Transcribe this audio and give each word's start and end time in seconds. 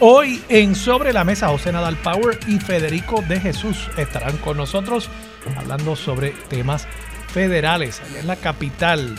Hoy 0.00 0.42
en 0.50 0.74
Sobre 0.74 1.14
la 1.14 1.24
Mesa 1.24 1.48
José 1.48 1.72
Nadal 1.72 1.96
Power 1.96 2.38
y 2.46 2.58
Federico 2.58 3.24
de 3.26 3.40
Jesús 3.40 3.88
estarán 3.96 4.36
con 4.36 4.58
nosotros 4.58 5.08
hablando 5.56 5.96
sobre 5.96 6.32
temas 6.50 6.86
federales 7.32 8.02
en 8.18 8.26
la 8.26 8.36
capital, 8.36 9.14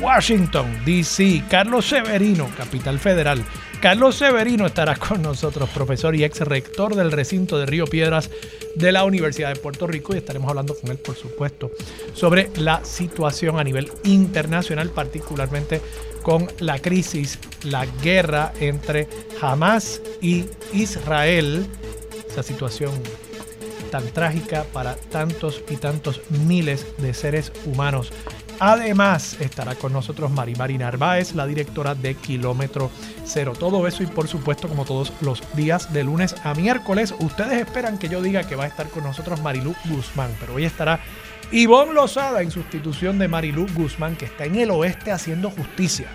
Washington, 0.00 0.66
D.C. 0.84 1.42
Carlos 1.50 1.84
Severino, 1.84 2.48
capital 2.56 3.00
federal. 3.00 3.44
Carlos 3.80 4.16
Severino 4.16 4.66
estará 4.66 4.96
con 4.96 5.22
nosotros, 5.22 5.68
profesor 5.68 6.16
y 6.16 6.24
ex 6.24 6.40
rector 6.40 6.94
del 6.94 7.12
recinto 7.12 7.58
de 7.58 7.66
Río 7.66 7.86
Piedras 7.86 8.30
de 8.74 8.90
la 8.90 9.04
Universidad 9.04 9.52
de 9.52 9.60
Puerto 9.60 9.86
Rico 9.86 10.14
y 10.14 10.18
estaremos 10.18 10.48
hablando 10.48 10.74
con 10.74 10.90
él, 10.90 10.98
por 10.98 11.14
supuesto, 11.14 11.70
sobre 12.14 12.50
la 12.56 12.84
situación 12.84 13.58
a 13.58 13.64
nivel 13.64 13.92
internacional, 14.04 14.88
particularmente 14.90 15.80
con 16.22 16.48
la 16.58 16.78
crisis, 16.78 17.38
la 17.64 17.86
guerra 18.02 18.52
entre 18.60 19.08
Hamas 19.40 20.00
y 20.20 20.46
Israel, 20.72 21.66
esa 22.28 22.42
situación 22.42 22.92
tan 23.90 24.04
trágica 24.08 24.64
para 24.72 24.94
tantos 24.96 25.62
y 25.70 25.76
tantos 25.76 26.22
miles 26.46 26.86
de 26.98 27.14
seres 27.14 27.52
humanos 27.66 28.10
Además, 28.58 29.36
estará 29.40 29.74
con 29.74 29.92
nosotros 29.92 30.30
Marimari 30.30 30.78
Narváez, 30.78 31.34
la 31.34 31.46
directora 31.46 31.94
de 31.94 32.14
Kilómetro 32.14 32.90
Cero. 33.24 33.52
Todo 33.58 33.86
eso 33.86 34.02
y 34.02 34.06
por 34.06 34.28
supuesto, 34.28 34.68
como 34.68 34.84
todos 34.84 35.12
los 35.20 35.42
días 35.54 35.92
de 35.92 36.04
lunes 36.04 36.34
a 36.42 36.54
miércoles, 36.54 37.14
ustedes 37.18 37.60
esperan 37.60 37.98
que 37.98 38.08
yo 38.08 38.22
diga 38.22 38.44
que 38.44 38.56
va 38.56 38.64
a 38.64 38.68
estar 38.68 38.88
con 38.88 39.04
nosotros 39.04 39.42
Marilu 39.42 39.74
Guzmán, 39.84 40.30
pero 40.40 40.54
hoy 40.54 40.64
estará 40.64 41.00
Ivonne 41.52 41.92
Lozada 41.92 42.40
en 42.40 42.50
sustitución 42.50 43.18
de 43.18 43.28
Marilu 43.28 43.66
Guzmán, 43.74 44.16
que 44.16 44.24
está 44.24 44.46
en 44.46 44.56
el 44.56 44.70
oeste 44.70 45.12
haciendo 45.12 45.50
justicia. 45.50 46.08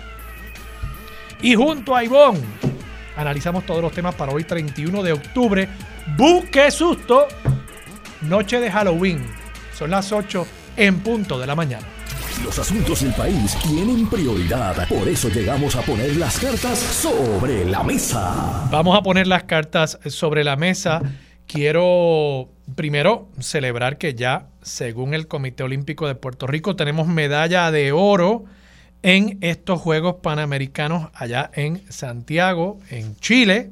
Y 1.40 1.54
junto 1.54 1.94
a 1.94 2.04
Ivonne, 2.04 2.40
analizamos 3.16 3.64
todos 3.64 3.82
los 3.82 3.92
temas 3.92 4.14
para 4.16 4.32
hoy 4.32 4.44
31 4.44 5.02
de 5.02 5.12
octubre. 5.12 5.68
¡Buque 6.16 6.70
susto! 6.70 7.28
Noche 8.22 8.60
de 8.60 8.70
Halloween. 8.70 9.24
Son 9.74 9.90
las 9.90 10.12
8 10.12 10.46
en 10.76 11.00
punto 11.00 11.38
de 11.38 11.46
la 11.46 11.54
mañana. 11.54 11.86
Los 12.44 12.58
asuntos 12.58 13.02
del 13.02 13.14
país 13.14 13.56
tienen 13.62 14.08
prioridad. 14.08 14.88
Por 14.88 15.08
eso 15.08 15.28
llegamos 15.28 15.76
a 15.76 15.82
poner 15.82 16.16
las 16.16 16.38
cartas 16.40 16.78
sobre 16.78 17.64
la 17.64 17.82
mesa. 17.82 18.68
Vamos 18.70 18.98
a 18.98 19.02
poner 19.02 19.26
las 19.26 19.44
cartas 19.44 19.98
sobre 20.06 20.42
la 20.42 20.56
mesa. 20.56 21.00
Quiero 21.46 22.48
primero 22.74 23.28
celebrar 23.38 23.96
que 23.96 24.14
ya, 24.14 24.48
según 24.60 25.14
el 25.14 25.28
Comité 25.28 25.62
Olímpico 25.62 26.08
de 26.08 26.14
Puerto 26.14 26.46
Rico, 26.46 26.74
tenemos 26.74 27.06
medalla 27.06 27.70
de 27.70 27.92
oro 27.92 28.44
en 29.02 29.38
estos 29.40 29.80
Juegos 29.80 30.16
Panamericanos 30.22 31.10
allá 31.14 31.50
en 31.54 31.82
Santiago, 31.90 32.80
en 32.90 33.16
Chile. 33.16 33.70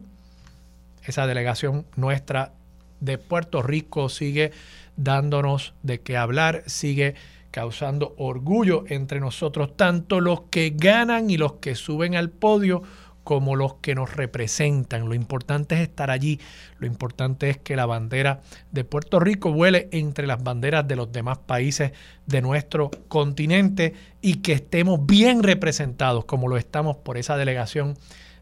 Esa 1.05 1.27
delegación 1.27 1.87
nuestra 1.97 2.53
de 3.01 3.19
Puerto 3.19 3.63
Rico 3.63 4.09
sigue 4.09 4.53
dándonos 4.97 5.75
de 5.83 6.01
qué 6.01 6.17
hablar, 6.17 6.63
sigue 6.67 7.15
causando 7.51 8.15
orgullo 8.19 8.85
entre 8.89 9.21
nosotros, 9.21 9.77
tanto 9.77 10.21
los 10.21 10.43
que 10.51 10.73
ganan 10.77 11.31
y 11.31 11.37
los 11.37 11.55
que 11.55 11.75
suben 11.75 12.15
al 12.15 12.31
podio 12.31 12.83
como 13.25 13.55
los 13.55 13.75
que 13.75 13.95
nos 13.95 14.17
representan. 14.17 15.09
Lo 15.09 15.15
importante 15.15 15.75
es 15.77 15.83
estar 15.83 16.11
allí, 16.11 16.41
lo 16.79 16.87
importante 16.87 17.51
es 17.51 17.59
que 17.59 17.77
la 17.77 17.87
bandera 17.87 18.41
de 18.73 18.85
Puerto 18.85 19.21
Rico 19.21 19.53
vuele 19.53 19.89
entre 19.93 20.27
las 20.27 20.43
banderas 20.43 20.89
de 20.89 20.97
los 20.97 21.13
demás 21.13 21.39
países 21.39 21.93
de 22.27 22.43
nuestro 22.43 22.91
continente 23.09 23.95
y 24.21 24.37
que 24.37 24.53
estemos 24.53 25.05
bien 25.07 25.43
representados 25.43 26.25
como 26.25 26.49
lo 26.49 26.57
estamos 26.57 26.97
por 26.97 27.19
esa 27.19 27.37
delegación 27.37 27.97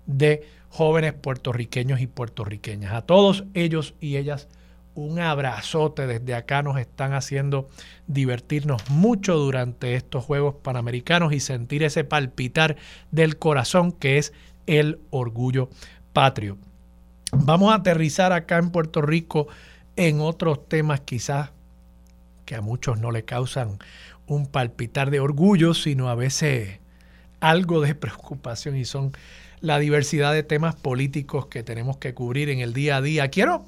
de 0.07 0.43
jóvenes 0.71 1.13
puertorriqueños 1.13 2.01
y 2.01 2.07
puertorriqueñas. 2.07 2.93
A 2.93 3.03
todos 3.03 3.45
ellos 3.55 3.95
y 4.01 4.17
ellas 4.17 4.49
un 4.99 5.21
abrazote 5.21 6.09
desde 6.09 6.35
acá. 6.35 6.63
Nos 6.63 6.79
están 6.79 7.13
haciendo 7.13 7.69
divertirnos 8.09 8.91
mucho 8.91 9.37
durante 9.37 9.95
estos 9.95 10.25
Juegos 10.25 10.57
Panamericanos 10.57 11.33
y 11.33 11.41
sentir 11.41 11.85
ese 11.85 12.03
palpitar 12.03 12.77
del 13.13 13.39
corazón 13.39 13.93
que 13.93 14.19
es 14.19 14.33
el 14.67 14.99
orgullo 15.11 15.71
patrio. 16.13 16.59
Vamos 17.31 17.71
a 17.71 17.77
aterrizar 17.77 18.33
acá 18.33 18.59
en 18.59 18.71
Puerto 18.71 19.01
Rico 19.01 19.47
en 19.95 20.21
otros 20.21 20.69
temas 20.69 21.01
quizás 21.01 21.51
que 22.45 22.57
a 22.57 22.61
muchos 22.61 22.99
no 22.99 23.13
le 23.13 23.25
causan 23.25 23.79
un 24.27 24.47
palpitar 24.47 25.11
de 25.11 25.21
orgullo, 25.21 25.75
sino 25.75 26.09
a 26.09 26.17
veces 26.17 26.81
algo 27.41 27.81
de 27.81 27.95
preocupación 27.95 28.77
y 28.77 28.85
son 28.85 29.13
la 29.61 29.79
diversidad 29.79 30.33
de 30.33 30.43
temas 30.43 30.75
políticos 30.75 31.47
que 31.47 31.63
tenemos 31.63 31.99
que 31.99 32.15
cubrir 32.15 32.49
en 32.49 32.59
el 32.59 32.73
día 32.73 32.97
a 32.97 33.03
día. 33.03 33.29
Quiero 33.29 33.65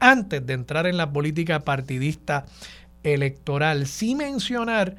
antes 0.00 0.44
de 0.46 0.52
entrar 0.54 0.86
en 0.86 0.96
la 0.96 1.12
política 1.12 1.60
partidista 1.60 2.46
electoral, 3.02 3.86
sí 3.86 4.14
mencionar 4.14 4.96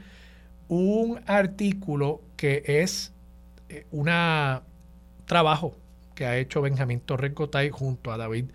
un 0.67 1.19
artículo 1.25 2.21
que 2.35 2.63
es 2.65 3.13
eh, 3.69 3.85
un 3.91 4.09
trabajo 5.25 5.77
que 6.15 6.25
ha 6.25 6.37
hecho 6.37 6.61
Benjamín 6.61 6.99
Torres 6.99 7.33
Gotay 7.33 7.69
junto 7.69 8.11
a 8.11 8.17
David 8.17 8.45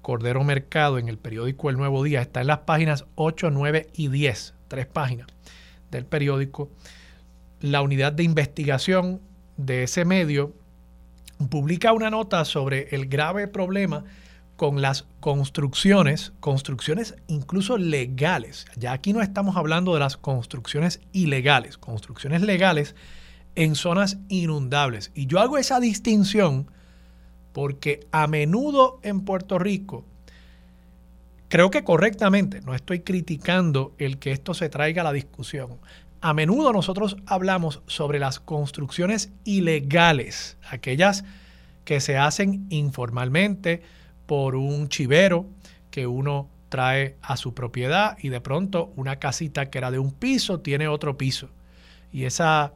Cordero 0.00 0.42
Mercado 0.42 0.98
en 0.98 1.08
el 1.08 1.18
periódico 1.18 1.70
El 1.70 1.76
Nuevo 1.76 2.02
Día. 2.02 2.20
Está 2.20 2.40
en 2.40 2.48
las 2.48 2.58
páginas 2.60 3.04
8, 3.14 3.50
9 3.50 3.88
y 3.94 4.08
10, 4.08 4.54
tres 4.68 4.86
páginas 4.86 5.28
del 5.90 6.04
periódico. 6.04 6.70
La 7.60 7.82
unidad 7.82 8.12
de 8.12 8.24
investigación 8.24 9.20
de 9.56 9.84
ese 9.84 10.04
medio 10.04 10.52
publica 11.48 11.92
una 11.92 12.10
nota 12.10 12.44
sobre 12.44 12.88
el 12.94 13.06
grave 13.06 13.46
problema 13.46 14.04
con 14.62 14.80
las 14.80 15.06
construcciones, 15.18 16.32
construcciones 16.38 17.16
incluso 17.26 17.78
legales. 17.78 18.64
Ya 18.76 18.92
aquí 18.92 19.12
no 19.12 19.20
estamos 19.20 19.56
hablando 19.56 19.92
de 19.92 19.98
las 19.98 20.16
construcciones 20.16 21.00
ilegales, 21.10 21.78
construcciones 21.78 22.42
legales 22.42 22.94
en 23.56 23.74
zonas 23.74 24.18
inundables. 24.28 25.10
Y 25.16 25.26
yo 25.26 25.40
hago 25.40 25.58
esa 25.58 25.80
distinción 25.80 26.70
porque 27.52 28.06
a 28.12 28.28
menudo 28.28 29.00
en 29.02 29.22
Puerto 29.22 29.58
Rico, 29.58 30.04
creo 31.48 31.72
que 31.72 31.82
correctamente, 31.82 32.60
no 32.60 32.76
estoy 32.76 33.00
criticando 33.00 33.96
el 33.98 34.18
que 34.18 34.30
esto 34.30 34.54
se 34.54 34.68
traiga 34.68 35.02
a 35.02 35.06
la 35.06 35.12
discusión, 35.12 35.80
a 36.20 36.34
menudo 36.34 36.72
nosotros 36.72 37.16
hablamos 37.26 37.82
sobre 37.88 38.20
las 38.20 38.38
construcciones 38.38 39.32
ilegales, 39.42 40.56
aquellas 40.70 41.24
que 41.84 41.98
se 41.98 42.16
hacen 42.16 42.66
informalmente, 42.70 43.82
por 44.32 44.56
un 44.56 44.88
chivero 44.88 45.44
que 45.90 46.06
uno 46.06 46.48
trae 46.70 47.16
a 47.20 47.36
su 47.36 47.52
propiedad 47.52 48.16
y 48.18 48.30
de 48.30 48.40
pronto 48.40 48.90
una 48.96 49.16
casita 49.16 49.68
que 49.68 49.76
era 49.76 49.90
de 49.90 49.98
un 49.98 50.10
piso 50.10 50.60
tiene 50.60 50.88
otro 50.88 51.18
piso. 51.18 51.50
Y 52.14 52.24
esa 52.24 52.72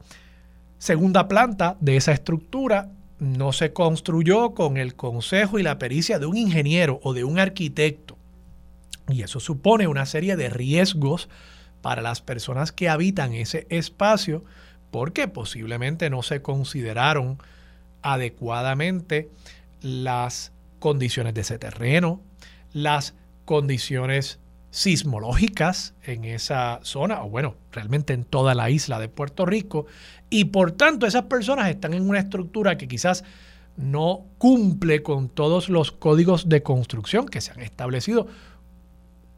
segunda 0.77 1.27
planta 1.27 1.75
de 1.79 1.97
esa 1.97 2.11
estructura 2.11 2.91
no 3.17 3.53
se 3.53 3.73
construyó 3.73 4.53
con 4.53 4.77
el 4.77 4.93
consejo 4.93 5.57
y 5.57 5.63
la 5.63 5.79
pericia 5.79 6.19
de 6.19 6.27
un 6.27 6.37
ingeniero 6.37 6.99
o 7.01 7.13
de 7.13 7.23
un 7.23 7.39
arquitecto. 7.39 8.19
Y 9.09 9.23
eso 9.23 9.39
supone 9.39 9.87
una 9.87 10.05
serie 10.05 10.35
de 10.35 10.51
riesgos 10.51 11.27
para 11.81 12.03
las 12.03 12.21
personas 12.21 12.71
que 12.71 12.87
habitan 12.87 13.33
ese 13.33 13.65
espacio 13.71 14.43
porque 14.91 15.27
posiblemente 15.27 16.11
no 16.11 16.21
se 16.21 16.43
consideraron 16.43 17.39
adecuadamente 18.03 19.31
las 19.81 20.51
condiciones 20.79 21.33
de 21.33 21.41
ese 21.41 21.57
terreno, 21.59 22.21
las 22.73 23.13
condiciones 23.45 24.39
sismológicas 24.71 25.95
en 26.03 26.25
esa 26.25 26.79
zona, 26.83 27.23
o 27.23 27.29
bueno, 27.29 27.55
realmente 27.71 28.13
en 28.13 28.25
toda 28.25 28.53
la 28.53 28.69
isla 28.69 28.99
de 28.99 29.09
Puerto 29.09 29.45
Rico, 29.45 29.85
y 30.29 30.45
por 30.45 30.71
tanto 30.71 31.07
esas 31.07 31.23
personas 31.23 31.69
están 31.69 31.93
en 31.93 32.07
una 32.07 32.19
estructura 32.19 32.77
que 32.77 32.87
quizás 32.87 33.23
no 33.77 34.25
cumple 34.37 35.03
con 35.03 35.29
todos 35.29 35.69
los 35.69 35.91
códigos 35.91 36.49
de 36.49 36.63
construcción 36.63 37.27
que 37.27 37.41
se 37.41 37.51
han 37.51 37.61
establecido 37.61 38.27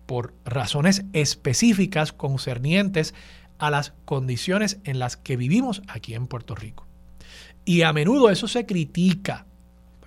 por 0.05 0.33
razones 0.45 1.05
específicas 1.13 2.13
concernientes 2.13 3.13
a 3.59 3.69
las 3.69 3.93
condiciones 4.05 4.79
en 4.85 4.97
las 4.97 5.17
que 5.17 5.37
vivimos 5.37 5.83
aquí 5.87 6.15
en 6.15 6.27
Puerto 6.27 6.55
Rico. 6.55 6.87
Y 7.65 7.83
a 7.83 7.93
menudo 7.93 8.29
eso 8.29 8.47
se 8.47 8.65
critica 8.65 9.45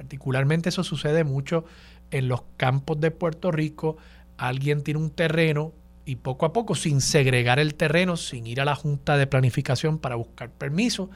Particularmente 0.03 0.71
eso 0.71 0.83
sucede 0.83 1.23
mucho 1.23 1.65
en 2.11 2.27
los 2.27 2.43
campos 2.57 3.01
de 3.01 3.13
Puerto 3.13 3.53
Rico. 3.53 3.99
Alguien 4.37 4.83
tiene 4.83 4.99
un 4.99 5.11
terreno 5.11 5.73
y 6.05 6.17
poco 6.17 6.45
a 6.45 6.53
poco, 6.53 6.75
sin 6.75 7.01
segregar 7.01 7.61
el 7.61 7.77
terreno, 7.77 8.17
sin 8.17 8.49
ir 8.49 8.61
a 8.61 8.65
la 8.65 8.75
Junta 8.75 9.17
de 9.17 9.29
Planificación 9.29 9.99
para 9.99 10.17
buscar 10.17 10.51
permiso, 10.51 11.09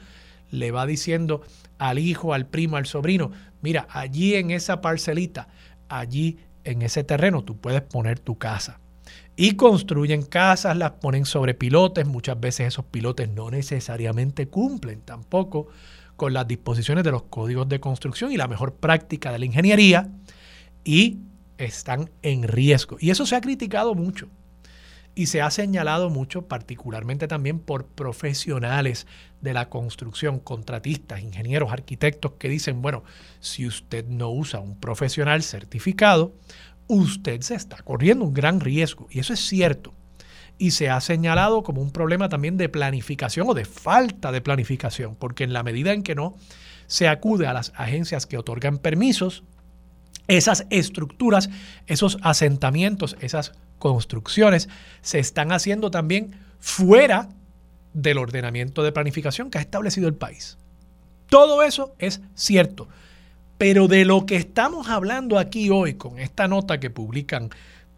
le 0.51 0.71
va 0.71 0.85
diciendo 0.85 1.41
al 1.77 1.99
hijo, 1.99 2.33
al 2.33 2.45
primo, 2.45 2.77
al 2.77 2.85
sobrino, 2.85 3.31
mira, 3.61 3.87
allí 3.89 4.35
en 4.35 4.51
esa 4.51 4.79
parcelita, 4.79 5.49
allí 5.89 6.37
en 6.63 6.81
ese 6.81 7.03
terreno 7.03 7.43
tú 7.43 7.57
puedes 7.57 7.81
poner 7.81 8.19
tu 8.19 8.37
casa. 8.37 8.79
Y 9.35 9.57
construyen 9.57 10.21
casas, 10.23 10.77
las 10.77 10.91
ponen 10.91 11.25
sobre 11.25 11.55
pilotes, 11.55 12.07
muchas 12.07 12.39
veces 12.39 12.67
esos 12.67 12.85
pilotes 12.85 13.27
no 13.27 13.51
necesariamente 13.51 14.47
cumplen 14.47 15.01
tampoco 15.01 15.67
con 16.17 16.33
las 16.33 16.47
disposiciones 16.47 17.05
de 17.05 17.11
los 17.11 17.23
códigos 17.23 17.69
de 17.69 17.79
construcción 17.79 18.31
y 18.31 18.37
la 18.37 18.47
mejor 18.47 18.73
práctica 18.75 19.31
de 19.31 19.39
la 19.39 19.45
ingeniería 19.45 20.09
y 20.83 21.19
están 21.57 22.09
en 22.21 22.43
riesgo. 22.43 22.97
Y 22.99 23.11
eso 23.11 23.25
se 23.25 23.35
ha 23.35 23.41
criticado 23.41 23.95
mucho 23.95 24.27
y 25.15 25.27
se 25.27 25.41
ha 25.41 25.49
señalado 25.49 26.09
mucho, 26.11 26.43
particularmente 26.47 27.27
también 27.27 27.59
por 27.59 27.87
profesionales 27.87 29.07
de 29.41 29.53
la 29.53 29.69
construcción, 29.69 30.39
contratistas, 30.39 31.21
ingenieros, 31.21 31.71
arquitectos, 31.71 32.33
que 32.33 32.49
dicen, 32.49 32.81
bueno, 32.81 33.03
si 33.39 33.65
usted 33.65 34.05
no 34.05 34.29
usa 34.29 34.59
un 34.59 34.79
profesional 34.79 35.41
certificado, 35.41 36.35
usted 36.87 37.41
se 37.41 37.55
está 37.55 37.77
corriendo 37.77 38.25
un 38.25 38.33
gran 38.33 38.59
riesgo. 38.59 39.07
Y 39.09 39.19
eso 39.19 39.33
es 39.33 39.39
cierto. 39.39 39.91
Y 40.57 40.71
se 40.71 40.89
ha 40.89 40.99
señalado 41.01 41.63
como 41.63 41.81
un 41.81 41.91
problema 41.91 42.29
también 42.29 42.57
de 42.57 42.69
planificación 42.69 43.47
o 43.49 43.53
de 43.53 43.65
falta 43.65 44.31
de 44.31 44.41
planificación, 44.41 45.15
porque 45.15 45.43
en 45.43 45.53
la 45.53 45.63
medida 45.63 45.93
en 45.93 46.03
que 46.03 46.15
no 46.15 46.35
se 46.87 47.07
acude 47.07 47.47
a 47.47 47.53
las 47.53 47.73
agencias 47.75 48.25
que 48.25 48.37
otorgan 48.37 48.77
permisos, 48.79 49.43
esas 50.27 50.65
estructuras, 50.69 51.49
esos 51.85 52.17
asentamientos, 52.21 53.15
esas 53.21 53.53
construcciones 53.79 54.69
se 55.01 55.19
están 55.19 55.51
haciendo 55.51 55.91
también 55.91 56.35
fuera 56.59 57.29
del 57.93 58.17
ordenamiento 58.17 58.83
de 58.83 58.91
planificación 58.91 59.49
que 59.49 59.57
ha 59.57 59.61
establecido 59.61 60.07
el 60.07 60.15
país. 60.15 60.57
Todo 61.29 61.63
eso 61.63 61.93
es 61.99 62.21
cierto. 62.35 62.87
Pero 63.57 63.87
de 63.87 64.05
lo 64.05 64.25
que 64.25 64.35
estamos 64.35 64.87
hablando 64.87 65.39
aquí 65.39 65.69
hoy 65.69 65.95
con 65.95 66.19
esta 66.19 66.47
nota 66.47 66.79
que 66.79 66.89
publican 66.89 67.49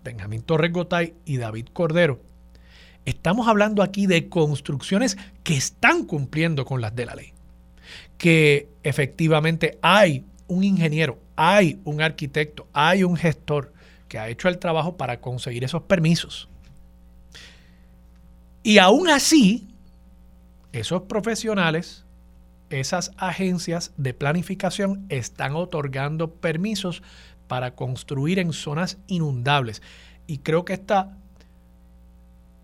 Benjamín 0.03 0.41
Torres 0.41 0.71
Gotay 0.71 1.13
y 1.25 1.37
David 1.37 1.67
Cordero, 1.73 2.21
estamos 3.05 3.47
hablando 3.47 3.81
aquí 3.83 4.07
de 4.07 4.29
construcciones 4.29 5.17
que 5.43 5.55
están 5.55 6.05
cumpliendo 6.05 6.65
con 6.65 6.81
las 6.81 6.95
de 6.95 7.05
la 7.05 7.15
ley. 7.15 7.33
Que 8.17 8.69
efectivamente 8.83 9.77
hay 9.81 10.25
un 10.47 10.63
ingeniero, 10.63 11.19
hay 11.35 11.79
un 11.85 12.01
arquitecto, 12.01 12.67
hay 12.73 13.03
un 13.03 13.15
gestor 13.15 13.73
que 14.07 14.19
ha 14.19 14.27
hecho 14.27 14.49
el 14.49 14.57
trabajo 14.57 14.97
para 14.97 15.21
conseguir 15.21 15.63
esos 15.63 15.83
permisos. 15.83 16.49
Y 18.63 18.77
aún 18.79 19.09
así, 19.09 19.67
esos 20.73 21.03
profesionales, 21.03 22.05
esas 22.69 23.11
agencias 23.17 23.93
de 23.97 24.13
planificación 24.13 25.05
están 25.09 25.55
otorgando 25.55 26.33
permisos 26.35 27.01
para 27.47 27.75
construir 27.75 28.37
en 28.39 28.53
zonas 28.53 28.97
inundables. 29.07 29.81
Y 30.27 30.39
creo 30.39 30.65
que 30.65 30.73
esta 30.73 31.17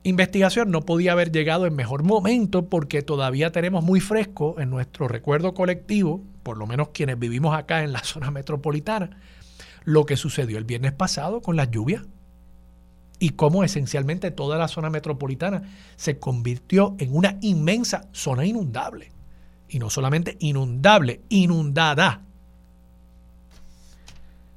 investigación 0.05 0.69
no 0.69 0.81
podía 0.81 1.13
haber 1.13 1.31
llegado 1.31 1.65
en 1.65 1.75
mejor 1.75 2.03
momento 2.03 2.69
porque 2.69 3.01
todavía 3.01 3.51
tenemos 3.51 3.83
muy 3.83 3.99
fresco 3.99 4.55
en 4.59 4.69
nuestro 4.69 5.07
recuerdo 5.07 5.55
colectivo, 5.55 6.23
por 6.43 6.57
lo 6.57 6.67
menos 6.67 6.89
quienes 6.89 7.17
vivimos 7.17 7.57
acá 7.57 7.83
en 7.83 7.91
la 7.91 7.99
zona 8.03 8.29
metropolitana, 8.29 9.17
lo 9.83 10.05
que 10.05 10.15
sucedió 10.15 10.59
el 10.59 10.63
viernes 10.63 10.93
pasado 10.93 11.41
con 11.41 11.55
las 11.55 11.71
lluvias 11.71 12.03
y 13.17 13.31
cómo 13.31 13.63
esencialmente 13.63 14.29
toda 14.29 14.59
la 14.59 14.67
zona 14.67 14.91
metropolitana 14.91 15.63
se 15.95 16.19
convirtió 16.19 16.95
en 16.99 17.15
una 17.15 17.39
inmensa 17.41 18.07
zona 18.11 18.45
inundable. 18.45 19.11
Y 19.67 19.79
no 19.79 19.89
solamente 19.89 20.37
inundable, 20.39 21.21
inundada. 21.29 22.21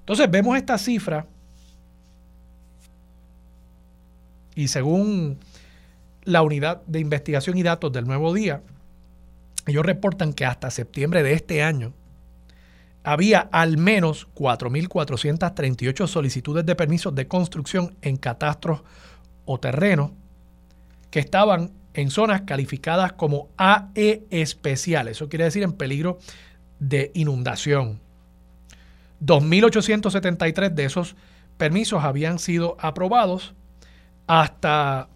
Entonces 0.01 0.31
vemos 0.31 0.59
esta 0.59 0.77
cifra 0.77 1.27
y 4.59 4.67
según 4.67 5.39
la 6.25 6.43
unidad 6.43 6.83
de 6.89 6.99
investigación 6.99 7.57
y 7.57 7.63
datos 7.63 7.93
del 7.93 8.09
Nuevo 8.09 8.35
Día, 8.35 8.61
ellos 9.67 9.87
reportan 9.87 10.33
que 10.33 10.45
hasta 10.45 10.73
septiembre 10.73 11.23
de 11.23 11.35
este 11.35 11.63
año 11.63 11.93
había 13.05 13.49
al 13.53 13.77
menos 13.79 14.27
4.438 14.35 16.09
solicitudes 16.09 16.67
de 16.67 16.75
permisos 16.75 17.15
de 17.15 17.29
construcción 17.29 17.95
en 18.03 18.17
catastros 18.17 18.81
o 19.45 19.61
terrenos 19.61 20.11
que 21.13 21.21
estaban 21.21 21.71
en 21.95 22.11
zonas 22.11 22.41
calificadas 22.41 23.13
como 23.13 23.51
AE 23.59 24.25
especial, 24.31 25.07
eso 25.07 25.29
quiere 25.29 25.45
decir 25.45 25.63
en 25.63 25.73
peligro 25.73 26.19
de 26.81 27.13
inundación. 27.15 28.01
2.873 29.25 30.75
de 30.75 30.85
esos 30.85 31.15
permisos 31.57 32.03
habían 32.03 32.41
sido 32.41 32.77
aprobados 32.81 33.55
hasta 34.29 35.09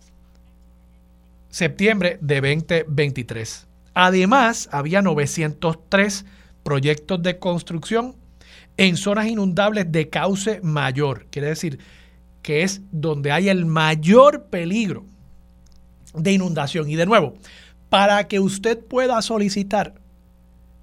septiembre 1.51 2.19
de 2.21 2.41
2023. 2.41 3.69
Además, 3.95 4.69
había 4.73 5.03
903 5.03 6.25
proyectos 6.65 7.23
de 7.23 7.39
construcción 7.39 8.17
en 8.77 8.97
zonas 8.97 9.27
inundables 9.27 9.93
de 9.93 10.09
cauce 10.09 10.61
mayor. 10.63 11.27
Quiere 11.31 11.49
decir 11.49 11.79
que 12.43 12.63
es 12.63 12.81
donde 12.91 13.31
hay 13.31 13.51
el 13.51 13.67
mayor 13.67 14.47
peligro 14.47 15.05
de 16.15 16.33
inundación. 16.33 16.89
Y 16.89 16.97
de 16.97 17.07
nuevo, 17.07 17.35
para 17.91 18.27
que 18.29 18.41
usted 18.41 18.79
pueda 18.79 19.21
solicitar 19.21 19.95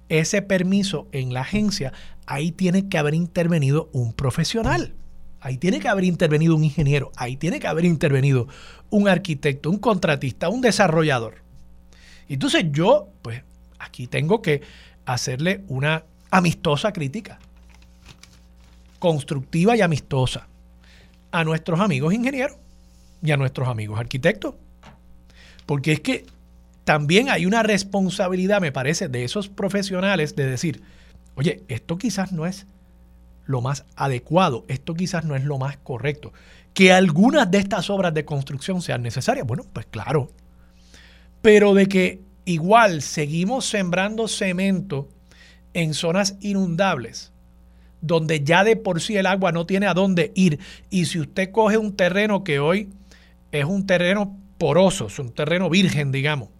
ese 0.08 0.40
permiso 0.40 1.08
en 1.10 1.34
la 1.34 1.40
agencia, 1.40 1.92
ahí 2.26 2.52
tiene 2.52 2.88
que 2.88 2.96
haber 2.96 3.14
intervenido 3.14 3.90
un 3.92 4.12
profesional. 4.12 4.94
Ahí 5.40 5.56
tiene 5.56 5.80
que 5.80 5.88
haber 5.88 6.04
intervenido 6.04 6.54
un 6.54 6.64
ingeniero, 6.64 7.10
ahí 7.16 7.36
tiene 7.36 7.60
que 7.60 7.66
haber 7.66 7.86
intervenido 7.86 8.46
un 8.90 9.08
arquitecto, 9.08 9.70
un 9.70 9.78
contratista, 9.78 10.48
un 10.48 10.60
desarrollador. 10.60 11.36
Entonces 12.28 12.66
yo, 12.70 13.08
pues 13.22 13.42
aquí 13.78 14.06
tengo 14.06 14.42
que 14.42 14.60
hacerle 15.06 15.64
una 15.68 16.04
amistosa 16.30 16.92
crítica, 16.92 17.38
constructiva 18.98 19.76
y 19.76 19.80
amistosa, 19.80 20.46
a 21.32 21.44
nuestros 21.44 21.80
amigos 21.80 22.12
ingenieros 22.12 22.56
y 23.22 23.30
a 23.30 23.36
nuestros 23.36 23.68
amigos 23.68 23.98
arquitectos. 23.98 24.54
Porque 25.64 25.92
es 25.92 26.00
que 26.00 26.26
también 26.84 27.30
hay 27.30 27.46
una 27.46 27.62
responsabilidad, 27.62 28.60
me 28.60 28.72
parece, 28.72 29.08
de 29.08 29.24
esos 29.24 29.48
profesionales 29.48 30.36
de 30.36 30.46
decir, 30.46 30.82
oye, 31.34 31.62
esto 31.68 31.96
quizás 31.98 32.32
no 32.32 32.46
es 32.46 32.66
lo 33.50 33.60
más 33.60 33.84
adecuado, 33.96 34.64
esto 34.68 34.94
quizás 34.94 35.24
no 35.24 35.34
es 35.34 35.44
lo 35.44 35.58
más 35.58 35.76
correcto. 35.78 36.32
Que 36.72 36.92
algunas 36.92 37.50
de 37.50 37.58
estas 37.58 37.90
obras 37.90 38.14
de 38.14 38.24
construcción 38.24 38.80
sean 38.80 39.02
necesarias, 39.02 39.46
bueno, 39.46 39.64
pues 39.72 39.86
claro. 39.86 40.30
Pero 41.42 41.74
de 41.74 41.86
que 41.86 42.22
igual 42.44 43.02
seguimos 43.02 43.66
sembrando 43.66 44.28
cemento 44.28 45.08
en 45.74 45.94
zonas 45.94 46.36
inundables, 46.40 47.32
donde 48.00 48.44
ya 48.44 48.62
de 48.62 48.76
por 48.76 49.00
sí 49.00 49.16
el 49.16 49.26
agua 49.26 49.50
no 49.50 49.66
tiene 49.66 49.86
a 49.86 49.94
dónde 49.94 50.32
ir. 50.36 50.60
Y 50.88 51.06
si 51.06 51.18
usted 51.18 51.50
coge 51.50 51.76
un 51.76 51.96
terreno 51.96 52.44
que 52.44 52.60
hoy 52.60 52.88
es 53.50 53.64
un 53.64 53.84
terreno 53.84 54.38
poroso, 54.58 55.08
es 55.08 55.18
un 55.18 55.32
terreno 55.32 55.68
virgen, 55.68 56.12
digamos, 56.12 56.50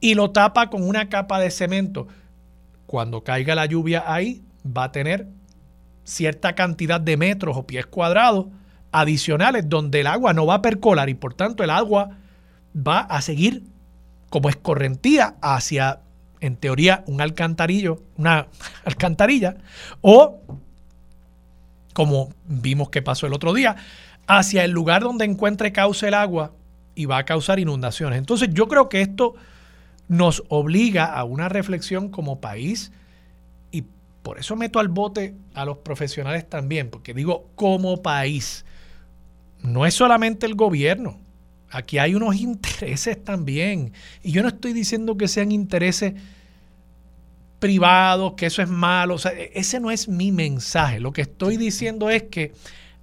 y 0.00 0.14
lo 0.14 0.32
tapa 0.32 0.68
con 0.68 0.86
una 0.86 1.08
capa 1.08 1.40
de 1.40 1.50
cemento, 1.50 2.08
cuando 2.86 3.24
caiga 3.24 3.54
la 3.54 3.64
lluvia 3.64 4.04
ahí, 4.06 4.42
va 4.64 4.84
a 4.84 4.92
tener 4.92 5.28
cierta 6.04 6.54
cantidad 6.54 7.00
de 7.00 7.16
metros 7.16 7.56
o 7.56 7.66
pies 7.66 7.86
cuadrados 7.86 8.46
adicionales 8.92 9.68
donde 9.68 10.00
el 10.00 10.06
agua 10.06 10.32
no 10.32 10.46
va 10.46 10.54
a 10.54 10.62
percolar 10.62 11.08
y 11.08 11.14
por 11.14 11.34
tanto 11.34 11.64
el 11.64 11.70
agua 11.70 12.10
va 12.76 13.00
a 13.00 13.20
seguir 13.22 13.64
como 14.30 14.48
escorrentía 14.48 15.36
hacia, 15.40 16.00
en 16.40 16.56
teoría, 16.56 17.04
un 17.06 17.20
alcantarillo, 17.20 18.02
una 18.16 18.48
alcantarilla, 18.84 19.56
o 20.00 20.40
como 21.92 22.30
vimos 22.46 22.90
que 22.90 23.02
pasó 23.02 23.26
el 23.26 23.32
otro 23.32 23.54
día, 23.54 23.76
hacia 24.26 24.64
el 24.64 24.72
lugar 24.72 25.02
donde 25.02 25.24
encuentre 25.24 25.72
cauce 25.72 26.08
el 26.08 26.14
agua 26.14 26.52
y 26.94 27.06
va 27.06 27.18
a 27.18 27.24
causar 27.24 27.58
inundaciones. 27.58 28.18
Entonces 28.18 28.50
yo 28.52 28.68
creo 28.68 28.88
que 28.88 29.00
esto 29.00 29.34
nos 30.08 30.42
obliga 30.48 31.04
a 31.04 31.24
una 31.24 31.48
reflexión 31.48 32.08
como 32.08 32.40
país 32.40 32.92
por 34.24 34.40
eso 34.40 34.56
meto 34.56 34.80
al 34.80 34.88
bote 34.88 35.36
a 35.54 35.64
los 35.64 35.78
profesionales 35.78 36.48
también, 36.48 36.90
porque 36.90 37.14
digo 37.14 37.50
como 37.54 38.02
país, 38.02 38.64
no 39.62 39.86
es 39.86 39.94
solamente 39.94 40.46
el 40.46 40.56
gobierno, 40.56 41.20
Aquí 41.74 41.98
hay 41.98 42.14
unos 42.14 42.36
intereses 42.36 43.22
también. 43.24 43.92
Y 44.22 44.30
yo 44.30 44.42
no 44.42 44.48
estoy 44.48 44.72
diciendo 44.72 45.16
que 45.16 45.26
sean 45.26 45.50
intereses 45.50 46.14
privados, 47.58 48.34
que 48.34 48.46
eso 48.46 48.62
es 48.62 48.68
malo. 48.68 49.14
O 49.14 49.18
sea, 49.18 49.32
e-, 49.32 49.50
ese 49.54 49.80
no 49.80 49.90
es 49.90 50.08
mi 50.08 50.30
mensaje. 50.30 51.00
Lo 51.00 51.12
que 51.12 51.22
estoy 51.22 51.56
diciendo 51.56 52.10
es 52.10 52.22
que 52.22 52.52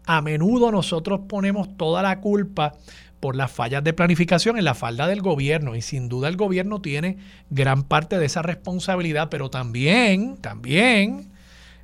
a 0.06 0.22
menudo 0.22 0.72
nosotros 0.72 1.20
ponemos 1.28 1.76
toda 1.76 2.02
la 2.02 2.22
culpa 2.22 2.74
por 3.22 3.38
las 3.38 3.50
fallas 3.52 3.86
de 3.86 3.94
planificación 3.94 4.58
en 4.58 4.66
la 4.66 4.74
falda 4.74 5.08
del 5.08 5.22
gobierno 5.22 5.78
y 5.78 5.82
sin 5.82 6.10
duda 6.10 6.28
el 6.28 6.36
gobierno 6.36 6.82
tiene 6.82 7.16
gran 7.50 7.84
parte 7.84 8.20
de 8.20 8.26
esa 8.26 8.42
responsabilidad, 8.42 9.30
pero 9.30 9.50
también, 9.50 10.36
también 10.38 11.32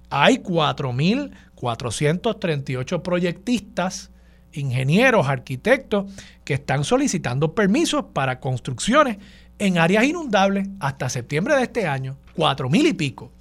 hay 0.09 0.39
4.438 0.39 3.01
proyectistas, 3.01 4.11
ingenieros, 4.51 5.27
arquitectos 5.27 6.11
que 6.43 6.55
están 6.55 6.83
solicitando 6.83 7.53
permisos 7.53 8.05
para 8.13 8.39
construcciones 8.39 9.17
en 9.59 9.77
áreas 9.77 10.05
inundables 10.05 10.67
hasta 10.79 11.07
septiembre 11.07 11.55
de 11.55 11.61
este 11.63 11.87
año, 11.87 12.17
4.000 12.35 12.89
y 12.89 12.93
pico. 12.93 13.31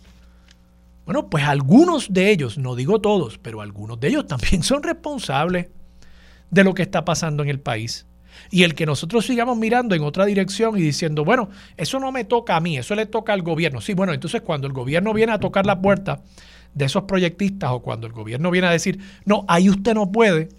Bueno, 1.07 1.31
pues 1.31 1.45
algunos 1.45 2.13
de 2.13 2.31
ellos, 2.31 2.59
no 2.59 2.75
digo 2.75 3.01
todos, 3.01 3.39
pero 3.39 3.63
algunos 3.63 3.99
de 4.01 4.09
ellos 4.09 4.27
también 4.27 4.63
son 4.63 4.83
responsables 4.83 5.69
de 6.51 6.65
lo 6.65 6.75
que 6.75 6.83
está 6.83 7.05
pasando 7.05 7.43
en 7.43 7.49
el 7.49 7.61
país. 7.61 8.07
Y 8.51 8.63
el 8.63 8.75
que 8.75 8.87
nosotros 8.87 9.27
sigamos 9.27 9.57
mirando 9.57 9.95
en 9.95 10.03
otra 10.03 10.25
dirección 10.27 10.77
y 10.77 10.83
diciendo, 10.83 11.25
bueno, 11.25 11.49
eso 11.77 11.99
no 11.99 12.13
me 12.13 12.25
toca 12.25 12.57
a 12.57 12.61
mí, 12.61 12.77
eso 12.77 12.95
le 12.95 13.07
toca 13.07 13.33
al 13.33 13.43
gobierno. 13.43 13.81
Sí, 13.81 13.95
bueno, 13.95 14.13
entonces 14.13 14.43
cuando 14.43 14.67
el 14.67 14.73
gobierno 14.73 15.13
viene 15.13 15.33
a 15.33 15.41
tocar 15.41 15.67
la 15.67 15.81
puerta 15.81 16.21
de 16.75 16.85
esos 16.85 17.05
proyectistas 17.05 17.71
o 17.73 17.81
cuando 17.81 18.07
el 18.07 18.13
gobierno 18.13 18.51
viene 18.51 18.67
a 18.69 18.71
decir, 18.71 18.99
no, 19.25 19.45
ahí 19.49 19.71
usted 19.71 19.95
no 19.95 20.13
puede, 20.13 20.51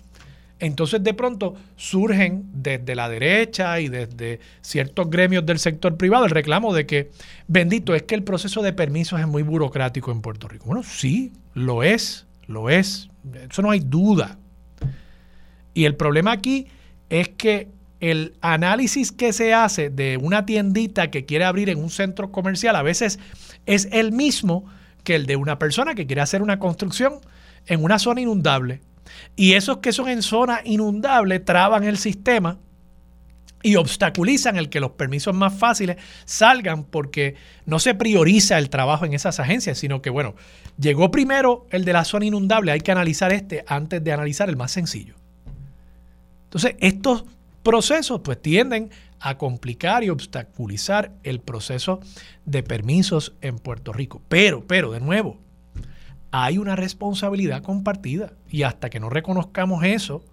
entonces 0.60 1.04
de 1.04 1.14
pronto 1.14 1.56
surgen 1.76 2.46
desde 2.52 2.96
la 2.96 3.08
derecha 3.10 3.80
y 3.80 3.90
desde 3.90 4.40
ciertos 4.62 5.10
gremios 5.10 5.46
del 5.46 5.60
sector 5.60 5.96
privado 5.96 6.26
el 6.26 6.32
reclamo 6.32 6.74
de 6.74 6.88
que, 6.88 7.12
bendito, 7.48 7.94
es 7.94 8.04
que 8.04 8.16
el 8.16 8.24
proceso 8.24 8.64
de 8.64 8.74
permisos 8.74 9.20
es 9.20 9.28
muy 9.28 9.44
burocrático 9.44 10.12
en 10.12 10.22
Puerto 10.22 10.48
Rico. 10.48 10.66
Bueno, 10.66 10.82
sí, 10.84 11.32
lo 11.54 11.84
es, 11.84 12.26
lo 12.48 12.70
es, 12.72 13.10
eso 13.50 13.62
no 13.62 13.70
hay 13.70 13.82
duda. 13.82 14.40
Y 15.78 15.86
el 15.86 15.96
problema 15.96 16.32
aquí 16.32 16.66
es 17.12 17.30
que 17.30 17.68
el 18.00 18.34
análisis 18.42 19.12
que 19.12 19.32
se 19.32 19.54
hace 19.54 19.92
de 19.92 20.18
una 20.18 20.44
tiendita 20.44 21.12
que 21.12 21.28
quiere 21.28 21.46
abrir 21.46 21.70
en 21.70 21.78
un 21.78 21.92
centro 21.92 22.32
comercial 22.32 22.76
a 22.76 22.82
veces 22.82 23.20
es 23.68 23.88
el 23.92 24.12
mismo 24.12 24.66
que 25.04 25.14
el 25.14 25.28
de 25.28 25.36
una 25.36 25.60
persona 25.60 25.94
que 25.94 26.08
quiere 26.08 26.24
hacer 26.24 26.42
una 26.42 26.58
construcción 26.58 27.20
en 27.68 27.84
una 27.84 28.00
zona 28.00 28.22
inundable. 28.22 28.82
Y 29.36 29.54
esos 29.54 29.78
que 29.78 29.94
son 29.94 30.10
en 30.10 30.24
zona 30.24 30.62
inundable 30.66 31.40
traban 31.40 31.84
el 31.84 32.00
sistema 32.00 32.58
y 33.62 33.76
obstaculizan 33.76 34.56
el 34.56 34.70
que 34.70 34.80
los 34.80 34.94
permisos 34.94 35.36
más 35.36 35.54
fáciles 35.54 35.98
salgan 36.26 36.86
porque 36.86 37.36
no 37.68 37.78
se 37.78 37.94
prioriza 37.94 38.58
el 38.58 38.72
trabajo 38.72 39.06
en 39.06 39.14
esas 39.14 39.40
agencias, 39.40 39.78
sino 39.78 40.02
que, 40.02 40.10
bueno, 40.10 40.34
llegó 40.80 41.12
primero 41.12 41.68
el 41.70 41.86
de 41.86 41.94
la 41.94 42.04
zona 42.04 42.26
inundable, 42.26 42.72
hay 42.72 42.82
que 42.82 42.92
analizar 42.92 43.32
este 43.32 43.64
antes 43.68 44.04
de 44.04 44.12
analizar 44.12 44.50
el 44.50 44.58
más 44.58 44.72
sencillo. 44.72 45.14
Entonces, 46.48 46.76
estos 46.80 47.26
procesos 47.62 48.22
pues 48.24 48.42
tienden 48.42 48.90
a 49.20 49.38
complicar 49.38 50.04
y 50.04 50.10
obstaculizar 50.10 51.12
el 51.24 51.40
proceso 51.40 52.00
de 52.46 52.64
permisos 52.64 53.34
en 53.42 53.60
Puerto 53.60 53.92
Rico. 53.94 54.22
Pero, 54.30 54.66
pero, 54.66 54.92
de 54.92 55.02
nuevo, 55.02 55.38
hay 56.32 56.58
una 56.58 56.76
responsabilidad 56.76 57.64
compartida 57.64 58.34
y 58.50 58.64
hasta 58.64 58.90
que 58.90 59.00
no 59.00 59.10
reconozcamos 59.10 59.84
eso, 59.84 60.24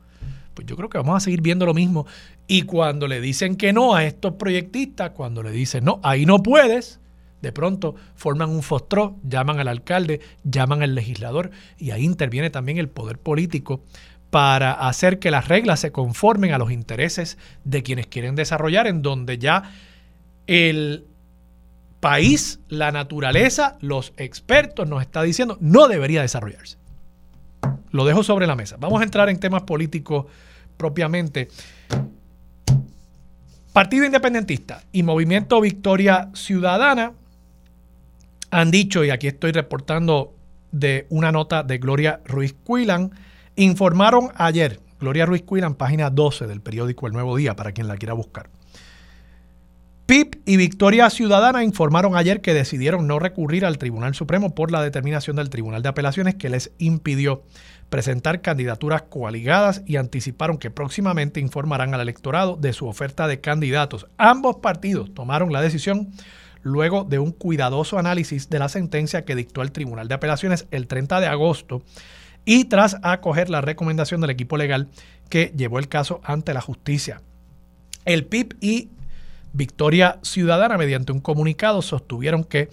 pues 0.55 0.67
yo 0.67 0.77
creo 0.77 0.89
que 0.89 0.99
vamos 0.99 1.17
a 1.17 1.21
seguir 1.21 1.41
viendo 1.41 1.67
lo 1.67 1.75
mismo. 1.75 2.07
Y 2.47 2.63
cuando 2.63 3.09
le 3.09 3.21
dicen 3.21 3.57
que 3.57 3.73
no 3.73 3.95
a 3.95 4.05
estos 4.05 4.35
proyectistas, 4.35 5.11
cuando 5.11 5.43
le 5.43 5.51
dicen 5.51 5.85
no, 5.85 6.01
ahí 6.03 6.27
no 6.27 6.43
puedes, 6.43 7.01
de 7.43 7.53
pronto 7.53 7.95
forman 8.15 8.51
un 8.51 8.63
fostró, 8.63 9.17
llaman 9.23 9.61
al 9.61 9.69
alcalde, 9.69 10.21
llaman 10.45 10.83
al 10.83 10.95
legislador 10.95 11.51
y 11.79 11.91
ahí 11.91 12.05
interviene 12.05 12.51
también 12.51 12.79
el 12.79 12.89
poder 12.89 13.19
político 13.19 13.83
para 14.35 14.73
hacer 14.73 15.21
que 15.21 15.31
las 15.31 15.47
reglas 15.47 15.79
se 15.79 15.93
conformen 15.93 16.53
a 16.53 16.59
los 16.59 16.73
intereses 16.73 17.39
de 17.63 17.85
quienes 17.85 18.09
quieren 18.09 18.35
desarrollar, 18.35 18.89
en 18.89 19.01
donde 19.01 19.39
ya 19.39 19.71
el 20.49 21.07
país, 22.01 22.59
la 22.69 22.91
naturaleza, 22.91 23.79
los 23.81 24.13
expertos 24.17 24.89
nos 24.89 25.03
está 25.03 25.23
diciendo 25.23 25.57
no 25.61 25.87
debería 25.87 26.21
desarrollarse. 26.23 26.79
Lo 27.93 28.05
dejo 28.05 28.25
sobre 28.25 28.49
la 28.49 28.57
mesa. 28.57 28.75
Vamos 28.81 29.01
a 29.03 29.05
entrar 29.05 29.29
en 29.29 29.39
temas 29.39 29.63
políticos 29.63 30.27
propiamente. 30.77 31.47
Partido 33.73 34.05
Independentista 34.05 34.83
y 34.91 35.05
Movimiento 35.05 35.61
Victoria 35.61 36.31
Ciudadana 36.35 37.13
han 38.51 38.73
dicho, 38.73 39.05
y 39.05 39.11
aquí 39.11 39.29
estoy 39.29 39.53
reportando 39.53 40.35
de 40.73 41.07
una 41.11 41.31
nota 41.31 41.63
de 41.63 41.79
Gloria 41.79 42.21
Ruiz 42.25 42.53
Cuilan, 42.65 43.13
Informaron 43.57 44.31
ayer, 44.35 44.81
Gloria 44.99 45.27
Ruiz 45.27 45.43
Cuilan, 45.43 45.77
página 45.77 46.11
12 46.11 46.49
del 46.49 46.61
periódico 46.61 47.07
El 47.07 47.13
Nuevo 47.13 47.37
Día, 47.37 47.55
para 47.55 47.71
quien 47.71 47.87
la 47.87 47.97
quiera 47.97 48.13
buscar. 48.13 48.51
PIP 50.07 50.43
y 50.45 50.57
Victoria 50.57 51.09
Ciudadana 51.09 51.63
informaron 51.63 52.17
ayer 52.17 52.41
que 52.41 52.53
decidieron 52.53 53.07
no 53.07 53.19
recurrir 53.21 53.65
al 53.65 53.79
Tribunal 53.79 54.15
Supremo 54.15 54.55
por 54.55 54.73
la 54.73 54.83
determinación 54.83 55.37
del 55.37 55.51
Tribunal 55.51 55.83
de 55.83 55.89
Apelaciones 55.89 56.35
que 56.35 56.51
les 56.51 56.73
impidió 56.79 57.45
presentar 57.91 58.43
candidaturas 58.43 59.03
coaligadas 59.03 59.83
y 59.87 59.97
anticiparon 59.97 60.59
que 60.59 60.71
próximamente 60.71 61.41
informarán 61.41 61.95
al 61.95 62.01
electorado 62.01 62.57
de 62.57 62.73
su 62.73 62.89
oferta 62.89 63.29
de 63.29 63.41
candidatos. 63.41 64.09
Ambos 64.19 64.57
partidos 64.57 65.15
tomaron 65.15 65.53
la 65.53 65.63
decisión 65.63 66.11
luego 66.63 67.05
de 67.05 67.21
un 67.21 67.31
cuidadoso 67.31 67.99
análisis 67.99 68.51
de 68.51 68.59
la 68.59 68.69
sentencia 68.69 69.25
que 69.25 69.37
dictó 69.37 69.63
el 69.63 69.73
Tribunal 69.73 70.09
de 70.09 70.15
Apelaciones 70.15 70.67
el 70.71 70.87
30 70.89 71.21
de 71.21 71.29
agosto 71.29 71.83
y 72.45 72.65
tras 72.67 72.99
acoger 73.03 73.51
la 73.51 73.61
recomendación 73.61 74.21
del 74.21 74.31
equipo 74.31 74.57
legal 74.57 74.89
que 75.29 75.53
llevó 75.57 75.79
el 75.79 75.89
caso 75.89 76.21
ante 76.25 76.55
la 76.55 76.61
justicia. 76.61 77.23
El 78.05 78.27
PIB 78.27 78.57
y 78.61 78.91
Victoria 79.53 80.19
Ciudadana, 80.23 80.77
mediante 80.77 81.13
un 81.13 81.21
comunicado, 81.21 81.81
sostuvieron 81.81 82.45
que 82.45 82.69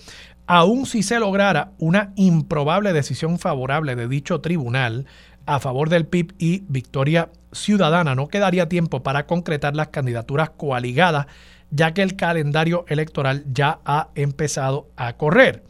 aun 0.47 0.85
si 0.85 1.03
se 1.03 1.19
lograra 1.19 1.71
una 1.77 2.11
improbable 2.15 2.91
decisión 2.91 3.39
favorable 3.39 3.95
de 3.95 4.07
dicho 4.07 4.41
tribunal 4.41 5.05
a 5.45 5.59
favor 5.59 5.89
del 5.89 6.05
PIB 6.05 6.33
y 6.37 6.63
Victoria 6.67 7.29
Ciudadana, 7.51 8.15
no 8.15 8.27
quedaría 8.27 8.67
tiempo 8.67 9.03
para 9.03 9.25
concretar 9.25 9.75
las 9.75 9.89
candidaturas 9.89 10.49
coaligadas, 10.51 11.27
ya 11.69 11.93
que 11.93 12.01
el 12.01 12.15
calendario 12.15 12.85
electoral 12.87 13.43
ya 13.51 13.79
ha 13.85 14.09
empezado 14.15 14.89
a 14.97 15.13
correr. 15.13 15.63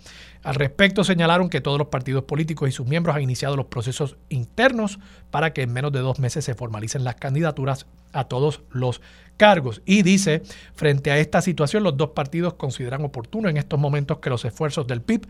Al 0.43 0.55
respecto, 0.55 1.03
señalaron 1.03 1.49
que 1.49 1.61
todos 1.61 1.77
los 1.77 1.87
partidos 1.87 2.23
políticos 2.23 2.67
y 2.67 2.71
sus 2.71 2.87
miembros 2.87 3.15
han 3.15 3.21
iniciado 3.21 3.55
los 3.55 3.67
procesos 3.67 4.17
internos 4.29 4.99
para 5.29 5.53
que 5.53 5.61
en 5.61 5.71
menos 5.71 5.91
de 5.91 5.99
dos 5.99 6.19
meses 6.19 6.45
se 6.45 6.55
formalicen 6.55 7.03
las 7.03 7.15
candidaturas 7.15 7.85
a 8.11 8.23
todos 8.23 8.61
los 8.71 9.01
cargos. 9.37 9.81
Y 9.85 10.01
dice, 10.01 10.41
frente 10.73 11.11
a 11.11 11.19
esta 11.19 11.41
situación, 11.41 11.83
los 11.83 11.95
dos 11.95 12.11
partidos 12.11 12.55
consideran 12.55 13.03
oportuno 13.05 13.49
en 13.49 13.57
estos 13.57 13.79
momentos 13.79 14.17
que 14.17 14.31
los 14.31 14.43
esfuerzos 14.43 14.87
del 14.87 15.01
PIB 15.01 15.27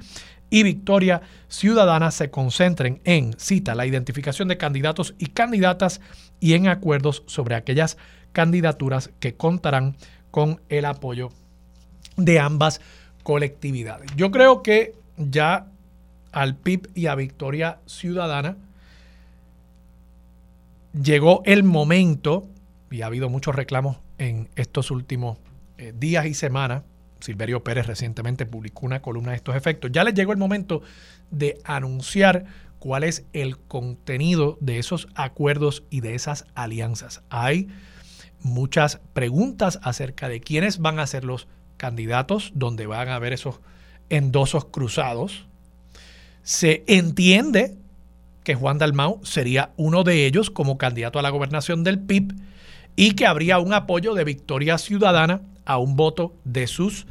y 0.49 0.63
Victoria 0.63 1.21
Ciudadana 1.47 2.11
se 2.11 2.29
concentren 2.29 3.01
en, 3.03 3.33
cita, 3.37 3.75
la 3.75 3.85
identificación 3.85 4.47
de 4.47 4.57
candidatos 4.57 5.15
y 5.17 5.27
candidatas 5.27 6.01
y 6.39 6.53
en 6.53 6.67
acuerdos 6.67 7.23
sobre 7.25 7.55
aquellas 7.55 7.97
candidaturas 8.31 9.11
que 9.19 9.35
contarán 9.35 9.97
con 10.29 10.61
el 10.69 10.85
apoyo 10.85 11.29
de 12.17 12.39
ambas 12.39 12.81
colectividades. 13.23 14.09
Yo 14.15 14.31
creo 14.31 14.63
que 14.63 14.93
ya 15.29 15.67
al 16.31 16.55
PIB 16.55 16.89
y 16.95 17.07
a 17.07 17.15
Victoria 17.15 17.79
Ciudadana 17.85 18.57
llegó 20.93 21.41
el 21.45 21.63
momento, 21.63 22.47
y 22.89 23.01
ha 23.01 23.07
habido 23.07 23.29
muchos 23.29 23.55
reclamos 23.55 23.97
en 24.17 24.49
estos 24.55 24.91
últimos 24.91 25.37
eh, 25.77 25.93
días 25.97 26.25
y 26.25 26.33
semanas, 26.33 26.83
Silverio 27.19 27.63
Pérez 27.63 27.85
recientemente 27.85 28.45
publicó 28.45 28.85
una 28.85 29.01
columna 29.01 29.31
de 29.31 29.37
estos 29.37 29.55
efectos, 29.55 29.91
ya 29.91 30.03
les 30.03 30.13
llegó 30.13 30.31
el 30.31 30.37
momento 30.37 30.81
de 31.29 31.59
anunciar 31.63 32.45
cuál 32.79 33.03
es 33.03 33.25
el 33.33 33.57
contenido 33.59 34.57
de 34.59 34.79
esos 34.79 35.07
acuerdos 35.13 35.83
y 35.89 36.01
de 36.01 36.15
esas 36.15 36.47
alianzas. 36.55 37.21
Hay 37.29 37.69
muchas 38.41 38.99
preguntas 39.13 39.79
acerca 39.83 40.27
de 40.27 40.41
quiénes 40.41 40.79
van 40.79 40.99
a 40.99 41.05
ser 41.05 41.23
los 41.23 41.47
candidatos, 41.77 42.51
donde 42.55 42.87
van 42.87 43.09
a 43.09 43.15
haber 43.15 43.33
esos 43.33 43.59
endosos 44.11 44.65
cruzados. 44.65 45.45
Se 46.43 46.83
entiende 46.87 47.75
que 48.43 48.55
Juan 48.55 48.77
Dalmau 48.77 49.19
sería 49.23 49.71
uno 49.77 50.03
de 50.03 50.25
ellos 50.25 50.49
como 50.49 50.77
candidato 50.77 51.17
a 51.17 51.21
la 51.21 51.29
gobernación 51.29 51.83
del 51.83 51.99
PIB 51.99 52.33
y 52.95 53.13
que 53.13 53.25
habría 53.25 53.59
un 53.59 53.73
apoyo 53.73 54.13
de 54.13 54.23
Victoria 54.23 54.77
Ciudadana 54.77 55.41
a 55.65 55.77
un 55.77 55.95
voto 55.95 56.35
de 56.43 56.67
sus 56.67 57.07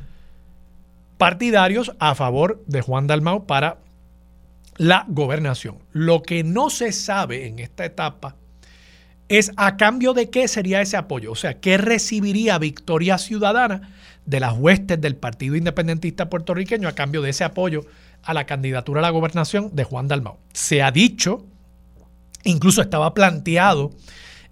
partidarios 1.19 1.93
a 1.99 2.15
favor 2.15 2.63
de 2.67 2.83
Juan 2.83 3.07
Dalmau 3.07 3.47
para 3.47 3.79
la 4.77 5.05
gobernación. 5.09 5.79
Lo 5.93 6.23
que 6.23 6.45
no 6.45 6.71
se 6.71 6.93
sabe 6.93 7.47
en 7.47 7.59
esta 7.59 7.85
etapa 7.85 8.37
es 9.29 9.53
a 9.57 9.77
cambio 9.77 10.13
de 10.13 10.29
qué 10.29 10.49
sería 10.49 10.81
ese 10.81 10.97
apoyo, 10.97 11.31
o 11.31 11.37
sea, 11.37 11.61
qué 11.61 11.79
recibiría 11.79 12.59
Victoria 12.59 13.17
Ciudadana 13.17 13.95
de 14.31 14.39
las 14.39 14.57
huestes 14.57 15.01
del 15.01 15.17
Partido 15.17 15.57
Independentista 15.57 16.31
puertorriqueño 16.31 16.89
a 16.89 16.95
cambio 16.95 17.21
de 17.21 17.31
ese 17.31 17.43
apoyo 17.43 17.85
a 18.23 18.33
la 18.33 18.47
candidatura 18.47 19.01
a 19.01 19.03
la 19.03 19.11
gobernación 19.11 19.75
de 19.75 19.83
Juan 19.83 20.07
Dalmau. 20.07 20.39
Se 20.53 20.83
ha 20.83 20.93
dicho, 20.93 21.47
incluso 22.45 22.81
estaba 22.81 23.13
planteado 23.13 23.91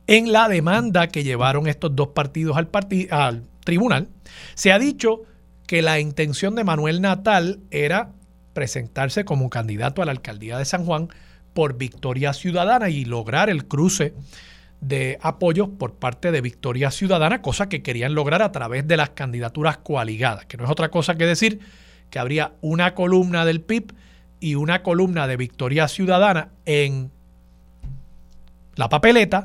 en 0.09 0.33
la 0.33 0.49
demanda 0.49 1.07
que 1.07 1.23
llevaron 1.23 1.69
estos 1.69 1.95
dos 1.95 2.09
partidos 2.09 2.57
al, 2.57 2.69
al 3.11 3.45
tribunal, 3.65 4.09
se 4.55 4.73
ha 4.73 4.81
dicho 4.81 5.23
que 5.69 5.81
la 5.81 6.01
intención 6.01 6.57
de 6.57 6.65
Manuel 6.65 7.01
Natal 7.01 7.61
era 7.71 8.11
presentarse 8.55 9.25
como 9.25 9.49
candidato 9.49 10.03
a 10.03 10.07
la 10.07 10.11
alcaldía 10.11 10.59
de 10.59 10.65
San 10.65 10.85
Juan 10.85 11.09
por 11.55 11.79
Victoria 11.79 12.33
Ciudadana 12.33 12.89
y 12.89 13.05
lograr 13.05 13.49
el 13.49 13.67
cruce 13.67 14.15
de 14.81 15.19
apoyos 15.23 15.69
por 15.69 15.95
parte 15.95 16.31
de 16.31 16.41
Victoria 16.41 16.91
Ciudadana, 16.91 17.43
cosa 17.43 17.69
que 17.69 17.83
querían 17.83 18.15
lograr 18.15 18.43
a 18.43 18.53
través 18.53 18.87
de 18.87 18.97
las 18.97 19.11
candidaturas 19.11 19.79
coaligadas, 19.79 20.47
que 20.47 20.57
no 20.57 20.65
es 20.65 20.71
otra 20.71 20.91
cosa 20.91 21.17
que 21.17 21.27
decir 21.27 21.61
que 22.11 22.19
habría 22.19 22.53
una 22.61 22.95
columna 22.95 23.45
del 23.45 23.61
PIB 23.61 23.93
y 24.41 24.55
una 24.55 24.83
columna 24.83 25.27
de 25.27 25.37
Victoria 25.37 25.89
Ciudadana 25.89 26.51
en 26.65 27.11
la 28.77 28.89
papeleta 28.89 29.43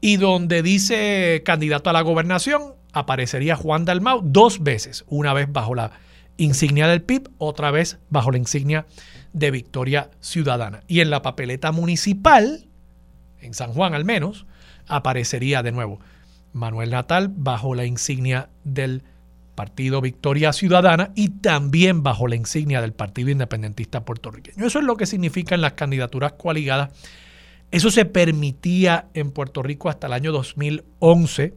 y 0.00 0.16
donde 0.16 0.62
dice 0.62 1.42
candidato 1.44 1.90
a 1.90 1.92
la 1.92 2.02
gobernación 2.02 2.74
aparecería 2.92 3.56
Juan 3.56 3.84
Dalmau 3.84 4.20
dos 4.24 4.62
veces, 4.62 5.04
una 5.08 5.32
vez 5.32 5.50
bajo 5.50 5.74
la 5.74 5.92
insignia 6.36 6.88
del 6.88 7.02
PIB, 7.02 7.30
otra 7.38 7.70
vez 7.70 7.98
bajo 8.10 8.30
la 8.30 8.38
insignia 8.38 8.86
de 9.32 9.50
Victoria 9.50 10.10
Ciudadana. 10.20 10.82
Y 10.86 11.00
en 11.00 11.10
la 11.10 11.22
papeleta 11.22 11.72
municipal, 11.72 12.67
en 13.40 13.54
San 13.54 13.72
Juan 13.72 13.94
al 13.94 14.04
menos, 14.04 14.46
aparecería 14.86 15.62
de 15.62 15.72
nuevo 15.72 16.00
Manuel 16.52 16.90
Natal 16.90 17.30
bajo 17.34 17.74
la 17.74 17.84
insignia 17.84 18.48
del 18.64 19.02
Partido 19.54 20.00
Victoria 20.00 20.52
Ciudadana 20.52 21.10
y 21.16 21.30
también 21.30 22.04
bajo 22.04 22.28
la 22.28 22.36
insignia 22.36 22.80
del 22.80 22.92
Partido 22.92 23.30
Independentista 23.30 24.04
Puertorriqueño. 24.04 24.64
Eso 24.64 24.78
es 24.78 24.84
lo 24.84 24.96
que 24.96 25.04
significan 25.04 25.60
las 25.60 25.72
candidaturas 25.72 26.34
coaligadas. 26.34 26.90
Eso 27.70 27.90
se 27.90 28.04
permitía 28.04 29.08
en 29.14 29.32
Puerto 29.32 29.62
Rico 29.62 29.88
hasta 29.88 30.06
el 30.06 30.12
año 30.12 30.30
2011, 30.30 31.54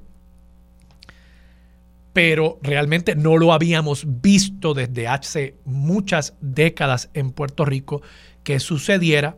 pero 2.11 2.59
realmente 2.63 3.15
no 3.15 3.37
lo 3.37 3.53
habíamos 3.53 4.03
visto 4.07 4.73
desde 4.73 5.07
hace 5.07 5.55
muchas 5.63 6.33
décadas 6.41 7.09
en 7.13 7.31
Puerto 7.31 7.65
Rico 7.65 8.01
que 8.43 8.59
sucediera 8.59 9.37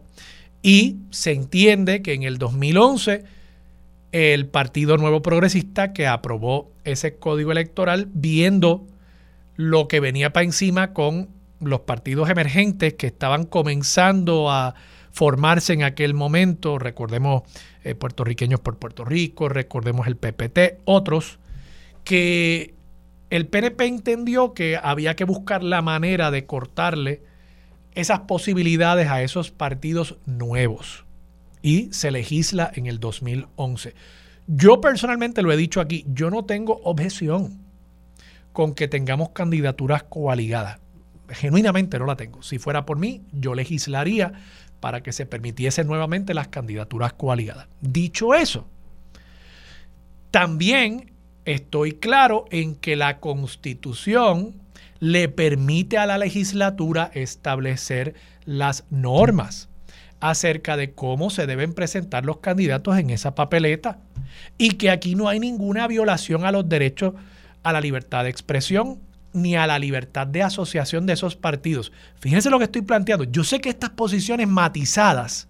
y 0.64 0.98
se 1.12 1.34
entiende 1.34 2.02
que 2.02 2.14
en 2.14 2.24
el 2.24 2.40
2011 2.40 3.26
el 4.14 4.48
Partido 4.48 4.98
Nuevo 4.98 5.22
Progresista 5.22 5.94
que 5.94 6.08
aprobó 6.08 6.72
ese 6.86 7.18
código 7.18 7.52
electoral 7.52 8.08
viendo 8.14 8.88
lo 9.56 9.88
que 9.88 10.00
venía 10.00 10.34
para 10.34 10.46
encima 10.46 10.94
con 10.94 11.30
los 11.60 11.82
partidos 11.82 12.30
emergentes 12.30 12.94
que 12.94 13.08
estaban 13.08 13.46
comenzando 13.46 14.50
a 14.50 14.74
formarse 15.12 15.74
en 15.74 15.84
aquel 15.84 16.14
momento, 16.14 16.80
recordemos 16.80 17.44
eh, 17.84 17.94
puertorriqueños 17.94 18.60
por 18.60 18.78
Puerto 18.78 19.06
Rico, 19.06 19.48
recordemos 19.50 20.08
el 20.08 20.16
PPT, 20.16 20.80
otros, 20.86 21.40
que 22.04 22.74
el 23.30 23.48
PNP 23.48 23.86
entendió 23.86 24.54
que 24.54 24.80
había 24.82 25.16
que 25.16 25.24
buscar 25.24 25.64
la 25.64 25.82
manera 25.82 26.32
de 26.32 26.46
cortarle 26.46 27.22
esas 27.96 28.22
posibilidades 28.22 29.08
a 29.08 29.22
esos 29.22 29.52
partidos 29.52 30.18
nuevos 30.26 31.06
y 31.62 31.92
se 31.94 32.12
legisla 32.12 32.72
en 32.76 32.88
el 32.88 33.00
2011. 33.00 33.96
Yo 34.48 34.82
personalmente 34.82 35.42
lo 35.42 35.52
he 35.52 35.58
dicho 35.58 35.80
aquí, 35.80 36.06
yo 36.08 36.30
no 36.30 36.46
tengo 36.46 36.82
objeción 36.84 37.60
con 38.52 38.76
que 38.76 38.88
tengamos 38.88 39.30
candidaturas 39.30 40.04
coaligadas. 40.04 40.80
Genuinamente 41.30 41.98
no 41.98 42.06
la 42.06 42.16
tengo. 42.16 42.44
Si 42.44 42.60
fuera 42.60 42.86
por 42.86 42.98
mí, 42.98 43.22
yo 43.32 43.56
legislaría 43.56 44.34
para 44.80 45.02
que 45.02 45.14
se 45.14 45.26
permitiesen 45.26 45.88
nuevamente 45.88 46.34
las 46.34 46.50
candidaturas 46.50 47.14
coaligadas. 47.14 47.68
Dicho 47.80 48.36
eso, 48.36 48.68
también 50.30 51.14
estoy 51.46 51.94
claro 51.94 52.46
en 52.52 52.76
que 52.76 52.96
la 52.96 53.20
constitución 53.20 54.63
le 55.04 55.28
permite 55.28 55.98
a 55.98 56.06
la 56.06 56.18
legislatura 56.18 57.12
establecer 57.14 58.16
las 58.46 58.86
normas 58.90 59.68
acerca 60.22 60.78
de 60.78 60.94
cómo 60.94 61.30
se 61.30 61.46
deben 61.46 61.74
presentar 61.74 62.24
los 62.24 62.38
candidatos 62.38 62.98
en 62.98 63.10
esa 63.10 63.36
papeleta 63.36 64.00
y 64.58 64.76
que 64.76 64.90
aquí 64.90 65.16
no 65.16 65.28
hay 65.28 65.42
ninguna 65.42 65.88
violación 65.88 66.46
a 66.46 66.54
los 66.54 66.70
derechos 66.70 67.16
a 67.64 67.74
la 67.74 67.82
libertad 67.82 68.24
de 68.24 68.30
expresión 68.30 69.02
ni 69.34 69.58
a 69.58 69.68
la 69.68 69.78
libertad 69.78 70.26
de 70.26 70.42
asociación 70.42 71.06
de 71.06 71.12
esos 71.12 71.36
partidos. 71.36 71.92
Fíjense 72.22 72.50
lo 72.50 72.58
que 72.58 72.66
estoy 72.66 72.84
planteando. 72.84 73.26
Yo 73.26 73.44
sé 73.44 73.60
que 73.60 73.68
estas 73.68 73.90
posiciones 73.90 74.48
matizadas 74.48 75.50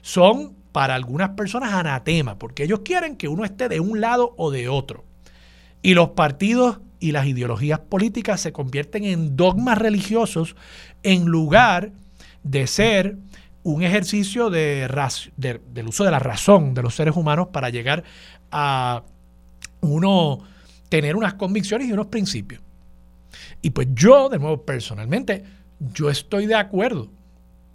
son 0.00 0.56
para 0.72 0.96
algunas 0.96 1.30
personas 1.36 1.72
anatema, 1.72 2.36
porque 2.36 2.64
ellos 2.64 2.80
quieren 2.84 3.14
que 3.14 3.28
uno 3.28 3.44
esté 3.44 3.68
de 3.68 3.78
un 3.78 4.00
lado 4.00 4.34
o 4.36 4.50
de 4.50 4.68
otro. 4.68 5.04
Y 5.82 5.94
los 5.94 6.10
partidos 6.10 6.80
y 7.02 7.10
las 7.10 7.26
ideologías 7.26 7.80
políticas 7.80 8.40
se 8.40 8.52
convierten 8.52 9.02
en 9.02 9.36
dogmas 9.36 9.76
religiosos 9.76 10.54
en 11.02 11.24
lugar 11.24 11.90
de 12.44 12.68
ser 12.68 13.16
un 13.64 13.82
ejercicio 13.82 14.50
de, 14.50 14.88
del 15.36 15.88
uso 15.88 16.04
de 16.04 16.10
la 16.12 16.20
razón 16.20 16.74
de 16.74 16.82
los 16.82 16.94
seres 16.94 17.16
humanos 17.16 17.48
para 17.52 17.70
llegar 17.70 18.04
a 18.52 19.02
uno 19.80 20.44
tener 20.88 21.16
unas 21.16 21.34
convicciones 21.34 21.88
y 21.88 21.92
unos 21.92 22.06
principios. 22.06 22.62
Y 23.62 23.70
pues 23.70 23.88
yo, 23.94 24.28
de 24.28 24.38
nuevo, 24.38 24.64
personalmente, 24.64 25.42
yo 25.80 26.08
estoy 26.08 26.46
de 26.46 26.54
acuerdo, 26.54 27.10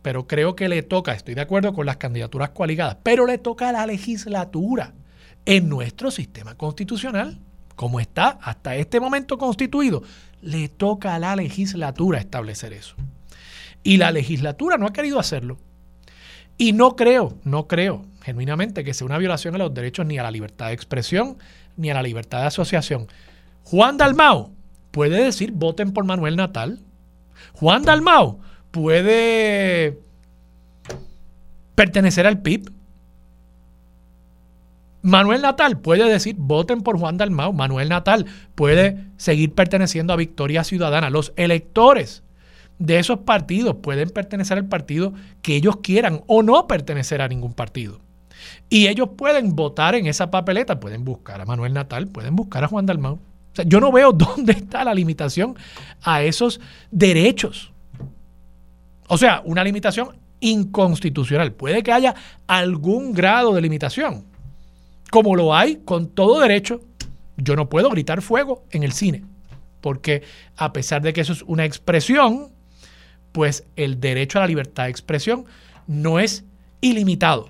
pero 0.01 0.25
creo 0.25 0.55
que 0.55 0.69
le 0.69 0.83
toca, 0.83 1.11
estoy 1.11 1.35
de 1.35 1.41
acuerdo 1.41 1.73
con 1.73 1.85
las 1.85 1.97
candidaturas 1.97 2.51
coaligadas, 2.51 2.97
pero 3.03 3.25
le 3.25 3.39
toca 3.39 3.67
a 3.67 3.73
la 3.73 3.85
legislatura 3.85 4.93
en 5.45 5.67
nuestro 5.67 6.11
sistema 6.11 6.55
constitucional, 6.55 7.41
como 7.77 8.01
está 8.01 8.39
hasta 8.41 8.75
este 8.75 8.99
momento 8.99 9.37
constituido, 9.37 10.03
le 10.41 10.67
toca 10.67 11.15
a 11.15 11.19
la 11.19 11.35
legislatura 11.35 12.17
establecer 12.17 12.73
eso. 12.73 12.95
Y 13.83 13.97
la 13.97 14.11
legislatura 14.11 14.77
no 14.77 14.87
ha 14.87 14.93
querido 14.93 15.19
hacerlo. 15.19 15.57
Y 16.57 16.73
no 16.73 16.95
creo, 16.95 17.37
no 17.43 17.67
creo 17.67 18.03
genuinamente 18.23 18.83
que 18.83 18.93
sea 18.93 19.05
una 19.05 19.19
violación 19.19 19.55
a 19.55 19.59
los 19.59 19.73
derechos 19.73 20.05
ni 20.07 20.17
a 20.17 20.23
la 20.23 20.31
libertad 20.31 20.67
de 20.67 20.73
expresión 20.73 21.37
ni 21.77 21.91
a 21.91 21.93
la 21.93 22.01
libertad 22.01 22.41
de 22.41 22.47
asociación. 22.47 23.07
Juan 23.63 23.97
Dalmao 23.97 24.51
puede 24.91 25.23
decir 25.23 25.51
voten 25.51 25.93
por 25.93 26.03
Manuel 26.03 26.35
Natal. 26.35 26.79
Juan 27.53 27.83
Dalmao 27.83 28.39
puede 28.71 29.99
pertenecer 31.75 32.25
al 32.25 32.41
PIB. 32.41 32.71
Manuel 35.07 35.41
Natal 35.41 35.79
puede 35.79 36.03
decir 36.09 36.35
voten 36.37 36.81
por 36.81 36.99
Juan 36.99 37.15
Dalmao. 37.15 37.53
Manuel 37.53 37.87
Natal 37.87 38.25
puede 38.55 39.05
seguir 39.15 39.53
perteneciendo 39.53 40.11
a 40.11 40.17
Victoria 40.17 40.65
Ciudadana. 40.65 41.09
Los 41.09 41.31
electores 41.37 42.23
de 42.77 42.99
esos 42.99 43.19
partidos 43.19 43.77
pueden 43.81 44.09
pertenecer 44.09 44.57
al 44.57 44.67
partido 44.67 45.13
que 45.41 45.55
ellos 45.55 45.77
quieran 45.77 46.23
o 46.27 46.43
no 46.43 46.67
pertenecer 46.67 47.21
a 47.21 47.29
ningún 47.29 47.53
partido. 47.53 48.01
Y 48.67 48.87
ellos 48.87 49.11
pueden 49.15 49.55
votar 49.55 49.95
en 49.95 50.07
esa 50.07 50.29
papeleta, 50.29 50.81
pueden 50.81 51.05
buscar 51.05 51.39
a 51.39 51.45
Manuel 51.45 51.71
Natal, 51.71 52.07
pueden 52.07 52.35
buscar 52.35 52.65
a 52.65 52.67
Juan 52.67 52.85
Dalmau. 52.85 53.13
O 53.13 53.55
sea, 53.55 53.63
yo 53.63 53.79
no 53.79 53.93
veo 53.93 54.11
dónde 54.11 54.51
está 54.51 54.83
la 54.83 54.93
limitación 54.93 55.55
a 56.01 56.21
esos 56.21 56.59
derechos. 56.91 57.71
O 59.07 59.17
sea, 59.17 59.41
una 59.45 59.63
limitación 59.63 60.17
inconstitucional. 60.41 61.53
Puede 61.53 61.81
que 61.81 61.93
haya 61.93 62.13
algún 62.45 63.13
grado 63.13 63.53
de 63.53 63.61
limitación, 63.61 64.25
como 65.11 65.35
lo 65.35 65.55
hay 65.55 65.77
con 65.77 66.07
todo 66.07 66.39
derecho. 66.39 66.81
Yo 67.37 67.55
no 67.55 67.69
puedo 67.69 67.89
gritar 67.89 68.21
fuego 68.21 68.65
en 68.71 68.83
el 68.83 68.91
cine, 68.91 69.23
porque 69.81 70.23
a 70.55 70.73
pesar 70.73 71.01
de 71.01 71.13
que 71.13 71.21
eso 71.21 71.33
es 71.33 71.43
una 71.43 71.65
expresión, 71.65 72.51
pues 73.31 73.65
el 73.75 73.99
derecho 73.99 74.39
a 74.39 74.41
la 74.41 74.47
libertad 74.47 74.85
de 74.85 74.89
expresión 74.89 75.45
no 75.85 76.19
es 76.19 76.45
ilimitado. 76.81 77.49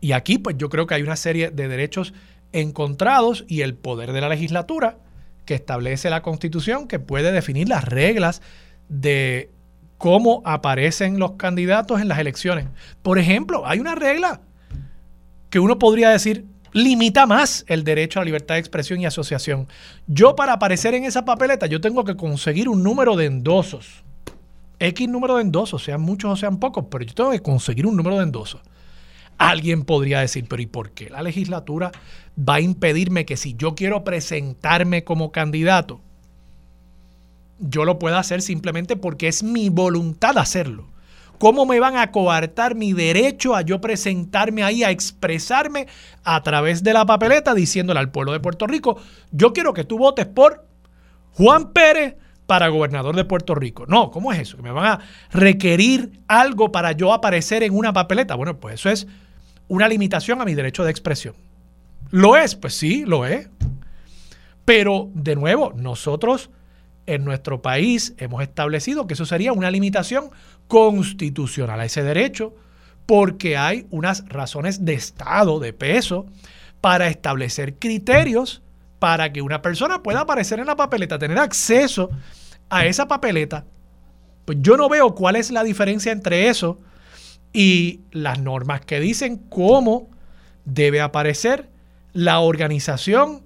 Y 0.00 0.12
aquí 0.12 0.38
pues 0.38 0.56
yo 0.58 0.68
creo 0.68 0.86
que 0.86 0.94
hay 0.94 1.02
una 1.02 1.16
serie 1.16 1.50
de 1.50 1.68
derechos 1.68 2.12
encontrados 2.52 3.44
y 3.46 3.60
el 3.60 3.74
poder 3.74 4.12
de 4.12 4.20
la 4.20 4.28
legislatura 4.28 4.98
que 5.44 5.54
establece 5.54 6.10
la 6.10 6.22
constitución 6.22 6.88
que 6.88 6.98
puede 6.98 7.32
definir 7.32 7.68
las 7.68 7.84
reglas 7.84 8.42
de 8.88 9.50
cómo 9.98 10.42
aparecen 10.44 11.18
los 11.18 11.32
candidatos 11.32 12.00
en 12.00 12.08
las 12.08 12.18
elecciones. 12.18 12.66
Por 13.02 13.18
ejemplo, 13.18 13.66
hay 13.66 13.78
una 13.78 13.94
regla 13.94 14.40
que 15.50 15.58
uno 15.58 15.78
podría 15.78 16.10
decir, 16.10 16.46
limita 16.72 17.26
más 17.26 17.64
el 17.68 17.84
derecho 17.84 18.18
a 18.18 18.22
la 18.22 18.26
libertad 18.26 18.54
de 18.54 18.60
expresión 18.60 19.00
y 19.00 19.06
asociación. 19.06 19.66
Yo 20.06 20.36
para 20.36 20.54
aparecer 20.54 20.94
en 20.94 21.04
esa 21.04 21.24
papeleta, 21.24 21.66
yo 21.66 21.80
tengo 21.80 22.04
que 22.04 22.16
conseguir 22.16 22.68
un 22.68 22.82
número 22.82 23.16
de 23.16 23.26
endosos. 23.26 24.04
X 24.78 25.08
número 25.08 25.36
de 25.36 25.42
endosos, 25.42 25.82
sean 25.82 26.00
muchos 26.00 26.30
o 26.30 26.36
sean 26.36 26.58
pocos, 26.58 26.86
pero 26.90 27.04
yo 27.04 27.14
tengo 27.14 27.30
que 27.32 27.42
conseguir 27.42 27.86
un 27.86 27.96
número 27.96 28.16
de 28.16 28.22
endosos. 28.22 28.62
Alguien 29.36 29.84
podría 29.84 30.20
decir, 30.20 30.46
pero 30.48 30.62
¿y 30.62 30.66
por 30.66 30.92
qué 30.92 31.10
la 31.10 31.22
legislatura 31.22 31.92
va 32.38 32.54
a 32.56 32.60
impedirme 32.60 33.24
que 33.24 33.36
si 33.36 33.54
yo 33.54 33.74
quiero 33.74 34.04
presentarme 34.04 35.04
como 35.04 35.32
candidato, 35.32 36.00
yo 37.58 37.84
lo 37.84 37.98
pueda 37.98 38.18
hacer 38.18 38.40
simplemente 38.40 38.96
porque 38.96 39.28
es 39.28 39.42
mi 39.42 39.68
voluntad 39.68 40.38
hacerlo? 40.38 40.88
¿Cómo 41.40 41.64
me 41.64 41.80
van 41.80 41.96
a 41.96 42.12
coartar 42.12 42.74
mi 42.74 42.92
derecho 42.92 43.56
a 43.56 43.62
yo 43.62 43.80
presentarme 43.80 44.62
ahí, 44.62 44.84
a 44.84 44.90
expresarme 44.90 45.86
a 46.22 46.42
través 46.42 46.82
de 46.82 46.92
la 46.92 47.06
papeleta 47.06 47.54
diciéndole 47.54 47.98
al 47.98 48.10
pueblo 48.10 48.32
de 48.32 48.40
Puerto 48.40 48.66
Rico, 48.66 48.98
yo 49.30 49.54
quiero 49.54 49.72
que 49.72 49.84
tú 49.84 49.96
votes 49.96 50.26
por 50.26 50.66
Juan 51.32 51.72
Pérez 51.72 52.16
para 52.44 52.68
gobernador 52.68 53.16
de 53.16 53.24
Puerto 53.24 53.54
Rico? 53.54 53.86
No, 53.86 54.10
¿cómo 54.10 54.34
es 54.34 54.40
eso? 54.40 54.58
¿Que 54.58 54.62
me 54.62 54.70
van 54.70 54.84
a 54.84 55.00
requerir 55.32 56.20
algo 56.28 56.72
para 56.72 56.92
yo 56.92 57.10
aparecer 57.10 57.62
en 57.62 57.74
una 57.74 57.94
papeleta? 57.94 58.34
Bueno, 58.34 58.60
pues 58.60 58.74
eso 58.74 58.90
es 58.90 59.06
una 59.66 59.88
limitación 59.88 60.42
a 60.42 60.44
mi 60.44 60.54
derecho 60.54 60.84
de 60.84 60.90
expresión. 60.90 61.34
¿Lo 62.10 62.36
es? 62.36 62.54
Pues 62.54 62.74
sí, 62.74 63.06
lo 63.06 63.24
es. 63.24 63.48
Pero, 64.66 65.08
de 65.14 65.36
nuevo, 65.36 65.72
nosotros 65.74 66.50
en 67.06 67.24
nuestro 67.24 67.62
país 67.62 68.14
hemos 68.18 68.42
establecido 68.42 69.06
que 69.06 69.14
eso 69.14 69.26
sería 69.26 69.52
una 69.52 69.70
limitación 69.70 70.30
constitucional 70.68 71.80
a 71.80 71.84
ese 71.84 72.02
derecho 72.02 72.54
porque 73.06 73.56
hay 73.56 73.86
unas 73.90 74.24
razones 74.28 74.84
de 74.84 74.94
Estado, 74.94 75.58
de 75.58 75.72
peso, 75.72 76.26
para 76.80 77.08
establecer 77.08 77.74
criterios 77.74 78.62
para 79.00 79.32
que 79.32 79.42
una 79.42 79.62
persona 79.62 80.02
pueda 80.02 80.20
aparecer 80.20 80.60
en 80.60 80.66
la 80.66 80.76
papeleta, 80.76 81.18
tener 81.18 81.38
acceso 81.38 82.10
a 82.68 82.84
esa 82.86 83.08
papeleta. 83.08 83.64
Pues 84.44 84.58
yo 84.60 84.76
no 84.76 84.88
veo 84.88 85.14
cuál 85.14 85.36
es 85.36 85.50
la 85.50 85.64
diferencia 85.64 86.12
entre 86.12 86.48
eso 86.48 86.78
y 87.52 88.00
las 88.12 88.38
normas 88.38 88.82
que 88.82 89.00
dicen 89.00 89.38
cómo 89.48 90.08
debe 90.64 91.00
aparecer 91.00 91.68
la 92.12 92.40
organización, 92.40 93.42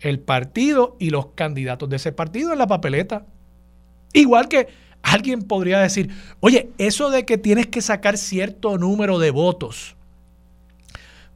el 0.00 0.20
partido 0.20 0.96
y 0.98 1.10
los 1.10 1.28
candidatos 1.34 1.88
de 1.88 1.96
ese 1.96 2.12
partido 2.12 2.52
en 2.52 2.58
la 2.58 2.66
papeleta. 2.66 3.26
Igual 4.12 4.48
que 4.48 4.68
Alguien 5.06 5.42
podría 5.42 5.78
decir, 5.78 6.10
oye, 6.40 6.70
eso 6.78 7.10
de 7.10 7.24
que 7.24 7.38
tienes 7.38 7.68
que 7.68 7.80
sacar 7.80 8.18
cierto 8.18 8.76
número 8.76 9.20
de 9.20 9.30
votos 9.30 9.94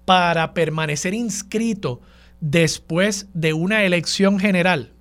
para 0.04 0.54
permanecer 0.54 1.14
inscrito 1.14 2.00
después 2.40 3.28
de 3.32 3.52
una 3.52 3.84
elección 3.84 4.40
general, 4.40 4.92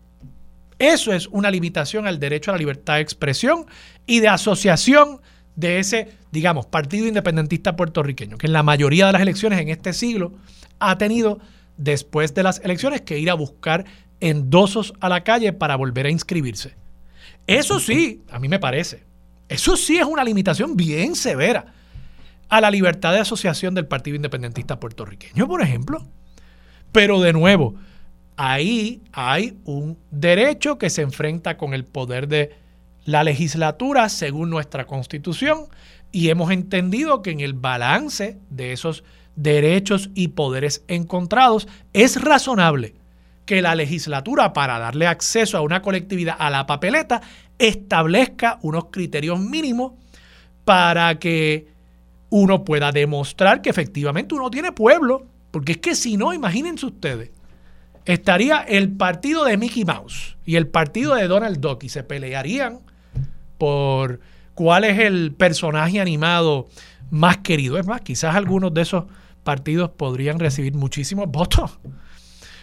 eso 0.78 1.14
es 1.14 1.26
una 1.28 1.50
limitación 1.50 2.06
al 2.06 2.20
derecho 2.20 2.52
a 2.52 2.54
la 2.54 2.60
libertad 2.60 2.96
de 2.96 3.02
expresión 3.02 3.66
y 4.06 4.20
de 4.20 4.28
asociación 4.28 5.20
de 5.56 5.80
ese, 5.80 6.10
digamos, 6.32 6.68
Partido 6.68 7.08
Independentista 7.08 7.76
puertorriqueño, 7.76 8.38
que 8.38 8.46
en 8.46 8.54
la 8.54 8.62
mayoría 8.62 9.08
de 9.08 9.14
las 9.14 9.22
elecciones 9.24 9.60
en 9.60 9.70
este 9.70 9.94
siglo 9.94 10.34
ha 10.78 11.00
tenido, 11.00 11.40
después 11.80 12.36
de 12.36 12.44
las 12.44 12.60
elecciones, 12.60 13.02
que 13.02 13.18
ir 13.18 13.32
a 13.32 13.36
buscar 13.36 13.86
endosos 14.20 14.94
a 15.00 15.10
la 15.10 15.24
calle 15.24 15.54
para 15.54 15.78
volver 15.78 16.06
a 16.06 16.12
inscribirse. 16.12 16.76
Eso 17.48 17.80
sí, 17.80 18.22
a 18.30 18.38
mí 18.38 18.48
me 18.48 18.60
parece, 18.60 19.04
eso 19.48 19.76
sí 19.78 19.98
es 19.98 20.06
una 20.06 20.24
limitación 20.24 20.76
bien 20.76 21.16
severa 21.16 21.74
a 22.50 22.62
la 22.62 22.70
libertad 22.70 23.14
de 23.14 23.20
asociación 23.20 23.74
del 23.74 23.88
Partido 23.88 24.16
Independentista 24.16 24.80
puertorriqueño, 24.80 25.48
por 25.48 25.62
ejemplo. 25.62 26.06
Pero 26.92 27.22
de 27.22 27.34
nuevo, 27.34 27.76
ahí 28.36 29.02
hay 29.14 29.58
un 29.64 29.98
derecho 30.12 30.78
que 30.78 30.90
se 30.90 31.02
enfrenta 31.02 31.58
con 31.58 31.74
el 31.74 31.86
poder 31.86 32.28
de 32.28 32.56
la 33.06 33.24
legislatura 33.24 34.10
según 34.10 34.50
nuestra 34.50 34.86
constitución 34.86 35.68
y 36.12 36.30
hemos 36.30 36.52
entendido 36.52 37.22
que 37.22 37.32
en 37.32 37.40
el 37.40 37.54
balance 37.54 38.38
de 38.50 38.74
esos 38.74 38.98
derechos 38.98 39.19
y 40.16 40.28
poderes 40.30 40.84
encontrados 40.88 41.68
es 41.94 42.22
razonable 42.22 42.96
que 43.46 43.62
la 43.62 43.74
legislatura, 43.74 44.54
para 44.54 44.78
darle 44.78 45.08
acceso 45.08 45.58
a 45.58 45.62
una 45.62 45.82
colectividad 45.82 46.36
a 46.38 46.50
la 46.50 46.68
papeleta, 46.68 47.22
establezca 47.58 48.60
unos 48.62 48.86
criterios 48.92 49.40
mínimos 49.40 49.94
para 50.66 51.18
que 51.18 51.68
uno 52.30 52.64
pueda 52.64 52.92
demostrar 52.92 53.62
que 53.62 53.70
efectivamente 53.70 54.36
uno 54.36 54.52
tiene 54.52 54.72
pueblo. 54.72 55.26
Porque 55.52 55.72
es 55.74 55.78
que 55.80 55.96
si 55.96 56.16
no, 56.16 56.32
imagínense 56.32 56.86
ustedes, 56.86 57.32
estaría 58.06 58.60
el 58.60 58.92
partido 58.92 59.46
de 59.46 59.58
Mickey 59.58 59.84
Mouse 59.84 60.38
y 60.46 60.56
el 60.56 60.68
partido 60.68 61.16
de 61.16 61.28
Donald 61.28 61.60
Duck 61.60 61.84
y 61.84 61.90
se 61.90 62.04
pelearían 62.04 62.82
por 63.58 64.20
cuál 64.54 64.84
es 64.84 65.00
el 65.00 65.34
personaje 65.34 66.00
animado 66.00 66.68
más 67.10 67.38
querido. 67.38 67.80
Es 67.80 67.88
más, 67.88 68.02
quizás 68.02 68.36
algunos 68.36 68.74
de 68.76 68.82
esos 68.82 69.06
partidos 69.50 69.90
podrían 69.90 70.38
recibir 70.38 70.76
muchísimos 70.76 71.28
votos 71.32 71.80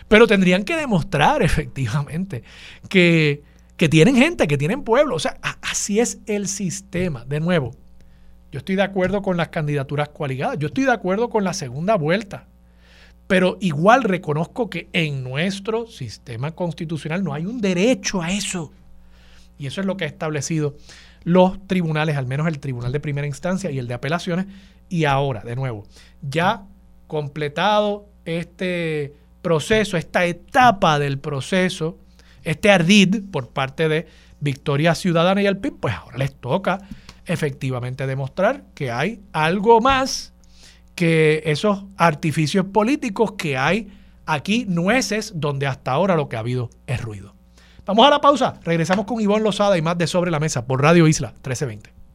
pero 0.08 0.26
tendrían 0.26 0.64
que 0.64 0.76
demostrar 0.76 1.42
efectivamente 1.42 2.42
que, 2.88 3.42
tienen 3.76 4.16
gente, 4.16 4.46
que 4.46 4.58
tienen 4.58 4.82
pueblo. 4.82 5.16
O 5.16 5.18
sea, 5.18 5.38
así 5.62 6.00
es 6.00 6.20
el 6.26 6.48
sistema. 6.48 7.24
De 7.24 7.40
nuevo, 7.40 7.72
yo 8.52 8.58
estoy 8.58 8.76
de 8.76 8.82
acuerdo 8.82 9.22
con 9.22 9.36
las 9.36 9.48
candidaturas 9.48 10.08
coaligadas, 10.10 10.58
yo 10.58 10.68
estoy 10.68 10.84
de 10.84 10.92
acuerdo 10.92 11.28
con 11.28 11.44
la 11.44 11.52
segunda 11.52 11.96
vuelta, 11.96 12.46
pero 13.26 13.58
igual 13.60 14.04
reconozco 14.04 14.70
que 14.70 14.88
en 14.92 15.24
nuestro 15.24 15.86
sistema 15.88 16.52
constitucional 16.52 17.24
no 17.24 17.34
hay 17.34 17.44
un 17.44 17.60
derecho 17.60 18.22
a 18.22 18.30
eso. 18.30 18.72
Y 19.58 19.66
eso 19.66 19.80
es 19.80 19.86
lo 19.86 19.96
que 19.96 20.04
ha 20.04 20.08
establecido 20.08 20.76
los 21.24 21.66
tribunales, 21.66 22.16
al 22.16 22.26
menos 22.26 22.46
el 22.46 22.60
tribunal 22.60 22.92
de 22.92 23.00
primera 23.00 23.26
instancia 23.26 23.70
y 23.70 23.78
el 23.78 23.88
de 23.88 23.94
apelaciones. 23.94 24.46
Y 24.88 25.06
ahora, 25.06 25.40
de 25.40 25.56
nuevo, 25.56 25.84
ya 26.22 26.66
completado 27.06 28.06
este 28.24 29.14
proceso, 29.42 29.96
esta 29.96 30.24
etapa 30.24 30.98
del 30.98 31.18
proceso, 31.18 31.98
este 32.42 32.70
ardid 32.70 33.22
por 33.30 33.50
parte 33.50 33.88
de 33.88 34.06
Victoria 34.40 34.94
Ciudadana 34.94 35.42
y 35.42 35.46
el 35.46 35.58
PIB, 35.58 35.80
pues 35.80 35.94
ahora 35.94 36.18
les 36.18 36.34
toca 36.34 36.78
efectivamente 37.26 38.06
demostrar 38.06 38.64
que 38.74 38.90
hay 38.90 39.20
algo 39.32 39.80
más 39.80 40.32
que 40.94 41.42
esos 41.44 41.84
artificios 41.96 42.66
políticos 42.66 43.32
que 43.32 43.56
hay 43.56 43.88
aquí 44.24 44.64
nueces 44.68 45.32
donde 45.36 45.66
hasta 45.66 45.92
ahora 45.92 46.16
lo 46.16 46.28
que 46.28 46.36
ha 46.36 46.40
habido 46.40 46.70
es 46.86 47.00
ruido. 47.00 47.34
Vamos 47.84 48.06
a 48.06 48.10
la 48.10 48.20
pausa, 48.20 48.58
regresamos 48.64 49.06
con 49.06 49.20
Ivonne 49.20 49.44
Lozada 49.44 49.78
y 49.78 49.82
más 49.82 49.96
de 49.96 50.08
Sobre 50.08 50.30
la 50.30 50.40
Mesa 50.40 50.66
por 50.66 50.82
Radio 50.82 51.06
Isla 51.06 51.28
1320. 51.28 51.95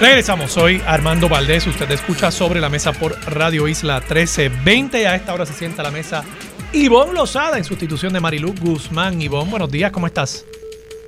Regresamos, 0.00 0.52
soy 0.52 0.80
Armando 0.86 1.28
Valdés, 1.28 1.66
usted 1.66 1.90
escucha 1.90 2.30
sobre 2.30 2.58
la 2.58 2.70
mesa 2.70 2.94
por 2.94 3.12
Radio 3.26 3.68
Isla 3.68 4.00
1320 4.00 5.06
a 5.06 5.14
esta 5.14 5.34
hora 5.34 5.44
se 5.44 5.52
sienta 5.52 5.82
la 5.82 5.90
mesa 5.90 6.24
Ivonne 6.72 7.12
Lozada 7.12 7.58
en 7.58 7.64
sustitución 7.64 8.14
de 8.14 8.20
Marilu 8.20 8.54
Guzmán. 8.58 9.20
Ivonne, 9.20 9.50
buenos 9.50 9.70
días, 9.70 9.92
¿cómo 9.92 10.06
estás? 10.06 10.46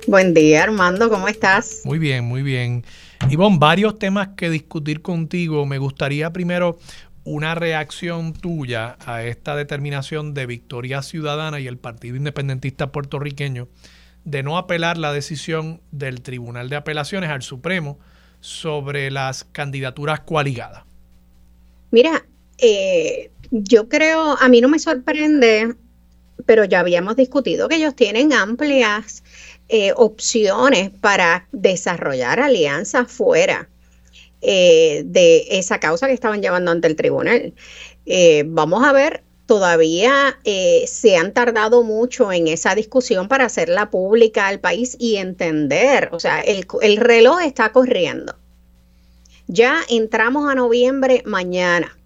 Buen 0.05 0.35
día 0.35 0.61
Armando, 0.61 1.09
¿cómo 1.09 1.27
estás? 1.27 1.81
Muy 1.85 1.97
bien, 1.97 2.23
muy 2.23 2.43
bien. 2.43 2.85
Ivonne, 3.31 3.57
varios 3.57 3.97
temas 3.97 4.29
que 4.37 4.51
discutir 4.51 5.01
contigo. 5.01 5.65
Me 5.65 5.79
gustaría 5.79 6.31
primero 6.31 6.77
una 7.23 7.55
reacción 7.55 8.33
tuya 8.33 8.97
a 9.07 9.23
esta 9.23 9.55
determinación 9.55 10.35
de 10.35 10.45
Victoria 10.45 11.01
Ciudadana 11.01 11.59
y 11.59 11.65
el 11.65 11.79
Partido 11.79 12.15
Independentista 12.15 12.91
puertorriqueño 12.91 13.69
de 14.23 14.43
no 14.43 14.55
apelar 14.55 14.99
la 14.99 15.11
decisión 15.11 15.81
del 15.89 16.21
Tribunal 16.21 16.69
de 16.69 16.75
Apelaciones 16.75 17.31
al 17.31 17.41
Supremo 17.41 17.97
sobre 18.43 19.09
las 19.09 19.45
candidaturas 19.45 20.19
coaligadas? 20.19 20.83
Mira, 21.91 22.25
eh, 22.57 23.31
yo 23.51 23.87
creo, 23.87 24.37
a 24.37 24.49
mí 24.49 24.59
no 24.59 24.67
me 24.67 24.79
sorprende, 24.79 25.75
pero 26.45 26.65
ya 26.65 26.81
habíamos 26.81 27.15
discutido 27.15 27.69
que 27.69 27.77
ellos 27.77 27.95
tienen 27.95 28.33
amplias 28.33 29.23
eh, 29.69 29.93
opciones 29.95 30.89
para 30.89 31.47
desarrollar 31.53 32.41
alianzas 32.41 33.09
fuera 33.09 33.69
eh, 34.41 35.03
de 35.05 35.45
esa 35.51 35.79
causa 35.79 36.07
que 36.07 36.13
estaban 36.13 36.41
llevando 36.41 36.71
ante 36.71 36.89
el 36.89 36.97
tribunal. 36.97 37.53
vamos 38.45 38.83
a 38.83 38.91
ver 38.91 39.22
todavía 39.45 40.39
se 40.87 41.17
han 41.17 41.33
tardado 41.33 41.83
mucho 41.83 42.31
en 42.31 42.47
esa 42.47 42.75
discusión 42.75 43.27
para 43.27 43.45
hacerla 43.45 43.89
pública 43.91 44.47
al 44.47 44.59
país 44.59 44.95
y 44.99 45.17
entender, 45.17 46.09
o 46.11 46.19
sea, 46.19 46.41
el, 46.41 46.65
el 46.81 46.97
reloj 46.97 47.41
está 47.41 47.71
corriendo. 47.71 48.35
Ya 49.47 49.81
entramos 49.89 50.49
a 50.49 50.55
noviembre 50.55 51.21
mañana. 51.25 51.97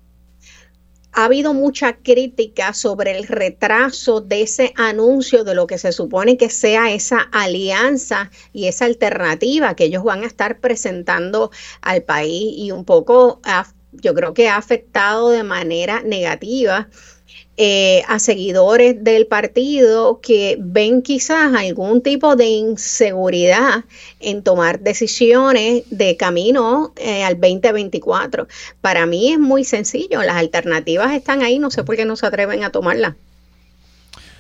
ha 1.12 1.26
habido 1.26 1.54
mucha 1.54 1.98
crítica 1.98 2.74
sobre 2.74 3.18
el 3.18 3.28
retraso 3.28 4.22
de 4.22 4.44
ese 4.44 4.74
anuncio 4.76 5.44
de 5.44 5.56
lo 5.56 5.66
que 5.66 5.80
se 5.80 5.92
supone 5.92 6.38
que 6.38 6.50
sea 6.50 6.92
esa 6.92 7.22
alianza 7.32 8.30
y 8.54 8.68
esa 8.68 8.86
alternativa 8.86 9.76
que 9.76 9.86
ellos 9.86 10.04
van 10.04 10.24
a 10.24 10.28
estar 10.28 10.60
presentando 10.60 11.50
al 11.82 12.04
país 12.04 12.54
y 12.58 12.72
un 12.72 12.86
poco 12.86 13.42
yo 13.94 14.14
creo 14.14 14.34
que 14.34 14.48
ha 14.50 14.58
afectado 14.58 15.30
de 15.30 15.44
manera 15.44 16.02
negativa 16.02 16.88
eh, 17.60 18.04
a 18.08 18.20
seguidores 18.20 19.04
del 19.04 19.26
partido 19.26 20.22
que 20.22 20.58
ven 20.60 21.02
quizás 21.02 21.56
algún 21.56 22.04
tipo 22.04 22.36
de 22.36 22.46
inseguridad 22.46 23.84
en 24.20 24.44
tomar 24.44 24.80
decisiones 24.80 25.84
de 25.90 26.16
camino 26.18 26.94
eh, 26.98 27.24
al 27.24 27.34
2024. 27.40 28.48
Para 28.80 29.08
mí 29.08 29.34
es 29.34 29.40
muy 29.40 29.64
sencillo, 29.64 30.22
las 30.22 30.36
alternativas 30.36 31.14
están 31.14 31.42
ahí, 31.42 31.58
no 31.58 31.72
sé 31.72 31.84
por 31.84 31.96
qué 31.96 32.06
no 32.06 32.16
se 32.16 32.28
atreven 32.28 32.64
a 32.64 32.70
tomarlas. 32.70 33.16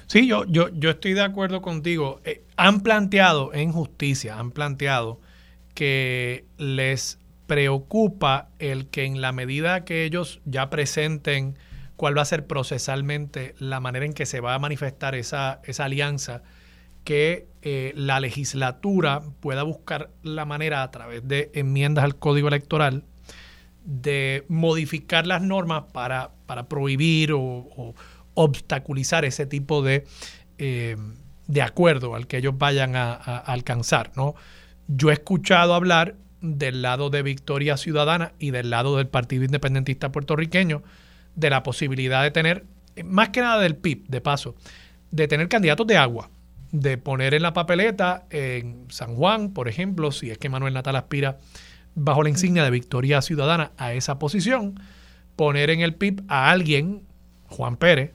Sí, 0.06 0.27
yo, 0.27 0.45
yo, 0.45 0.69
yo 0.69 0.91
estoy 0.91 1.13
de 1.13 1.23
acuerdo 1.23 1.63
contigo. 1.63 2.21
Eh, 2.23 2.43
han 2.56 2.82
planteado 2.82 3.51
en 3.53 3.71
justicia, 3.71 4.38
han 4.38 4.51
planteado 4.51 5.19
que 5.73 6.45
les 6.58 7.17
preocupa 7.47 8.49
el 8.60 8.88
que 8.88 9.06
en 9.06 9.21
la 9.21 9.32
medida 9.32 9.86
que 9.86 10.06
ellos 10.06 10.39
ya 10.45 10.69
presenten 10.69 11.58
cuál 11.97 12.17
va 12.17 12.21
a 12.21 12.25
ser 12.25 12.47
procesalmente 12.47 13.55
la 13.57 13.79
manera 13.81 14.05
en 14.05 14.13
que 14.13 14.25
se 14.25 14.39
va 14.39 14.53
a 14.53 14.60
manifestar 14.60 15.15
esa, 15.15 15.60
esa 15.65 15.86
alianza, 15.86 16.43
que 17.03 17.47
eh, 17.63 17.91
la 17.95 18.19
legislatura 18.19 19.23
pueda 19.39 19.63
buscar 19.63 20.12
la 20.23 20.45
manera 20.45 20.83
a 20.83 20.91
través 20.91 21.27
de 21.27 21.51
enmiendas 21.53 22.03
al 22.03 22.15
código 22.15 22.47
electoral 22.47 23.03
de 23.83 24.45
modificar 24.47 25.25
las 25.25 25.41
normas 25.41 25.86
para, 25.91 26.31
para 26.45 26.67
prohibir 26.69 27.33
o, 27.33 27.95
obstaculizar 28.36 29.25
ese 29.25 29.47
tipo 29.47 29.81
de, 29.81 30.05
eh, 30.60 30.95
de 31.47 31.62
acuerdo 31.63 32.13
al 32.13 32.27
que 32.27 32.38
ellos 32.38 32.55
vayan 32.55 32.95
a, 32.95 33.13
a, 33.13 33.38
alcanzar. 33.38 34.12
¿no? 34.15 34.36
Yo 34.88 35.10
he 35.10 35.13
escuchado 35.13 35.73
hablar 35.73 36.15
del 36.41 36.83
lado 36.83 37.10
de 37.10 37.23
Victoria 37.23 37.77
Ciudadana 37.77 38.33
y 38.38 38.51
del 38.51 38.69
lado 38.69 38.97
del 38.97 39.07
Partido 39.07 39.45
Independentista 39.45 40.12
puertorriqueño 40.12 40.83
de 41.38 41.50
la 41.50 41.63
posibilidad 41.63 42.23
de 42.23 42.32
tener, 42.32 42.65
más 43.06 43.30
que 43.30 43.41
nada 43.41 43.62
del 43.62 43.78
PIB, 43.78 44.08
de 44.08 44.19
paso, 44.19 44.56
de 45.12 45.28
tener 45.28 45.47
candidatos 45.47 45.88
de 45.88 45.95
agua, 45.95 46.30
de 46.71 46.97
poner 46.97 47.34
en 47.34 47.43
la 47.43 47.54
papeleta 47.54 48.26
en 48.30 48.86
San 48.89 49.15
Juan, 49.15 49.54
por 49.54 49.69
ejemplo, 49.69 50.12
si 50.12 50.32
es 50.32 50.38
que 50.38 50.50
Manuel 50.50 50.73
Natal 50.73 50.95
aspira 50.95 51.38
bajo 51.95 52.23
la 52.23 52.30
insignia 52.30 52.63
de 52.63 52.71
Victoria 52.71 53.21
Ciudadana 53.21 53.71
a 53.78 53.93
esa 53.93 54.19
posición, 54.19 54.80
poner 55.36 55.69
en 55.69 55.82
el 55.82 55.95
PIB 55.95 56.23
a 56.28 56.50
alguien, 56.52 57.04
Juan 57.45 57.78
Pérez, 57.78 58.13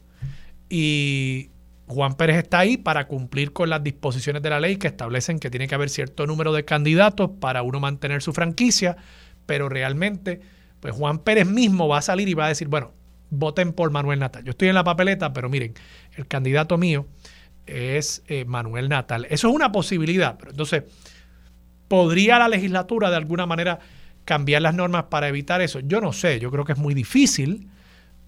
y 0.69 1.51
Juan 1.87 2.15
Pérez 2.17 2.37
está 2.39 2.59
ahí 2.59 2.77
para 2.77 3.07
cumplir 3.07 3.53
con 3.53 3.71
las 3.71 3.85
disposiciones 3.85 4.43
de 4.43 4.51
la 4.51 4.59
ley 4.59 4.77
que 4.77 4.89
establecen 4.89 5.39
que 5.39 5.51
tiene 5.51 5.69
que 5.69 5.77
haber 5.77 5.91
cierto 5.91 6.27
número 6.27 6.53
de 6.53 6.65
candidatos 6.65 7.31
para 7.41 7.63
uno 7.63 7.79
mantener 7.79 8.21
su 8.21 8.33
franquicia, 8.33 8.97
pero 9.47 9.69
realmente, 9.69 10.41
pues 10.81 10.93
Juan 10.95 11.21
Pérez 11.21 11.47
mismo 11.47 11.87
va 11.87 11.99
a 11.99 12.03
salir 12.03 12.29
y 12.29 12.35
va 12.35 12.47
a 12.47 12.49
decir, 12.49 12.67
bueno, 12.67 12.93
voten 13.33 13.73
por 13.73 13.91
Manuel 13.91 14.19
Natal. 14.21 14.45
Yo 14.45 14.51
estoy 14.51 14.69
en 14.69 14.75
la 14.75 14.85
papeleta, 14.85 15.33
pero 15.33 15.49
miren, 15.49 15.73
el 16.17 16.27
candidato 16.29 16.77
mío 16.77 17.07
es 17.67 18.23
eh, 18.29 18.45
Manuel 18.45 18.89
Natal. 18.91 19.27
Eso 19.31 19.49
es 19.49 19.55
una 19.55 19.73
posibilidad, 19.73 20.37
pero 20.39 20.51
entonces, 20.51 20.85
¿podría 21.89 22.39
la 22.39 22.49
legislatura 22.49 23.11
de 23.11 23.17
alguna 23.17 23.47
manera 23.47 23.79
cambiar 24.27 24.61
las 24.61 24.75
normas 24.75 25.05
para 25.05 25.29
evitar 25.29 25.63
eso? 25.63 25.81
Yo 25.81 26.01
no 26.01 26.13
sé, 26.13 26.41
yo 26.41 26.51
creo 26.51 26.65
que 26.67 26.73
es 26.73 26.79
muy 26.79 26.93
difícil, 26.93 27.69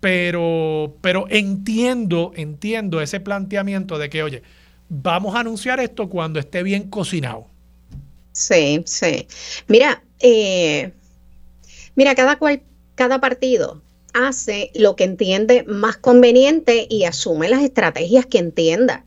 pero, 0.01 0.97
pero 1.03 1.27
entiendo, 1.29 2.33
entiendo 2.35 3.03
ese 3.03 3.21
planteamiento 3.21 3.99
de 3.99 4.09
que, 4.09 4.23
oye, 4.23 4.43
vamos 4.89 5.35
a 5.35 5.41
anunciar 5.41 5.81
esto 5.81 6.09
cuando 6.09 6.41
esté 6.41 6.63
bien 6.63 6.89
cocinado. 6.89 7.47
Sí, 8.33 8.83
sí. 8.87 9.27
Mira, 9.69 10.03
eh, 10.19 10.93
mira, 11.95 12.15
cada 12.15 12.37
cual, 12.37 12.63
cada 12.95 13.21
partido 13.21 13.83
hace 14.15 14.71
lo 14.75 14.97
que 14.97 15.05
entiende 15.05 15.65
más 15.65 15.97
conveniente 15.97 16.87
y 16.89 17.05
asume 17.05 17.49
las 17.49 17.63
estrategias 17.63 18.27
que 18.27 18.39
entienda 18.39 19.05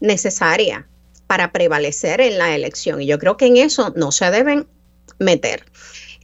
necesarias 0.00 0.84
para 1.26 1.52
prevalecer 1.52 2.20
en 2.20 2.38
la 2.38 2.54
elección. 2.54 3.02
Y 3.02 3.06
yo 3.06 3.18
creo 3.18 3.36
que 3.36 3.46
en 3.46 3.56
eso 3.56 3.92
no 3.96 4.12
se 4.12 4.30
deben 4.30 4.66
meter. 5.18 5.64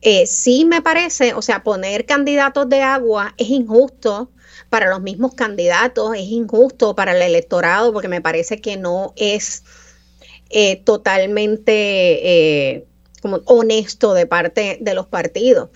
Eh, 0.03 0.27
sí 0.27 0.64
me 0.64 0.81
parece, 0.81 1.35
o 1.35 1.43
sea, 1.43 1.62
poner 1.62 2.07
candidatos 2.07 2.69
de 2.69 2.83
agua 2.83 3.35
es 3.37 3.51
injusto 3.51 4.31
para 4.71 4.88
los 4.88 5.01
mismos 5.01 5.35
candidatos, 5.35 6.14
es 6.14 6.29
injusto 6.29 6.95
para 6.95 7.14
el 7.14 7.23
electorado, 7.23 7.93
porque 7.93 8.09
me 8.09 8.23
parece 8.23 8.61
que 8.61 8.77
no 8.77 9.12
es 9.16 9.64
eh, 10.49 10.77
totalmente 10.77 11.73
eh, 11.73 12.87
como 13.21 13.40
honesto 13.45 14.14
de 14.14 14.27
parte 14.27 14.79
de 14.81 14.95
los 14.95 15.07
partidos. 15.07 15.71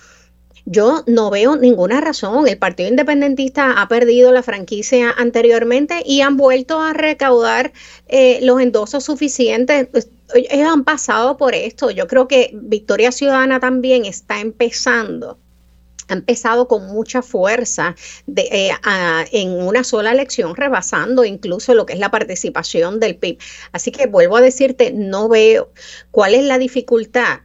Yo 0.67 1.05
no 1.07 1.31
veo 1.31 1.57
ninguna 1.57 2.01
razón. 2.01 2.49
El 2.49 2.57
Partido 2.57 2.89
Independentista 2.89 3.81
ha 3.81 3.89
perdido 3.89 4.33
la 4.33 4.43
franquicia 4.43 5.11
anteriormente 5.11 6.03
y 6.07 6.23
han 6.23 6.37
vuelto 6.37 6.81
a 6.81 6.95
recaudar 6.95 7.73
eh, 8.09 8.39
los 8.43 8.61
endosos 8.61 9.05
suficientes. 9.05 9.89
Pues, 9.89 10.09
ellos 10.35 10.69
han 10.69 10.85
pasado 10.85 11.37
por 11.37 11.55
esto. 11.55 11.91
Yo 11.91 12.07
creo 12.07 12.29
que 12.29 12.51
Victoria 12.55 13.13
Ciudadana 13.13 13.61
también 13.61 14.07
está 14.07 14.41
empezando 14.41 15.39
ha 16.09 16.13
empezado 16.15 16.69
con 16.69 16.87
mucha 16.87 17.23
fuerza 17.23 17.97
eh, 18.37 18.71
en 19.33 19.51
una 19.53 19.85
sola 19.85 20.13
elección, 20.13 20.55
rebasando 20.55 21.25
incluso 21.25 21.75
lo 21.75 21.87
que 21.87 21.95
es 21.95 21.99
la 21.99 22.11
participación 22.11 23.01
del 23.01 23.17
PIB. 23.17 23.39
Así 23.73 23.91
que 23.91 24.07
vuelvo 24.07 24.37
a 24.37 24.43
decirte, 24.43 24.93
no 24.93 25.29
veo 25.29 25.73
cuál 26.11 26.35
es 26.35 26.45
la 26.45 26.59
dificultad 26.59 27.41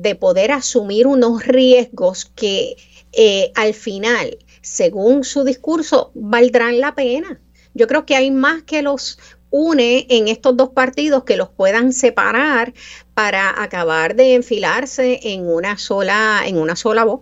de 0.00 0.14
poder 0.14 0.52
asumir 0.52 1.06
unos 1.06 1.46
riesgos 1.46 2.24
que 2.24 2.76
eh, 3.12 3.52
al 3.54 3.74
final, 3.74 4.38
según 4.62 5.24
su 5.24 5.44
discurso, 5.44 6.10
valdrán 6.14 6.80
la 6.80 6.94
pena. 6.94 7.40
Yo 7.74 7.86
creo 7.86 8.06
que 8.06 8.16
hay 8.16 8.30
más 8.30 8.62
que 8.62 8.82
los 8.82 9.18
une 9.50 10.06
en 10.08 10.28
estos 10.28 10.56
dos 10.56 10.70
partidos 10.70 11.24
que 11.24 11.36
los 11.36 11.48
puedan 11.48 11.92
separar 11.92 12.72
para 13.14 13.62
acabar 13.62 14.14
de 14.14 14.34
enfilarse 14.34 15.20
en 15.22 15.46
una 15.46 15.76
sola, 15.76 16.42
en 16.46 16.56
una 16.56 16.76
sola 16.76 17.04
voz. 17.04 17.20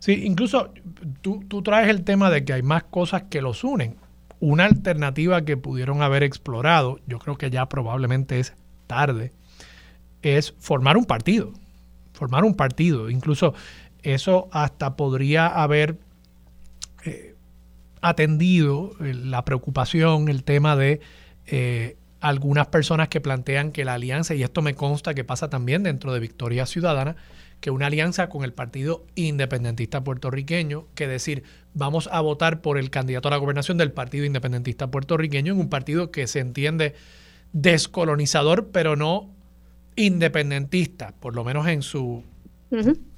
Sí, 0.00 0.24
incluso 0.24 0.72
tú, 1.22 1.44
tú 1.48 1.62
traes 1.62 1.88
el 1.88 2.04
tema 2.04 2.30
de 2.30 2.44
que 2.44 2.52
hay 2.52 2.62
más 2.62 2.84
cosas 2.84 3.24
que 3.30 3.40
los 3.40 3.64
unen. 3.64 3.96
Una 4.40 4.66
alternativa 4.66 5.44
que 5.44 5.56
pudieron 5.56 6.02
haber 6.02 6.22
explorado, 6.22 7.00
yo 7.06 7.18
creo 7.18 7.36
que 7.36 7.50
ya 7.50 7.66
probablemente 7.66 8.38
es 8.38 8.52
tarde, 8.86 9.32
es 10.22 10.54
formar 10.58 10.96
un 10.96 11.04
partido 11.04 11.52
formar 12.18 12.44
un 12.44 12.54
partido. 12.54 13.10
Incluso 13.10 13.54
eso 14.02 14.48
hasta 14.50 14.96
podría 14.96 15.46
haber 15.46 15.96
eh, 17.04 17.36
atendido 18.02 18.92
eh, 19.00 19.14
la 19.14 19.44
preocupación, 19.44 20.28
el 20.28 20.42
tema 20.42 20.74
de 20.74 21.00
eh, 21.46 21.96
algunas 22.20 22.66
personas 22.66 23.08
que 23.08 23.20
plantean 23.20 23.70
que 23.70 23.84
la 23.84 23.94
alianza, 23.94 24.34
y 24.34 24.42
esto 24.42 24.62
me 24.62 24.74
consta 24.74 25.14
que 25.14 25.22
pasa 25.22 25.48
también 25.48 25.84
dentro 25.84 26.12
de 26.12 26.18
Victoria 26.18 26.66
Ciudadana, 26.66 27.14
que 27.60 27.70
una 27.70 27.86
alianza 27.86 28.28
con 28.28 28.44
el 28.44 28.52
Partido 28.52 29.04
Independentista 29.14 30.02
Puertorriqueño, 30.02 30.86
que 30.94 31.06
decir, 31.06 31.44
vamos 31.74 32.08
a 32.12 32.20
votar 32.20 32.60
por 32.60 32.78
el 32.78 32.90
candidato 32.90 33.28
a 33.28 33.30
la 33.30 33.36
gobernación 33.36 33.78
del 33.78 33.92
Partido 33.92 34.24
Independentista 34.24 34.90
Puertorriqueño 34.90 35.52
en 35.52 35.60
un 35.60 35.68
partido 35.68 36.10
que 36.10 36.26
se 36.26 36.40
entiende 36.40 36.94
descolonizador, 37.52 38.68
pero 38.68 38.96
no 38.96 39.30
independentista, 39.98 41.12
por 41.18 41.34
lo 41.34 41.44
menos 41.44 41.66
en 41.66 41.82
su 41.82 42.22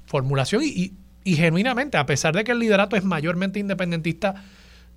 formulación 0.05 0.63
y, 0.63 0.93
genuinamente, 1.23 1.97
a 1.97 2.05
pesar 2.05 2.35
de 2.35 2.43
que 2.43 2.51
el 2.51 2.59
liderato 2.59 2.95
es 2.95 3.03
mayormente 3.03 3.59
independentista, 3.59 4.43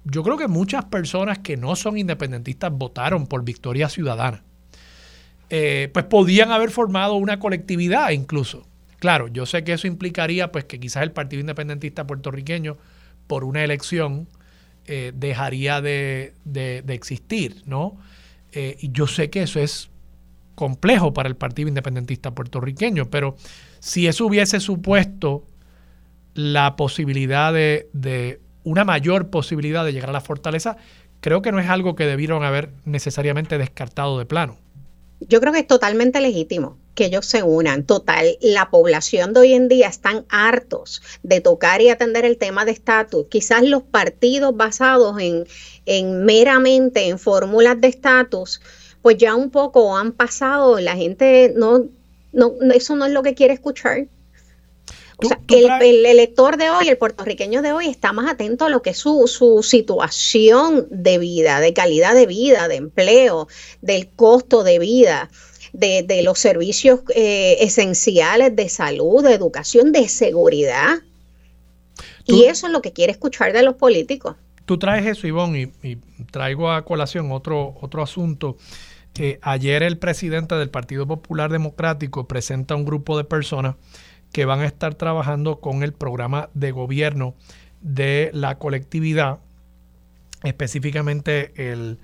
yo 0.05 0.23
creo 0.23 0.37
que 0.37 0.49
muchas 0.49 0.87
personas 0.87 1.39
que 1.39 1.57
no 1.57 1.77
son 1.77 1.99
independentistas 1.99 2.73
votaron 2.73 3.27
por 3.27 3.45
Victoria 3.45 3.89
Ciudadana. 3.89 4.43
Eh, 5.51 5.91
pues 5.93 6.07
podían 6.07 6.51
haber 6.51 6.71
formado 6.71 7.15
una 7.15 7.39
colectividad 7.39 8.11
incluso. 8.11 8.67
Claro, 8.99 9.29
yo 9.29 9.45
sé 9.45 9.63
que 9.63 9.75
eso 9.75 9.87
implicaría 9.87 10.51
pues 10.51 10.65
que 10.65 10.81
quizás 10.81 11.03
el 11.03 11.13
Partido 11.13 11.41
Independentista 11.41 12.07
puertorriqueño 12.07 12.79
por 13.27 13.45
una 13.45 13.63
elección 13.63 14.27
eh, 14.87 15.13
dejaría 15.15 15.83
de, 15.83 16.35
existir, 16.89 17.63
¿no? 17.67 17.99
Eh, 18.53 18.77
y 18.81 18.91
yo 18.93 19.07
sé 19.07 19.29
que 19.31 19.43
eso 19.43 19.61
es 19.61 19.91
complejo 20.55 21.13
para 21.13 21.29
el 21.29 21.37
Partido 21.37 21.69
Independentista 21.69 22.35
puertorriqueño, 22.35 23.11
pero 23.11 23.37
si 23.81 24.07
eso 24.07 24.27
hubiese 24.27 24.61
supuesto 24.61 25.45
la 26.35 26.77
posibilidad 26.77 27.53
de, 27.53 28.41
una 28.65 28.85
mayor 28.85 29.29
posibilidad 29.31 29.85
de 29.85 29.93
llegar 29.93 30.11
a 30.11 30.15
la 30.15 30.21
fortaleza, 30.21 30.77
creo 31.21 31.43
que 31.43 31.53
no 31.53 31.61
es 31.61 31.69
algo 31.69 31.95
que 31.95 32.07
debieron 32.07 32.45
haber 32.45 32.71
necesariamente 32.85 33.59
descartado 33.59 34.19
de 34.19 34.27
plano. 34.27 34.57
Yo 35.21 35.41
creo 35.41 35.53
que 35.53 35.61
es 35.61 35.67
totalmente 35.67 36.21
legítimo 36.21 36.77
que 36.95 37.07
ellos 37.07 37.27
se 37.27 37.43
unan. 37.43 37.85
Total, 37.85 38.37
la 38.41 38.71
población 38.71 39.33
de 39.33 39.41
hoy 39.41 39.53
en 39.53 39.69
día 39.69 39.89
están 39.89 40.27
hartos 40.29 41.03
de 41.23 41.41
tocar 41.41 41.81
y 41.81 41.89
atender 41.89 42.25
el 42.25 42.37
tema 42.37 42.65
de 42.65 42.73
estatus. 42.73 43.27
Quizás 43.31 43.63
los 43.63 43.83
partidos 43.83 44.57
basados 44.57 45.21
en, 45.21 45.47
en 45.87 46.25
meramente 46.25 47.09
en 47.09 47.19
fórmulas 47.19 47.81
de 47.81 47.89
estatus, 47.89 48.61
pues 49.05 49.19
ya 49.19 49.35
un 49.35 49.51
poco 49.51 49.99
han 49.99 50.13
pasado, 50.13 50.81
la 50.81 50.97
gente 50.97 51.53
no, 51.55 51.85
no, 52.33 52.55
eso 52.73 52.97
no 52.97 53.05
es 53.05 53.13
lo 53.13 53.23
que 53.23 53.35
quiere 53.35 53.53
escuchar. 53.53 54.07
O 55.19 55.29
sea, 55.29 55.39
el, 55.47 56.07
elector 56.07 56.57
de 56.57 56.71
hoy, 56.71 56.89
el 56.89 56.97
puertorriqueño 56.97 57.61
de 57.61 57.73
hoy, 57.73 57.89
está 57.89 58.15
más 58.15 58.31
atento 58.31 58.65
a 58.65 58.71
lo 58.71 58.81
que 58.81 58.91
es 58.91 58.97
su, 58.97 59.29
su 59.29 59.63
situación 59.63 60.87
de 60.89 61.19
vida, 61.19 61.61
de 61.61 61.75
calidad 61.75 62.15
de 62.15 62.25
vida, 62.25 62.67
de 62.67 62.77
empleo, 62.77 63.47
del 63.83 64.09
costo 64.09 64.65
de 64.65 64.79
vida 64.79 65.29
de, 65.75 66.23
los 66.23 66.39
servicios 66.39 67.01
eh, 67.15 67.59
esenciales 67.61 68.57
de 68.57 68.71
salud, 68.71 69.23
de 69.23 69.35
educación, 69.35 69.93
de 69.93 70.09
seguridad. 70.09 71.01
y 72.25 72.45
eso 72.45 72.69
es 72.69 72.73
lo 72.73 72.81
que 72.81 72.95
quiere 72.95 73.13
escuchar 73.13 73.53
de 73.53 73.65
los 73.65 73.75
políticos. 73.75 74.37
Tú 74.65 74.79
traes 74.79 75.07
eso, 75.07 75.27
Ivonne, 75.27 75.73
y, 75.83 75.97
traigo 76.31 76.71
a 76.71 76.85
colación 76.85 77.33
otro, 77.33 77.77
otro 77.81 78.03
asunto. 78.03 78.57
Eh, 79.17 79.39
ayer 79.43 79.83
el 79.83 79.99
presidente 79.99 80.57
del 80.57 80.71
Partido 80.71 81.07
Popular 81.07 81.51
Democrático 81.51 82.27
presenta 82.27 82.75
un 82.75 82.85
grupo 82.85 83.17
de 83.17 83.25
personas 83.25 83.77
que 84.33 84.45
van 84.45 84.61
a 84.61 84.67
estar 84.67 84.97
trabajando 84.97 85.61
con 85.61 85.85
el 85.85 85.93
programa 85.93 86.51
de 86.55 86.73
gobierno 86.73 87.37
de 87.81 88.31
la 88.33 88.59
colectividad, 88.59 89.39
específicamente 90.43 91.53
el, 91.71 92.01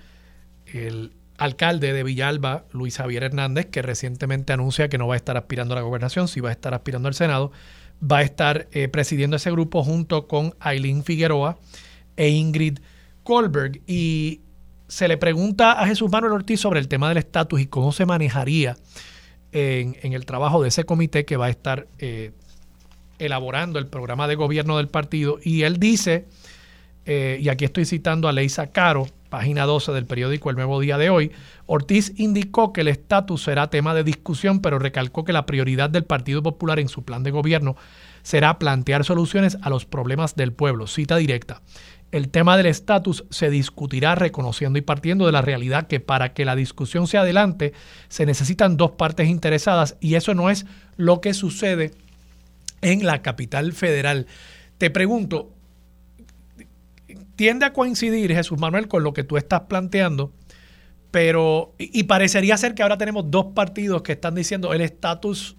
el 0.67 1.13
alcalde 1.37 1.93
de 1.93 2.05
Villalba, 2.05 2.67
Luis 2.71 2.99
Javier 2.99 3.25
Hernández, 3.25 3.67
que 3.67 3.83
recientemente 3.83 4.53
anuncia 4.53 4.89
que 4.89 4.99
no 4.99 5.09
va 5.09 5.15
a 5.15 5.17
estar 5.17 5.37
aspirando 5.37 5.75
a 5.75 5.79
la 5.79 5.83
gobernación, 5.83 6.29
sí 6.29 6.41
va 6.41 6.51
a 6.51 6.53
estar 6.53 6.75
aspirando 6.75 7.09
al 7.09 7.15
Senado, 7.15 7.51
va 8.01 8.19
a 8.19 8.23
estar 8.23 8.69
eh, 8.73 8.89
presidiendo 8.89 9.37
ese 9.37 9.51
grupo 9.51 9.83
junto 9.83 10.29
con 10.29 10.55
Aileen 10.61 11.03
Figueroa 11.03 11.59
e 12.17 12.29
Ingrid 12.29 12.79
Kohlberg. 13.25 13.81
Y 13.87 14.43
se 14.91 15.07
le 15.07 15.17
pregunta 15.17 15.81
a 15.81 15.87
Jesús 15.87 16.11
Manuel 16.11 16.33
Ortiz 16.33 16.61
sobre 16.61 16.81
el 16.81 16.89
tema 16.89 17.09
del 17.09 17.19
estatus 17.19 17.61
y 17.61 17.67
cómo 17.67 17.93
se 17.93 18.07
manejaría 18.07 18.77
en, 19.53 20.13
el 20.13 20.27
trabajo 20.27 20.61
de 20.63 20.69
ese 20.69 20.85
comité 20.85 21.25
que 21.25 21.37
va 21.37 21.47
a 21.47 21.51
estar 21.51 21.87
eh, 21.99 22.33
elaborando 23.21 23.79
el 23.79 23.87
programa 23.87 24.27
de 24.27 24.35
gobierno 24.35 24.79
del 24.79 24.89
partido. 24.89 25.39
Y 25.45 25.63
él 25.63 25.79
dice, 25.79 26.27
eh, 27.07 27.39
y 27.41 27.49
aquí 27.51 27.65
estoy 27.65 27.85
citando 27.85 28.27
a 28.27 28.33
Leisa 28.33 28.73
Caro, 28.73 29.07
página 29.29 29.65
12 29.65 29.93
del 29.93 30.07
periódico 30.07 30.51
El 30.51 30.57
Nuevo 30.57 30.81
Día 30.81 30.99
de 30.99 31.09
hoy, 31.09 31.31
Ortiz 31.67 32.13
indicó 32.17 32.73
que 32.73 32.81
el 32.81 32.89
estatus 32.89 33.45
será 33.45 33.71
tema 33.71 33.95
de 33.95 34.03
discusión, 34.03 34.61
pero 34.61 34.81
recalcó 34.81 35.25
que 35.25 35.33
la 35.33 35.47
prioridad 35.47 35.89
del 35.89 36.03
Partido 36.03 36.43
Popular 36.43 36.81
en 36.81 36.89
su 36.89 37.05
plan 37.05 37.23
de 37.23 37.31
gobierno 37.31 37.77
será 38.23 38.59
plantear 38.59 39.05
soluciones 39.05 39.57
a 39.63 39.71
los 39.71 39.87
problemas 39.87 40.35
del 40.35 40.53
pueblo. 40.53 40.89
Cita 40.89 41.17
directa. 41.17 41.63
El 42.13 42.29
tema 42.29 42.57
del 42.57 42.67
estatus 42.67 43.25
se 43.31 43.51
discutirá 43.51 44.17
reconociendo 44.17 44.79
y 44.79 44.83
partiendo 44.83 45.27
de 45.27 45.33
la 45.33 45.43
realidad 45.43 45.87
que 45.87 46.01
para 46.01 46.33
que 46.33 46.45
la 46.45 46.57
discusión 46.57 47.07
se 47.07 47.19
adelante 47.19 47.73
se 48.09 48.27
necesitan 48.27 48.77
dos 48.77 48.93
partes 48.93 49.29
interesadas 49.29 49.97
y 50.01 50.15
eso 50.15 50.35
no 50.35 50.51
es 50.51 50.67
lo 50.97 51.21
que 51.21 51.35
sucede 51.35 51.93
en 52.81 53.07
la 53.07 53.23
capital 53.23 53.73
federal. 53.73 54.27
Te 54.79 54.91
pregunto, 54.91 55.53
tiende 57.37 57.67
a 57.67 57.73
coincidir, 57.73 58.35
Jesús 58.35 58.59
Manuel, 58.59 58.89
con 58.89 59.05
lo 59.05 59.13
que 59.13 59.23
tú 59.23 59.37
estás 59.37 59.63
planteando, 59.63 60.33
pero, 61.11 61.75
y, 61.79 62.05
parecería 62.05 62.57
ser 62.57 62.75
que 62.75 62.83
ahora 62.83 62.99
tenemos 62.99 63.31
dos 63.31 63.47
partidos 63.55 64.03
que 64.03 64.13
están 64.13 64.35
diciendo 64.35 64.73
el 64.73 64.81
estatus 64.81 65.57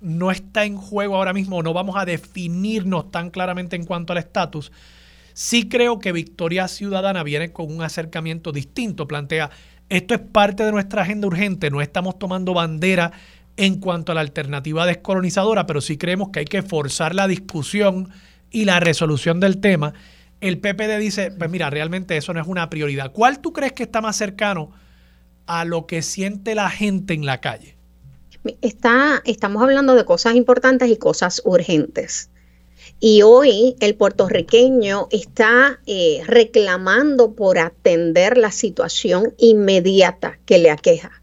no 0.00 0.30
está 0.30 0.64
en 0.64 0.76
juego 0.76 1.16
ahora 1.16 1.32
mismo, 1.32 1.62
no 1.62 1.72
vamos 1.72 1.96
a 1.96 2.04
definirnos 2.04 3.10
tan 3.10 3.30
claramente 3.30 3.76
en 3.76 3.84
cuanto 3.84 4.12
al 4.12 4.18
estatus. 4.18 4.70
Sí 5.36 5.68
creo 5.68 5.98
que 5.98 6.12
Victoria 6.12 6.66
Ciudadana 6.66 7.22
viene 7.22 7.52
con 7.52 7.70
un 7.70 7.82
acercamiento 7.82 8.52
distinto, 8.52 9.06
plantea, 9.06 9.50
esto 9.90 10.14
es 10.14 10.20
parte 10.20 10.64
de 10.64 10.72
nuestra 10.72 11.02
agenda 11.02 11.26
urgente, 11.26 11.70
no 11.70 11.82
estamos 11.82 12.18
tomando 12.18 12.54
bandera 12.54 13.12
en 13.58 13.78
cuanto 13.78 14.12
a 14.12 14.14
la 14.14 14.22
alternativa 14.22 14.86
descolonizadora, 14.86 15.66
pero 15.66 15.82
sí 15.82 15.98
creemos 15.98 16.30
que 16.30 16.38
hay 16.38 16.44
que 16.46 16.62
forzar 16.62 17.14
la 17.14 17.28
discusión 17.28 18.08
y 18.50 18.64
la 18.64 18.80
resolución 18.80 19.38
del 19.38 19.58
tema 19.58 19.92
el 20.40 20.58
PPD 20.58 20.98
dice, 20.98 21.30
pues 21.30 21.50
mira, 21.50 21.70
realmente 21.70 22.16
eso 22.16 22.32
no 22.32 22.40
es 22.40 22.46
una 22.46 22.68
prioridad. 22.68 23.12
¿Cuál 23.12 23.40
tú 23.40 23.52
crees 23.52 23.72
que 23.72 23.82
está 23.82 24.00
más 24.00 24.16
cercano 24.16 24.70
a 25.46 25.64
lo 25.64 25.86
que 25.86 26.02
siente 26.02 26.54
la 26.54 26.70
gente 26.70 27.14
en 27.14 27.24
la 27.24 27.40
calle? 27.40 27.76
Está, 28.60 29.22
estamos 29.24 29.62
hablando 29.62 29.94
de 29.94 30.04
cosas 30.04 30.34
importantes 30.34 30.90
y 30.90 30.96
cosas 30.96 31.42
urgentes. 31.44 32.30
Y 32.98 33.22
hoy 33.22 33.76
el 33.80 33.94
puertorriqueño 33.94 35.08
está 35.10 35.80
eh, 35.86 36.22
reclamando 36.26 37.32
por 37.32 37.58
atender 37.58 38.38
la 38.38 38.50
situación 38.50 39.34
inmediata 39.38 40.38
que 40.46 40.58
le 40.58 40.70
aqueja, 40.70 41.22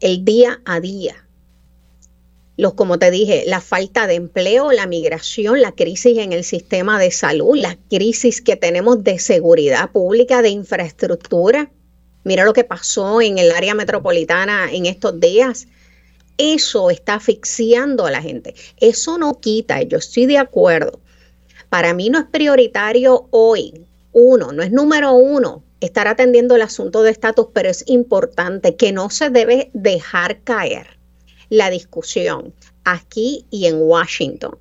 el 0.00 0.24
día 0.24 0.60
a 0.64 0.80
día 0.80 1.24
los, 2.56 2.74
como 2.74 2.98
te 2.98 3.10
dije, 3.10 3.44
la 3.46 3.60
falta 3.60 4.06
de 4.06 4.14
empleo, 4.14 4.70
la 4.70 4.86
migración, 4.86 5.60
la 5.60 5.72
crisis 5.72 6.18
en 6.18 6.32
el 6.32 6.44
sistema 6.44 7.00
de 7.00 7.10
salud, 7.10 7.56
la 7.56 7.76
crisis 7.90 8.40
que 8.40 8.54
tenemos 8.54 9.02
de 9.02 9.18
seguridad 9.18 9.90
pública, 9.90 10.40
de 10.40 10.50
infraestructura. 10.50 11.72
Mira 12.22 12.44
lo 12.44 12.52
que 12.52 12.62
pasó 12.62 13.20
en 13.20 13.38
el 13.38 13.50
área 13.50 13.74
metropolitana 13.74 14.70
en 14.72 14.86
estos 14.86 15.18
días. 15.18 15.66
Eso 16.36 16.90
está 16.90 17.14
asfixiando 17.14 18.06
a 18.06 18.10
la 18.10 18.20
gente. 18.20 18.54
Eso 18.78 19.18
no 19.18 19.40
quita, 19.40 19.82
yo 19.82 19.98
estoy 19.98 20.26
de 20.26 20.38
acuerdo. 20.38 21.00
Para 21.68 21.94
mí 21.94 22.10
no 22.10 22.18
es 22.18 22.26
prioritario 22.26 23.28
hoy, 23.30 23.86
uno, 24.12 24.52
no 24.52 24.62
es 24.62 24.70
número 24.70 25.12
uno 25.12 25.64
estar 25.80 26.08
atendiendo 26.08 26.56
el 26.56 26.62
asunto 26.62 27.02
de 27.02 27.10
estatus, 27.10 27.48
pero 27.52 27.68
es 27.68 27.84
importante 27.86 28.76
que 28.76 28.92
no 28.92 29.10
se 29.10 29.30
debe 29.30 29.70
dejar 29.74 30.40
caer 30.40 30.98
la 31.50 31.70
discusión 31.70 32.54
aquí 32.84 33.46
y 33.50 33.66
en 33.66 33.82
Washington. 33.82 34.58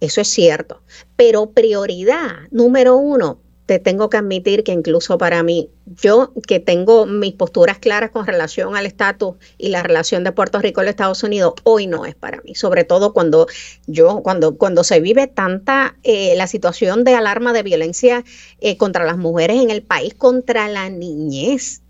Eso 0.00 0.20
es 0.20 0.28
cierto. 0.28 0.82
Pero 1.16 1.50
prioridad 1.50 2.48
número 2.50 2.96
uno, 2.96 3.40
te 3.68 3.78
tengo 3.78 4.08
que 4.08 4.16
admitir 4.16 4.64
que 4.64 4.72
incluso 4.72 5.18
para 5.18 5.42
mí, 5.42 5.68
yo 5.84 6.32
que 6.46 6.58
tengo 6.58 7.04
mis 7.04 7.34
posturas 7.34 7.78
claras 7.78 8.10
con 8.10 8.26
relación 8.26 8.74
al 8.74 8.86
estatus 8.86 9.36
y 9.58 9.68
la 9.68 9.82
relación 9.82 10.24
de 10.24 10.32
Puerto 10.32 10.58
Rico 10.58 10.82
y 10.82 10.86
Estados 10.86 11.22
Unidos, 11.22 11.52
hoy 11.64 11.86
no 11.86 12.06
es 12.06 12.14
para 12.14 12.40
mí. 12.40 12.54
Sobre 12.54 12.84
todo 12.84 13.12
cuando 13.12 13.46
yo, 13.86 14.22
cuando, 14.22 14.56
cuando 14.56 14.84
se 14.84 15.00
vive 15.00 15.26
tanta 15.26 15.96
eh, 16.02 16.32
la 16.34 16.46
situación 16.46 17.04
de 17.04 17.14
alarma 17.14 17.52
de 17.52 17.62
violencia 17.62 18.24
eh, 18.62 18.78
contra 18.78 19.04
las 19.04 19.18
mujeres 19.18 19.60
en 19.62 19.70
el 19.70 19.82
país, 19.82 20.14
contra 20.14 20.66
la 20.68 20.88
niñez 20.88 21.82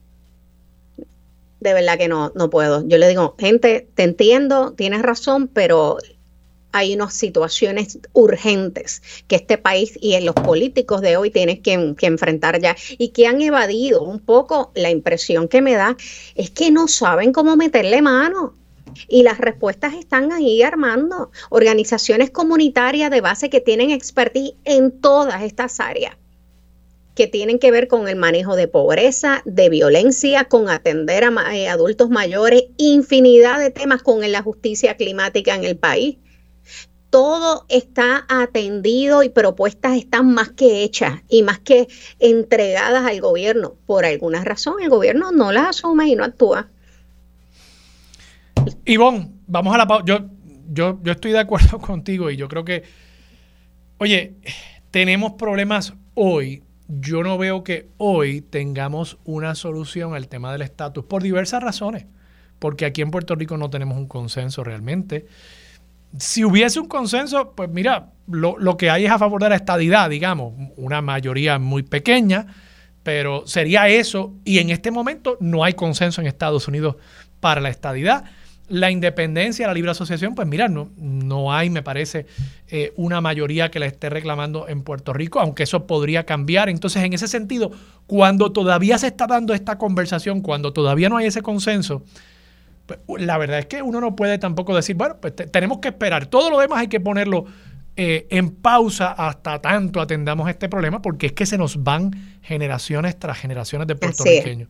de 1.60 1.74
verdad 1.74 1.96
que 1.96 2.08
no, 2.08 2.32
no 2.34 2.50
puedo. 2.50 2.86
Yo 2.86 2.98
le 2.98 3.08
digo, 3.08 3.36
gente, 3.38 3.88
te 3.94 4.02
entiendo, 4.02 4.74
tienes 4.76 5.02
razón, 5.02 5.48
pero 5.48 5.98
hay 6.72 6.94
unas 6.94 7.14
situaciones 7.14 7.98
urgentes 8.12 9.02
que 9.26 9.36
este 9.36 9.58
país 9.58 9.98
y 10.00 10.14
en 10.14 10.24
los 10.24 10.34
políticos 10.34 11.00
de 11.00 11.16
hoy 11.16 11.30
tienen 11.30 11.62
que, 11.62 11.94
que, 11.96 12.06
enfrentar 12.06 12.60
ya 12.60 12.76
y 12.98 13.08
que 13.08 13.26
han 13.26 13.40
evadido 13.40 14.02
un 14.02 14.20
poco. 14.20 14.72
La 14.74 14.90
impresión 14.90 15.48
que 15.48 15.62
me 15.62 15.74
da 15.74 15.96
es 16.34 16.50
que 16.50 16.70
no 16.70 16.88
saben 16.88 17.32
cómo 17.32 17.56
meterle 17.56 18.02
mano. 18.02 18.54
Y 19.06 19.22
las 19.22 19.38
respuestas 19.38 19.94
están 19.94 20.32
ahí 20.32 20.62
armando. 20.62 21.30
Organizaciones 21.50 22.30
comunitarias 22.30 23.10
de 23.10 23.20
base 23.20 23.50
que 23.50 23.60
tienen 23.60 23.90
expertise 23.90 24.54
en 24.64 25.00
todas 25.00 25.42
estas 25.42 25.80
áreas 25.80 26.16
que 27.14 27.26
tienen 27.26 27.58
que 27.58 27.72
ver 27.72 27.88
con 27.88 28.06
el 28.06 28.14
manejo 28.14 28.54
de 28.54 28.68
pobreza, 28.68 29.42
de 29.44 29.68
violencia, 29.68 30.44
con 30.44 30.68
atender 30.68 31.24
a 31.24 31.56
eh, 31.56 31.68
adultos 31.68 32.10
mayores, 32.10 32.66
infinidad 32.76 33.58
de 33.58 33.72
temas 33.72 34.04
con 34.04 34.20
la 34.30 34.40
justicia 34.40 34.96
climática 34.96 35.56
en 35.56 35.64
el 35.64 35.76
país. 35.76 36.18
Todo 37.10 37.64
está 37.68 38.26
atendido 38.28 39.22
y 39.22 39.28
propuestas 39.28 39.96
están 39.96 40.32
más 40.34 40.50
que 40.50 40.82
hechas 40.84 41.22
y 41.28 41.42
más 41.42 41.58
que 41.58 41.88
entregadas 42.18 43.04
al 43.06 43.20
gobierno. 43.20 43.74
Por 43.86 44.04
alguna 44.04 44.44
razón 44.44 44.74
el 44.82 44.90
gobierno 44.90 45.32
no 45.32 45.52
las 45.52 45.68
asume 45.68 46.08
y 46.08 46.16
no 46.16 46.24
actúa. 46.24 46.68
Ivonne, 48.84 49.30
vamos 49.46 49.74
a 49.74 49.78
la 49.78 49.86
pausa. 49.86 50.04
Yo, 50.06 50.20
yo, 50.70 50.98
yo 51.02 51.12
estoy 51.12 51.32
de 51.32 51.38
acuerdo 51.38 51.78
contigo 51.80 52.30
y 52.30 52.36
yo 52.36 52.48
creo 52.48 52.64
que, 52.64 52.82
oye, 53.98 54.34
tenemos 54.90 55.32
problemas 55.32 55.94
hoy 56.14 56.62
yo 56.88 57.22
no 57.22 57.36
veo 57.36 57.64
que 57.64 57.90
hoy 57.98 58.40
tengamos 58.40 59.18
una 59.24 59.54
solución 59.54 60.14
al 60.14 60.28
tema 60.28 60.52
del 60.52 60.62
estatus 60.62 61.04
por 61.04 61.22
diversas 61.22 61.62
razones. 61.62 62.06
Porque 62.58 62.86
aquí 62.86 63.02
en 63.02 63.10
Puerto 63.10 63.34
Rico 63.34 63.56
no 63.56 63.70
tenemos 63.70 63.98
un 63.98 64.08
consenso 64.08 64.64
realmente. 64.64 65.26
Si 66.16 66.44
hubiese 66.44 66.80
un 66.80 66.88
consenso, 66.88 67.52
pues 67.54 67.68
mira, 67.68 68.12
lo, 68.26 68.76
que 68.76 68.90
hay 68.90 69.06
es 69.06 69.10
a 69.10 69.18
favor 69.18 69.42
de 69.42 69.48
la 69.48 69.56
estadidad, 69.56 70.10
digamos, 70.10 70.54
una 70.76 71.00
mayoría 71.02 71.58
muy 71.58 71.82
pequeña, 71.82 72.46
pero 73.02 73.46
sería 73.46 73.88
eso. 73.88 74.34
Y 74.44 74.58
en 74.58 74.70
este 74.70 74.90
momento 74.90 75.36
no 75.40 75.64
hay 75.64 75.74
consenso 75.74 76.20
en 76.20 76.26
Estados 76.26 76.68
Unidos 76.68 76.96
para 77.40 77.60
la 77.60 77.68
estadidad. 77.68 78.24
La 78.68 78.90
independencia, 78.90 79.66
la 79.66 79.72
libre 79.72 79.90
asociación, 79.92 80.34
pues 80.34 80.46
mira, 80.46 80.68
no, 80.68 80.90
no 80.98 81.52
hay, 81.54 81.70
me 81.70 81.82
parece, 81.82 82.26
eh, 82.68 82.92
una 82.96 83.22
mayoría 83.22 83.70
que 83.70 83.78
la 83.78 83.86
esté 83.86 84.10
reclamando 84.10 84.68
en 84.68 84.82
Puerto 84.82 85.14
Rico, 85.14 85.40
aunque 85.40 85.62
eso 85.62 85.86
podría 85.86 86.24
cambiar. 86.24 86.68
Entonces, 86.68 87.02
en 87.02 87.14
ese 87.14 87.28
sentido, 87.28 87.70
cuando 88.06 88.52
todavía 88.52 88.98
se 88.98 89.06
está 89.06 89.26
dando 89.26 89.54
esta 89.54 89.78
conversación, 89.78 90.42
cuando 90.42 90.74
todavía 90.74 91.08
no 91.08 91.16
hay 91.16 91.26
ese 91.26 91.40
consenso, 91.40 92.02
la 93.18 93.38
verdad 93.38 93.58
es 93.58 93.66
que 93.66 93.82
uno 93.82 94.00
no 94.00 94.16
puede 94.16 94.38
tampoco 94.38 94.74
decir, 94.74 94.96
bueno, 94.96 95.16
pues 95.20 95.34
tenemos 95.34 95.78
que 95.78 95.88
esperar. 95.88 96.26
Todo 96.26 96.50
lo 96.50 96.58
demás 96.58 96.80
hay 96.80 96.88
que 96.88 97.00
ponerlo 97.00 97.44
eh, 97.96 98.26
en 98.30 98.50
pausa 98.50 99.10
hasta 99.10 99.60
tanto 99.60 100.00
atendamos 100.00 100.48
este 100.48 100.68
problema, 100.68 101.02
porque 101.02 101.26
es 101.26 101.32
que 101.32 101.46
se 101.46 101.58
nos 101.58 101.82
van 101.82 102.38
generaciones 102.42 103.18
tras 103.18 103.38
generaciones 103.38 103.88
de 103.88 103.96
puertorriqueños. 103.96 104.68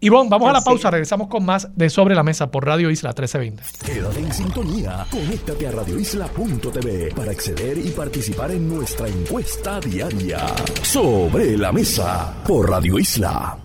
Ivonne, 0.00 0.28
vamos 0.28 0.50
a 0.50 0.52
la 0.52 0.60
pausa, 0.60 0.90
regresamos 0.90 1.28
con 1.28 1.44
más 1.44 1.68
de 1.74 1.88
Sobre 1.88 2.14
la 2.14 2.22
Mesa 2.22 2.50
por 2.50 2.66
Radio 2.66 2.90
Isla 2.90 3.08
1320. 3.08 3.62
Quédate 3.84 4.20
en 4.20 4.32
sintonía, 4.32 5.06
conéctate 5.10 5.66
a 5.66 5.70
radioisla.tv 5.70 7.14
para 7.16 7.30
acceder 7.30 7.78
y 7.78 7.90
participar 7.90 8.50
en 8.50 8.68
nuestra 8.68 9.08
encuesta 9.08 9.80
diaria. 9.80 10.46
Sobre 10.82 11.56
la 11.56 11.72
Mesa 11.72 12.34
por 12.46 12.68
Radio 12.68 12.98
Isla. 12.98 13.63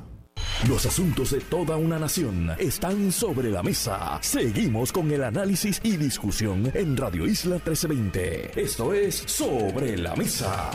Los 0.68 0.86
asuntos 0.86 1.32
de 1.32 1.40
toda 1.40 1.78
una 1.78 1.98
nación 1.98 2.52
están 2.60 3.14
sobre 3.14 3.50
la 3.50 3.64
mesa. 3.64 4.20
Seguimos 4.22 4.92
con 4.92 5.10
el 5.10 5.24
análisis 5.24 5.80
y 5.84 5.96
discusión 5.96 6.70
en 6.74 6.98
Radio 6.98 7.26
Isla 7.26 7.56
1320. 7.56 8.60
Esto 8.62 8.94
es 8.94 9.16
Sobre 9.16 9.98
la 9.98 10.14
Mesa. 10.18 10.70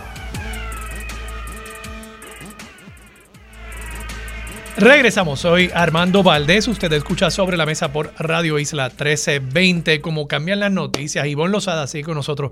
Regresamos, 4.78 5.40
soy 5.40 5.70
Armando 5.74 6.22
Valdés, 6.22 6.66
usted 6.66 6.90
escucha 6.94 7.30
sobre 7.30 7.58
la 7.58 7.66
mesa 7.66 7.92
por 7.92 8.12
Radio 8.18 8.58
Isla 8.58 8.88
1320, 8.88 10.00
como 10.00 10.26
cambian 10.26 10.60
las 10.60 10.72
noticias, 10.72 11.26
Ivonne 11.26 11.52
Lozada 11.52 11.86
sigue 11.86 12.04
con 12.04 12.16
nosotros, 12.16 12.50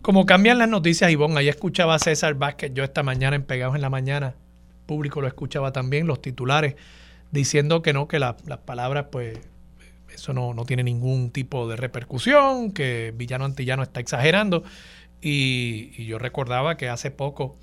como 0.00 0.24
cambian 0.24 0.58
las 0.58 0.68
noticias, 0.68 1.10
Ivonne, 1.10 1.40
ahí 1.40 1.48
escuchaba 1.48 1.96
a 1.96 1.98
César 1.98 2.34
Vázquez, 2.34 2.72
yo 2.74 2.84
esta 2.84 3.02
mañana 3.02 3.34
en 3.34 3.42
Pegados 3.42 3.74
en 3.74 3.80
la 3.80 3.90
Mañana, 3.90 4.36
público 4.88 5.20
lo 5.20 5.28
escuchaba 5.28 5.70
también, 5.70 6.08
los 6.08 6.20
titulares, 6.20 6.74
diciendo 7.30 7.82
que 7.82 7.92
no, 7.92 8.08
que 8.08 8.18
las 8.18 8.34
palabras, 8.64 9.06
pues, 9.12 9.38
eso 10.12 10.32
no, 10.32 10.54
no, 10.54 10.64
tiene 10.64 10.82
ningún 10.82 11.30
tipo 11.30 11.68
de 11.68 11.76
repercusión, 11.76 12.72
que 12.72 13.14
Villano 13.14 13.44
Antillano 13.44 13.84
está 13.84 14.00
exagerando, 14.00 14.64
y, 15.20 15.92
y 15.96 16.06
yo 16.06 16.18
recordaba 16.18 16.76
que 16.76 16.88
hace 16.88 17.12
poco 17.12 17.56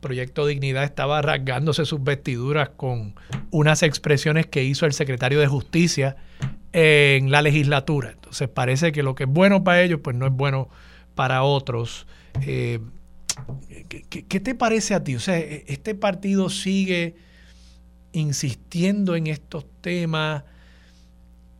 Proyecto 0.00 0.46
Dignidad 0.46 0.82
estaba 0.82 1.22
rasgándose 1.22 1.84
sus 1.84 2.02
vestiduras 2.02 2.70
con 2.70 3.14
unas 3.52 3.84
expresiones 3.84 4.46
que 4.46 4.64
hizo 4.64 4.84
el 4.84 4.92
secretario 4.92 5.38
de 5.38 5.46
Justicia 5.46 6.16
en 6.72 7.30
la 7.30 7.40
legislatura. 7.40 8.10
Entonces 8.10 8.48
parece 8.48 8.90
que 8.90 9.04
lo 9.04 9.14
que 9.14 9.24
es 9.24 9.30
bueno 9.30 9.62
para 9.62 9.82
ellos, 9.82 10.00
pues 10.02 10.16
no 10.16 10.26
es 10.26 10.32
bueno 10.32 10.68
para 11.14 11.44
otros. 11.44 12.06
Eh, 12.46 12.80
¿qué, 14.08 14.40
te 14.40 14.54
parece 14.54 14.94
a 14.94 15.04
ti? 15.04 15.14
O 15.14 15.20
sea, 15.20 15.38
e, 15.38 15.64
este 15.66 15.94
partido 15.94 16.48
sigue 16.50 17.16
insistiendo 18.12 19.16
en 19.16 19.26
estos 19.26 19.66
temas. 19.80 20.44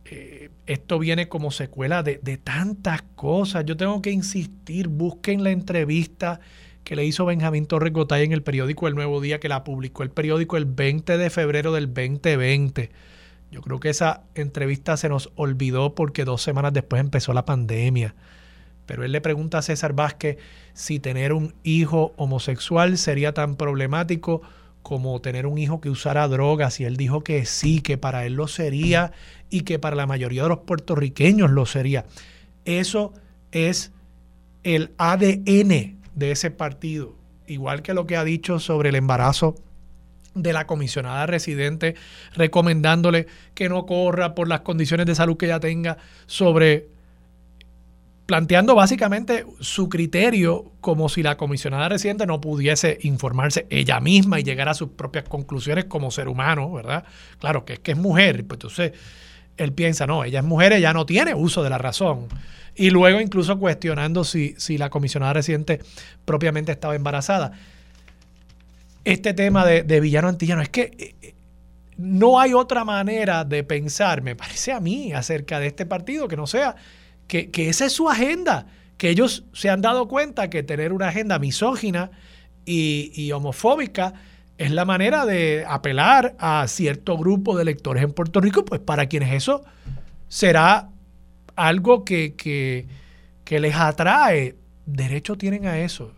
Eh, 0.05 0.49
esto 0.65 0.99
viene 0.99 1.27
como 1.27 1.51
secuela 1.51 2.03
de, 2.03 2.19
de 2.21 2.37
tantas 2.37 3.01
cosas. 3.15 3.65
Yo 3.65 3.77
tengo 3.77 4.01
que 4.01 4.11
insistir, 4.11 4.87
busquen 4.87 5.43
la 5.43 5.51
entrevista 5.51 6.39
que 6.83 6.95
le 6.95 7.05
hizo 7.05 7.25
Benjamín 7.25 7.65
Torres 7.65 7.93
Gotay 7.93 8.23
en 8.23 8.33
el 8.33 8.43
periódico 8.43 8.87
El 8.87 8.95
Nuevo 8.95 9.21
Día, 9.21 9.39
que 9.39 9.49
la 9.49 9.63
publicó 9.63 10.03
el 10.03 10.09
periódico 10.09 10.57
el 10.57 10.65
20 10.65 11.17
de 11.17 11.29
febrero 11.29 11.71
del 11.73 11.87
2020. 11.93 12.91
Yo 13.51 13.61
creo 13.61 13.79
que 13.79 13.89
esa 13.89 14.23
entrevista 14.35 14.97
se 14.97 15.09
nos 15.09 15.31
olvidó 15.35 15.95
porque 15.95 16.25
dos 16.25 16.41
semanas 16.41 16.73
después 16.73 16.99
empezó 16.99 17.33
la 17.33 17.45
pandemia. 17.45 18.15
Pero 18.85 19.03
él 19.03 19.11
le 19.11 19.21
pregunta 19.21 19.59
a 19.59 19.61
César 19.61 19.93
Vázquez 19.93 20.37
si 20.73 20.99
tener 20.99 21.33
un 21.33 21.53
hijo 21.63 22.13
homosexual 22.17 22.97
sería 22.97 23.33
tan 23.33 23.55
problemático 23.55 24.41
como 24.81 25.21
tener 25.21 25.47
un 25.47 25.57
hijo 25.57 25.79
que 25.81 25.89
usara 25.89 26.27
drogas. 26.27 26.79
Y 26.79 26.85
él 26.85 26.97
dijo 26.97 27.23
que 27.23 27.45
sí, 27.45 27.81
que 27.81 27.97
para 27.97 28.25
él 28.25 28.33
lo 28.33 28.47
sería 28.47 29.13
y 29.49 29.61
que 29.61 29.79
para 29.79 29.95
la 29.95 30.05
mayoría 30.05 30.43
de 30.43 30.49
los 30.49 30.59
puertorriqueños 30.59 31.49
lo 31.49 31.65
sería. 31.65 32.05
Eso 32.65 33.13
es 33.51 33.91
el 34.63 34.91
ADN 34.97 35.97
de 36.15 36.31
ese 36.31 36.51
partido, 36.51 37.15
igual 37.47 37.81
que 37.81 37.93
lo 37.93 38.05
que 38.05 38.17
ha 38.17 38.23
dicho 38.23 38.59
sobre 38.59 38.89
el 38.89 38.95
embarazo 38.95 39.55
de 40.35 40.53
la 40.53 40.65
comisionada 40.65 41.25
residente, 41.25 41.95
recomendándole 42.33 43.27
que 43.53 43.69
no 43.69 43.85
corra 43.85 44.33
por 44.35 44.47
las 44.47 44.61
condiciones 44.61 45.05
de 45.05 45.15
salud 45.15 45.37
que 45.37 45.45
ella 45.45 45.59
tenga, 45.59 45.97
sobre 46.25 46.87
planteando 48.25 48.73
básicamente 48.73 49.45
su 49.59 49.89
criterio 49.89 50.71
como 50.79 51.09
si 51.09 51.23
la 51.23 51.35
comisionada 51.35 51.89
residente 51.89 52.25
no 52.25 52.39
pudiese 52.39 52.97
informarse 53.01 53.67
ella 53.69 53.99
misma 53.99 54.39
y 54.39 54.43
llegar 54.43 54.69
a 54.69 54.73
sus 54.73 54.89
propias 54.89 55.25
conclusiones 55.27 55.85
como 55.85 56.09
ser 56.09 56.27
humano, 56.29 56.71
¿verdad? 56.71 57.03
Claro 57.39 57.65
que 57.65 57.73
es 57.73 57.79
que 57.79 57.91
es 57.91 57.97
mujer, 57.97 58.45
pues 58.45 58.57
entonces 58.57 58.93
él 59.57 59.73
piensa, 59.73 60.07
no, 60.07 60.23
ella 60.23 60.39
es 60.39 60.45
mujer, 60.45 60.73
ella 60.73 60.93
no 60.93 61.05
tiene 61.05 61.35
uso 61.35 61.63
de 61.63 61.69
la 61.69 61.77
razón 61.77 62.27
y 62.75 62.89
luego 62.89 63.19
incluso 63.19 63.59
cuestionando 63.59 64.23
si, 64.23 64.55
si 64.57 64.77
la 64.77 64.89
comisionada 64.89 65.33
residente 65.33 65.81
propiamente 66.25 66.71
estaba 66.71 66.95
embarazada. 66.95 67.51
Este 69.03 69.33
tema 69.33 69.65
de, 69.65 69.99
villano 69.99 70.29
antillano, 70.29 70.61
es 70.61 70.69
que 70.69 70.81
eh, 70.97 71.15
eh, 71.21 71.35
no 71.97 72.39
hay 72.39 72.53
otra 72.53 72.85
manera 72.85 73.43
de 73.43 73.63
pensar, 73.65 74.21
me 74.21 74.33
parece 74.35 74.71
a 74.71 74.79
mí, 74.79 75.11
acerca 75.11 75.59
de 75.59 75.67
este 75.67 75.85
partido 75.85 76.29
que 76.29 76.37
no 76.37 76.47
sea 76.47 76.75
que, 77.41 77.69
esa 77.69 77.85
es 77.85 77.93
su 77.93 78.09
agenda, 78.09 78.67
que 78.97 79.09
ellos 79.09 79.45
se 79.53 79.69
han 79.69 79.81
dado 79.81 80.07
cuenta 80.07 80.49
que 80.49 80.61
tener 80.61 80.93
una 80.93 81.07
agenda 81.07 81.39
misógina 81.39 82.11
y, 82.65 83.31
homofóbica 83.31 84.13
es 84.57 84.71
la 84.71 84.85
manera 84.85 85.25
de 85.25 85.65
apelar 85.67 86.35
a 86.37 86.65
cierto 86.67 87.17
grupo 87.17 87.55
de 87.55 87.63
electores 87.63 88.03
en 88.03 88.13
Puerto 88.13 88.39
Rico, 88.39 88.63
pues 88.63 88.79
para 88.79 89.07
quienes 89.07 89.33
eso 89.33 89.63
será 90.27 90.89
algo 91.55 92.05
que, 92.05 92.85
les 93.49 93.75
atrae, 93.75 94.55
derecho 94.85 95.35
tienen 95.35 95.65
a 95.65 95.79
eso. 95.79 96.13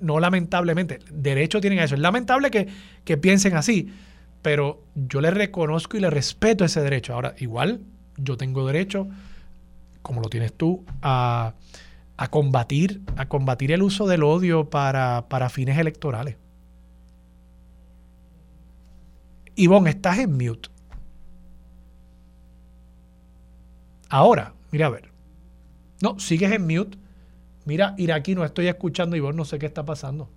No 0.00 0.18
lamentablemente, 0.18 0.98
derecho 1.10 1.60
tienen 1.60 1.78
a 1.78 1.84
eso. 1.84 1.94
Es 1.94 2.00
lamentable 2.00 2.50
que, 2.50 2.68
que 3.04 3.18
piensen 3.18 3.54
así, 3.54 3.92
pero 4.40 4.82
yo 4.94 5.20
les 5.20 5.34
reconozco 5.34 5.98
y 5.98 6.00
les 6.00 6.12
respeto 6.12 6.64
ese 6.64 6.80
derecho. 6.80 7.12
Ahora, 7.12 7.34
igual 7.38 7.80
yo 8.16 8.36
tengo 8.36 8.66
derecho, 8.66 9.08
como 10.02 10.20
lo 10.20 10.28
tienes 10.28 10.52
tú, 10.52 10.84
a, 11.02 11.54
a 12.16 12.28
combatir, 12.28 13.02
a 13.16 13.28
combatir 13.28 13.72
el 13.72 13.82
uso 13.82 14.06
del 14.06 14.22
odio 14.22 14.70
para, 14.70 15.26
para 15.28 15.48
fines 15.48 15.78
electorales. 15.78 16.36
Ivonne, 19.56 19.90
estás 19.90 20.18
en 20.18 20.32
mute. 20.32 20.70
Ahora, 24.08 24.54
mira 24.70 24.86
a 24.86 24.90
ver. 24.90 25.10
No, 26.02 26.18
sigues 26.18 26.50
en 26.52 26.66
mute. 26.66 26.98
Mira, 27.64 27.94
Iraquí, 27.98 28.34
no 28.34 28.44
estoy 28.44 28.68
escuchando 28.68 29.20
vos 29.20 29.34
no 29.34 29.44
sé 29.44 29.58
qué 29.58 29.66
está 29.66 29.84
pasando. 29.84 30.30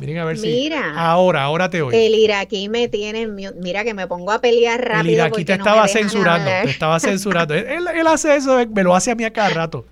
Miren 0.00 0.18
a 0.18 0.24
ver 0.24 0.38
Mira, 0.38 0.82
si. 0.82 0.92
Ahora, 0.96 1.42
ahora 1.42 1.68
te 1.68 1.82
oigo. 1.82 1.92
El 1.92 2.14
iraquí 2.14 2.70
me 2.70 2.88
tiene. 2.88 3.26
Mira 3.26 3.84
que 3.84 3.92
me 3.92 4.06
pongo 4.06 4.32
a 4.32 4.40
pelear 4.40 4.80
rápido. 4.80 5.00
El 5.00 5.10
iraquí 5.10 5.44
te 5.44 5.52
estaba 5.52 5.86
censurando. 5.88 6.50
Te 6.64 6.70
estaba 6.70 6.98
censurando. 6.98 7.54
él, 7.54 7.86
él, 7.94 8.06
hace 8.06 8.34
eso, 8.34 8.58
me 8.66 8.82
lo 8.82 8.96
hace 8.96 9.10
a 9.10 9.14
mí 9.14 9.24
a 9.24 9.32
cada 9.32 9.50
rato. 9.50 9.86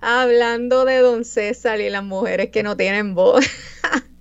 Hablando 0.00 0.84
de 0.84 0.98
don 0.98 1.24
César 1.24 1.80
y 1.80 1.90
las 1.90 2.04
mujeres 2.04 2.50
que 2.50 2.62
no 2.62 2.76
tienen 2.76 3.14
voz. 3.14 3.44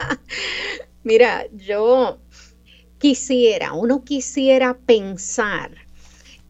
Mira, 1.04 1.46
yo 1.54 2.20
quisiera, 2.98 3.74
uno 3.74 4.04
quisiera 4.04 4.76
pensar 4.76 5.72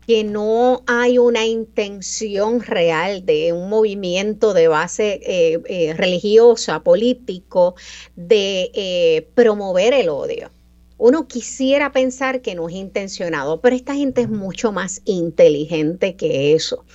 que 0.09 0.23
no 0.23 0.81
hay 0.87 1.19
una 1.19 1.45
intención 1.45 2.61
real 2.61 3.27
de 3.27 3.53
un 3.53 3.69
movimiento 3.69 4.55
de 4.55 4.67
base 4.67 5.19
eh, 5.21 5.61
eh, 5.67 5.93
religiosa, 5.93 6.81
político, 6.81 7.75
de 8.15 8.71
eh, 8.73 9.27
promover 9.35 9.93
el 9.93 10.09
odio. 10.09 10.49
Uno 10.97 11.27
quisiera 11.27 11.91
pensar 11.91 12.41
que 12.41 12.55
no 12.55 12.69
es 12.69 12.73
intencionado, 12.73 13.61
pero 13.61 13.75
esta 13.75 13.93
gente 13.93 14.21
es 14.21 14.29
mucho 14.29 14.71
más 14.71 15.03
inteligente 15.05 16.15
que 16.15 16.55
eso. 16.55 16.85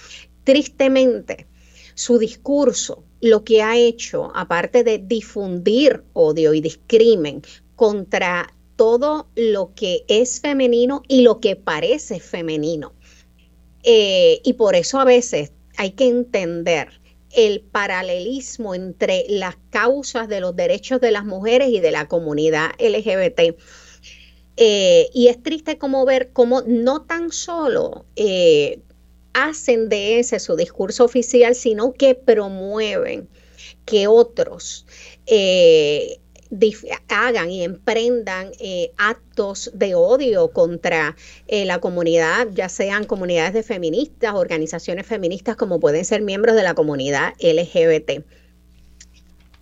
Tristemente, 0.42 1.46
su 1.94 2.18
discurso 2.18 3.04
lo 3.20 3.44
que 3.44 3.62
ha 3.62 3.76
hecho, 3.76 4.32
aparte 4.34 4.82
de 4.82 4.98
difundir 4.98 6.02
odio 6.14 6.52
y 6.52 6.60
discrimen 6.60 7.42
contra 7.76 8.52
todo 8.74 9.28
lo 9.36 9.72
que 9.76 10.04
es 10.08 10.40
femenino 10.40 11.02
y 11.06 11.22
lo 11.22 11.38
que 11.38 11.54
parece 11.54 12.18
femenino, 12.18 12.92
eh, 13.84 14.40
y 14.42 14.54
por 14.54 14.74
eso 14.74 14.98
a 14.98 15.04
veces 15.04 15.52
hay 15.76 15.90
que 15.90 16.08
entender 16.08 17.00
el 17.34 17.60
paralelismo 17.60 18.74
entre 18.74 19.24
las 19.28 19.56
causas 19.70 20.28
de 20.28 20.40
los 20.40 20.56
derechos 20.56 21.00
de 21.00 21.10
las 21.10 21.24
mujeres 21.24 21.68
y 21.68 21.80
de 21.80 21.90
la 21.90 22.08
comunidad 22.08 22.70
LGBT. 22.78 23.56
Eh, 24.56 25.10
y 25.12 25.28
es 25.28 25.42
triste 25.42 25.78
como 25.78 26.04
ver 26.04 26.30
cómo 26.32 26.62
no 26.62 27.02
tan 27.02 27.32
solo 27.32 28.06
eh, 28.14 28.80
hacen 29.32 29.88
de 29.88 30.20
ese 30.20 30.38
su 30.38 30.56
discurso 30.56 31.04
oficial, 31.04 31.54
sino 31.56 31.92
que 31.92 32.14
promueven 32.14 33.28
que 33.84 34.06
otros 34.06 34.86
hagan 37.08 37.50
y 37.50 37.64
emprendan 37.64 38.52
actos 38.96 39.70
de 39.74 39.94
odio 39.94 40.48
contra 40.52 41.16
la 41.48 41.78
comunidad, 41.80 42.48
ya 42.52 42.68
sean 42.68 43.04
comunidades 43.04 43.54
de 43.54 43.62
feministas, 43.62 44.34
organizaciones 44.34 45.06
feministas, 45.06 45.56
como 45.56 45.80
pueden 45.80 46.04
ser 46.04 46.22
miembros 46.22 46.56
de 46.56 46.62
la 46.62 46.74
comunidad 46.74 47.34
LGBT 47.40 48.24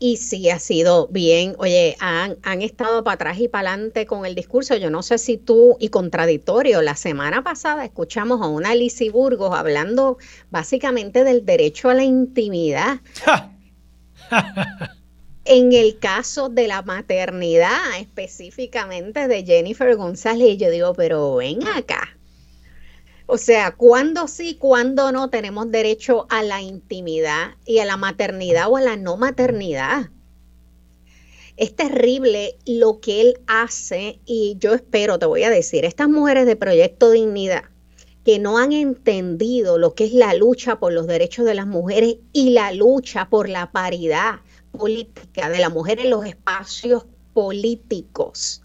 y 0.02 0.16
sí 0.16 0.50
ha 0.50 0.58
sido 0.58 1.06
bien, 1.06 1.54
oye, 1.58 1.96
han, 2.00 2.36
estado 2.60 3.04
para 3.04 3.14
atrás 3.14 3.38
y 3.38 3.46
para 3.46 3.70
adelante 3.70 4.04
con 4.04 4.26
el 4.26 4.34
discurso. 4.34 4.74
Yo 4.74 4.90
no 4.90 5.00
sé 5.00 5.16
si 5.16 5.36
tú, 5.36 5.76
y 5.78 5.90
contradictorio, 5.90 6.82
la 6.82 6.96
semana 6.96 7.44
pasada 7.44 7.84
escuchamos 7.84 8.42
a 8.42 8.48
una 8.48 8.74
Lizzie 8.74 9.10
Burgos 9.10 9.54
hablando 9.56 10.18
básicamente 10.50 11.22
del 11.22 11.46
derecho 11.46 11.88
a 11.88 11.94
la 11.94 12.02
intimidad. 12.02 12.98
en 15.44 15.72
el 15.72 15.98
caso 15.98 16.48
de 16.48 16.68
la 16.68 16.82
maternidad, 16.82 17.98
específicamente 17.98 19.26
de 19.26 19.44
Jennifer 19.44 19.96
González, 19.96 20.56
yo 20.58 20.70
digo, 20.70 20.94
pero 20.94 21.36
ven 21.36 21.66
acá. 21.66 22.16
O 23.26 23.38
sea, 23.38 23.72
¿cuándo 23.72 24.28
sí, 24.28 24.56
cuándo 24.56 25.10
no 25.10 25.30
tenemos 25.30 25.70
derecho 25.70 26.26
a 26.28 26.42
la 26.42 26.60
intimidad 26.60 27.52
y 27.64 27.78
a 27.78 27.84
la 27.84 27.96
maternidad 27.96 28.68
o 28.68 28.76
a 28.76 28.82
la 28.82 28.96
no 28.96 29.16
maternidad? 29.16 30.10
Es 31.56 31.74
terrible 31.74 32.56
lo 32.66 33.00
que 33.00 33.20
él 33.20 33.40
hace 33.46 34.20
y 34.24 34.56
yo 34.58 34.74
espero, 34.74 35.18
te 35.18 35.26
voy 35.26 35.42
a 35.42 35.50
decir, 35.50 35.84
estas 35.84 36.08
mujeres 36.08 36.46
de 36.46 36.56
Proyecto 36.56 37.10
Dignidad 37.10 37.64
que 38.24 38.38
no 38.38 38.58
han 38.58 38.72
entendido 38.72 39.78
lo 39.78 39.94
que 39.94 40.04
es 40.04 40.12
la 40.12 40.32
lucha 40.34 40.78
por 40.78 40.92
los 40.92 41.08
derechos 41.08 41.44
de 41.44 41.54
las 41.54 41.66
mujeres 41.66 42.18
y 42.32 42.50
la 42.50 42.72
lucha 42.72 43.28
por 43.28 43.48
la 43.48 43.72
paridad 43.72 44.40
política 44.72 45.48
de 45.48 45.58
la 45.60 45.68
mujer 45.68 46.00
en 46.00 46.10
los 46.10 46.24
espacios 46.26 47.04
políticos 47.32 48.62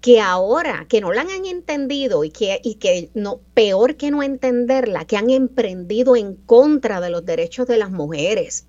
que 0.00 0.20
ahora 0.20 0.86
que 0.88 1.00
no 1.00 1.12
la 1.12 1.22
han 1.22 1.46
entendido 1.46 2.24
y 2.24 2.30
que, 2.30 2.60
y 2.62 2.74
que 2.74 3.10
no, 3.14 3.40
peor 3.54 3.96
que 3.96 4.10
no 4.10 4.22
entenderla, 4.22 5.06
que 5.06 5.16
han 5.16 5.30
emprendido 5.30 6.16
en 6.16 6.34
contra 6.34 7.00
de 7.00 7.10
los 7.10 7.24
derechos 7.24 7.66
de 7.66 7.78
las 7.78 7.90
mujeres 7.90 8.66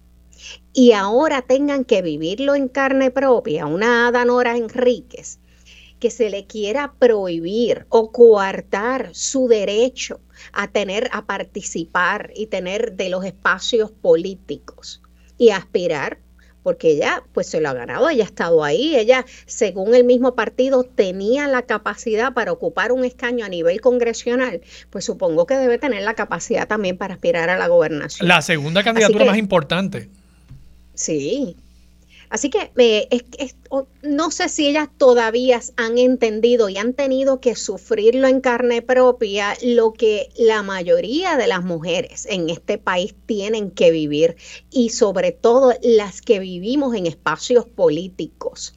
y 0.74 0.93
ahora 0.93 1.41
tengan 1.41 1.84
que 1.84 2.01
vivirlo 2.01 2.55
en 2.55 2.67
carne 2.67 3.11
propia, 3.11 3.65
una 3.65 4.07
Adanora 4.07 4.55
Enríquez, 4.55 5.39
que 5.99 6.11
se 6.11 6.30
le 6.30 6.45
quiera 6.45 6.93
prohibir 6.97 7.86
o 7.89 8.11
coartar 8.11 9.09
su 9.13 9.47
derecho 9.47 10.22
a 10.53 10.72
tener, 10.72 11.09
a 11.11 11.26
participar 11.26 12.32
y 12.36 12.47
tener 12.47 12.93
de 12.93 13.09
los 13.09 13.26
espacios 13.26 13.91
políticos 13.91 15.01
y 15.38 15.49
aspirar 15.49 16.20
porque 16.64 16.91
ella 16.91 17.24
pues 17.34 17.47
se 17.47 17.62
lo 17.62 17.70
ha 17.70 17.74
ganado, 17.74 18.10
ella 18.10 18.24
ha 18.24 18.28
estado 18.28 18.64
ahí, 18.64 18.95
ella 18.95 19.26
según 19.45 19.95
el 19.95 20.03
mismo 20.03 20.36
partido 20.36 20.84
tenía 20.84 21.47
la 21.47 21.64
capacidad 21.64 22.34
para 22.34 22.51
ocupar 22.51 22.91
un 22.91 23.05
escaño 23.05 23.45
a 23.45 23.49
nivel 23.49 23.82
congresional, 23.82 24.62
pues 24.89 25.05
supongo 25.05 25.45
que 25.45 25.55
debe 25.55 25.78
tener 25.78 26.03
la 26.03 26.14
capacidad 26.14 26.68
también 26.68 26.97
para 26.97 27.16
aspirar 27.16 27.49
a 27.49 27.57
la 27.57 27.68
gobernación. 27.68 28.28
La 28.28 28.41
segunda 28.41 28.84
candidatura 28.84 29.26
más 29.26 29.38
importante. 29.38 30.10
Sí, 30.93 31.55
Así 32.30 32.51
que 32.51 32.71
no 34.03 34.30
sé 34.30 34.49
si 34.49 34.67
ellas 34.67 34.88
todavía 34.97 35.59
han 35.77 35.97
entendido 35.97 36.69
y 36.69 36.77
han 36.77 36.93
tenido 36.93 37.39
que 37.39 37.55
sufrirlo 37.55 38.27
en 38.27 38.39
carne 38.39 38.84
propia 38.84 39.57
lo 39.63 39.93
que 39.93 40.30
la 40.38 40.61
mayoría 40.61 41.38
de 41.38 41.47
las 41.47 41.63
mujeres 41.63 42.27
en 42.30 42.49
este 42.51 42.77
país 42.77 43.15
tienen 43.25 43.71
que 43.71 43.89
vivir 43.89 44.36
y 44.69 44.89
sobre 44.89 45.32
todo 45.32 45.73
las 45.82 46.21
que 46.21 46.39
vivimos 46.39 46.95
en 46.95 47.07
espacios 47.07 47.65
políticos. 47.65 48.75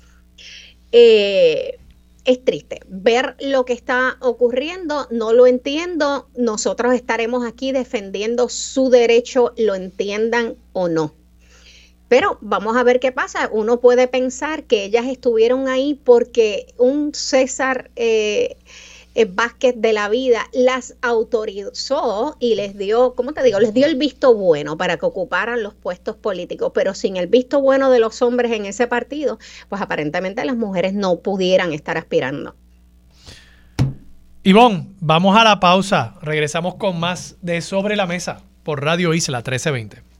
Eh, 0.90 1.78
es 2.24 2.44
triste 2.44 2.80
ver 2.88 3.36
lo 3.40 3.64
que 3.64 3.72
está 3.72 4.16
ocurriendo, 4.20 5.08
no 5.10 5.32
lo 5.32 5.46
entiendo, 5.46 6.28
nosotros 6.36 6.94
estaremos 6.94 7.44
aquí 7.44 7.72
defendiendo 7.72 8.48
su 8.48 8.90
derecho, 8.90 9.52
lo 9.56 9.74
entiendan 9.74 10.56
o 10.72 10.88
no. 10.88 11.14
Pero 12.12 12.36
vamos 12.42 12.76
a 12.76 12.82
ver 12.82 13.00
qué 13.00 13.10
pasa. 13.10 13.48
Uno 13.50 13.80
puede 13.80 14.06
pensar 14.06 14.64
que 14.64 14.84
ellas 14.84 15.06
estuvieron 15.06 15.66
ahí 15.66 15.94
porque 15.94 16.66
un 16.76 17.14
César 17.14 17.90
eh, 17.96 18.58
eh, 19.14 19.24
Vázquez 19.24 19.76
de 19.78 19.94
la 19.94 20.10
vida 20.10 20.46
las 20.52 20.94
autorizó 21.00 22.36
y 22.38 22.54
les 22.54 22.76
dio, 22.76 23.14
¿cómo 23.14 23.32
te 23.32 23.42
digo? 23.42 23.60
Les 23.60 23.72
dio 23.72 23.86
el 23.86 23.96
visto 23.96 24.34
bueno 24.34 24.76
para 24.76 24.98
que 24.98 25.06
ocuparan 25.06 25.62
los 25.62 25.72
puestos 25.72 26.14
políticos, 26.16 26.72
pero 26.74 26.92
sin 26.92 27.16
el 27.16 27.28
visto 27.28 27.62
bueno 27.62 27.90
de 27.90 27.98
los 27.98 28.20
hombres 28.20 28.52
en 28.52 28.66
ese 28.66 28.86
partido, 28.86 29.38
pues 29.70 29.80
aparentemente 29.80 30.44
las 30.44 30.56
mujeres 30.56 30.92
no 30.92 31.20
pudieran 31.20 31.72
estar 31.72 31.96
aspirando. 31.96 32.54
Ivonne, 34.42 34.88
vamos 35.00 35.34
a 35.34 35.44
la 35.44 35.60
pausa. 35.60 36.16
Regresamos 36.20 36.74
con 36.74 37.00
más 37.00 37.36
de 37.40 37.62
Sobre 37.62 37.96
la 37.96 38.04
Mesa 38.04 38.42
por 38.64 38.84
Radio 38.84 39.14
Isla 39.14 39.38
1320. 39.38 40.11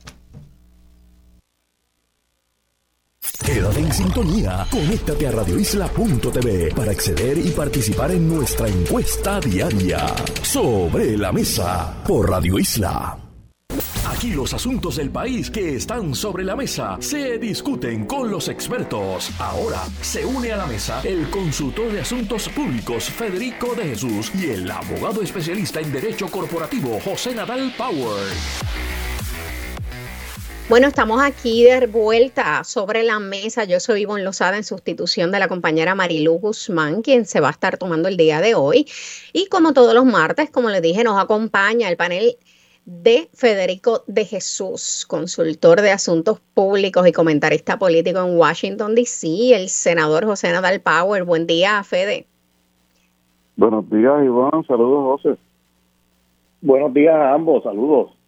Quédate 3.40 3.80
en 3.80 3.92
sintonía. 3.92 4.66
Conéctate 4.70 5.26
a 5.26 5.32
radioisla.tv 5.32 6.74
para 6.74 6.92
acceder 6.92 7.38
y 7.38 7.50
participar 7.50 8.12
en 8.12 8.28
nuestra 8.28 8.68
encuesta 8.68 9.40
diaria. 9.40 10.06
Sobre 10.42 11.16
la 11.16 11.32
mesa 11.32 12.02
por 12.06 12.30
Radio 12.30 12.58
Isla. 12.58 13.18
Aquí 14.06 14.30
los 14.30 14.52
asuntos 14.52 14.96
del 14.96 15.10
país 15.10 15.50
que 15.50 15.74
están 15.74 16.14
sobre 16.14 16.44
la 16.44 16.54
mesa 16.54 16.96
se 17.00 17.38
discuten 17.38 18.06
con 18.06 18.30
los 18.30 18.48
expertos. 18.48 19.30
Ahora 19.40 19.80
se 20.00 20.24
une 20.24 20.52
a 20.52 20.58
la 20.58 20.66
mesa 20.66 21.00
el 21.02 21.28
consultor 21.30 21.90
de 21.90 22.02
asuntos 22.02 22.48
públicos 22.50 23.04
Federico 23.04 23.74
de 23.74 23.84
Jesús 23.84 24.30
y 24.34 24.50
el 24.50 24.70
abogado 24.70 25.22
especialista 25.22 25.80
en 25.80 25.90
derecho 25.90 26.28
corporativo 26.28 27.00
José 27.04 27.34
Nadal 27.34 27.72
Power. 27.76 28.22
Bueno, 30.68 30.86
estamos 30.86 31.20
aquí 31.20 31.64
de 31.64 31.86
vuelta 31.86 32.62
sobre 32.64 33.02
la 33.02 33.18
mesa. 33.18 33.64
Yo 33.64 33.80
soy 33.80 34.02
Ivonne 34.02 34.22
Lozada 34.22 34.56
en 34.56 34.64
sustitución 34.64 35.32
de 35.32 35.40
la 35.40 35.48
compañera 35.48 35.94
Marilu 35.94 36.38
Guzmán, 36.38 37.02
quien 37.02 37.26
se 37.26 37.40
va 37.40 37.48
a 37.48 37.50
estar 37.50 37.76
tomando 37.76 38.08
el 38.08 38.16
día 38.16 38.40
de 38.40 38.54
hoy. 38.54 38.86
Y 39.32 39.48
como 39.48 39.72
todos 39.72 39.92
los 39.92 40.04
martes, 40.04 40.50
como 40.50 40.70
les 40.70 40.80
dije, 40.80 41.02
nos 41.04 41.20
acompaña 41.20 41.90
el 41.90 41.96
panel 41.96 42.36
de 42.84 43.28
Federico 43.34 44.04
de 44.06 44.24
Jesús, 44.24 45.04
consultor 45.06 45.82
de 45.82 45.90
asuntos 45.90 46.40
públicos 46.54 47.06
y 47.06 47.12
comentarista 47.12 47.78
político 47.78 48.20
en 48.20 48.36
Washington, 48.36 48.94
D.C., 48.94 49.54
el 49.54 49.68
senador 49.68 50.24
José 50.24 50.52
Nadal 50.52 50.80
Power. 50.80 51.24
Buen 51.24 51.46
día, 51.46 51.82
Fede. 51.82 52.26
Buenos 53.56 53.90
días, 53.90 54.24
Iván. 54.24 54.64
Saludos, 54.66 55.22
José. 55.22 55.38
Buenos 56.60 56.94
días 56.94 57.14
a 57.14 57.34
ambos. 57.34 57.62
Saludos. 57.64 58.21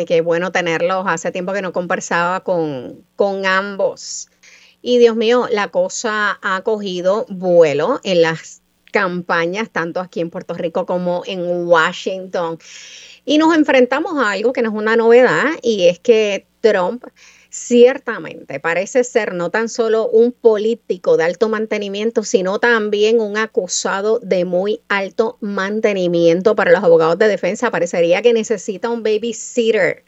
Eh, 0.00 0.06
qué 0.06 0.22
bueno 0.22 0.50
tenerlos. 0.50 1.04
Hace 1.06 1.30
tiempo 1.30 1.52
que 1.52 1.60
no 1.60 1.72
conversaba 1.72 2.40
con, 2.40 3.04
con 3.16 3.44
ambos. 3.44 4.30
Y 4.80 4.96
Dios 4.96 5.14
mío, 5.14 5.46
la 5.50 5.68
cosa 5.68 6.38
ha 6.40 6.62
cogido 6.62 7.26
vuelo 7.28 8.00
en 8.02 8.22
las 8.22 8.62
campañas, 8.92 9.68
tanto 9.70 10.00
aquí 10.00 10.20
en 10.20 10.30
Puerto 10.30 10.54
Rico 10.54 10.86
como 10.86 11.22
en 11.26 11.66
Washington. 11.66 12.58
Y 13.26 13.36
nos 13.36 13.54
enfrentamos 13.54 14.18
a 14.18 14.30
algo 14.30 14.54
que 14.54 14.62
no 14.62 14.70
es 14.70 14.74
una 14.74 14.96
novedad 14.96 15.50
y 15.62 15.86
es 15.86 15.98
que 15.98 16.46
Trump 16.62 17.04
ciertamente 17.50 18.60
parece 18.60 19.04
ser 19.04 19.34
no 19.34 19.50
tan 19.50 19.68
solo 19.68 20.08
un 20.08 20.32
político 20.32 21.16
de 21.16 21.24
alto 21.24 21.48
mantenimiento, 21.48 22.22
sino 22.22 22.60
también 22.60 23.20
un 23.20 23.36
acusado 23.36 24.20
de 24.20 24.44
muy 24.44 24.80
alto 24.88 25.36
mantenimiento 25.40 26.54
para 26.54 26.70
los 26.70 26.82
abogados 26.82 27.18
de 27.18 27.28
defensa. 27.28 27.70
Parecería 27.70 28.22
que 28.22 28.32
necesita 28.32 28.88
un 28.88 29.02
babysitter 29.02 30.04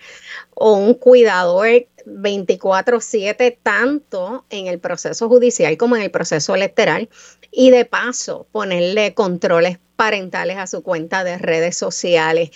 o 0.55 0.75
un 0.75 0.95
cuidador 0.95 1.87
24/7 2.07 3.59
tanto 3.63 4.45
en 4.51 4.67
el 4.69 4.79
proceso 4.79 5.29
judicial 5.29 5.77
como 5.77 5.97
en 5.97 6.03
el 6.03 6.11
proceso 6.11 6.55
electoral 6.55 7.09
y 7.51 7.71
de 7.71 7.85
paso 7.85 8.47
ponerle 8.53 9.15
controles 9.15 9.79
parentales 9.97 10.59
a 10.59 10.67
su 10.67 10.83
cuenta 10.83 11.25
de 11.25 11.39
redes 11.39 11.77
sociales. 11.77 12.51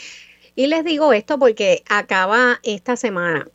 Y 0.54 0.68
les 0.68 0.84
digo 0.84 1.12
esto 1.12 1.38
porque 1.38 1.82
acaba 1.88 2.60
esta 2.62 2.96
semana 2.96 3.48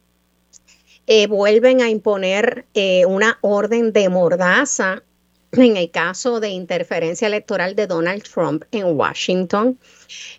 eh, 1.13 1.27
vuelven 1.27 1.81
a 1.81 1.89
imponer 1.89 2.67
eh, 2.73 3.05
una 3.05 3.37
orden 3.41 3.91
de 3.91 4.07
mordaza 4.07 5.03
en 5.51 5.75
el 5.75 5.91
caso 5.91 6.39
de 6.39 6.47
interferencia 6.47 7.27
electoral 7.27 7.75
de 7.75 7.85
Donald 7.85 8.23
Trump 8.23 8.63
en 8.71 8.97
Washington, 8.97 9.77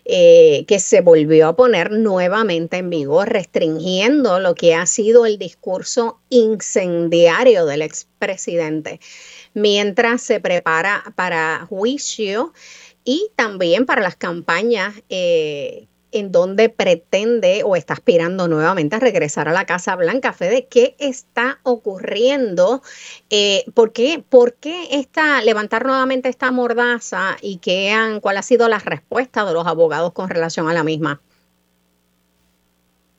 eh, 0.03 0.65
que 0.67 0.79
se 0.79 1.01
volvió 1.01 1.49
a 1.49 1.55
poner 1.55 1.91
nuevamente 1.91 2.77
en 2.77 2.89
vigor, 2.89 3.29
restringiendo 3.29 4.39
lo 4.39 4.55
que 4.55 4.73
ha 4.73 4.87
sido 4.87 5.27
el 5.27 5.37
discurso 5.37 6.19
incendiario 6.29 7.67
del 7.67 7.83
expresidente, 7.83 8.99
mientras 9.53 10.23
se 10.23 10.39
prepara 10.39 11.03
para 11.13 11.67
juicio 11.69 12.51
y 13.03 13.29
también 13.35 13.85
para 13.85 14.01
las 14.01 14.15
campañas 14.15 14.95
en 16.13 16.31
donde 16.31 16.69
pretende 16.69 17.63
o 17.65 17.75
está 17.75 17.93
aspirando 17.93 18.47
nuevamente 18.47 18.95
a 18.95 18.99
regresar 18.99 19.49
a 19.49 19.53
la 19.53 19.65
Casa 19.65 19.95
Blanca. 19.95 20.33
Fede, 20.33 20.67
¿qué 20.69 20.95
está 20.99 21.59
ocurriendo? 21.63 22.81
Eh, 23.29 23.65
¿por, 23.73 23.91
qué, 23.91 24.23
¿Por 24.27 24.53
qué 24.53 24.87
está, 24.91 25.41
levantar 25.41 25.85
nuevamente 25.85 26.29
esta 26.29 26.51
mordaza 26.51 27.35
y 27.41 27.57
qué 27.57 27.91
han, 27.91 28.19
cuál 28.19 28.37
ha 28.37 28.41
sido 28.41 28.69
la 28.69 28.79
respuesta 28.79 29.45
de 29.45 29.53
los 29.53 29.67
abogados 29.67 30.13
con 30.13 30.29
relación 30.29 30.69
a 30.69 30.73
la 30.73 30.83
misma? 30.83 31.19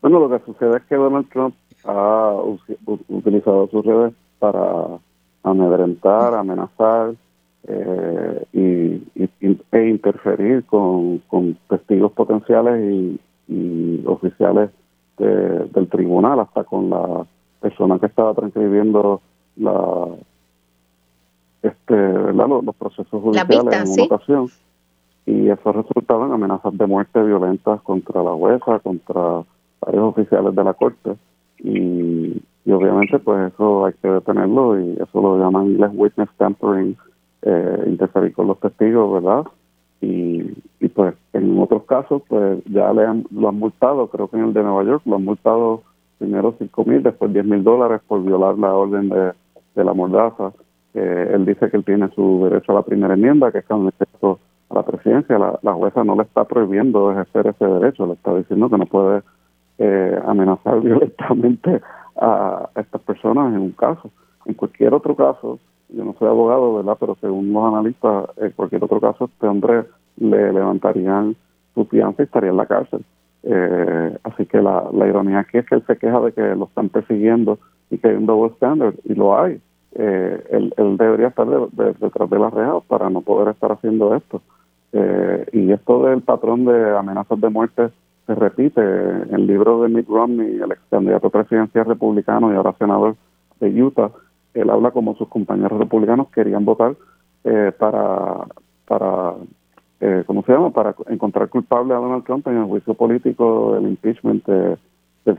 Bueno, 0.00 0.20
lo 0.20 0.30
que 0.30 0.44
sucede 0.44 0.76
es 0.76 0.82
que 0.84 0.96
Donald 0.96 1.28
Trump 1.30 1.54
ha 1.84 2.34
utilizado 3.08 3.68
sus 3.68 3.84
redes 3.84 4.12
para 4.38 4.98
amedrentar, 5.42 6.34
amenazar, 6.34 7.14
eh, 7.66 8.44
y, 8.52 9.28
e 9.72 9.88
interferir 9.88 10.64
con, 10.66 11.22
testigos 11.68 12.12
potenciales 12.12 13.18
y, 13.48 14.02
oficiales 14.06 14.70
del 15.18 15.88
tribunal, 15.88 16.40
hasta 16.40 16.64
con 16.64 16.90
la 16.90 17.26
persona 17.60 17.98
que 17.98 18.06
estaba 18.06 18.34
transcribiendo 18.34 19.20
la 19.56 20.08
este 21.62 22.32
Los, 22.32 22.76
procesos 22.76 23.22
judiciales 23.22 23.58
en 23.72 23.88
una 23.88 24.04
ocasión. 24.04 24.48
Y 25.26 25.48
eso 25.48 25.72
resultado 25.72 26.26
en 26.26 26.32
amenazas 26.32 26.76
de 26.76 26.86
muerte 26.86 27.22
violentas 27.22 27.80
contra 27.82 28.22
la 28.22 28.32
jueza, 28.32 28.78
contra 28.80 29.42
varios 29.80 30.04
oficiales 30.04 30.54
de 30.54 30.64
la 30.64 30.74
corte. 30.74 31.16
Y, 31.58 32.42
y 32.66 32.72
obviamente 32.72 33.18
pues 33.18 33.52
eso 33.52 33.86
hay 33.86 33.94
que 34.02 34.08
detenerlo 34.08 34.78
y 34.78 34.92
eso 34.92 35.20
lo 35.20 35.38
llaman 35.38 35.70
inglés 35.70 35.90
witness 35.94 36.28
tampering 36.36 36.96
eh, 37.44 37.84
interferir 37.86 38.32
con 38.32 38.48
los 38.48 38.58
testigos, 38.58 39.22
¿verdad? 39.22 39.44
Y, 40.00 40.42
y 40.80 40.88
pues 40.88 41.14
en 41.32 41.58
otros 41.58 41.84
casos, 41.84 42.22
pues 42.28 42.62
ya 42.66 42.92
le 42.92 43.04
han, 43.04 43.24
lo 43.30 43.48
han 43.48 43.58
multado, 43.58 44.08
creo 44.08 44.28
que 44.28 44.36
en 44.36 44.44
el 44.44 44.52
de 44.52 44.62
Nueva 44.62 44.84
York 44.84 45.02
lo 45.04 45.16
han 45.16 45.24
multado 45.24 45.82
primero 46.18 46.54
5 46.58 46.84
mil, 46.84 47.02
después 47.02 47.32
10 47.32 47.44
mil 47.44 47.62
dólares 47.62 48.00
por 48.06 48.22
violar 48.22 48.58
la 48.58 48.74
orden 48.74 49.08
de, 49.08 49.84
la 49.84 49.92
mordaza. 49.92 50.52
Eh, 50.94 51.32
él 51.34 51.44
dice 51.44 51.70
que 51.70 51.76
él 51.76 51.84
tiene 51.84 52.08
su 52.14 52.44
derecho 52.44 52.72
a 52.72 52.76
la 52.76 52.82
primera 52.82 53.14
enmienda, 53.14 53.50
que 53.50 53.58
es 53.58 53.64
con 53.66 53.86
respecto 53.86 54.38
a 54.70 54.74
la 54.74 54.82
presidencia. 54.84 55.38
La, 55.38 55.58
la, 55.62 55.72
jueza 55.72 56.04
no 56.04 56.14
le 56.14 56.22
está 56.22 56.44
prohibiendo 56.44 57.10
ejercer 57.12 57.48
ese 57.48 57.66
derecho, 57.66 58.06
le 58.06 58.14
está 58.14 58.34
diciendo 58.34 58.70
que 58.70 58.78
no 58.78 58.86
puede 58.86 59.22
eh, 59.78 60.18
amenazar 60.24 60.80
violentamente 60.82 61.80
a 62.16 62.70
estas 62.76 63.02
personas 63.02 63.54
en 63.54 63.60
un 63.60 63.72
caso. 63.72 64.10
En 64.46 64.54
cualquier 64.54 64.94
otro 64.94 65.16
caso, 65.16 65.58
yo 65.88 66.04
no 66.04 66.14
soy 66.18 66.28
abogado, 66.28 66.74
¿verdad? 66.76 66.96
Pero 66.98 67.16
según 67.20 67.52
los 67.52 67.64
analistas, 67.64 68.30
en 68.36 68.50
cualquier 68.52 68.84
otro 68.84 69.00
caso, 69.00 69.26
este 69.26 69.46
hombre 69.46 69.84
le 70.16 70.52
levantarían 70.52 71.36
su 71.74 71.84
fianza 71.86 72.22
y 72.22 72.26
estaría 72.26 72.50
en 72.50 72.56
la 72.56 72.66
cárcel. 72.66 73.04
Eh, 73.42 74.18
así 74.22 74.46
que 74.46 74.62
la, 74.62 74.88
la 74.92 75.06
ironía 75.06 75.40
aquí 75.40 75.58
es 75.58 75.66
que 75.66 75.74
él 75.74 75.84
se 75.86 75.96
queja 75.96 76.20
de 76.20 76.32
que 76.32 76.54
lo 76.54 76.64
están 76.64 76.88
persiguiendo 76.88 77.58
y 77.90 77.98
que 77.98 78.08
hay 78.08 78.14
un 78.14 78.26
double 78.26 78.52
standard, 78.54 78.94
y 79.04 79.14
lo 79.14 79.38
hay. 79.38 79.60
Eh, 79.96 80.44
él, 80.50 80.96
debería 80.96 81.28
estar 81.28 81.46
detrás 81.46 82.30
de 82.30 82.38
las 82.38 82.52
rejas 82.52 82.82
para 82.88 83.10
no 83.10 83.20
poder 83.20 83.54
estar 83.54 83.72
haciendo 83.72 84.14
esto. 84.14 84.42
Eh, 84.92 85.46
y 85.52 85.72
esto 85.72 86.04
del 86.04 86.22
patrón 86.22 86.64
de 86.64 86.96
amenazas 86.96 87.40
de 87.40 87.48
muerte 87.48 87.90
se 88.26 88.34
repite 88.34 88.80
en 88.80 89.34
el 89.34 89.46
libro 89.46 89.82
de 89.82 89.88
Mitt 89.88 90.08
Romney, 90.08 90.56
el 90.56 90.72
ex 90.72 90.80
candidato 90.90 91.30
presidencial 91.30 91.84
republicano 91.86 92.52
y 92.52 92.56
ahora 92.56 92.74
senador 92.78 93.16
de 93.60 93.82
Utah, 93.82 94.10
él 94.54 94.70
habla 94.70 94.92
como 94.92 95.16
sus 95.16 95.28
compañeros 95.28 95.78
republicanos 95.78 96.28
querían 96.28 96.64
votar 96.64 96.96
eh, 97.44 97.72
para, 97.78 98.46
para 98.86 99.34
eh, 100.00 100.24
¿cómo 100.26 100.42
se 100.44 100.52
llama?, 100.52 100.70
para 100.70 100.94
encontrar 101.08 101.48
culpable 101.48 101.94
a 101.94 101.98
Donald 101.98 102.24
Trump 102.24 102.46
en 102.48 102.58
el 102.58 102.64
juicio 102.64 102.94
político 102.94 103.74
del 103.74 103.88
impeachment 103.88 104.44
del 104.46 104.78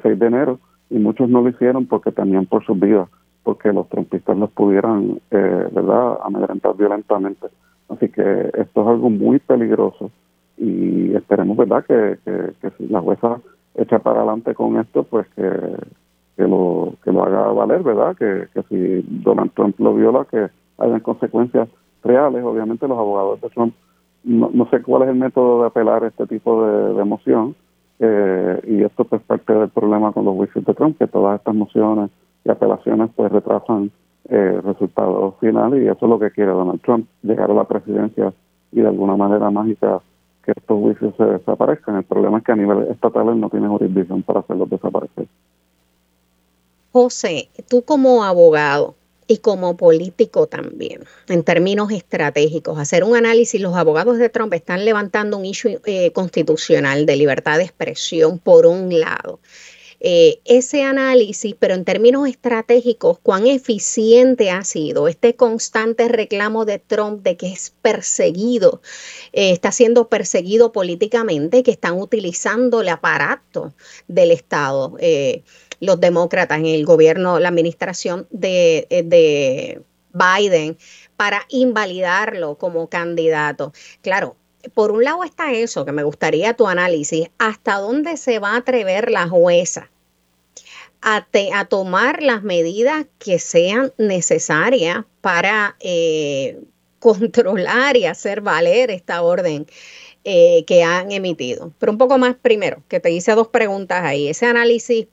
6 0.01 0.19
de 0.19 0.25
enero, 0.25 0.59
y 0.89 0.97
muchos 0.97 1.29
no 1.29 1.41
lo 1.41 1.49
hicieron 1.49 1.85
porque 1.85 2.11
temían 2.11 2.45
por 2.45 2.65
sus 2.65 2.79
vidas, 2.79 3.09
porque 3.43 3.71
los 3.71 3.87
trumpistas 3.89 4.37
los 4.37 4.49
pudieran, 4.51 5.19
eh, 5.31 5.67
¿verdad?, 5.71 6.17
amedrentar 6.23 6.75
violentamente. 6.75 7.47
Así 7.89 8.09
que 8.09 8.51
esto 8.53 8.81
es 8.81 8.87
algo 8.87 9.09
muy 9.09 9.39
peligroso 9.39 10.09
y 10.57 11.13
esperemos, 11.13 11.57
¿verdad?, 11.57 11.85
que, 11.85 12.17
que, 12.25 12.53
que 12.61 12.71
si 12.77 12.87
la 12.87 13.01
jueza 13.01 13.39
echa 13.75 13.99
para 13.99 14.19
adelante 14.19 14.55
con 14.55 14.79
esto, 14.79 15.03
pues 15.03 15.27
que 15.35 15.51
que 16.35 16.43
lo, 16.43 16.93
que 17.03 17.11
lo 17.11 17.23
haga 17.23 17.51
valer, 17.51 17.83
¿verdad? 17.83 18.15
Que, 18.17 18.47
que 18.53 18.63
si 18.69 19.05
Donald 19.23 19.51
Trump 19.53 19.79
lo 19.79 19.93
viola, 19.93 20.25
que 20.29 20.49
hayan 20.77 20.99
consecuencias 20.99 21.69
reales. 22.03 22.43
Obviamente 22.43 22.87
los 22.87 22.97
abogados 22.97 23.41
de 23.41 23.49
Trump, 23.49 23.73
no, 24.23 24.49
no 24.53 24.69
sé 24.69 24.81
cuál 24.81 25.03
es 25.03 25.09
el 25.09 25.15
método 25.15 25.61
de 25.61 25.67
apelar 25.67 26.03
este 26.03 26.27
tipo 26.27 26.65
de, 26.65 27.01
emoción, 27.01 27.55
eh, 27.99 28.61
y 28.67 28.83
esto 28.83 29.05
pues 29.05 29.21
parte 29.23 29.53
del 29.53 29.69
problema 29.69 30.11
con 30.11 30.25
los 30.25 30.35
juicios 30.35 30.65
de 30.65 30.73
Trump, 30.73 30.97
que 30.97 31.07
todas 31.07 31.39
estas 31.39 31.55
mociones 31.55 32.11
y 32.43 32.51
apelaciones 32.51 33.09
pues 33.15 33.31
retrasan 33.31 33.91
eh, 34.29 34.59
resultados 34.63 35.35
finales, 35.39 35.83
y 35.83 35.87
eso 35.87 36.05
es 36.05 36.09
lo 36.09 36.19
que 36.19 36.31
quiere 36.31 36.51
Donald 36.51 36.81
Trump, 36.81 37.07
llegar 37.23 37.49
a 37.51 37.53
la 37.53 37.65
presidencia 37.65 38.33
y 38.71 38.81
de 38.81 38.87
alguna 38.87 39.15
manera 39.15 39.49
mágica 39.51 40.01
que 40.43 40.51
estos 40.51 40.79
juicios 40.79 41.15
se 41.15 41.23
desaparezcan. 41.23 41.95
El 41.95 42.03
problema 42.03 42.39
es 42.39 42.43
que 42.43 42.51
a 42.51 42.55
nivel 42.55 42.83
estatal 42.91 43.29
él 43.29 43.39
no 43.39 43.49
tiene 43.49 43.67
jurisdicción 43.67 44.21
para 44.23 44.41
hacerlos 44.41 44.69
desaparecer. 44.69 45.27
José, 46.95 47.49
tú 47.67 47.83
como 47.83 48.23
abogado 48.23 48.95
y 49.27 49.39
como 49.39 49.75
político 49.75 50.47
también, 50.47 51.03
en 51.27 51.43
términos 51.43 51.91
estratégicos, 51.91 52.79
hacer 52.79 53.03
un 53.03 53.17
análisis, 53.17 53.59
los 53.59 53.75
abogados 53.75 54.17
de 54.17 54.29
Trump 54.29 54.53
están 54.53 54.85
levantando 54.85 55.37
un 55.37 55.43
issue 55.43 55.81
eh, 55.83 56.13
constitucional 56.13 57.05
de 57.05 57.17
libertad 57.17 57.57
de 57.57 57.65
expresión 57.65 58.39
por 58.39 58.65
un 58.65 58.97
lado. 58.97 59.41
Eh, 59.99 60.39
ese 60.45 60.83
análisis, 60.83 61.53
pero 61.59 61.73
en 61.73 61.83
términos 61.83 62.29
estratégicos, 62.29 63.19
cuán 63.19 63.47
eficiente 63.47 64.49
ha 64.51 64.63
sido 64.63 65.09
este 65.09 65.35
constante 65.35 66.07
reclamo 66.07 66.63
de 66.63 66.79
Trump 66.79 67.23
de 67.23 67.35
que 67.35 67.51
es 67.51 67.73
perseguido, 67.81 68.81
eh, 69.33 69.51
está 69.51 69.73
siendo 69.73 70.07
perseguido 70.07 70.71
políticamente, 70.71 71.61
que 71.63 71.71
están 71.71 71.99
utilizando 71.99 72.79
el 72.79 72.89
aparato 72.89 73.73
del 74.07 74.31
Estado 74.31 74.95
los 75.79 75.99
demócratas 75.99 76.59
en 76.59 76.65
el 76.67 76.85
gobierno, 76.85 77.39
la 77.39 77.49
administración 77.49 78.27
de, 78.31 78.87
eh, 78.89 79.03
de 79.03 79.81
Biden 80.13 80.77
para 81.17 81.45
invalidarlo 81.49 82.55
como 82.55 82.87
candidato. 82.87 83.73
Claro, 84.01 84.35
por 84.73 84.91
un 84.91 85.03
lado 85.03 85.23
está 85.23 85.53
eso, 85.53 85.85
que 85.85 85.91
me 85.91 86.03
gustaría 86.03 86.55
tu 86.55 86.67
análisis, 86.67 87.29
hasta 87.37 87.77
dónde 87.77 88.17
se 88.17 88.39
va 88.39 88.53
a 88.53 88.57
atrever 88.57 89.11
la 89.11 89.27
jueza 89.27 89.89
a, 91.01 91.27
a 91.53 91.65
tomar 91.65 92.23
las 92.23 92.43
medidas 92.43 93.05
que 93.19 93.37
sean 93.37 93.93
necesarias 93.97 95.05
para 95.21 95.75
eh, 95.79 96.59
controlar 96.99 97.95
y 97.95 98.05
hacer 98.05 98.41
valer 98.41 98.89
esta 98.89 99.21
orden 99.21 99.67
eh, 100.23 100.63
que 100.65 100.83
han 100.83 101.11
emitido. 101.11 101.71
Pero 101.77 101.91
un 101.91 101.99
poco 101.99 102.17
más 102.17 102.35
primero, 102.35 102.81
que 102.87 102.99
te 102.99 103.11
hice 103.11 103.33
dos 103.33 103.49
preguntas 103.49 104.03
ahí. 104.03 104.27
Ese 104.27 104.47
análisis 104.47 105.07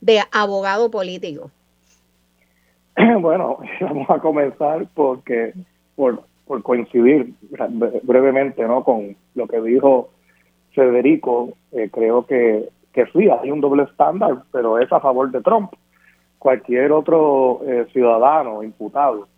de 0.00 0.20
abogado 0.32 0.90
político? 0.90 1.50
Bueno, 3.20 3.58
vamos 3.80 4.10
a 4.10 4.18
comenzar 4.18 4.86
porque 4.94 5.54
por, 5.96 6.22
por 6.46 6.62
coincidir 6.62 7.34
brevemente 8.02 8.66
no 8.66 8.84
con 8.84 9.16
lo 9.34 9.46
que 9.46 9.60
dijo 9.60 10.10
Federico, 10.74 11.50
eh, 11.72 11.90
creo 11.92 12.26
que, 12.26 12.68
que 12.92 13.06
sí, 13.06 13.28
hay 13.28 13.50
un 13.50 13.60
doble 13.60 13.84
estándar, 13.84 14.42
pero 14.52 14.78
es 14.78 14.92
a 14.92 15.00
favor 15.00 15.30
de 15.30 15.40
Trump. 15.42 15.72
Cualquier 16.38 16.92
otro 16.92 17.60
eh, 17.66 17.86
ciudadano 17.92 18.62
imputado 18.62 19.28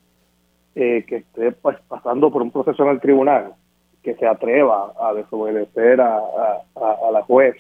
eh, 0.75 1.05
que 1.07 1.17
esté 1.17 1.53
pues, 1.53 1.79
pasando 1.89 2.31
por 2.31 2.43
un 2.43 2.51
proceso 2.51 2.83
en 2.85 2.91
el 2.91 3.01
tribunal, 3.01 3.55
que 4.03 4.15
se 4.15 4.27
atreva 4.27 4.93
a 5.01 5.13
desobedecer 5.15 6.01
a, 6.01 6.17
a, 6.17 7.09
a 7.09 7.11
la 7.13 7.23
juez 7.23 7.57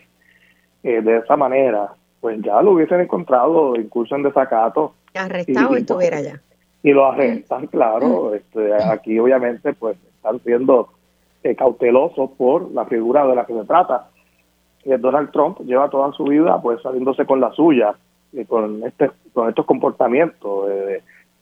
de 0.83 1.19
esa 1.19 1.37
manera, 1.37 1.93
pues 2.23 2.41
ya 2.41 2.63
lo 2.63 2.71
hubiesen 2.71 3.01
encontrado 3.01 3.75
incluso 3.75 4.15
en 4.15 4.23
desacato. 4.23 4.95
Arrestado 5.13 5.77
y, 5.77 5.81
estuviera 5.81 6.21
ya. 6.21 6.41
Y 6.85 6.93
lo 6.93 7.05
arrestan, 7.05 7.67
claro. 7.67 8.33
Este, 8.33 8.73
aquí 8.75 9.19
obviamente 9.19 9.73
pues 9.73 9.99
están 10.17 10.39
siendo 10.45 10.89
eh, 11.43 11.57
cautelosos 11.57 12.31
por 12.39 12.71
la 12.71 12.87
figura 12.87 13.27
de 13.27 13.35
la 13.35 13.45
que 13.45 13.55
se 13.55 13.65
trata. 13.65 14.09
que 14.85 14.97
Donald 14.99 15.33
Trump 15.33 15.59
lleva 15.63 15.91
toda 15.91 16.13
su 16.13 16.23
vida 16.23 16.63
pues 16.63 16.81
saliéndose 16.81 17.27
con 17.27 17.41
la 17.41 17.51
suya, 17.53 17.97
y 18.33 18.45
con 18.45 18.85
este 18.85 19.11
con 19.33 19.49
estos 19.49 19.67
comportamientos 19.67 20.69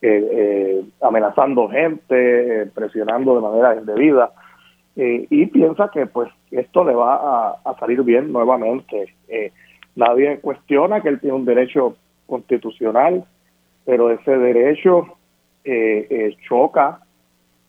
de, 0.01 0.83
amenazando 1.03 1.69
gente, 1.69 2.71
presionando 2.75 3.35
de 3.35 3.41
manera 3.43 3.77
indebida. 3.77 4.33
y 4.97 5.45
piensa 5.47 5.91
que 5.93 6.07
pues 6.07 6.31
esto 6.51 6.85
le 6.85 6.95
va 6.95 7.59
a, 7.65 7.77
salir 7.79 8.03
bien 8.03 8.33
nuevamente. 8.33 9.15
Nadie 9.97 10.39
cuestiona 10.41 11.01
que 11.01 11.09
él 11.09 11.21
tiene 11.21 11.37
un 11.37 11.45
derecho 11.45 11.97
constitucional, 12.27 13.25
pero 13.85 14.11
ese 14.11 14.37
derecho 14.37 15.17
choca 16.49 17.01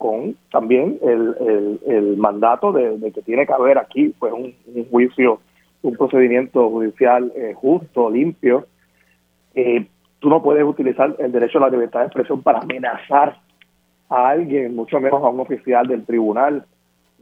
con 0.02 0.36
también 0.52 0.98
el, 1.04 1.80
el, 1.86 2.18
mandato 2.18 2.72
de, 2.72 3.12
que 3.12 3.22
tiene 3.22 3.46
que 3.46 3.54
haber 3.54 3.78
aquí 3.78 4.12
pues 4.18 4.34
un, 4.34 4.56
juicio, 4.90 5.40
un 5.84 5.96
procedimiento 5.96 6.68
judicial 6.72 7.32
eh, 7.36 7.54
justo, 7.54 8.10
limpio. 8.10 8.66
Eh, 9.54 9.86
tú 10.18 10.30
no 10.30 10.42
puedes 10.42 10.64
utilizar 10.64 11.16
el 11.20 11.32
derecho 11.32 11.60
a 11.60 11.62
la 11.62 11.70
libertad 11.70 12.00
de 12.00 12.06
expresión 12.08 12.42
para 12.42 12.62
amenazar 12.62 13.38
a 14.10 14.30
alguien, 14.30 14.76
mucho 14.76 15.00
menos 15.00 15.22
a 15.22 15.30
un 15.30 15.40
oficial 15.40 15.86
del 15.86 16.04
tribunal, 16.04 16.66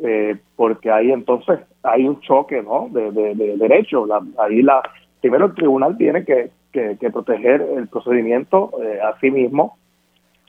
eh, 0.03 0.37
porque 0.55 0.91
ahí 0.91 1.11
entonces 1.11 1.59
hay 1.83 2.07
un 2.07 2.19
choque 2.21 2.61
¿no? 2.61 2.87
de, 2.91 3.11
de, 3.11 3.57
derechos. 3.57 4.09
ahí 4.37 4.61
la, 4.61 4.81
primero 5.21 5.47
el 5.47 5.55
tribunal 5.55 5.97
tiene 5.97 6.23
que, 6.23 6.51
que, 6.71 7.09
proteger 7.11 7.61
el 7.61 7.87
procedimiento 7.87 8.71
a 9.03 9.19
sí 9.19 9.31
mismo 9.31 9.77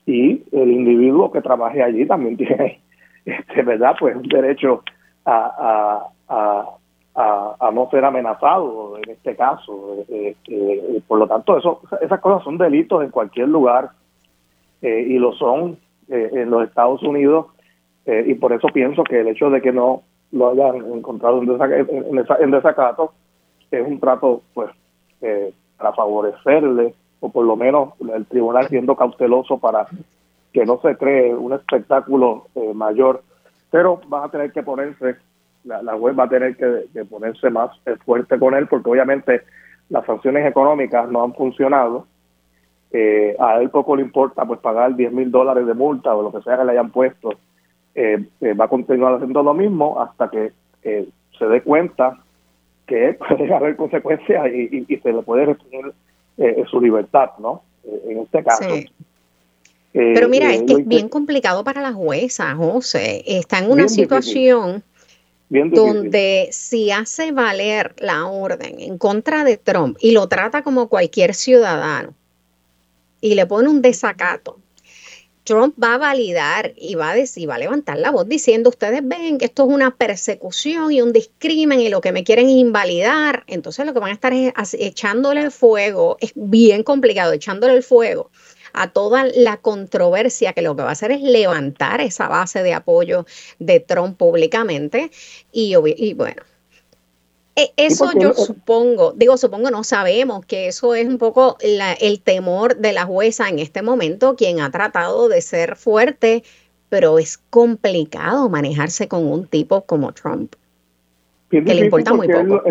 y 0.07 0.43
el 0.53 0.71
individuo 0.71 1.31
que 1.31 1.41
trabaje 1.41 1.83
allí 1.83 2.07
también 2.07 2.37
tiene, 2.39 2.81
este, 3.25 3.63
¿verdad? 3.63 3.97
Pues 3.99 4.17
un 4.17 4.23
derecho 4.23 4.83
a, 5.25 6.11
a, 6.29 6.65
a, 7.15 7.71
no 7.73 7.89
ser 7.91 8.05
amenazado 8.05 8.99
en 8.99 9.11
este 9.11 9.37
caso. 9.37 10.05
Eh, 10.09 10.35
eh, 10.49 11.03
por 11.07 11.19
lo 11.19 11.27
tanto, 11.27 11.57
eso, 11.57 11.81
esas 12.01 12.21
cosas 12.21 12.43
son 12.45 12.59
delitos 12.59 13.03
en 13.03 13.11
cualquier 13.11 13.49
lugar 13.49 13.91
eh, 14.83 15.07
y 15.09 15.19
lo 15.19 15.33
son 15.35 15.79
en 16.09 16.51
los 16.51 16.67
Estados 16.67 17.05
Unidos 17.05 17.47
y 18.07 18.35
por 18.35 18.53
eso 18.53 18.69
pienso 18.73 19.05
que 19.05 19.21
el 19.21 19.29
hecho 19.29 19.51
de 19.51 19.61
que 19.61 19.73
no 19.73 20.03
lo 20.33 20.51
hayan 20.51 20.77
encontrado 20.93 21.43
en, 21.43 21.49
en, 22.41 22.51
desacato 22.51 23.13
es 23.71 23.87
un 23.87 24.01
trato 24.01 24.43
pues 24.53 24.71
para 25.77 25.93
favorecerle 25.93 26.95
o 27.21 27.29
por 27.31 27.45
lo 27.45 27.57
menos 27.57 27.91
el 28.13 28.27
tribunal 28.27 28.67
siendo 28.69 28.97
cauteloso 28.97 29.59
para 29.59 29.87
que 30.53 30.65
no 30.65 30.81
se 30.81 30.97
cree 30.97 31.35
un 31.35 31.53
espectáculo 31.53 32.47
eh, 32.55 32.73
mayor, 32.75 33.23
pero 33.71 34.01
van 34.09 34.25
a 34.25 34.29
tener 34.31 34.53
que 34.53 34.63
ponerse, 34.63 35.17
la, 35.65 35.95
web 35.95 36.19
va 36.19 36.25
a 36.25 36.29
tener 36.29 36.57
que, 36.57 37.05
ponerse 37.05 37.51
más 37.51 37.71
eh, 37.87 37.95
fuerte 38.05 38.39
con 38.39 38.55
él, 38.55 38.67
porque 38.67 38.91
obviamente 38.91 39.43
las 39.89 40.05
sanciones 40.07 40.47
económicas 40.47 41.09
no 41.09 41.23
han 41.23 41.35
funcionado. 41.35 42.07
Eh, 42.93 43.37
a 43.39 43.61
él 43.61 43.71
poco 43.71 43.95
le 43.95 44.03
importa 44.03 44.45
pues 44.45 44.59
pagar 44.59 44.97
10 44.97 45.13
mil 45.13 45.31
dólares 45.31 45.65
de 45.65 45.75
multa 45.75 46.15
o 46.15 46.23
lo 46.23 46.33
que 46.33 46.43
sea 46.43 46.59
que 46.59 46.65
le 46.65 46.73
hayan 46.73 46.91
puesto. 46.91 47.31
Va 47.97 48.65
a 48.65 48.69
continuar 48.69 49.15
haciendo 49.15 49.43
lo 49.43 49.55
mismo 49.55 50.01
hasta 50.01 50.31
que 50.31 50.53
se 50.83 51.47
dé 51.47 51.63
cuenta 51.63 52.19
que 52.87 53.17
puede 53.29 53.53
haber 53.55 53.77
consecuencias 53.77 54.53
y, 54.53 54.85
y 54.89 54.97
se 54.97 55.13
le 55.13 55.23
puede 55.23 55.47
restringir 55.47 55.93
eh, 56.39 56.65
su 56.71 56.81
libertad, 56.81 57.31
¿no? 57.39 57.63
Eh, 57.85 58.03
en 58.09 58.19
este 58.21 58.43
caso. 58.43 58.75
Eh, 58.75 58.87
Pero 59.93 60.29
mira, 60.29 60.55
es 60.55 60.63
que 60.63 60.73
es 60.73 60.89
bien 60.89 61.09
complicado 61.09 61.65
para 61.65 61.83
la 61.83 61.93
jueza, 61.93 62.55
José. 62.55 63.23
Está 63.27 63.59
en 63.59 63.71
una 63.71 63.89
situación 63.89 64.83
donde 65.51 66.49
si 66.53 66.93
hace 66.93 67.33
valer 67.33 67.95
la 67.99 68.27
orden 68.27 68.77
en 68.79 68.99
contra 68.99 69.45
de 69.45 69.57
Trump 69.57 69.99
y 70.01 70.13
lo 70.13 70.29
trata 70.29 70.63
como 70.63 70.89
cualquier 70.89 71.35
ciudadano 71.35 72.15
y 73.21 73.35
le 73.35 73.47
pone 73.47 73.69
un 73.69 73.83
desacato, 73.83 74.59
Trump 75.45 75.75
va 75.83 75.95
a 75.95 75.99
validar 75.99 76.73
y 76.77 76.95
va 76.95 77.11
a 77.11 77.15
decir, 77.15 77.49
va 77.49 77.57
a 77.57 77.59
levantar 77.59 77.99
la 77.99 78.11
voz 78.11 78.29
diciendo, 78.29 78.71
ustedes 78.71 79.01
ven 79.03 79.39
que 79.39 79.47
esto 79.47 79.65
es 79.65 79.75
una 79.75 79.97
persecución 79.97 80.93
y 80.93 81.03
un 81.03 81.13
discrimen 81.13 81.81
y 81.81 81.89
lo 81.89 82.01
que 82.01 82.13
me 82.13 82.25
quieren 82.25 82.49
invalidar. 82.49 83.45
Entonces 83.47 83.87
lo 83.87 83.95
que 83.95 84.01
van 84.01 84.11
a 84.11 84.15
estar 84.15 84.33
es 84.33 84.75
echándole 84.75 85.41
el 85.41 85.51
fuego, 85.51 86.17
es 86.21 86.33
bien 86.35 86.83
complicado, 86.83 87.33
echándole 87.33 87.75
el 87.75 87.83
fuego 87.83 88.31
a 88.73 88.93
toda 88.93 89.25
la 89.35 89.57
controversia 89.57 90.53
que 90.53 90.63
lo 90.63 90.77
que 90.77 90.83
va 90.83 90.91
a 90.91 90.93
hacer 90.93 91.11
es 91.13 91.23
levantar 91.23 92.01
esa 92.01 92.29
base 92.29 92.63
de 92.63 92.75
apoyo 92.75 93.27
de 93.59 93.81
Trump 93.81 94.17
públicamente 94.17 95.11
y, 95.53 95.75
y 95.97 96.15
bueno, 96.15 96.43
eso 97.77 98.11
yo 98.19 98.33
supongo, 98.33 99.13
digo 99.13 99.37
supongo, 99.37 99.71
no 99.71 99.85
sabemos 99.85 100.45
que 100.47 100.69
eso 100.69 100.95
es 100.95 101.07
un 101.07 101.19
poco 101.19 101.57
el 101.61 102.21
temor 102.23 102.77
de 102.77 102.93
la 102.93 103.05
jueza 103.05 103.49
en 103.49 103.59
este 103.59 103.83
momento, 103.83 104.37
quien 104.37 104.61
ha 104.61 104.71
tratado 104.71 105.29
de 105.29 105.41
ser 105.41 105.77
fuerte, 105.77 106.43
pero 106.89 107.19
es 107.19 107.39
complicado 107.39 108.49
manejarse 108.49 109.09
con 109.09 109.27
un 109.27 109.47
tipo 109.47 109.83
como 109.83 110.13
Trump, 110.13 110.55
que 111.51 111.61
le 111.61 111.85
importa 111.85 112.15
muy 112.15 112.29
poco. 112.29 112.63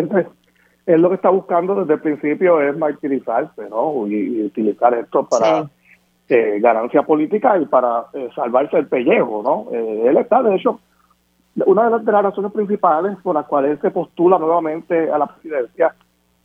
Él, 0.86 1.02
lo 1.02 1.08
que 1.10 1.14
está 1.14 1.30
buscando 1.30 1.74
desde 1.76 1.94
el 1.94 2.00
principio 2.00 2.60
es 2.60 2.76
martirizarse, 2.76 3.68
¿no? 3.68 4.06
Y, 4.08 4.42
utilizar 4.44 4.94
esto 4.94 5.26
para 5.28 5.70
eh, 6.28 6.58
ganancia 6.60 7.02
política 7.02 7.58
y 7.58 7.66
para 7.66 8.06
eh, 8.14 8.28
salvarse 8.34 8.78
el 8.78 8.86
pellejo, 8.88 9.42
¿no? 9.42 9.76
Eh, 9.76 10.08
él 10.08 10.16
está, 10.16 10.42
de 10.42 10.56
hecho, 10.56 10.80
una 11.56 11.84
de 11.84 11.90
las, 11.90 12.24
razones 12.24 12.52
principales 12.52 13.16
por 13.22 13.34
las 13.34 13.46
cuales 13.46 13.78
se 13.80 13.90
postula 13.90 14.38
nuevamente 14.38 15.10
a 15.10 15.18
la 15.18 15.26
presidencia 15.26 15.94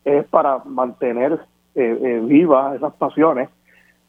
es 0.04 0.26
para 0.26 0.60
mantener 0.66 1.34
eh, 1.76 2.00
eh, 2.02 2.22
vivas 2.24 2.76
esas 2.76 2.94
pasiones 2.94 3.50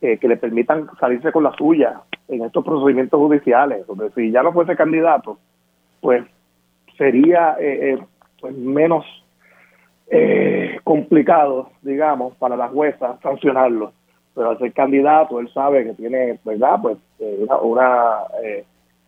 eh, 0.00 0.18
que 0.18 0.28
le 0.28 0.36
permitan 0.36 0.88
salirse 0.98 1.32
con 1.32 1.44
la 1.44 1.52
suya 1.52 2.00
en 2.28 2.42
estos 2.42 2.64
procedimientos 2.64 3.18
judiciales, 3.18 3.86
donde 3.86 4.10
si 4.10 4.30
ya 4.30 4.42
no 4.42 4.52
fuese 4.52 4.76
candidato, 4.76 5.38
pues 6.00 6.24
sería 6.98 7.56
pues 8.40 8.56
menos 8.56 9.04
complicado, 10.82 11.70
digamos, 11.82 12.34
para 12.36 12.56
la 12.56 12.68
jueza 12.68 13.18
sancionarlo. 13.22 13.92
Pero 14.34 14.50
al 14.50 14.58
ser 14.58 14.72
candidato, 14.72 15.38
él 15.38 15.48
sabe 15.52 15.84
que 15.84 15.94
tiene, 15.94 16.38
¿verdad? 16.44 16.78
Pues 16.82 16.98
una, 17.18 17.58
una 17.58 18.16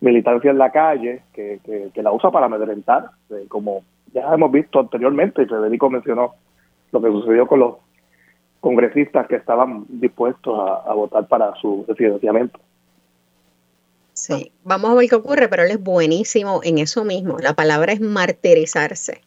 militancia 0.00 0.50
en 0.50 0.58
la 0.58 0.70
calle 0.70 1.22
que, 1.32 1.60
que, 1.64 2.02
la 2.02 2.12
usa 2.12 2.30
para 2.30 2.46
amedrentar, 2.46 3.10
eh, 3.30 3.46
como 3.48 3.82
ya 4.12 4.32
hemos 4.32 4.52
visto 4.52 4.80
anteriormente, 4.80 5.42
y 5.42 5.46
Federico 5.46 5.90
mencionó 5.90 6.34
lo 6.92 7.02
que 7.02 7.08
sucedió 7.08 7.46
con 7.46 7.60
los 7.60 7.74
congresistas 8.60 9.26
que 9.28 9.36
estaban 9.36 9.84
dispuestos 9.88 10.58
a, 10.86 10.92
votar 10.94 11.26
para 11.28 11.54
su 11.60 11.84
residenciamiento. 11.86 12.58
Sí, 14.12 14.50
vamos 14.64 14.90
a 14.90 14.94
ver 14.94 15.08
qué 15.08 15.14
ocurre, 15.14 15.48
pero 15.48 15.62
él 15.62 15.70
es 15.70 15.82
buenísimo 15.82 16.60
en 16.64 16.78
eso 16.78 17.04
mismo. 17.04 17.38
La 17.38 17.54
palabra 17.54 17.92
es 17.92 18.00
martirizarse. 18.00 19.20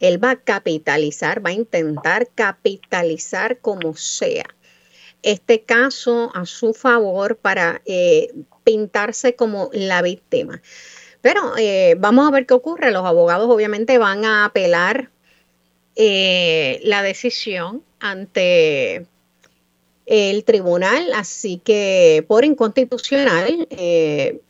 Él 0.00 0.22
va 0.22 0.30
a 0.30 0.36
capitalizar, 0.36 1.44
va 1.44 1.50
a 1.50 1.52
intentar 1.52 2.26
capitalizar 2.34 3.58
como 3.58 3.94
sea 3.94 4.46
este 5.22 5.62
caso 5.62 6.30
a 6.34 6.46
su 6.46 6.74
favor 6.74 7.36
para 7.36 7.82
eh, 7.86 8.32
pintarse 8.64 9.34
como 9.36 9.70
la 9.72 10.02
víctima. 10.02 10.62
Pero 11.20 11.56
eh, 11.56 11.94
vamos 11.98 12.26
a 12.26 12.32
ver 12.32 12.46
qué 12.46 12.54
ocurre. 12.54 12.90
Los 12.90 13.04
abogados 13.06 13.48
obviamente 13.48 13.98
van 13.98 14.24
a 14.24 14.44
apelar 14.44 15.10
eh, 15.94 16.80
la 16.84 17.02
decisión 17.02 17.82
ante 18.00 19.06
el 20.06 20.44
tribunal, 20.44 21.12
así 21.14 21.60
que 21.64 22.24
por 22.26 22.44
inconstitucional 22.44 23.68
eh, 23.70 24.40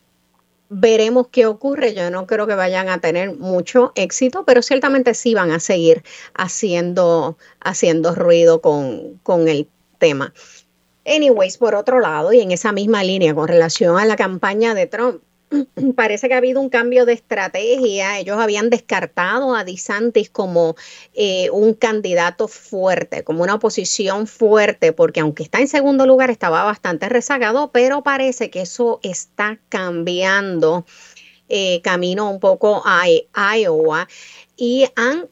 veremos 0.70 1.28
qué 1.30 1.44
ocurre. 1.46 1.94
Yo 1.94 2.10
no 2.10 2.26
creo 2.26 2.46
que 2.46 2.54
vayan 2.54 2.88
a 2.88 3.00
tener 3.00 3.36
mucho 3.36 3.92
éxito, 3.94 4.44
pero 4.46 4.62
ciertamente 4.62 5.12
sí 5.12 5.34
van 5.34 5.50
a 5.50 5.60
seguir 5.60 6.02
haciendo, 6.32 7.36
haciendo 7.60 8.14
ruido 8.14 8.62
con, 8.62 9.18
con 9.22 9.48
el 9.48 9.68
tema. 9.98 10.32
Anyways, 11.04 11.58
por 11.58 11.74
otro 11.74 12.00
lado, 12.00 12.32
y 12.32 12.40
en 12.40 12.52
esa 12.52 12.72
misma 12.72 13.02
línea 13.02 13.34
con 13.34 13.48
relación 13.48 13.98
a 13.98 14.04
la 14.04 14.16
campaña 14.16 14.74
de 14.74 14.86
Trump, 14.86 15.22
parece 15.96 16.28
que 16.28 16.34
ha 16.34 16.38
habido 16.38 16.60
un 16.60 16.68
cambio 16.68 17.04
de 17.04 17.12
estrategia. 17.12 18.18
Ellos 18.18 18.38
habían 18.38 18.70
descartado 18.70 19.54
a 19.54 19.64
DeSantis 19.64 20.30
como 20.30 20.76
eh, 21.14 21.50
un 21.50 21.74
candidato 21.74 22.48
fuerte, 22.48 23.24
como 23.24 23.42
una 23.42 23.54
oposición 23.54 24.26
fuerte, 24.26 24.92
porque 24.92 25.20
aunque 25.20 25.42
está 25.42 25.60
en 25.60 25.68
segundo 25.68 26.06
lugar, 26.06 26.30
estaba 26.30 26.64
bastante 26.64 27.08
rezagado, 27.08 27.70
pero 27.72 28.02
parece 28.02 28.50
que 28.50 28.62
eso 28.62 29.00
está 29.02 29.58
cambiando 29.68 30.84
eh, 31.48 31.80
camino 31.82 32.30
un 32.30 32.40
poco 32.40 32.82
a, 32.84 33.04
a 33.32 33.58
Iowa 33.58 34.08
y 34.56 34.86
han 34.96 35.28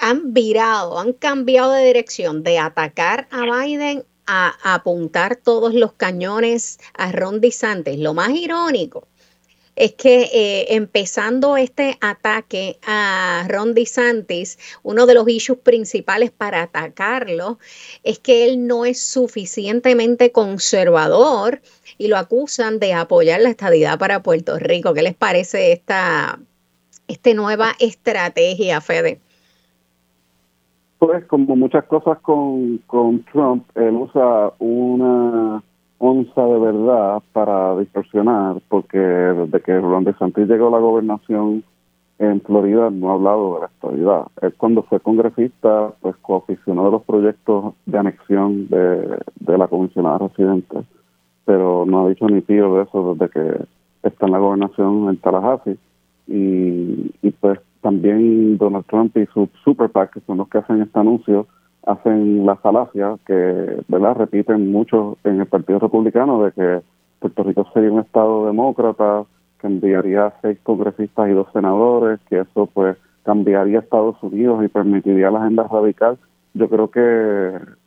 han 0.00 0.34
virado, 0.34 0.98
han 0.98 1.12
cambiado 1.12 1.72
de 1.72 1.84
dirección 1.84 2.42
de 2.42 2.58
atacar 2.58 3.28
a 3.30 3.42
Biden 3.42 4.04
a, 4.26 4.74
apuntar 4.74 5.36
todos 5.36 5.74
los 5.74 5.92
cañones 5.92 6.78
a 6.94 7.12
Ron. 7.12 7.40
Lo 7.98 8.14
más 8.14 8.30
irónico 8.30 9.06
es 9.76 9.94
que 9.94 10.30
eh, 10.32 10.74
empezando 10.74 11.56
este 11.56 11.98
ataque 12.00 12.78
a 12.86 13.46
Ron 13.48 13.74
DeSantis, 13.74 14.58
uno 14.82 15.06
de 15.06 15.14
los 15.14 15.28
issues 15.28 15.58
principales 15.58 16.30
para 16.30 16.62
atacarlo 16.62 17.58
es 18.02 18.18
que 18.18 18.44
él 18.44 18.66
no 18.66 18.84
es 18.84 19.02
suficientemente 19.02 20.32
conservador 20.32 21.60
y 21.98 22.08
lo 22.08 22.16
acusan 22.16 22.78
de 22.78 22.92
apoyar 22.92 23.40
la 23.40 23.50
estadidad 23.50 23.98
para 23.98 24.22
Puerto 24.22 24.58
Rico. 24.58 24.94
¿Qué 24.94 25.02
les 25.02 25.14
parece 25.14 25.72
esta, 25.72 26.38
esta 27.08 27.34
nueva 27.34 27.74
estrategia, 27.80 28.80
Fede? 28.80 29.20
Pues 30.98 31.24
como 31.26 31.56
muchas 31.56 31.84
cosas 31.84 32.18
con, 32.20 32.78
con 32.86 33.24
Trump, 33.24 33.64
él 33.74 33.94
usa 33.96 34.52
una 34.58 35.62
onza 35.98 36.44
de 36.44 36.58
verdad 36.58 37.22
para 37.32 37.76
distorsionar, 37.78 38.56
porque 38.68 38.98
desde 38.98 39.60
que 39.60 39.80
Ron 39.80 40.04
DeSantis 40.04 40.48
llegó 40.48 40.68
a 40.68 40.72
la 40.72 40.78
gobernación 40.78 41.64
en 42.18 42.40
Florida 42.42 42.90
no 42.90 43.10
ha 43.10 43.14
hablado 43.14 43.54
de 43.54 43.60
la 43.62 43.66
estabilidad. 43.66 44.26
Él 44.40 44.54
cuando 44.56 44.82
fue 44.84 45.00
congresista, 45.00 45.92
pues 46.00 46.14
coaficionó 46.16 46.84
de 46.84 46.90
los 46.92 47.02
proyectos 47.02 47.74
de 47.86 47.98
anexión 47.98 48.68
de, 48.68 49.18
de 49.40 49.58
la 49.58 49.66
comisionada 49.66 50.18
residente, 50.18 50.78
pero 51.44 51.84
no 51.86 52.06
ha 52.06 52.08
dicho 52.08 52.28
ni 52.28 52.40
tío 52.42 52.74
de 52.76 52.82
eso 52.84 53.14
desde 53.14 53.32
que 53.32 53.64
está 54.04 54.26
en 54.26 54.32
la 54.32 54.38
gobernación 54.38 55.08
en 55.08 55.16
Tallahassee. 55.16 55.78
Y 56.26 57.30
pues 57.40 57.58
también 57.84 58.56
Donald 58.56 58.86
Trump 58.86 59.14
y 59.18 59.26
su 59.26 59.46
Super 59.62 59.90
PAC, 59.90 60.14
que 60.14 60.20
son 60.20 60.38
los 60.38 60.48
que 60.48 60.56
hacen 60.56 60.80
este 60.80 60.98
anuncio, 60.98 61.46
hacen 61.84 62.46
la 62.46 62.56
falacia 62.56 63.16
que 63.26 63.82
verdad 63.88 64.16
repiten 64.16 64.72
mucho 64.72 65.18
en 65.22 65.40
el 65.40 65.46
Partido 65.46 65.80
Republicano 65.80 66.42
de 66.42 66.52
que 66.52 66.80
Puerto 67.18 67.42
Rico 67.42 67.66
sería 67.74 67.92
un 67.92 68.00
estado 68.00 68.46
demócrata 68.46 69.24
que 69.60 69.66
enviaría 69.66 70.32
seis 70.40 70.58
congresistas 70.62 71.28
y 71.28 71.32
dos 71.32 71.46
senadores 71.52 72.20
que 72.30 72.40
eso 72.40 72.70
pues 72.72 72.96
cambiaría 73.22 73.80
Estados 73.80 74.16
Unidos 74.22 74.64
y 74.64 74.68
permitiría 74.68 75.30
la 75.30 75.40
agenda 75.40 75.68
radical. 75.70 76.16
Yo 76.54 76.70
creo 76.70 76.90
que 76.90 77.00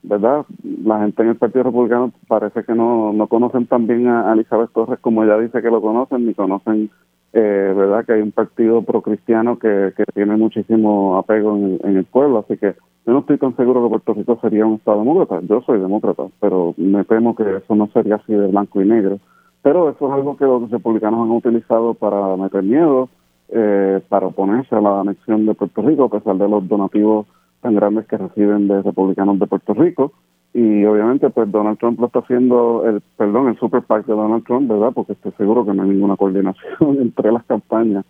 verdad 0.04 0.45
la 0.84 1.00
gente 1.00 1.24
en 1.24 1.30
el 1.30 1.38
Partido 1.38 1.64
Republicano 1.64 2.12
parece 2.28 2.64
que 2.64 2.76
no, 2.76 3.14
no 3.14 3.26
conocen 3.26 3.66
tan 3.66 3.88
bien 3.88 4.08
a 4.08 4.32
Elizabeth 4.32 4.72
Torres 4.74 5.00
como 5.00 5.24
ella 5.24 5.39
dice 5.39 5.60
que 5.60 5.72
lo 5.72 5.82
conocen 5.82 6.28
ni 6.28 6.36
conocen 6.36 6.91
eh, 7.39 7.73
verdad 7.75 8.05
que 8.05 8.13
hay 8.13 8.21
un 8.21 8.31
partido 8.31 8.81
pro-cristiano 8.81 9.59
que, 9.59 9.93
que 9.95 10.03
tiene 10.13 10.35
muchísimo 10.38 11.17
apego 11.17 11.55
en, 11.55 11.79
en 11.83 11.97
el 11.97 12.05
pueblo 12.05 12.39
así 12.39 12.57
que 12.57 12.75
yo 13.07 13.13
no 13.13 13.19
estoy 13.19 13.38
tan 13.38 13.55
seguro 13.55 13.81
que 13.83 13.89
Puerto 13.89 14.13
Rico 14.15 14.38
sería 14.41 14.65
un 14.65 14.75
Estado 14.75 14.99
demócrata. 14.99 15.39
Yo 15.47 15.61
soy 15.61 15.79
demócrata, 15.79 16.23
pero 16.41 16.73
me 16.75 17.05
temo 17.05 17.38
que 17.38 17.43
eso 17.55 17.73
no 17.73 17.88
sería 17.93 18.15
así 18.15 18.33
de 18.33 18.47
blanco 18.47 18.81
y 18.81 18.85
negro. 18.85 19.19
Pero 19.61 19.89
eso 19.89 20.07
es 20.07 20.13
algo 20.13 20.35
que 20.35 20.43
los 20.43 20.69
republicanos 20.69 21.21
han 21.21 21.31
utilizado 21.31 21.93
para 21.93 22.35
meter 22.35 22.63
miedo, 22.63 23.07
eh, 23.47 24.01
para 24.09 24.27
oponerse 24.27 24.75
a 24.75 24.81
la 24.81 24.99
anexión 24.99 25.45
de 25.45 25.53
Puerto 25.53 25.83
Rico, 25.83 26.03
a 26.03 26.09
pesar 26.09 26.35
de 26.35 26.49
los 26.49 26.67
donativos 26.67 27.27
tan 27.61 27.75
grandes 27.75 28.05
que 28.07 28.17
reciben 28.17 28.67
de 28.67 28.81
republicanos 28.81 29.39
de 29.39 29.47
Puerto 29.47 29.73
Rico. 29.73 30.11
Y 30.58 30.84
obviamente, 30.86 31.30
pues 31.30 31.51
Donald 31.51 31.78
Trump 31.78 31.99
lo 31.99 32.08
está 32.08 32.18
haciendo, 32.18 32.84
el, 32.84 32.99
perdón, 33.16 33.49
el 33.49 33.60
super 33.60 33.84
PAC 33.84 34.08
de 34.08 34.14
Donald 34.14 34.43
Trump, 34.43 34.68
¿verdad? 34.68 34.91
Porque 34.91 35.14
estoy 35.14 35.32
seguro 35.34 35.64
que 35.64 35.72
no 35.72 35.84
hay 35.84 35.89
ninguna 35.89 36.16
coordinación 36.16 36.97
entre 36.99 37.32
las 37.32 37.43
campañas. 37.43 38.03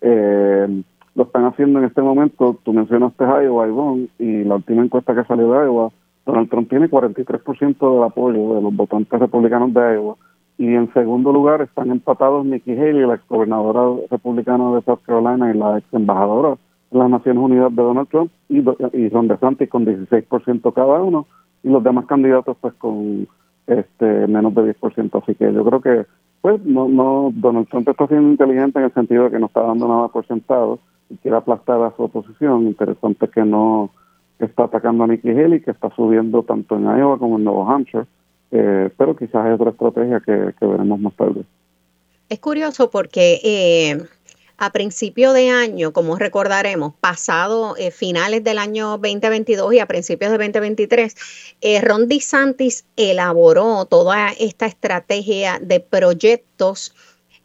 Eh, 0.00 0.84
lo 1.16 1.24
están 1.24 1.46
haciendo 1.46 1.80
en 1.80 1.86
este 1.86 2.00
momento. 2.00 2.56
Tú 2.62 2.72
mencionaste 2.72 3.24
Iowa, 3.24 3.66
Ivonne, 3.66 4.06
y 4.20 4.44
la 4.44 4.54
última 4.54 4.84
encuesta 4.84 5.12
que 5.12 5.24
salió 5.24 5.50
de 5.50 5.64
Iowa, 5.64 5.90
Donald 6.24 6.48
Trump 6.48 6.68
tiene 6.68 6.88
43% 6.88 7.94
del 7.94 8.04
apoyo 8.04 8.54
de 8.54 8.62
los 8.62 8.76
votantes 8.76 9.18
republicanos 9.18 9.74
de 9.74 9.94
Iowa. 9.94 10.14
Y 10.56 10.72
en 10.74 10.92
segundo 10.92 11.32
lugar 11.32 11.62
están 11.62 11.90
empatados 11.90 12.46
Nikki 12.46 12.74
Haley, 12.74 13.08
la 13.08 13.14
ex 13.16 13.26
gobernadora 13.28 14.06
republicana 14.08 14.72
de 14.76 14.82
South 14.82 15.00
Carolina 15.04 15.52
y 15.52 15.58
la 15.58 15.78
ex 15.78 15.92
embajadora 15.92 16.58
de 16.92 16.98
las 17.00 17.10
Naciones 17.10 17.42
Unidas 17.42 17.74
de 17.74 17.82
Donald 17.82 18.08
Trump, 18.08 18.30
y, 18.48 18.58
y 18.58 19.08
Ron 19.08 19.26
DeSantis 19.26 19.68
con 19.68 19.84
16% 19.84 20.72
cada 20.72 21.02
uno, 21.02 21.26
y 21.62 21.68
los 21.68 21.82
demás 21.82 22.06
candidatos 22.06 22.56
pues 22.60 22.74
con 22.74 23.28
este 23.66 24.26
menos 24.26 24.54
de 24.54 24.74
10%. 24.74 25.22
Así 25.22 25.34
que 25.34 25.52
yo 25.52 25.64
creo 25.64 25.80
que 25.80 26.06
pues 26.40 26.64
no, 26.64 26.88
no 26.88 27.30
Donald 27.34 27.68
Trump 27.68 27.88
está 27.88 28.06
siendo 28.06 28.30
inteligente 28.30 28.78
en 28.78 28.86
el 28.86 28.94
sentido 28.94 29.24
de 29.24 29.30
que 29.30 29.38
no 29.38 29.46
está 29.46 29.62
dando 29.62 29.88
nada 29.88 30.08
por 30.08 30.26
sentado 30.26 30.78
y 31.10 31.16
quiere 31.16 31.36
aplastar 31.36 31.82
a 31.82 31.94
su 31.96 32.04
oposición. 32.04 32.66
Interesante 32.66 33.28
que 33.28 33.44
no 33.44 33.90
está 34.38 34.64
atacando 34.64 35.04
a 35.04 35.06
Nikki 35.06 35.30
Haley, 35.30 35.60
que 35.60 35.70
está 35.70 35.90
subiendo 35.94 36.42
tanto 36.42 36.76
en 36.76 36.84
Iowa 36.84 37.18
como 37.18 37.38
en 37.38 37.44
Nuevo 37.44 37.68
Hampshire, 37.68 38.06
eh, 38.50 38.90
pero 38.96 39.16
quizás 39.16 39.46
es 39.46 39.54
otra 39.54 39.70
estrategia 39.70 40.20
que, 40.20 40.66
veremos 40.66 41.00
más 41.00 41.14
tarde. 41.14 41.44
Es 42.28 42.40
curioso 42.40 42.90
porque 42.90 43.40
eh, 43.42 43.98
a 44.58 44.72
principio 44.72 45.32
de 45.32 45.50
año, 45.50 45.92
como 45.92 46.16
recordaremos, 46.16 46.92
pasado 47.00 47.76
eh, 47.76 47.90
finales 47.90 48.44
del 48.44 48.58
año 48.58 48.98
2022 48.98 49.74
y 49.74 49.78
a 49.78 49.86
principios 49.86 50.30
de 50.32 50.38
2023, 50.38 51.14
Ron 51.82 52.08
DeSantis 52.08 52.84
elaboró 52.96 53.86
toda 53.86 54.30
esta 54.38 54.66
estrategia 54.66 55.58
de 55.62 55.80
proyectos 55.80 56.92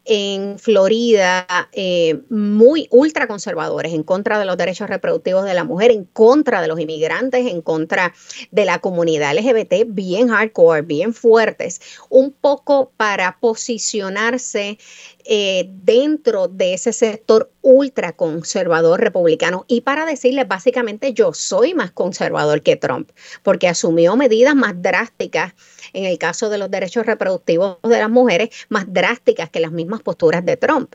en 0.04 0.58
Florida 0.58 1.46
eh, 1.72 2.20
muy 2.28 2.88
ultraconservadores 2.90 3.92
en 3.92 4.02
contra 4.02 4.38
de 4.38 4.44
los 4.44 4.56
derechos 4.56 4.88
reproductivos 4.88 5.44
de 5.44 5.54
la 5.54 5.64
mujer, 5.64 5.90
en 5.90 6.04
contra 6.04 6.60
de 6.60 6.68
los 6.68 6.78
inmigrantes, 6.78 7.46
en 7.46 7.62
contra 7.62 8.14
de 8.50 8.64
la 8.64 8.80
comunidad 8.80 9.34
LGBT, 9.34 9.86
bien 9.86 10.28
hardcore, 10.28 10.82
bien 10.82 11.14
fuertes, 11.14 11.80
un 12.10 12.32
poco 12.32 12.92
para 12.96 13.38
posicionarse 13.40 14.78
eh, 15.24 15.70
dentro 15.70 16.48
de 16.48 16.74
ese 16.74 16.92
sector 16.92 17.50
ultraconservador 17.62 19.00
republicano 19.00 19.64
y 19.68 19.80
para 19.80 20.04
decirles 20.04 20.46
básicamente 20.46 21.14
yo 21.14 21.32
soy 21.32 21.72
más 21.72 21.90
conservador 21.92 22.62
que 22.62 22.76
Trump, 22.76 23.10
porque 23.42 23.68
asumió 23.68 24.16
medidas 24.16 24.54
más 24.54 24.80
drásticas 24.82 25.54
en 25.94 26.04
el 26.04 26.18
caso 26.18 26.50
de 26.50 26.58
los 26.58 26.70
derechos 26.70 27.06
reproductivos 27.06 27.78
de 27.82 27.98
las 27.98 28.10
mujeres, 28.10 28.50
más 28.68 28.84
drásticas 28.92 29.48
que 29.48 29.60
las 29.60 29.72
mismas 29.72 30.02
posturas 30.02 30.44
de 30.44 30.56
Trump. 30.56 30.92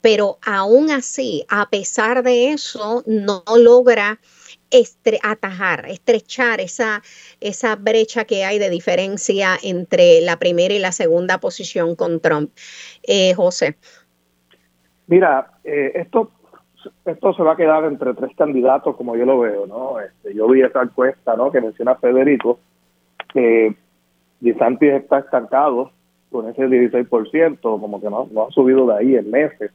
Pero 0.00 0.38
aún 0.42 0.90
así, 0.90 1.44
a 1.48 1.68
pesar 1.70 2.22
de 2.22 2.52
eso, 2.52 3.04
no 3.06 3.44
logra 3.56 4.20
atajar, 5.22 5.86
estrechar 5.88 6.60
esa, 6.60 7.02
esa 7.40 7.76
brecha 7.76 8.24
que 8.24 8.44
hay 8.44 8.58
de 8.58 8.70
diferencia 8.70 9.56
entre 9.62 10.20
la 10.20 10.36
primera 10.38 10.74
y 10.74 10.78
la 10.78 10.92
segunda 10.92 11.38
posición 11.38 11.96
con 11.96 12.20
Trump. 12.20 12.50
Eh, 13.02 13.34
José. 13.34 13.76
Mira, 15.06 15.52
eh, 15.64 15.92
esto 15.94 16.32
esto 17.04 17.34
se 17.34 17.42
va 17.42 17.52
a 17.52 17.56
quedar 17.56 17.84
entre 17.84 18.14
tres 18.14 18.30
candidatos, 18.36 18.96
como 18.96 19.16
yo 19.16 19.24
lo 19.24 19.40
veo, 19.40 19.66
¿no? 19.66 20.00
Este, 20.00 20.34
yo 20.34 20.48
vi 20.48 20.62
esa 20.62 20.82
encuesta, 20.82 21.36
¿no? 21.36 21.50
Que 21.50 21.60
menciona 21.60 21.96
Federico, 21.96 22.58
que 23.32 23.74
DeSantis 24.40 24.92
está 24.92 25.18
estancado 25.18 25.90
con 26.30 26.48
ese 26.48 26.66
16%, 26.66 27.58
como 27.60 28.00
que 28.00 28.10
no, 28.10 28.28
no 28.30 28.46
ha 28.46 28.50
subido 28.50 28.86
de 28.86 28.96
ahí 28.96 29.16
en 29.16 29.30
meses. 29.30 29.72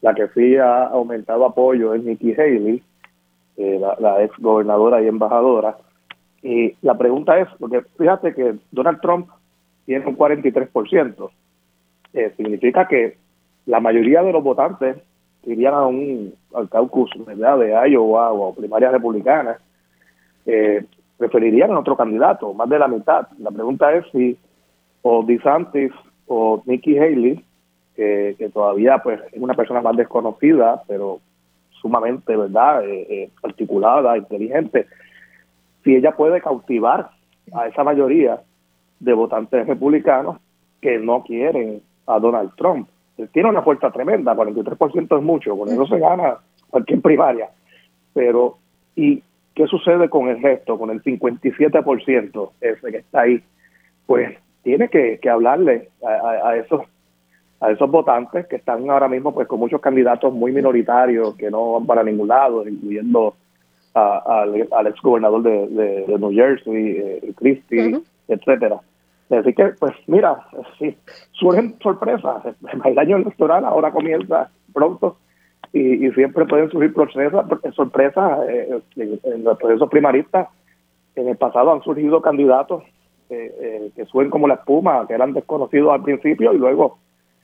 La 0.00 0.14
que 0.14 0.28
sí 0.28 0.56
ha 0.56 0.84
aumentado 0.84 1.44
apoyo 1.44 1.94
es 1.94 2.02
Nikki 2.02 2.34
Haley, 2.34 2.82
eh, 3.60 3.80
la, 3.98 4.22
ex 4.22 4.36
gobernadora 4.38 5.02
y 5.02 5.08
embajadora. 5.08 5.78
Y 6.44 6.76
la 6.80 6.96
pregunta 6.96 7.36
es, 7.40 7.48
porque 7.58 7.82
fíjate 7.98 8.32
que 8.32 8.54
Donald 8.70 9.00
Trump 9.00 9.28
tiene 9.84 10.06
un 10.06 10.16
43%, 10.16 11.30
eh, 12.12 12.32
significa 12.36 12.86
que 12.86 13.16
la 13.66 13.80
mayoría 13.80 14.22
de 14.22 14.32
los 14.32 14.44
votantes 14.44 14.98
irían 15.44 15.74
a 15.74 15.86
un, 15.86 16.34
al 16.54 16.68
caucus 16.68 17.10
¿verdad? 17.26 17.58
de 17.58 17.90
Iowa 17.90 18.30
o 18.30 18.54
primarias 18.54 18.92
republicanas, 18.92 19.58
eh, 20.46 20.84
preferirían 21.16 21.72
a 21.72 21.80
otro 21.80 21.96
candidato, 21.96 22.54
más 22.54 22.68
de 22.68 22.78
la 22.78 22.86
mitad. 22.86 23.26
La 23.40 23.50
pregunta 23.50 23.92
es 23.92 24.04
si 24.12 24.38
o 25.02 25.24
DeSantis 25.24 25.90
o 26.28 26.62
Nikki 26.64 26.96
Haley, 26.96 27.44
que 27.96 28.50
todavía 28.52 28.98
pues 28.98 29.20
es 29.32 29.42
una 29.42 29.54
persona 29.54 29.80
más 29.80 29.96
desconocida, 29.96 30.84
pero 30.86 31.18
sumamente, 31.80 32.36
¿verdad?, 32.36 32.84
eh, 32.84 33.06
eh, 33.08 33.30
articulada, 33.42 34.16
inteligente, 34.16 34.86
si 35.84 35.94
ella 35.94 36.12
puede 36.12 36.40
cautivar 36.40 37.10
a 37.52 37.66
esa 37.66 37.84
mayoría 37.84 38.40
de 39.00 39.12
votantes 39.12 39.66
republicanos 39.66 40.38
que 40.80 40.98
no 40.98 41.22
quieren 41.22 41.80
a 42.06 42.18
Donald 42.18 42.52
Trump. 42.56 42.88
Él 43.16 43.28
tiene 43.32 43.48
una 43.48 43.62
fuerza 43.62 43.90
tremenda, 43.90 44.34
43% 44.34 45.18
es 45.18 45.24
mucho, 45.24 45.56
con 45.56 45.68
eso 45.68 45.86
se 45.86 45.98
gana 45.98 46.38
cualquier 46.70 47.00
primaria. 47.00 47.48
Pero, 48.14 48.58
¿y 48.94 49.22
qué 49.54 49.66
sucede 49.66 50.08
con 50.08 50.28
el 50.28 50.42
resto, 50.42 50.78
con 50.78 50.90
el 50.90 51.02
57% 51.02 52.50
ese 52.60 52.90
que 52.90 52.98
está 52.98 53.22
ahí? 53.22 53.42
Pues 54.06 54.36
tiene 54.62 54.88
que, 54.88 55.18
hablarle 55.28 55.88
a, 56.04 56.48
a 56.48 56.56
esos 56.56 56.82
a 57.60 57.70
esos 57.70 57.90
votantes 57.90 58.46
que 58.46 58.56
están 58.56 58.88
ahora 58.88 59.08
mismo 59.08 59.34
pues 59.34 59.48
con 59.48 59.58
muchos 59.58 59.80
candidatos 59.80 60.32
muy 60.32 60.52
minoritarios 60.52 61.34
que 61.34 61.50
no 61.50 61.72
van 61.72 61.86
para 61.86 62.02
ningún 62.02 62.28
lado, 62.28 62.66
incluyendo 62.66 63.34
al, 63.94 64.54
ex 64.86 65.00
gobernador 65.02 65.42
de, 65.42 66.04
New 66.18 66.32
Jersey, 66.32 66.96
eh, 66.98 67.32
Christie, 67.36 68.00
etcétera. 68.28 68.80
Así 69.30 69.52
que, 69.52 69.64
pues 69.78 69.92
mira, 70.06 70.46
sí, 70.78 70.96
surgen 71.32 71.76
sorpresas. 71.82 72.44
El 72.84 72.98
año 72.98 73.16
electoral 73.16 73.64
ahora 73.64 73.90
comienza 73.90 74.50
pronto 74.72 75.18
y, 75.72 76.10
siempre 76.12 76.46
pueden 76.46 76.70
surgir 76.70 76.94
sorpresas 77.74 78.40
eh, 78.48 78.80
en 78.96 79.44
los 79.44 79.58
procesos 79.58 79.90
primaristas. 79.90 80.48
En 81.14 81.28
el 81.28 81.36
pasado 81.36 81.72
han 81.72 81.82
surgido 81.82 82.22
candidatos 82.22 82.84
eh, 83.28 83.52
eh, 83.60 83.90
que 83.94 84.06
suben 84.06 84.30
como 84.30 84.48
la 84.48 84.54
espuma, 84.54 85.06
que 85.06 85.14
eran 85.14 85.34
desconocidos 85.34 85.92
al 85.92 86.02
principio 86.02 86.52
y 86.54 86.58
luego 86.58 86.98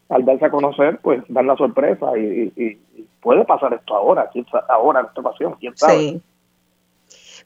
al 0.09 0.25
darse 0.25 0.47
a 0.47 0.51
conocer, 0.51 0.99
pues 1.03 1.23
dan 1.29 1.47
la 1.47 1.57
sorpresa 1.57 2.17
y, 2.19 2.79
puede 3.21 3.45
pasar 3.47 3.73
esto 3.73 3.95
ahora, 3.95 4.31
ahora 4.69 5.01
en 5.01 5.07
esta 5.07 5.21
ocasión, 5.21 5.57
quién 5.59 5.75
sabe. 5.77 5.99
Sí. 5.99 6.23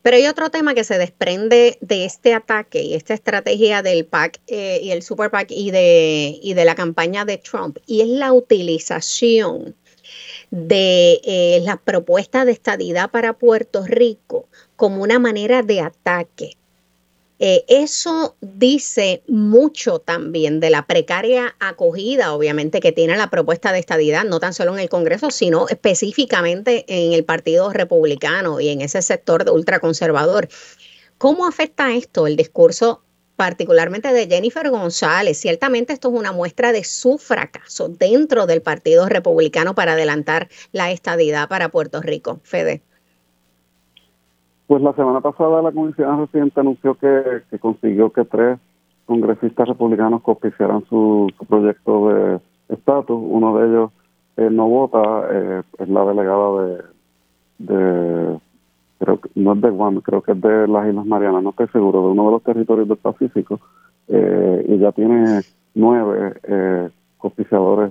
Pero 0.02 0.16
hay 0.16 0.26
otro 0.26 0.50
tema 0.50 0.74
que 0.74 0.84
se 0.84 0.98
desprende 0.98 1.78
de 1.80 2.04
este 2.04 2.34
ataque 2.34 2.82
y 2.82 2.94
esta 2.94 3.14
estrategia 3.14 3.82
del 3.82 4.04
PAC 4.04 4.40
eh, 4.46 4.80
y 4.82 4.90
el 4.90 5.02
Super 5.02 5.30
PAC 5.30 5.50
y 5.50 5.70
de, 5.70 6.38
y 6.42 6.54
de 6.54 6.64
la 6.64 6.74
campaña 6.74 7.24
de 7.24 7.38
Trump, 7.38 7.78
y 7.86 8.00
es 8.00 8.08
la 8.08 8.32
utilización 8.32 9.74
de 10.50 11.20
eh, 11.24 11.60
la 11.62 11.76
propuesta 11.76 12.44
de 12.44 12.52
estadidad 12.52 13.10
para 13.10 13.34
Puerto 13.34 13.84
Rico 13.84 14.46
como 14.76 15.02
una 15.02 15.18
manera 15.18 15.62
de 15.62 15.80
ataque 15.80 16.57
eh, 17.40 17.64
eso 17.68 18.36
dice 18.40 19.22
mucho 19.28 20.00
también 20.00 20.58
de 20.58 20.70
la 20.70 20.86
precaria 20.86 21.54
acogida, 21.60 22.34
obviamente, 22.34 22.80
que 22.80 22.90
tiene 22.90 23.16
la 23.16 23.30
propuesta 23.30 23.72
de 23.72 23.78
estadidad, 23.78 24.24
no 24.24 24.40
tan 24.40 24.54
solo 24.54 24.74
en 24.74 24.80
el 24.80 24.88
Congreso, 24.88 25.30
sino 25.30 25.68
específicamente 25.68 26.84
en 26.88 27.12
el 27.12 27.24
Partido 27.24 27.72
Republicano 27.72 28.60
y 28.60 28.70
en 28.70 28.80
ese 28.80 29.02
sector 29.02 29.48
ultraconservador. 29.50 30.48
¿Cómo 31.16 31.46
afecta 31.46 31.94
esto 31.94 32.26
el 32.26 32.36
discurso 32.36 33.02
particularmente 33.36 34.12
de 34.12 34.26
Jennifer 34.26 34.68
González? 34.70 35.38
Ciertamente 35.38 35.92
esto 35.92 36.08
es 36.08 36.14
una 36.14 36.32
muestra 36.32 36.72
de 36.72 36.82
su 36.82 37.18
fracaso 37.18 37.88
dentro 37.88 38.46
del 38.46 38.62
Partido 38.62 39.08
Republicano 39.08 39.76
para 39.76 39.92
adelantar 39.92 40.48
la 40.72 40.90
estadidad 40.90 41.48
para 41.48 41.68
Puerto 41.68 42.00
Rico. 42.02 42.40
Fede. 42.42 42.82
Pues 44.68 44.82
la 44.82 44.92
semana 44.92 45.22
pasada 45.22 45.62
la 45.62 45.72
Comisión 45.72 46.20
Residente 46.20 46.60
anunció 46.60 46.94
que, 46.94 47.42
consiguió 47.58 48.12
que 48.12 48.26
tres 48.26 48.58
congresistas 49.06 49.66
republicanos 49.66 50.20
copiciaran 50.20 50.84
su, 50.90 51.32
proyecto 51.48 52.10
de 52.10 52.40
estatus. 52.68 53.18
Uno 53.18 53.56
de 53.56 53.66
ellos 53.66 53.90
eh, 54.36 54.50
no 54.50 54.68
vota, 54.68 55.26
eh, 55.32 55.62
es 55.78 55.88
la 55.88 56.04
delegada 56.04 56.66
de, 56.66 56.82
de, 57.60 58.38
creo 58.98 59.20
no 59.36 59.54
es 59.54 59.60
de 59.62 59.70
Guam, 59.70 60.02
creo 60.02 60.20
que 60.20 60.32
es 60.32 60.40
de 60.42 60.68
las 60.68 60.86
Islas 60.86 61.06
Marianas, 61.06 61.42
no 61.42 61.50
estoy 61.50 61.68
seguro, 61.68 62.02
de 62.02 62.08
uno 62.08 62.26
de 62.26 62.30
los 62.32 62.42
territorios 62.42 62.88
del 62.88 62.98
Pacífico, 62.98 63.60
eh, 64.08 64.66
y 64.68 64.76
ya 64.76 64.92
tiene 64.92 65.40
nueve 65.74 66.34
eh, 66.42 66.90
copiciadores 67.16 67.90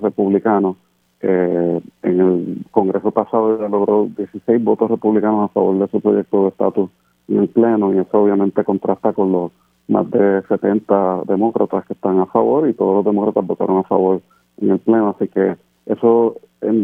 republicanos 1.20 1.82
en 2.02 2.20
el 2.20 2.66
Congreso 2.70 3.10
pasado 3.10 3.58
ya 3.60 3.68
logró 3.68 4.08
16 4.16 4.62
votos 4.62 4.90
republicanos 4.90 5.50
a 5.50 5.52
favor 5.52 5.78
de 5.78 5.88
su 5.88 6.00
proyecto 6.00 6.42
de 6.42 6.48
estatus 6.48 6.90
en 7.28 7.38
el 7.38 7.48
Pleno 7.48 7.92
y 7.94 7.98
eso 7.98 8.22
obviamente 8.22 8.64
contrasta 8.64 9.12
con 9.12 9.32
los 9.32 9.52
más 9.88 10.10
de 10.10 10.42
70 10.48 11.22
demócratas 11.26 11.86
que 11.86 11.94
están 11.94 12.20
a 12.20 12.26
favor 12.26 12.68
y 12.68 12.74
todos 12.74 12.96
los 12.96 13.04
demócratas 13.04 13.46
votaron 13.46 13.78
a 13.78 13.82
favor 13.84 14.20
en 14.60 14.70
el 14.70 14.78
Pleno, 14.78 15.14
así 15.16 15.28
que 15.28 15.56
eso 15.86 16.36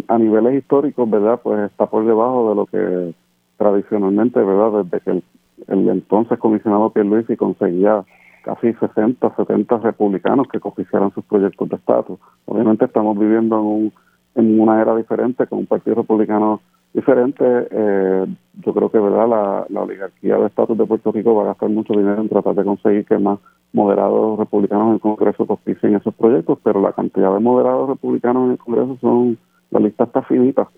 a 0.09 0.19
niveles 0.19 0.55
históricos, 0.55 1.11
¿verdad? 1.11 1.41
Pues 1.43 1.71
está 1.71 1.87
por 1.87 2.07
debajo 2.07 2.51
de 2.51 2.55
lo 2.55 2.67
que 2.67 3.15
tradicionalmente, 3.59 4.41
¿verdad? 4.41 4.85
Desde 4.85 5.01
que 5.01 5.11
el, 5.11 5.89
entonces 5.89 6.39
comisionado 6.39 6.91
Pierluisi 6.91 7.37
conseguía 7.37 8.05
casi 8.43 8.73
60, 8.75 9.35
70 9.37 9.79
republicanos 9.79 10.49
que 10.49 10.61
copiciaran 10.61 11.13
sus 11.13 11.25
proyectos 11.25 11.69
de 11.69 11.77
estatus. 11.77 12.19
Obviamente 12.47 12.85
estamos 12.85 13.19
viviendo 13.19 13.59
en 13.59 13.65
un 13.65 13.93
en 14.35 14.61
una 14.61 14.81
era 14.81 14.97
diferente, 14.97 15.47
con 15.47 15.61
un 15.61 15.67
partido 15.67 15.97
republicano 15.97 16.61
diferente, 16.93 17.45
eh, 17.71 18.27
yo 18.65 18.73
creo 18.73 18.91
que 18.91 18.99
verdad 18.99 19.67
la, 19.69 19.81
oligarquía 19.81 20.39
de 20.39 20.47
estatus 20.47 20.79
de 20.79 20.87
Puerto 20.87 21.11
Rico 21.11 21.35
va 21.35 21.43
a 21.43 21.47
gastar 21.47 21.69
mucho 21.69 21.93
dinero 21.93 22.21
en 22.21 22.29
tratar 22.29 22.55
de 22.55 22.65
conseguir 22.65 23.05
que 23.05 23.19
más 23.19 23.41
moderados 23.73 24.39
republicanos 24.39 24.89
en 24.89 24.95
el 24.95 25.01
Congreso 25.01 25.45
auspicien 25.49 25.97
esos 25.97 26.15
proyectos, 26.15 26.59
pero 26.63 26.81
la 26.81 26.93
cantidad 26.93 27.35
de 27.35 27.41
moderados 27.41 27.89
republicanos 27.89 28.45
en 28.47 28.51
el 28.53 28.59
Congreso 28.59 28.97
son, 29.01 29.37
la 29.71 29.81
lista 29.81 30.05
está 30.05 30.23
finita. 30.23 30.69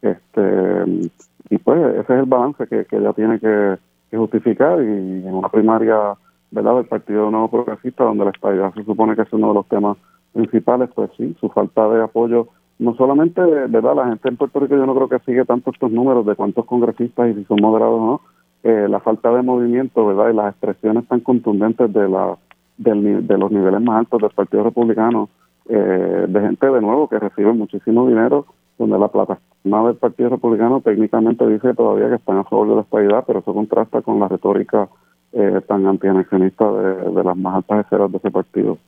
Este, 0.00 1.10
y 1.50 1.58
pues 1.58 1.80
ese 1.96 2.00
es 2.00 2.20
el 2.20 2.26
balance 2.26 2.66
que, 2.68 2.84
que 2.84 2.96
ella 2.96 3.12
tiene 3.12 3.40
que, 3.40 3.76
justificar 4.16 4.80
y 4.80 4.86
en 4.86 5.34
una 5.34 5.48
primaria 5.48 6.14
verdad 6.52 6.76
del 6.76 6.84
Partido 6.84 7.32
Nuevo 7.32 7.50
Progresista, 7.50 8.04
donde 8.04 8.24
la 8.24 8.30
estabilidad 8.30 8.72
se 8.74 8.84
supone 8.84 9.16
que 9.16 9.22
es 9.22 9.32
uno 9.32 9.48
de 9.48 9.54
los 9.54 9.66
temas 9.66 9.96
principales, 10.32 10.88
pues 10.94 11.10
sí, 11.16 11.36
su 11.40 11.48
falta 11.48 11.88
de 11.88 12.00
apoyo 12.00 12.46
no 12.78 12.94
solamente, 12.96 13.40
¿verdad? 13.40 13.96
La 13.96 14.08
gente 14.08 14.28
en 14.28 14.36
Puerto 14.36 14.60
Rico 14.60 14.76
yo 14.76 14.86
no 14.86 14.94
creo 14.94 15.08
que 15.08 15.24
sigue 15.24 15.44
tanto 15.44 15.70
estos 15.70 15.90
números 15.90 16.26
de 16.26 16.34
cuántos 16.34 16.64
congresistas 16.66 17.30
y 17.30 17.34
si 17.34 17.44
son 17.44 17.58
moderados 17.60 18.00
o 18.00 18.06
no. 18.06 18.20
Eh, 18.64 18.88
la 18.88 19.00
falta 19.00 19.30
de 19.30 19.42
movimiento, 19.42 20.06
¿verdad? 20.06 20.30
Y 20.30 20.36
las 20.36 20.52
expresiones 20.52 21.06
tan 21.06 21.20
contundentes 21.20 21.92
de 21.92 22.08
la 22.08 22.36
de 22.76 23.38
los 23.38 23.52
niveles 23.52 23.80
más 23.82 24.00
altos 24.00 24.20
del 24.20 24.30
Partido 24.30 24.64
Republicano, 24.64 25.28
eh, 25.68 26.26
de 26.28 26.40
gente 26.40 26.66
de 26.66 26.80
nuevo 26.80 27.08
que 27.08 27.18
recibe 27.18 27.52
muchísimo 27.52 28.08
dinero, 28.08 28.46
donde 28.78 28.98
la 28.98 29.08
plataforma 29.08 29.86
del 29.86 29.96
Partido 29.96 30.30
Republicano 30.30 30.80
técnicamente 30.80 31.46
dice 31.46 31.74
todavía 31.74 32.08
que 32.08 32.16
están 32.16 32.38
a 32.38 32.44
favor 32.44 32.68
de 32.70 32.74
la 32.76 32.80
estabilidad, 32.80 33.24
pero 33.26 33.38
eso 33.38 33.54
contrasta 33.54 34.02
con 34.02 34.18
la 34.18 34.28
retórica 34.28 34.88
eh, 35.32 35.60
tan 35.68 35.86
antianexionista 35.86 36.70
de, 36.72 37.10
de 37.10 37.24
las 37.24 37.36
más 37.36 37.56
altas 37.56 37.84
esferas 37.84 38.10
de 38.10 38.18
ese 38.18 38.30
partido. 38.30 38.78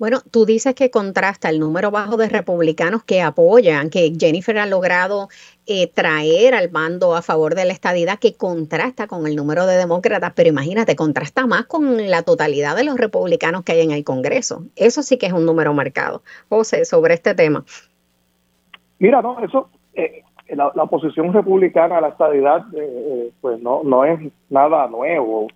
Bueno, 0.00 0.20
tú 0.30 0.46
dices 0.46 0.74
que 0.74 0.90
contrasta 0.90 1.50
el 1.50 1.60
número 1.60 1.90
bajo 1.90 2.16
de 2.16 2.30
republicanos 2.30 3.04
que 3.04 3.20
apoyan, 3.20 3.90
que 3.90 4.14
Jennifer 4.18 4.56
ha 4.56 4.64
logrado 4.64 5.28
eh, 5.66 5.88
traer 5.92 6.54
al 6.54 6.68
bando 6.68 7.14
a 7.14 7.20
favor 7.20 7.54
de 7.54 7.66
la 7.66 7.74
estadidad, 7.74 8.18
que 8.18 8.34
contrasta 8.34 9.06
con 9.06 9.26
el 9.26 9.36
número 9.36 9.66
de 9.66 9.76
demócratas, 9.76 10.32
pero 10.34 10.48
imagínate, 10.48 10.96
contrasta 10.96 11.46
más 11.46 11.66
con 11.66 12.08
la 12.08 12.22
totalidad 12.22 12.76
de 12.76 12.84
los 12.84 12.96
republicanos 12.96 13.62
que 13.62 13.72
hay 13.72 13.82
en 13.82 13.90
el 13.90 14.02
Congreso. 14.02 14.62
Eso 14.74 15.02
sí 15.02 15.18
que 15.18 15.26
es 15.26 15.34
un 15.34 15.44
número 15.44 15.74
marcado. 15.74 16.22
José, 16.48 16.86
sobre 16.86 17.12
este 17.12 17.34
tema. 17.34 17.62
Mira, 19.00 19.20
no, 19.20 19.44
eso, 19.44 19.68
eh, 19.92 20.22
la, 20.48 20.68
oposición 20.68 21.30
republicana 21.34 21.98
a 21.98 22.00
la 22.00 22.08
estadidad, 22.08 22.64
eh, 22.74 23.32
pues 23.42 23.60
no, 23.60 23.82
no 23.84 24.06
es 24.06 24.18
nada 24.48 24.88
nuevo 24.88 25.48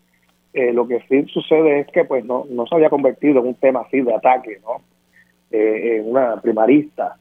eh, 0.55 0.73
lo 0.73 0.87
que 0.87 1.01
sí 1.09 1.25
sucede 1.33 1.81
es 1.81 1.89
que 1.89 2.05
pues 2.05 2.25
no, 2.25 2.47
no 2.49 2.65
se 2.67 2.77
había 2.77 2.89
convertido 2.89 3.41
en 3.41 3.49
un 3.49 3.55
tema 3.55 3.81
así 3.81 4.01
de 4.01 4.15
ataque, 4.15 4.61
¿no? 4.63 4.83
Eh, 5.51 5.97
en 5.99 6.11
una 6.11 6.41
primarista. 6.41 7.17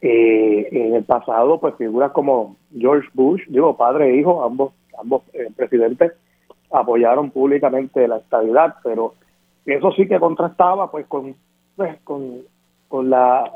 Eh, 0.00 0.68
en 0.72 0.96
el 0.96 1.04
pasado, 1.04 1.60
pues 1.60 1.76
figuras 1.76 2.10
como 2.10 2.56
George 2.76 3.08
Bush, 3.14 3.42
digo, 3.46 3.76
padre 3.76 4.10
e 4.10 4.16
hijo, 4.16 4.42
ambos, 4.42 4.72
ambos 4.98 5.22
presidentes 5.54 6.12
apoyaron 6.72 7.30
públicamente 7.30 8.08
la 8.08 8.16
estabilidad, 8.16 8.74
pero 8.82 9.14
eso 9.64 9.92
sí 9.92 10.08
que 10.08 10.18
contrastaba 10.18 10.90
pues 10.90 11.06
con, 11.06 11.36
pues, 11.76 12.00
con, 12.02 12.38
con 12.88 13.10
la 13.10 13.48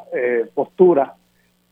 postura 0.54 1.14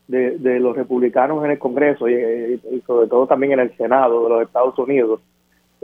de, 0.09 0.37
de, 0.39 0.59
los 0.59 0.75
republicanos 0.75 1.45
en 1.45 1.51
el 1.51 1.59
Congreso 1.59 2.09
y, 2.09 2.59
sobre 2.85 3.07
todo 3.07 3.27
también 3.27 3.53
en 3.53 3.59
el 3.61 3.77
Senado 3.77 4.23
de 4.23 4.29
los 4.29 4.41
Estados 4.41 4.77
Unidos, 4.77 5.21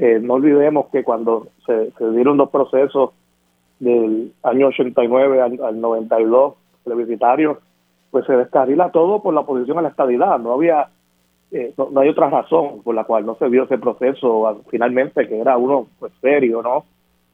eh, 0.02 0.20
no 0.20 0.34
olvidemos 0.34 0.88
que 0.88 1.04
cuando 1.04 1.49
se, 1.64 1.91
dieron 2.10 2.36
dos 2.36 2.49
procesos 2.49 3.12
del 3.80 4.34
año 4.41 4.70
89 4.70 5.41
al, 5.41 5.80
92 5.80 6.56
plebiscitarios, 6.84 7.60
pues 8.10 8.26
se 8.26 8.34
descarrila 8.34 8.89
todo 8.89 9.22
por 9.22 9.36
la 9.36 9.41
oposición 9.41 9.78
a 9.78 9.84
la 9.84 9.89
estabilidad. 9.89 10.39
No 10.39 10.54
había, 10.54 10.88
eh, 11.52 11.72
no, 11.78 11.99
hay 11.99 12.10
otra 12.10 12.32
razón 12.32 12.82
por 12.82 12.95
la 12.95 13.04
cual 13.04 13.28
no 13.28 13.36
se 13.36 13.47
vio 13.47 13.66
ese 13.66 13.78
proceso 13.78 14.64
finalmente, 14.72 15.28
que 15.28 15.39
era 15.39 15.56
uno 15.58 15.86
pues 15.99 16.12
serio, 16.20 16.64
¿no? 16.64 16.84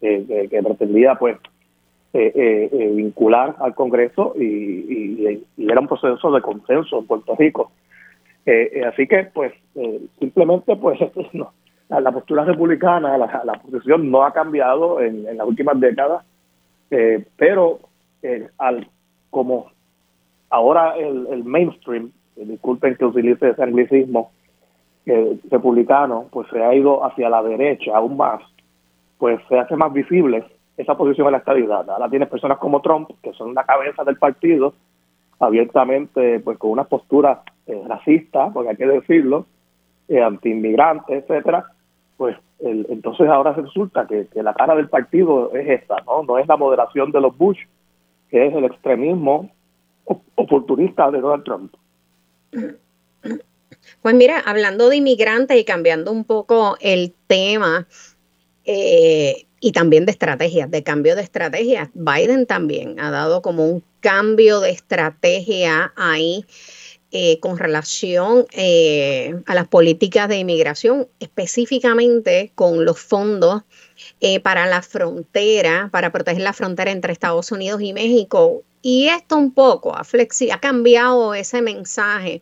que 0.02 0.62
pretendía 0.62 1.16
pues 1.16 1.38
eh, 2.12 2.92
vincular 2.94 3.56
al 3.60 3.76
Congreso 3.76 4.34
y, 4.38 5.42
era 5.58 5.80
un 5.80 5.88
proceso 5.88 6.32
de 6.32 6.42
consenso 6.42 7.00
en 7.00 7.08
Puerto 7.08 7.34
Rico. 7.38 7.72
así 8.86 9.08
que 9.08 9.30
pues 9.34 9.54
simplemente 10.20 10.76
pues 10.76 11.00
no, 11.34 11.54
la, 11.90 12.12
postura 12.12 12.44
republicana, 12.44 13.18
la, 13.18 13.42
la, 13.46 13.54
posición 13.54 14.12
no 14.12 14.24
ha 14.24 14.34
cambiado 14.34 15.02
en, 15.02 15.24
las 15.38 15.48
últimas 15.48 15.80
décadas, 15.80 16.26
eh, 16.92 17.26
pero 17.38 17.80
eh, 18.22 18.50
al 18.58 18.88
como 19.30 19.68
ahora 20.50 20.96
el, 20.98 21.44
mainstream, 21.44 22.12
eh, 22.36 22.46
disculpen 22.46 22.96
que 22.96 23.06
utilice 23.06 23.50
ese 23.50 23.64
anglicismo, 23.64 24.32
republicano, 25.50 26.26
pues 26.30 26.50
se 26.50 26.62
ha 26.62 26.76
ido 26.76 27.06
hacia 27.06 27.30
la 27.30 27.42
derecha 27.42 27.96
aún 27.96 28.18
más, 28.18 28.42
pues 29.18 29.40
se 29.48 29.58
hace 29.58 29.78
más 29.78 29.94
visible 29.94 30.44
esa 30.76 30.98
posición 30.98 31.28
en 31.28 31.32
la 31.32 31.38
estabilidad. 31.38 31.90
Ahora 31.90 32.10
tienes 32.10 32.28
personas 32.28 32.58
como 32.58 32.82
Trump, 32.82 33.12
que 33.24 33.32
son 33.32 33.54
la 33.54 33.64
cabeza 33.64 34.04
del 34.04 34.18
partido, 34.18 34.74
abiertamente, 35.40 36.42
pues 36.42 36.58
con 36.58 36.72
una 36.72 36.84
postura 36.84 37.42
racista, 37.88 38.50
porque 38.50 38.72
hay 38.72 38.76
que 38.76 38.86
decirlo, 38.86 39.46
anti-inmigrante, 40.10 41.20
etcétera, 41.20 41.72
pues 42.18 42.36
entonces 42.60 43.28
ahora 43.30 43.54
resulta 43.54 44.08
que, 44.08 44.28
la 44.34 44.54
cara 44.54 44.76
del 44.76 44.90
partido 44.90 45.54
es 45.54 45.82
esta, 45.82 46.02
¿no? 46.06 46.24
No 46.24 46.40
es 46.40 46.48
la 46.48 46.58
moderación 46.58 47.12
de 47.12 47.22
los 47.22 47.38
Bush, 47.38 47.60
que 48.30 48.48
es 48.48 48.54
el 48.54 48.66
extremismo 48.66 49.52
oportunista 50.36 51.12
de 51.12 51.22
Donald 51.22 51.44
Trump. 51.44 51.74
Pues 54.02 54.16
mira, 54.16 54.40
hablando 54.40 54.90
de 54.90 54.98
inmigrantes 54.98 55.60
y 55.60 55.66
cambiando 55.66 56.12
un 56.12 56.24
poco 56.24 56.78
el 56.82 57.14
tema 57.28 57.88
eh, 58.66 59.46
y 59.60 59.72
también 59.72 60.06
de 60.06 60.12
estrategias, 60.12 60.70
de 60.72 60.84
cambio 60.84 61.16
de 61.16 61.22
estrategias, 61.22 61.90
Biden 61.94 62.48
también 62.48 63.00
ha 63.00 63.12
dado 63.12 63.42
como 63.42 63.66
un 63.66 63.84
cambio 64.00 64.60
de 64.60 64.72
estrategia 64.72 65.94
ahí 65.96 66.46
eh, 67.12 67.40
con 67.40 67.58
relación 67.58 68.46
eh, 68.52 69.42
a 69.46 69.56
las 69.56 69.70
políticas 69.70 70.28
de 70.28 70.40
inmigración, 70.40 71.08
específicamente 71.22 72.52
con 72.54 72.84
los 72.84 73.00
fondos 73.00 73.64
eh, 74.20 74.42
para 74.42 74.66
la 74.66 74.82
frontera, 74.82 75.88
para 75.90 76.12
proteger 76.12 76.42
la 76.42 76.52
frontera 76.52 76.92
entre 76.92 77.14
Estados 77.14 77.50
Unidos 77.54 77.82
y 77.82 77.94
México. 77.94 78.64
Y 78.82 79.08
esto 79.08 79.38
un 79.38 79.54
poco 79.54 79.96
ha, 79.96 80.02
ha 80.02 80.60
cambiado 80.60 81.34
ese 81.34 81.62
mensaje 81.62 82.42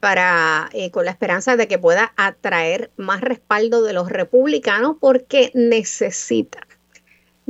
para, 0.00 0.68
con 0.90 1.04
la 1.04 1.12
esperanza 1.12 1.56
de 1.56 1.68
que 1.68 1.78
pueda 1.78 2.12
atraer 2.16 2.90
más 2.96 3.20
respaldo 3.20 3.82
de 3.82 3.92
los 3.92 4.10
republicanos 4.10 4.96
porque 5.00 5.50
necesita 5.54 6.66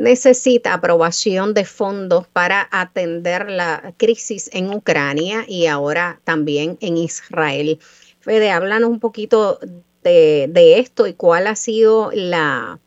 necesita 0.01 0.73
aprobación 0.73 1.53
de 1.53 1.67
fondos 1.67 2.27
para 2.27 2.67
atender 2.73 3.51
la 3.51 3.93
crisis 3.99 4.49
en 4.55 4.73
Ucrania 4.73 5.45
y 5.47 5.67
ahora 5.67 6.23
también 6.25 6.79
en 6.81 6.97
Israel. 6.97 7.79
Fede, 8.21 8.51
háblanos 8.51 8.89
un 8.89 8.99
poquito 8.99 9.61
de, 10.03 10.79
esto 10.79 11.07
y 11.07 11.13
cuál 11.13 11.47
ha 11.47 11.55
sido 11.55 12.11
la, 12.15 12.81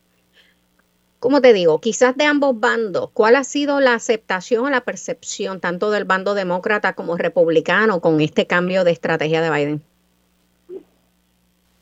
¿cómo 1.20 1.40
te 1.40 1.52
digo? 1.52 1.80
Quizás 1.80 2.16
de 2.16 2.24
ambos 2.24 2.58
bandos, 2.58 3.10
¿cuál 3.14 3.36
ha 3.36 3.44
sido 3.44 3.78
la 3.78 3.94
aceptación 3.94 4.64
o 4.64 4.70
la 4.70 4.80
percepción 4.80 5.60
tanto 5.60 5.92
del 5.92 6.04
bando 6.04 6.34
demócrata 6.34 6.94
como 6.94 7.16
republicano 7.16 8.00
con 8.00 8.20
este 8.20 8.48
cambio 8.48 8.82
de 8.82 8.90
estrategia 8.90 9.40
de 9.40 9.50
Biden? 9.50 9.93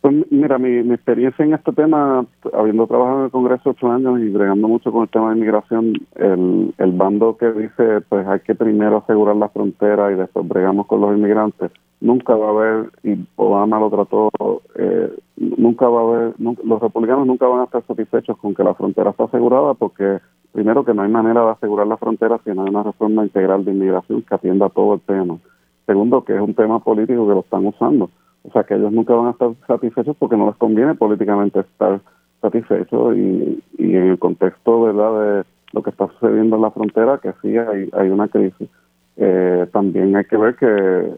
Pues 0.03 0.17
mira, 0.33 0.59
mi, 0.59 0.79
experiencia 0.93 1.45
en 1.45 1.55
este 1.55 1.71
tema, 1.73 2.27
habiendo 2.53 2.89
trabajado 2.89 3.21
en 3.21 3.25
el 3.27 3.31
Congreso 3.31 3.71
ocho 3.71 3.89
años 3.89 4.19
y 4.19 4.31
bregando 4.31 4.67
mucho 4.67 4.91
con 4.91 5.05
el 5.05 5.09
tema 5.09 5.31
de 5.31 5.37
inmigración, 5.37 5.93
el, 6.17 6.75
el 6.77 6.93
bando 6.93 7.37
que 7.37 7.53
dice 7.53 8.01
pues 8.09 8.27
hay 8.27 8.41
que 8.41 8.57
primero 8.57 8.97
asegurar 8.97 9.37
la 9.37 9.49
frontera 9.49 10.11
y 10.11 10.17
después 10.17 10.49
bregamos 10.49 10.89
con 10.89 11.03
los 11.03 11.17
inmigrantes, 11.17 11.71
nunca 12.01 12.35
va 12.35 12.47
a 12.47 12.51
haber, 12.51 12.91
y 13.05 13.17
Obama 13.37 13.79
lo 13.79 13.91
trató, 13.91 14.31
eh, 14.75 15.17
nunca 15.37 15.89
va 15.89 16.01
a 16.01 16.03
haber, 16.03 16.35
los 16.41 16.81
republicanos 16.81 17.25
nunca 17.25 17.47
van 17.47 17.61
a 17.61 17.65
estar 17.65 17.87
satisfechos 17.87 18.37
con 18.39 18.57
que 18.57 18.65
la 18.65 18.75
frontera 18.75 19.11
está 19.11 19.27
asegurada 19.27 19.75
porque 19.75 20.19
primero 20.51 20.85
que 20.85 20.95
no 20.95 21.03
hay 21.03 21.11
manera 21.11 21.45
de 21.45 21.51
asegurar 21.53 21.87
la 21.87 21.97
frontera 21.97 22.41
si 22.43 22.51
no 22.51 22.65
hay 22.65 22.71
una 22.71 22.83
reforma 22.83 23.23
integral 23.23 23.65
de 23.65 23.71
inmigración 23.71 24.23
que 24.23 24.35
atienda 24.35 24.69
todo 24.69 24.95
el 24.95 25.01
tema. 25.03 25.39
Segundo, 25.87 26.25
que 26.25 26.35
es 26.35 26.41
un 26.41 26.55
tema 26.55 26.81
político 26.81 27.29
que 27.29 27.35
lo 27.35 27.41
están 27.41 27.67
usando 27.67 28.11
o 28.45 28.51
sea, 28.53 28.65
que 28.65 28.75
ellos 28.75 28.93
nunca 28.93 29.15
van 29.15 29.29
a 29.29 29.31
estar 29.31 29.51
satisfechos 29.67 30.17
porque 30.19 30.37
no 30.37 30.47
les 30.47 30.57
conviene 30.57 30.95
políticamente 30.95 31.61
estar 31.61 32.01
satisfechos 32.41 33.17
y, 33.17 33.63
y 33.79 33.97
en 33.97 34.09
el 34.09 34.19
contexto, 34.19 34.83
¿verdad?, 34.83 35.21
de 35.21 35.45
lo 35.73 35.83
que 35.83 35.91
está 35.91 36.07
sucediendo 36.09 36.57
en 36.57 36.63
la 36.63 36.71
frontera, 36.71 37.19
que 37.19 37.33
sí 37.41 37.57
hay, 37.57 37.89
hay 37.93 38.09
una 38.11 38.29
crisis. 38.29 38.69
Eh, 39.17 39.67
también 39.73 40.15
hay 40.17 40.25
que 40.25 40.37
ver 40.37 40.57
que 40.57 41.13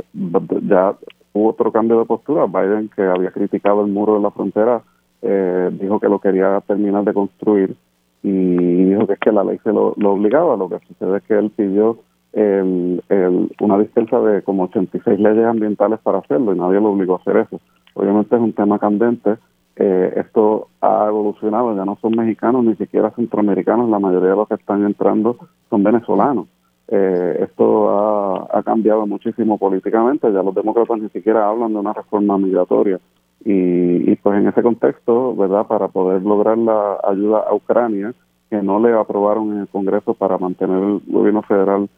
ya 0.62 0.94
hubo 1.32 1.50
otro 1.50 1.72
cambio 1.72 1.98
de 1.98 2.04
postura. 2.04 2.46
Biden, 2.46 2.90
que 2.94 3.02
había 3.02 3.30
criticado 3.30 3.84
el 3.84 3.92
muro 3.92 4.14
de 4.14 4.20
la 4.20 4.30
frontera, 4.30 4.82
eh, 5.22 5.70
dijo 5.72 6.00
que 6.00 6.08
lo 6.08 6.20
quería 6.20 6.60
terminar 6.66 7.04
de 7.04 7.14
construir 7.14 7.76
y 8.22 8.84
dijo 8.84 9.06
que 9.06 9.14
es 9.14 9.18
que 9.18 9.32
la 9.32 9.44
ley 9.44 9.58
se 9.64 9.72
lo, 9.72 9.94
lo 9.96 10.12
obligaba. 10.12 10.56
Lo 10.56 10.68
que 10.68 10.78
sucede 10.86 11.18
es 11.18 11.22
que 11.24 11.34
él 11.34 11.50
pidió 11.50 11.98
el, 12.34 13.50
una 13.60 13.78
dispensa 13.78 14.20
de 14.20 14.42
como 14.42 14.64
86 14.64 15.18
leyes 15.20 15.46
ambientales 15.46 16.00
para 16.00 16.18
hacerlo 16.18 16.52
y 16.52 16.58
nadie 16.58 16.80
lo 16.80 16.90
obligó 16.90 17.14
a 17.14 17.18
hacer 17.18 17.36
eso. 17.38 17.60
Obviamente 17.94 18.34
es 18.34 18.42
un 18.42 18.52
tema 18.52 18.78
candente. 18.78 19.36
Eh, 19.76 20.12
esto 20.16 20.68
ha 20.80 21.06
evolucionado, 21.08 21.74
ya 21.76 21.84
no 21.84 21.96
son 22.00 22.12
mexicanos 22.16 22.64
ni 22.64 22.76
siquiera 22.76 23.10
centroamericanos, 23.10 23.88
la 23.90 23.98
mayoría 23.98 24.30
de 24.30 24.36
los 24.36 24.48
que 24.48 24.54
están 24.54 24.84
entrando 24.84 25.36
son 25.70 25.82
venezolanos. 25.82 26.46
Eh, 26.88 27.38
esto 27.40 28.48
ha, 28.52 28.62
cambiado 28.62 29.06
muchísimo 29.06 29.58
políticamente, 29.58 30.32
ya 30.32 30.42
los 30.42 30.54
demócratas 30.54 31.00
ni 31.00 31.08
siquiera 31.08 31.48
hablan 31.48 31.72
de 31.72 31.78
una 31.78 31.92
reforma 31.92 32.38
migratoria. 32.38 33.00
Y, 33.44 34.10
y 34.10 34.16
pues 34.16 34.38
en 34.38 34.48
ese 34.48 34.62
contexto, 34.62 35.34
¿verdad? 35.34 35.66
Para 35.66 35.88
poder 35.88 36.22
lograr 36.22 36.56
la 36.56 36.98
ayuda 37.04 37.44
a 37.48 37.54
Ucrania, 37.54 38.14
que 38.48 38.62
no 38.62 38.78
le 38.78 38.92
aprobaron 38.92 39.52
en 39.52 39.60
el 39.60 39.68
Congreso 39.68 40.14
para 40.14 40.38
mantener 40.38 40.82
el 40.82 41.00
gobierno 41.06 41.42
federal 41.42 41.88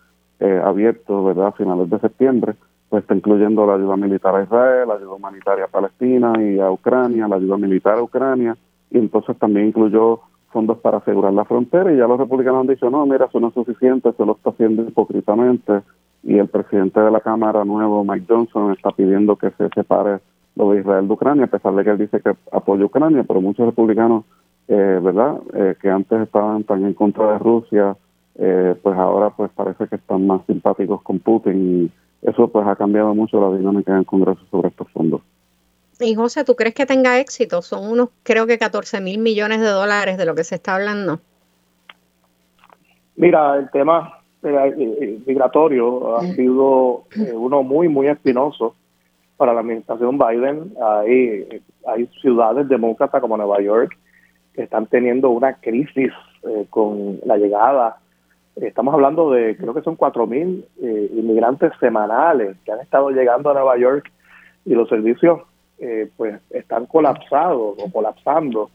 eh, 0.40 0.60
abierto, 0.64 1.24
¿verdad?, 1.24 1.48
a 1.48 1.52
finales 1.52 1.88
de 1.90 1.98
septiembre, 1.98 2.54
pues 2.88 3.02
está 3.02 3.14
incluyendo 3.14 3.66
la 3.66 3.74
ayuda 3.74 3.96
militar 3.96 4.34
a 4.36 4.42
Israel, 4.42 4.88
la 4.88 4.94
ayuda 4.94 5.14
humanitaria 5.14 5.64
a 5.64 5.68
Palestina 5.68 6.32
y 6.40 6.60
a 6.60 6.70
Ucrania, 6.70 7.26
la 7.26 7.36
ayuda 7.36 7.56
militar 7.56 7.98
a 7.98 8.02
Ucrania, 8.02 8.56
y 8.90 8.98
entonces 8.98 9.36
también 9.38 9.68
incluyó 9.68 10.20
fondos 10.52 10.78
para 10.78 10.98
asegurar 10.98 11.32
la 11.32 11.44
frontera, 11.44 11.92
y 11.92 11.96
ya 11.96 12.06
los 12.06 12.18
republicanos 12.18 12.60
han 12.60 12.68
dicho, 12.68 12.88
no, 12.88 13.04
mira, 13.06 13.26
eso 13.26 13.40
no 13.40 13.48
es 13.48 13.54
suficiente, 13.54 14.10
eso 14.10 14.24
lo 14.24 14.32
está 14.32 14.50
haciendo 14.50 14.82
hipócritamente, 14.82 15.82
y 16.22 16.38
el 16.38 16.48
presidente 16.48 17.00
de 17.00 17.10
la 17.10 17.20
Cámara 17.20 17.64
nuevo, 17.64 18.04
Mike 18.04 18.26
Johnson, 18.28 18.72
está 18.72 18.90
pidiendo 18.90 19.36
que 19.36 19.50
se 19.50 19.68
separe 19.74 20.18
lo 20.54 20.70
de 20.70 20.80
Israel 20.80 21.06
de 21.06 21.14
Ucrania, 21.14 21.44
a 21.44 21.48
pesar 21.48 21.74
de 21.74 21.84
que 21.84 21.90
él 21.90 21.98
dice 21.98 22.20
que 22.20 22.34
apoya 22.52 22.84
Ucrania, 22.84 23.24
pero 23.26 23.40
muchos 23.40 23.66
republicanos, 23.66 24.24
eh, 24.68 25.00
¿verdad?, 25.02 25.36
eh, 25.54 25.76
que 25.80 25.90
antes 25.90 26.20
estaban 26.20 26.64
tan 26.64 26.84
en 26.84 26.94
contra 26.94 27.32
de 27.32 27.38
Rusia, 27.38 27.96
eh, 28.38 28.74
pues 28.82 28.96
ahora 28.96 29.30
pues 29.30 29.50
parece 29.54 29.88
que 29.88 29.96
están 29.96 30.26
más 30.26 30.42
simpáticos 30.46 31.00
con 31.02 31.18
Putin 31.20 31.90
y 32.22 32.28
eso 32.28 32.48
pues 32.48 32.66
ha 32.66 32.76
cambiado 32.76 33.14
mucho 33.14 33.40
la 33.40 33.56
dinámica 33.56 33.92
en 33.92 33.98
el 33.98 34.06
Congreso 34.06 34.40
sobre 34.50 34.68
estos 34.68 34.90
fondos. 34.90 35.22
Y 36.00 36.14
José, 36.14 36.44
¿tú 36.44 36.54
crees 36.54 36.74
que 36.74 36.84
tenga 36.84 37.18
éxito? 37.18 37.62
Son 37.62 37.90
unos, 37.90 38.10
creo 38.22 38.46
que 38.46 38.58
14 38.58 39.00
mil 39.00 39.18
millones 39.18 39.60
de 39.60 39.68
dólares 39.68 40.18
de 40.18 40.26
lo 40.26 40.34
que 40.34 40.44
se 40.44 40.56
está 40.56 40.74
hablando. 40.74 41.20
Mira, 43.16 43.56
el 43.56 43.70
tema 43.70 44.18
eh, 44.42 44.74
eh, 44.78 45.18
migratorio 45.26 46.18
ha 46.18 46.22
sido 46.34 47.04
uno 47.32 47.62
muy, 47.62 47.88
muy 47.88 48.08
espinoso 48.08 48.74
para 49.38 49.54
la 49.54 49.60
administración 49.60 50.18
Biden. 50.18 50.74
Hay, 50.82 51.62
hay 51.86 52.06
ciudades 52.20 52.68
demócratas 52.68 53.22
como 53.22 53.38
Nueva 53.38 53.62
York 53.62 53.96
que 54.52 54.64
están 54.64 54.86
teniendo 54.86 55.30
una 55.30 55.54
crisis 55.54 56.12
con 56.70 57.18
la 57.24 57.36
llegada 57.36 57.98
Estamos 58.56 58.94
hablando 58.94 59.30
de, 59.30 59.54
creo 59.56 59.74
que 59.74 59.82
son 59.82 59.98
4.000 59.98 60.64
eh, 60.80 61.10
inmigrantes 61.14 61.72
semanales 61.78 62.56
que 62.64 62.72
han 62.72 62.80
estado 62.80 63.10
llegando 63.10 63.50
a 63.50 63.54
Nueva 63.54 63.76
York 63.76 64.10
y 64.64 64.74
los 64.74 64.88
servicios 64.88 65.42
eh, 65.78 66.08
pues 66.16 66.40
están 66.48 66.86
colapsados 66.86 67.76
o 67.78 67.92
colapsando. 67.92 68.70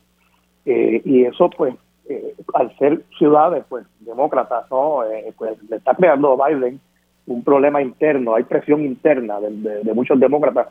Eh, 0.66 1.02
y 1.04 1.24
eso 1.24 1.50
pues 1.50 1.74
eh, 2.08 2.36
al 2.54 2.78
ser 2.78 3.02
ciudades 3.18 3.64
pues 3.68 3.88
demócratas, 4.02 4.70
¿no? 4.70 5.00
pues 5.36 5.58
le 5.68 5.78
está 5.78 5.96
creando 5.96 6.32
a 6.44 6.48
Biden 6.48 6.80
un 7.26 7.44
problema 7.44 7.82
interno, 7.82 8.36
hay 8.36 8.44
presión 8.44 8.86
interna 8.86 9.40
de, 9.40 9.94
muchos 9.96 10.20
demócratas 10.20 10.68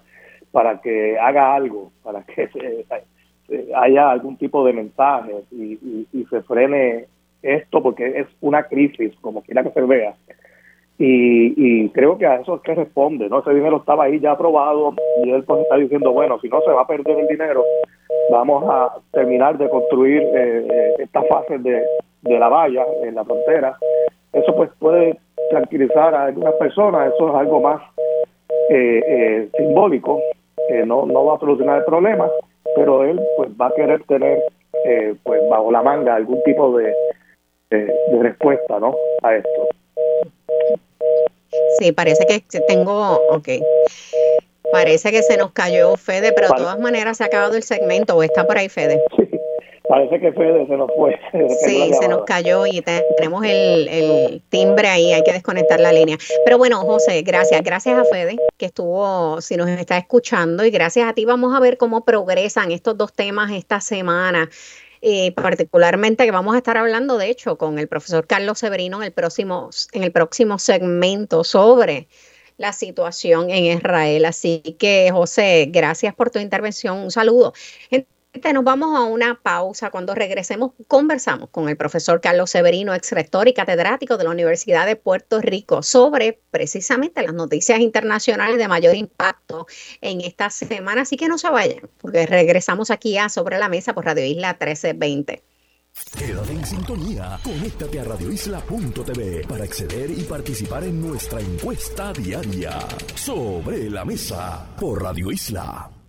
para 0.53 0.81
que 0.81 1.19
haga 1.19 1.55
algo, 1.55 1.91
para 2.03 2.23
que 2.23 2.49
haya 3.75 4.11
algún 4.11 4.37
tipo 4.37 4.65
de 4.65 4.73
mensaje 4.73 5.35
y 5.51 6.27
se 6.29 6.43
frene 6.43 7.07
esto 7.43 7.83
porque 7.83 8.21
es 8.21 8.27
una 8.41 8.65
crisis, 8.65 9.15
como 9.21 9.43
quiera 9.43 9.63
que 9.63 9.71
se 9.71 9.83
vea. 9.83 10.15
Y, 10.99 11.55
y 11.57 11.89
creo 11.91 12.19
que 12.19 12.27
a 12.27 12.37
eso 12.37 12.57
es 12.57 12.61
que 12.61 12.75
responde, 12.75 13.31
¿no? 13.31 13.39
Ese 13.41 13.55
dinero 13.55 13.79
estaba 13.79 14.05
ahí 14.05 14.21
ya 14.21 14.33
aprobado 14.33 14.95
y 15.25 15.31
él 15.31 15.43
pues 15.45 15.63
está 15.63 15.77
diciendo, 15.77 16.13
bueno, 16.13 16.39
si 16.41 16.49
no 16.51 16.61
se 16.61 16.71
va 16.71 16.83
a 16.83 16.87
perder 16.87 17.21
el 17.21 17.27
dinero, 17.27 17.65
vamos 18.31 18.65
a 18.69 18.97
terminar 19.11 19.57
de 19.57 19.71
construir 19.71 20.21
eh, 20.23 20.67
eh 20.71 20.95
estas 20.99 21.27
fases 21.27 21.63
de, 21.63 21.83
de 22.21 22.39
la 22.39 22.49
valla 22.49 22.85
en 23.03 23.15
la 23.15 23.25
frontera. 23.25 23.79
Eso 24.35 24.55
pues 24.55 24.69
puede 24.79 25.19
tranquilizar 25.49 26.15
a 26.15 26.25
algunas 26.25 26.53
personas, 26.57 27.15
eso 27.15 27.31
es 27.31 27.35
algo 27.35 27.61
más 27.61 27.81
eh, 28.69 29.03
eh, 29.07 29.49
simbólico, 29.57 30.21
que 30.69 30.85
no, 30.85 31.07
no 31.07 31.25
va 31.25 31.37
a 31.37 31.41
solucionar 31.41 31.79
el 31.79 31.85
problema, 31.85 32.29
pero 32.77 33.05
él 33.05 33.19
pues 33.39 33.49
va 33.59 33.69
a 33.69 33.75
querer 33.75 34.03
tener 34.05 34.39
pues 35.25 35.41
bajo 35.51 35.71
la 35.71 35.83
manga 35.83 36.15
algún 36.15 36.43
tipo 36.43 36.77
de, 36.77 36.95
de, 37.71 37.93
respuesta 38.21 38.79
¿no? 38.79 38.95
a 39.23 39.37
esto. 39.37 39.69
Sí, 41.79 41.93
parece 41.93 42.27
que 42.27 42.43
tengo, 42.69 43.21
ok. 43.31 43.49
Parece 44.73 45.11
que 45.11 45.23
se 45.23 45.37
nos 45.37 45.53
cayó 45.53 45.97
Fede, 45.97 46.33
pero 46.33 46.49
de 46.49 46.55
todas 46.55 46.79
maneras 46.79 47.17
se 47.17 47.25
ha 47.25 47.27
acabado 47.27 47.55
el 47.55 47.63
segmento 47.63 48.17
o 48.17 48.23
está 48.23 48.47
por 48.47 48.59
ahí 48.59 48.69
Fede. 48.69 49.03
Parece 49.89 50.21
que 50.21 50.31
Fede 50.31 50.69
se 50.69 50.77
nos 50.77 50.89
fue. 50.95 51.19
Sí, 51.67 51.93
se 52.01 52.07
nos 52.07 52.23
cayó 52.23 52.65
y 52.65 52.81
tenemos 53.17 53.43
el, 53.45 53.89
el, 53.89 54.43
timbre 54.49 54.87
ahí, 54.87 55.13
hay 55.13 55.25
que 55.25 55.33
desconectar 55.33 55.81
la 55.81 55.93
línea. 55.93 56.17
Pero 56.45 56.59
bueno, 56.59 56.79
José, 56.83 57.23
gracias. 57.23 57.61
Gracias 57.65 57.99
a 57.99 58.05
Fede 58.05 58.37
que 58.57 58.67
estuvo, 58.67 59.41
si 59.41 59.57
nos 59.57 59.69
está 59.69 59.99
escuchando, 59.99 60.65
y 60.65 60.71
gracias 60.71 61.09
a 61.09 61.13
ti 61.13 61.25
vamos 61.25 61.57
a 61.57 61.59
ver 61.59 61.77
cómo 61.77 62.05
progresan 62.05 62.71
estos 62.71 62.97
dos 62.97 63.13
temas 63.13 63.51
esta 63.51 63.81
semana. 63.81 64.49
Eh, 65.03 65.33
particularmente 65.33 66.25
que 66.27 66.31
vamos 66.31 66.55
a 66.55 66.59
estar 66.59 66.77
hablando, 66.77 67.17
de 67.17 67.31
hecho, 67.31 67.57
con 67.57 67.79
el 67.79 67.89
profesor 67.89 68.27
Carlos 68.27 68.59
Severino 68.59 68.99
en 68.99 69.05
el 69.05 69.13
próximo, 69.13 69.71
en 69.93 70.05
el 70.05 70.13
próximo 70.13 70.59
segmento 70.59 71.43
sobre 71.43 72.07
la 72.59 72.75
situación 72.75 73.51
en 73.51 73.65
Israel. 73.79 74.27
Así 74.27 74.61
que, 74.79 75.11
José, 75.11 75.69
gracias 75.71 76.15
por 76.15 76.31
tu 76.31 76.39
intervención. 76.39 76.99
Un 76.99 77.11
saludo. 77.11 77.55
Nos 78.33 78.65
vamos 78.65 78.97
a 78.97 79.03
una 79.03 79.41
pausa. 79.43 79.91
Cuando 79.91 80.15
regresemos, 80.15 80.73
conversamos 80.87 81.51
con 81.51 81.69
el 81.69 81.77
profesor 81.77 82.21
Carlos 82.21 82.51
Severino, 82.51 82.95
ex 82.95 83.11
rector 83.11 83.49
y 83.49 83.55
catedrático 83.55 84.17
de 84.17 84.25
la 84.25 84.31
Universidad 84.31 84.87
de 84.87 84.95
Puerto 84.95 85.41
Rico, 85.41 85.83
sobre 85.83 86.41
precisamente 86.51 87.23
las 87.23 87.35
noticias 87.35 87.81
internacionales 87.81 88.57
de 88.59 88.69
mayor 88.69 88.95
impacto 88.95 89.67
en 90.01 90.21
esta 90.21 90.49
semana. 90.49 91.03
Así 91.03 91.17
que 91.17 91.29
no 91.29 91.39
se 91.39 91.51
vayan, 91.51 91.91
porque 91.99 92.25
regresamos 92.27 92.91
aquí 92.91 93.19
a 93.19 93.29
Sobre 93.29 93.59
la 93.59 93.69
Mesa 93.69 93.95
por 93.95 94.05
Radio 94.05 94.25
Isla 94.25 94.51
1320. 94.53 95.43
Quédate 96.17 96.53
en 96.53 96.65
sintonía. 96.65 97.39
Conéctate 97.43 97.99
a 97.99 98.05
radioisla.tv 98.05 99.47
para 99.49 99.65
acceder 99.65 100.11
y 100.11 100.23
participar 100.23 100.85
en 100.85 101.01
nuestra 101.01 101.41
encuesta 101.41 102.13
diaria. 102.13 102.79
Sobre 103.17 103.91
la 103.91 104.05
Mesa 104.05 104.67
por 104.79 105.03
Radio 105.03 105.33
Isla. 105.33 106.00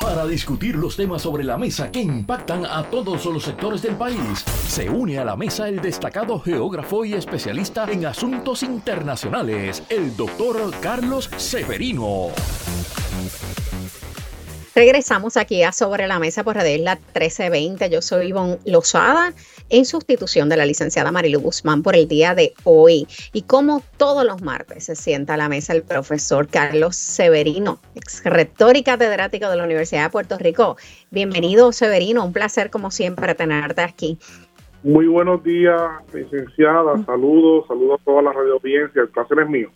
Para 0.00 0.26
discutir 0.26 0.74
los 0.74 0.96
temas 0.96 1.22
sobre 1.22 1.44
la 1.44 1.56
mesa 1.56 1.92
que 1.92 2.00
impactan 2.00 2.66
a 2.66 2.90
todos 2.90 3.24
los 3.26 3.44
sectores 3.44 3.82
del 3.82 3.94
país, 3.94 4.44
se 4.66 4.90
une 4.90 5.16
a 5.18 5.24
la 5.24 5.36
mesa 5.36 5.68
el 5.68 5.80
destacado 5.80 6.40
geógrafo 6.40 7.04
y 7.04 7.14
especialista 7.14 7.86
en 7.88 8.06
asuntos 8.06 8.64
internacionales, 8.64 9.84
el 9.88 10.16
doctor 10.16 10.72
Carlos 10.80 11.30
Severino. 11.36 12.30
Regresamos 14.74 15.36
aquí 15.36 15.62
a 15.62 15.70
Sobre 15.70 16.08
la 16.08 16.18
Mesa 16.18 16.42
por 16.42 16.56
Radio 16.56 16.74
Isla 16.74 16.96
1320. 16.96 17.90
Yo 17.90 18.02
soy 18.02 18.28
Ivonne 18.28 18.58
Lozada 18.64 19.32
en 19.70 19.84
sustitución 19.84 20.48
de 20.48 20.56
la 20.56 20.66
licenciada 20.66 21.12
Marilu 21.12 21.40
Guzmán 21.40 21.82
por 21.82 21.96
el 21.96 22.06
día 22.06 22.34
de 22.34 22.52
hoy. 22.64 23.06
Y 23.32 23.42
como 23.42 23.82
todos 23.96 24.24
los 24.24 24.42
martes 24.42 24.84
se 24.84 24.96
sienta 24.96 25.34
a 25.34 25.36
la 25.36 25.48
mesa 25.48 25.72
el 25.72 25.82
profesor 25.82 26.48
Carlos 26.48 26.96
Severino, 26.96 27.78
ex 27.94 28.22
rector 28.24 28.76
y 28.76 28.82
catedrático 28.82 29.48
de 29.48 29.56
la 29.56 29.64
Universidad 29.64 30.04
de 30.04 30.10
Puerto 30.10 30.36
Rico. 30.38 30.76
Bienvenido, 31.10 31.72
Severino. 31.72 32.24
Un 32.24 32.32
placer, 32.32 32.70
como 32.70 32.90
siempre, 32.90 33.34
tenerte 33.34 33.80
aquí. 33.80 34.18
Muy 34.82 35.06
buenos 35.06 35.42
días, 35.44 35.76
licenciada. 36.12 37.04
Saludos, 37.04 37.66
saludos 37.68 38.00
a 38.00 38.04
toda 38.04 38.22
la 38.22 38.32
radio 38.32 38.54
audiencia. 38.54 39.02
El 39.02 39.08
placer 39.08 39.38
es 39.40 39.48
mío. 39.48 39.70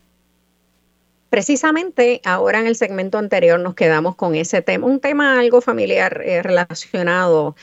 Precisamente 1.29 2.21
ahora 2.25 2.61
en 2.61 2.69
el 2.69 2.77
segmento 2.77 3.19
anterior 3.19 3.59
nos 3.59 3.75
quedamos 3.75 4.15
con 4.15 4.37
ese 4.37 4.63
tema, 4.63 4.87
un 4.87 5.01
tema 5.01 5.41
algo 5.41 5.61
familiar 5.61 6.23
eh, 6.25 6.43
relacionado 6.43 7.57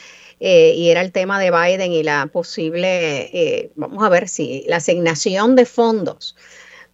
eh, 0.44 0.74
y 0.74 0.88
era 0.88 1.02
el 1.02 1.12
tema 1.12 1.38
de 1.38 1.52
Biden 1.52 1.92
y 1.92 2.02
la 2.02 2.26
posible, 2.26 3.30
eh, 3.32 3.70
vamos 3.76 4.02
a 4.02 4.08
ver 4.08 4.28
si 4.28 4.64
la 4.66 4.78
asignación 4.78 5.54
de 5.54 5.66
fondos 5.66 6.34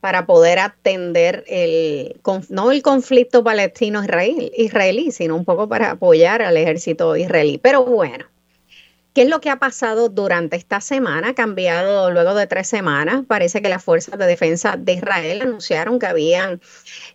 para 0.01 0.27
poder 0.27 0.59
atender 0.59 1.45
el, 1.49 2.21
no 2.51 2.71
el 2.71 2.83
conflicto 2.83 3.43
palestino-israelí, 3.43 5.13
sino 5.13 5.35
un 5.35 5.47
poco 5.47 5.67
para 5.67 5.93
apoyar 5.93 6.43
al 6.43 6.59
ejército 6.59 7.17
israelí. 7.17 7.57
Pero 7.57 7.87
bueno, 7.87 8.27
¿Qué 9.15 9.23
es 9.23 9.29
lo 9.29 9.41
que 9.41 9.51
ha 9.51 9.59
pasado 9.59 10.09
durante 10.09 10.57
esta 10.57 10.81
semana? 10.81 11.31
Ha 11.31 11.35
cambiado 11.35 12.11
luego 12.11 12.35
de 12.35 12.47
tres 12.47 12.69
semanas. 12.69 13.25
Parece 13.27 13.61
que 13.63 13.69
las 13.69 13.83
fuerzas 13.83 14.19
de 14.19 14.27
defensa 14.27 14.77
de 14.77 14.93
Israel 14.93 15.43
anunciaron 15.43 15.99
que 15.99 16.07
habían 16.07 16.61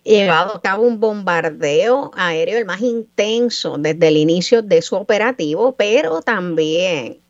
llevado 0.02 0.56
a 0.56 0.60
cabo 0.60 0.82
un 0.82 1.00
bombardeo 1.00 2.10
aéreo 2.14 2.58
el 2.58 2.66
más 2.66 2.82
intenso 2.82 3.76
desde 3.78 4.08
el 4.08 4.18
inicio 4.18 4.62
de 4.62 4.82
su 4.82 4.96
operativo, 4.96 5.76
pero 5.76 6.20
también 6.20 7.24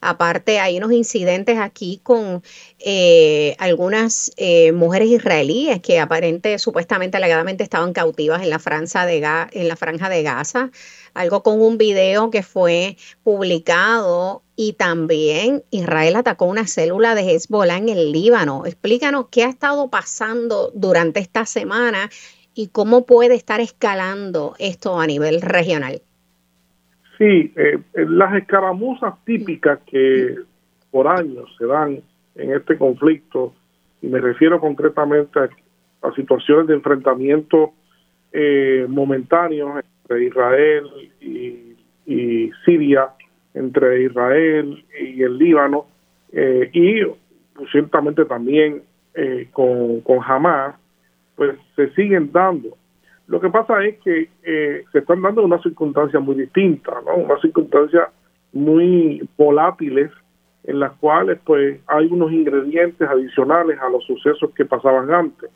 Aparte, 0.00 0.60
hay 0.60 0.78
unos 0.78 0.92
incidentes 0.92 1.58
aquí 1.58 2.00
con 2.02 2.42
eh, 2.78 3.54
algunas 3.58 4.32
eh, 4.36 4.72
mujeres 4.72 5.08
israelíes 5.08 5.80
que 5.80 6.00
aparentemente, 6.00 6.58
supuestamente, 6.58 7.18
alegadamente 7.18 7.62
estaban 7.64 7.92
cautivas 7.92 8.42
en 8.42 8.50
la 8.50 8.58
franja 8.58 9.06
de 9.06 10.22
Gaza 10.22 10.70
algo 11.14 11.42
con 11.42 11.60
un 11.60 11.78
video 11.78 12.30
que 12.30 12.42
fue 12.42 12.96
publicado 13.22 14.42
y 14.56 14.74
también 14.74 15.62
Israel 15.70 16.16
atacó 16.16 16.44
una 16.44 16.66
célula 16.66 17.14
de 17.14 17.34
Hezbollah 17.34 17.78
en 17.78 17.88
el 17.88 18.12
Líbano. 18.12 18.66
Explícanos 18.66 19.28
qué 19.30 19.44
ha 19.44 19.48
estado 19.48 19.88
pasando 19.88 20.70
durante 20.74 21.20
esta 21.20 21.46
semana 21.46 22.10
y 22.54 22.68
cómo 22.68 23.06
puede 23.06 23.34
estar 23.34 23.60
escalando 23.60 24.54
esto 24.58 25.00
a 25.00 25.06
nivel 25.06 25.40
regional. 25.40 26.02
Sí, 27.16 27.52
eh, 27.56 27.78
las 27.94 28.34
escaramuzas 28.34 29.14
típicas 29.24 29.78
que 29.86 30.36
por 30.90 31.06
años 31.06 31.54
se 31.58 31.66
dan 31.66 32.02
en 32.34 32.52
este 32.52 32.78
conflicto, 32.78 33.52
y 34.02 34.06
me 34.08 34.20
refiero 34.20 34.60
concretamente 34.60 35.38
a, 35.38 36.12
situaciones 36.14 36.66
de 36.66 36.74
enfrentamiento 36.74 37.72
eh, 38.32 38.86
momentáneos 38.88 39.84
entre 40.10 40.24
Israel 40.24 40.90
y, 42.06 42.50
Siria, 42.64 43.10
entre 43.54 44.02
Israel 44.02 44.84
y 45.00 45.22
el 45.22 45.38
Líbano, 45.38 45.86
eh, 46.32 46.68
y 46.72 47.02
ciertamente 47.70 48.24
también 48.24 48.82
eh, 49.14 49.48
con, 49.52 50.00
con 50.00 50.18
Hamas, 50.20 50.74
pues 51.36 51.56
se 51.76 51.90
siguen 51.90 52.32
dando. 52.32 52.76
Lo 53.28 53.40
que 53.40 53.48
pasa 53.48 53.84
es 53.84 53.98
que 54.00 54.28
eh, 54.42 54.84
se 54.90 54.98
están 54.98 55.22
dando 55.22 55.44
unas 55.44 55.62
circunstancias 55.62 56.20
muy 56.20 56.34
distintas, 56.34 56.96
¿no? 57.04 57.14
unas 57.14 57.40
circunstancias 57.40 58.08
muy 58.52 59.26
volátiles 59.38 60.10
en 60.64 60.80
las 60.80 60.92
cuales 60.94 61.38
pues 61.44 61.80
hay 61.86 62.06
unos 62.06 62.32
ingredientes 62.32 63.08
adicionales 63.08 63.78
a 63.80 63.88
los 63.88 64.04
sucesos 64.04 64.50
que 64.54 64.64
pasaban 64.64 65.12
antes. 65.12 65.50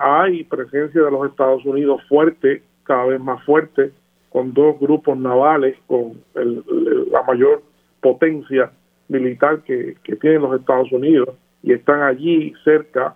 hay 0.00 0.44
presencia 0.44 1.02
de 1.02 1.10
los 1.10 1.28
Estados 1.28 1.64
Unidos 1.66 2.02
fuerte 2.08 2.62
cada 2.84 3.06
vez 3.06 3.20
más 3.20 3.42
fuerte, 3.44 3.92
con 4.30 4.52
dos 4.52 4.78
grupos 4.80 5.16
navales, 5.16 5.76
con 5.86 6.22
la 6.34 7.22
mayor 7.22 7.62
potencia 8.00 8.70
militar 9.08 9.62
que, 9.62 9.96
que, 10.02 10.16
tienen 10.16 10.42
los 10.42 10.58
Estados 10.58 10.90
Unidos, 10.92 11.30
y 11.62 11.72
están 11.72 12.02
allí 12.02 12.52
cerca, 12.64 13.14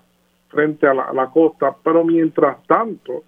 frente 0.48 0.86
a 0.86 0.94
la, 0.94 1.30
costa, 1.32 1.76
pero 1.84 2.04
mientras 2.04 2.62
tanto, 2.66 3.22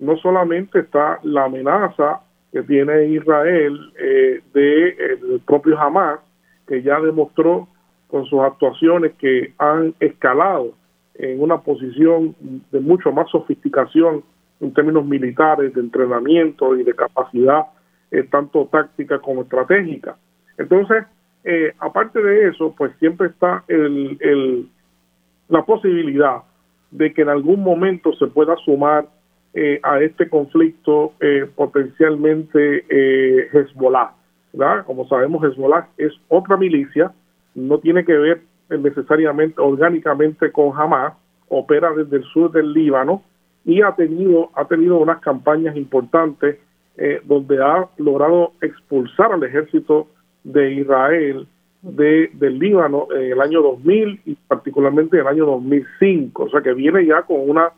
no 0.00 0.16
solamente 0.16 0.80
está 0.80 1.20
la 1.22 1.44
amenaza 1.44 2.20
que 2.52 2.62
tiene 2.62 3.06
Israel 3.06 3.92
eh, 3.98 4.40
de 4.52 4.88
el 4.88 5.40
propio 5.46 5.78
Hamas, 5.78 6.20
que 6.66 6.82
ya 6.82 7.00
demostró 7.00 7.68
con 8.08 8.24
sus 8.26 8.40
actuaciones 8.40 9.12
que 9.14 9.52
han 9.58 9.94
escalado 10.00 10.72
en 11.14 11.40
una 11.40 11.58
posición 11.58 12.34
de 12.40 12.80
mucho 12.80 13.12
más 13.12 13.30
sofisticación 13.30 14.24
en 14.60 14.72
términos 14.72 15.04
militares, 15.04 15.74
de 15.74 15.80
entrenamiento 15.80 16.76
y 16.76 16.84
de 16.84 16.94
capacidad 16.94 17.66
eh, 18.10 18.22
tanto 18.30 18.68
táctica 18.70 19.18
como 19.18 19.42
estratégica. 19.42 20.16
Entonces, 20.56 21.04
eh, 21.42 21.72
aparte 21.80 22.22
de 22.22 22.48
eso, 22.48 22.74
pues 22.76 22.92
siempre 23.00 23.28
está 23.28 23.64
el, 23.66 24.16
el, 24.20 24.68
la 25.48 25.64
posibilidad 25.64 26.42
de 26.92 27.12
que 27.12 27.22
en 27.22 27.28
algún 27.28 27.64
momento 27.64 28.12
se 28.14 28.28
pueda 28.28 28.54
sumar 28.64 29.06
eh, 29.52 29.80
a 29.82 30.00
este 30.00 30.28
conflicto 30.28 31.12
potencialmente 31.56 32.84
Hezbollah. 33.52 34.12
¿verdad? 34.52 34.86
Como 34.86 35.08
sabemos, 35.08 35.42
Hezbollah 35.42 35.88
es 35.98 36.12
otra 36.28 36.56
milicia, 36.56 37.12
no 37.54 37.78
tiene 37.78 38.04
que 38.04 38.16
ver 38.16 38.42
necesariamente 38.70 39.60
orgánicamente 39.60 40.52
con 40.52 40.70
Hamas, 40.78 41.14
opera 41.48 41.92
desde 41.92 42.18
el 42.18 42.24
sur 42.24 42.52
del 42.52 42.72
Líbano, 42.72 43.22
y 43.64 43.82
ha 43.82 43.92
tenido, 43.92 44.50
ha 44.54 44.66
tenido 44.66 44.98
unas 44.98 45.20
campañas 45.20 45.76
importantes 45.76 46.58
eh, 46.96 47.20
donde 47.24 47.62
ha 47.62 47.88
logrado 47.96 48.52
expulsar 48.60 49.32
al 49.32 49.42
ejército 49.42 50.08
de 50.44 50.74
Israel 50.74 51.46
de, 51.82 52.30
del 52.34 52.58
Líbano 52.58 53.08
en 53.10 53.32
el 53.32 53.40
año 53.40 53.62
2000 53.62 54.20
y 54.26 54.34
particularmente 54.34 55.16
en 55.16 55.22
el 55.22 55.28
año 55.28 55.46
2005. 55.46 56.44
O 56.44 56.50
sea 56.50 56.60
que 56.60 56.74
viene 56.74 57.04
ya 57.06 57.22
con, 57.22 57.48
una, 57.48 57.70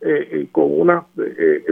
eh, 0.00 0.28
eh, 0.32 0.48
con 0.50 0.80
unas 0.80 1.04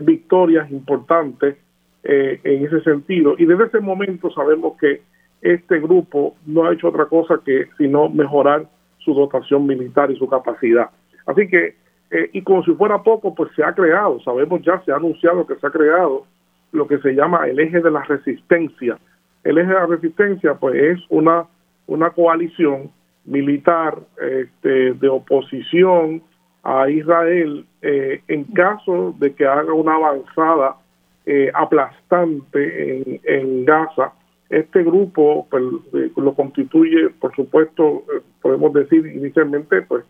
victorias 0.02 0.70
importantes 0.70 1.56
en 2.04 2.66
ese 2.66 2.80
sentido. 2.80 3.36
Y 3.38 3.44
desde 3.44 3.66
ese 3.66 3.78
momento 3.78 4.28
sabemos 4.32 4.76
que 4.76 5.02
este 5.40 5.78
grupo 5.78 6.34
no 6.46 6.64
ha 6.64 6.72
hecho 6.72 6.88
otra 6.88 7.06
cosa 7.06 7.40
que 7.44 7.68
sino 7.78 8.08
mejorar 8.08 8.66
su 8.98 9.14
dotación 9.14 9.66
militar 9.66 10.10
y 10.10 10.16
su 10.16 10.28
capacidad. 10.28 10.90
Así 11.26 11.46
que 11.46 11.76
eh, 12.12 12.30
y 12.32 12.42
como 12.42 12.62
si 12.62 12.72
fuera 12.74 13.02
poco, 13.02 13.34
pues 13.34 13.50
se 13.56 13.64
ha 13.64 13.74
creado, 13.74 14.20
sabemos 14.20 14.62
ya, 14.62 14.80
se 14.84 14.92
ha 14.92 14.96
anunciado 14.96 15.46
que 15.46 15.56
se 15.56 15.66
ha 15.66 15.70
creado 15.70 16.26
lo 16.70 16.86
que 16.86 16.98
se 16.98 17.14
llama 17.14 17.48
el 17.48 17.58
eje 17.58 17.80
de 17.80 17.90
la 17.90 18.02
resistencia 18.04 18.98
el 19.44 19.58
eje 19.58 19.68
de 19.68 19.74
la 19.74 19.86
resistencia 19.86 20.54
pues 20.54 20.74
es 20.76 21.00
una, 21.08 21.46
una 21.86 22.10
coalición 22.10 22.90
militar 23.24 23.98
este, 24.20 24.94
de 24.94 25.08
oposición 25.08 26.22
a 26.62 26.88
Israel 26.88 27.66
eh, 27.82 28.22
en 28.28 28.44
caso 28.44 29.14
de 29.18 29.34
que 29.34 29.46
haga 29.46 29.72
una 29.72 29.94
avanzada 29.94 30.76
eh, 31.26 31.50
aplastante 31.54 32.96
en, 32.96 33.20
en, 33.24 33.64
Gaza. 33.64 34.12
Este 34.48 34.82
grupo 34.82 35.46
pues, 35.50 35.62
lo 36.16 36.34
constituye, 36.34 37.10
por 37.20 37.34
supuesto, 37.34 38.04
eh, 38.14 38.20
podemos 38.40 38.72
decir 38.72 39.06
inicialmente, 39.06 39.82
pues 39.82 40.04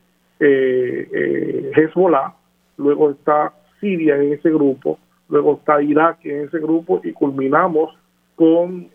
Hezbollah, 0.47 2.35
luego 2.79 3.11
está 3.11 3.53
Siria 3.81 4.17
en 4.17 4.33
ese 4.33 4.51
grupo, 4.51 4.99
luego 5.29 5.55
está 5.55 5.83
Irak 5.83 6.25
en 6.25 6.47
ese 6.47 6.59
grupo 6.59 7.01
y 7.05 7.13
culminamos 7.13 7.97
con 8.35 8.89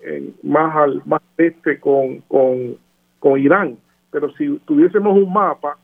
más 0.44 0.76
al 0.76 1.02
más 1.06 1.22
este 1.38 1.80
con, 1.80 2.20
con, 2.28 2.78
con 3.20 3.40
Irán. 3.40 3.78
Pero 4.12 4.32
si 4.34 4.58
tuviésemos 4.66 5.16
un 5.18 5.32
mapa, 5.32 5.78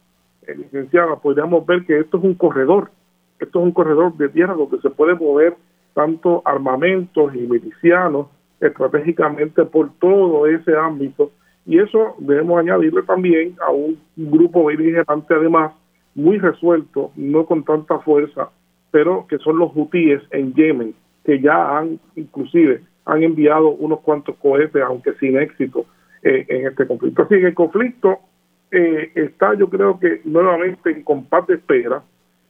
eh, 0.47 0.55
licenciada, 0.55 1.15
podríamos 1.17 1.65
ver 1.65 1.85
que 1.85 1.99
esto 1.99 2.17
es 2.17 2.23
un 2.23 2.33
corredor, 2.35 2.91
esto 3.39 3.59
es 3.59 3.65
un 3.65 3.71
corredor 3.71 4.15
de 4.17 4.29
tierra 4.29 4.53
donde 4.53 4.79
se 4.81 4.89
puede 4.89 5.15
mover 5.15 5.55
tanto 5.93 6.41
armamentos 6.43 7.33
y 7.35 7.39
milicianos 7.39 8.27
estratégicamente 8.59 9.63
por 9.65 9.93
todo 9.99 10.47
ese 10.47 10.75
ámbito 10.75 11.31
y 11.65 11.79
eso 11.79 12.15
debemos 12.19 12.59
añadirle 12.59 13.03
también 13.03 13.55
a 13.65 13.71
un 13.71 13.99
grupo 14.15 14.65
beligerante 14.65 15.33
además 15.33 15.73
muy 16.15 16.37
resuelto, 16.37 17.11
no 17.15 17.45
con 17.45 17.63
tanta 17.63 17.99
fuerza, 17.99 18.49
pero 18.91 19.25
que 19.27 19.37
son 19.39 19.57
los 19.57 19.71
hutíes 19.73 20.21
en 20.31 20.53
Yemen, 20.53 20.93
que 21.23 21.39
ya 21.39 21.77
han 21.77 21.99
inclusive 22.15 22.81
han 23.05 23.23
enviado 23.23 23.69
unos 23.69 23.99
cuantos 23.99 24.35
cohetes, 24.37 24.81
aunque 24.81 25.13
sin 25.15 25.37
éxito, 25.37 25.85
eh, 26.21 26.45
en 26.47 26.67
este 26.67 26.87
conflicto. 26.87 27.23
Así 27.23 27.35
que 27.35 27.47
el 27.47 27.53
conflicto 27.53 28.19
eh, 28.71 29.11
está 29.15 29.53
yo 29.55 29.69
creo 29.69 29.99
que 29.99 30.21
nuevamente 30.23 30.89
en 30.89 31.03
compás 31.03 31.45
de 31.47 31.55
espera, 31.55 32.01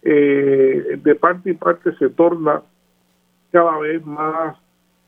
eh, 0.03 0.99
de 1.01 1.15
parte 1.15 1.51
y 1.51 1.53
parte 1.53 1.95
se 1.97 2.09
torna 2.09 2.61
cada 3.51 3.77
vez 3.79 4.05
más 4.05 4.57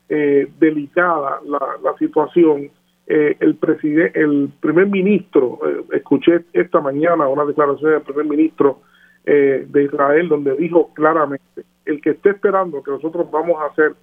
eh, 0.08 0.48
delicada 0.58 1.40
la, 1.44 1.94
situación. 1.98 2.70
El 3.06 3.54
presidente, 3.54 4.20
el 4.20 4.50
primer 4.60 4.86
ministro, 4.86 5.60
escuché 5.92 6.40
esta 6.52 6.80
mañana 6.80 7.28
una 7.28 7.44
declaración 7.44 7.92
del 7.92 8.02
primer 8.02 8.26
ministro 8.26 8.80
de 9.24 9.84
Israel 9.84 10.28
donde 10.28 10.56
dijo 10.56 10.92
claramente, 10.94 11.62
el 11.84 12.00
que 12.00 12.10
esté 12.10 12.30
esperando 12.30 12.82
que 12.82 12.90
nosotros 12.90 13.30
vamos 13.30 13.60
a 13.60 13.66
hacer 13.66 13.94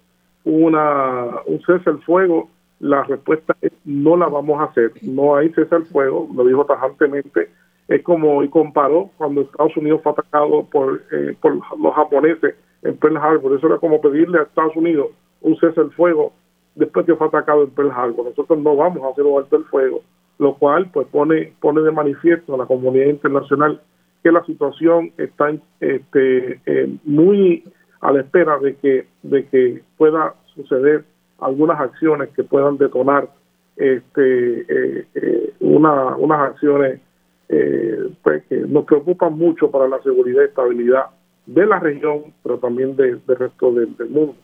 una, 0.44 1.42
un 1.46 1.60
cese 1.66 1.90
al 1.90 2.02
fuego 2.02 2.48
la 2.80 3.02
respuesta 3.04 3.56
es 3.62 3.72
no 3.84 4.16
la 4.16 4.26
vamos 4.26 4.60
a 4.60 4.64
hacer, 4.64 4.92
no 5.02 5.36
hay 5.36 5.48
cese 5.50 5.74
al 5.74 5.86
fuego, 5.86 6.28
lo 6.34 6.44
dijo 6.44 6.66
tajantemente, 6.66 7.48
es 7.88 8.02
como, 8.02 8.42
y 8.42 8.48
comparó 8.48 9.10
cuando 9.16 9.42
Estados 9.42 9.76
Unidos 9.76 10.00
fue 10.02 10.12
atacado 10.12 10.66
por, 10.70 11.02
eh, 11.12 11.34
por 11.40 11.54
los 11.54 11.94
japoneses 11.94 12.54
en 12.82 12.96
Pearl 12.98 13.16
Harbor, 13.16 13.56
eso 13.56 13.66
era 13.68 13.78
como 13.78 14.00
pedirle 14.00 14.38
a 14.38 14.42
Estados 14.42 14.76
Unidos 14.76 15.08
un 15.40 15.56
cese 15.56 15.80
al 15.80 15.92
fuego 15.92 16.32
después 16.74 17.06
que 17.06 17.14
fue 17.14 17.26
atacado 17.26 17.64
en 17.64 17.70
Pearl 17.70 17.90
Harbor, 17.90 18.26
nosotros 18.26 18.58
no 18.58 18.76
vamos 18.76 19.02
a 19.02 19.10
hacer 19.10 19.24
un 19.24 19.38
alto 19.38 19.56
el 19.56 19.64
fuego, 19.64 20.02
lo 20.38 20.54
cual 20.56 20.90
pues 20.92 21.06
pone, 21.08 21.52
pone 21.60 21.80
de 21.82 21.90
manifiesto 21.90 22.54
a 22.54 22.58
la 22.58 22.66
comunidad 22.66 23.06
internacional 23.06 23.80
que 24.24 24.32
la 24.32 24.44
situación 24.44 25.12
está 25.18 25.50
este, 25.80 26.60
eh, 26.64 26.96
muy 27.04 27.62
a 28.00 28.10
la 28.10 28.20
espera 28.20 28.58
de 28.58 28.74
que, 28.76 29.06
de 29.22 29.46
que 29.48 29.82
pueda 29.98 30.34
suceder 30.54 31.04
algunas 31.40 31.78
acciones 31.78 32.30
que 32.30 32.42
puedan 32.42 32.78
detonar 32.78 33.28
este, 33.76 34.60
eh, 34.60 35.06
eh, 35.14 35.54
una, 35.60 36.16
unas 36.16 36.40
acciones 36.40 37.00
pues, 38.22 38.42
que 38.46 38.56
nos 38.56 38.84
preocupan 38.84 39.36
mucho 39.38 39.70
para 39.70 39.86
la 39.86 40.02
seguridad 40.02 40.42
y 40.42 40.46
estabilidad 40.46 41.04
de 41.46 41.66
la 41.66 41.78
región, 41.78 42.32
pero 42.42 42.58
también 42.58 42.96
del 42.96 43.20
resto 43.26 43.72
del, 43.72 43.94
mundo. 44.08 44.34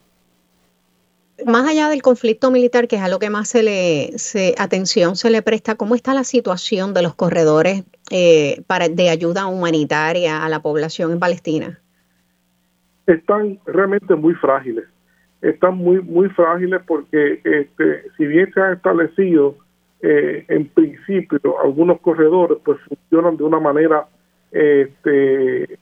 Más 1.46 1.68
allá 1.68 1.88
del 1.88 2.02
conflicto 2.02 2.50
militar, 2.50 2.88
que 2.88 2.96
es 2.96 3.02
a 3.02 3.08
lo 3.08 3.18
que 3.18 3.30
más 3.30 3.48
se 3.48 3.62
le 3.62 4.10
atención 4.58 5.16
se 5.16 5.30
le 5.30 5.42
presta, 5.42 5.74
¿cómo 5.74 5.94
está 5.94 6.14
la 6.14 6.24
situación 6.24 6.94
de 6.94 7.02
los 7.02 7.14
corredores 7.14 7.84
para, 8.66 8.88
de 8.88 9.08
ayuda 9.08 9.46
humanitaria 9.46 10.44
a 10.44 10.48
la 10.48 10.60
población 10.60 11.12
en 11.12 11.18
Palestina? 11.18 11.78
Están 13.06 13.58
realmente 13.66 14.14
muy 14.14 14.34
frágiles 14.34 14.84
están 15.42 15.76
muy 15.76 16.00
muy 16.02 16.28
frágiles 16.30 16.82
porque 16.86 17.40
este, 17.44 18.04
si 18.16 18.26
bien 18.26 18.52
se 18.52 18.60
han 18.60 18.74
establecido 18.74 19.56
eh, 20.02 20.44
en 20.48 20.68
principio 20.68 21.60
algunos 21.62 22.00
corredores 22.00 22.58
pues 22.64 22.78
funcionan 22.80 23.36
de 23.36 23.44
una 23.44 23.60
manera 23.60 24.06
este 24.50 25.78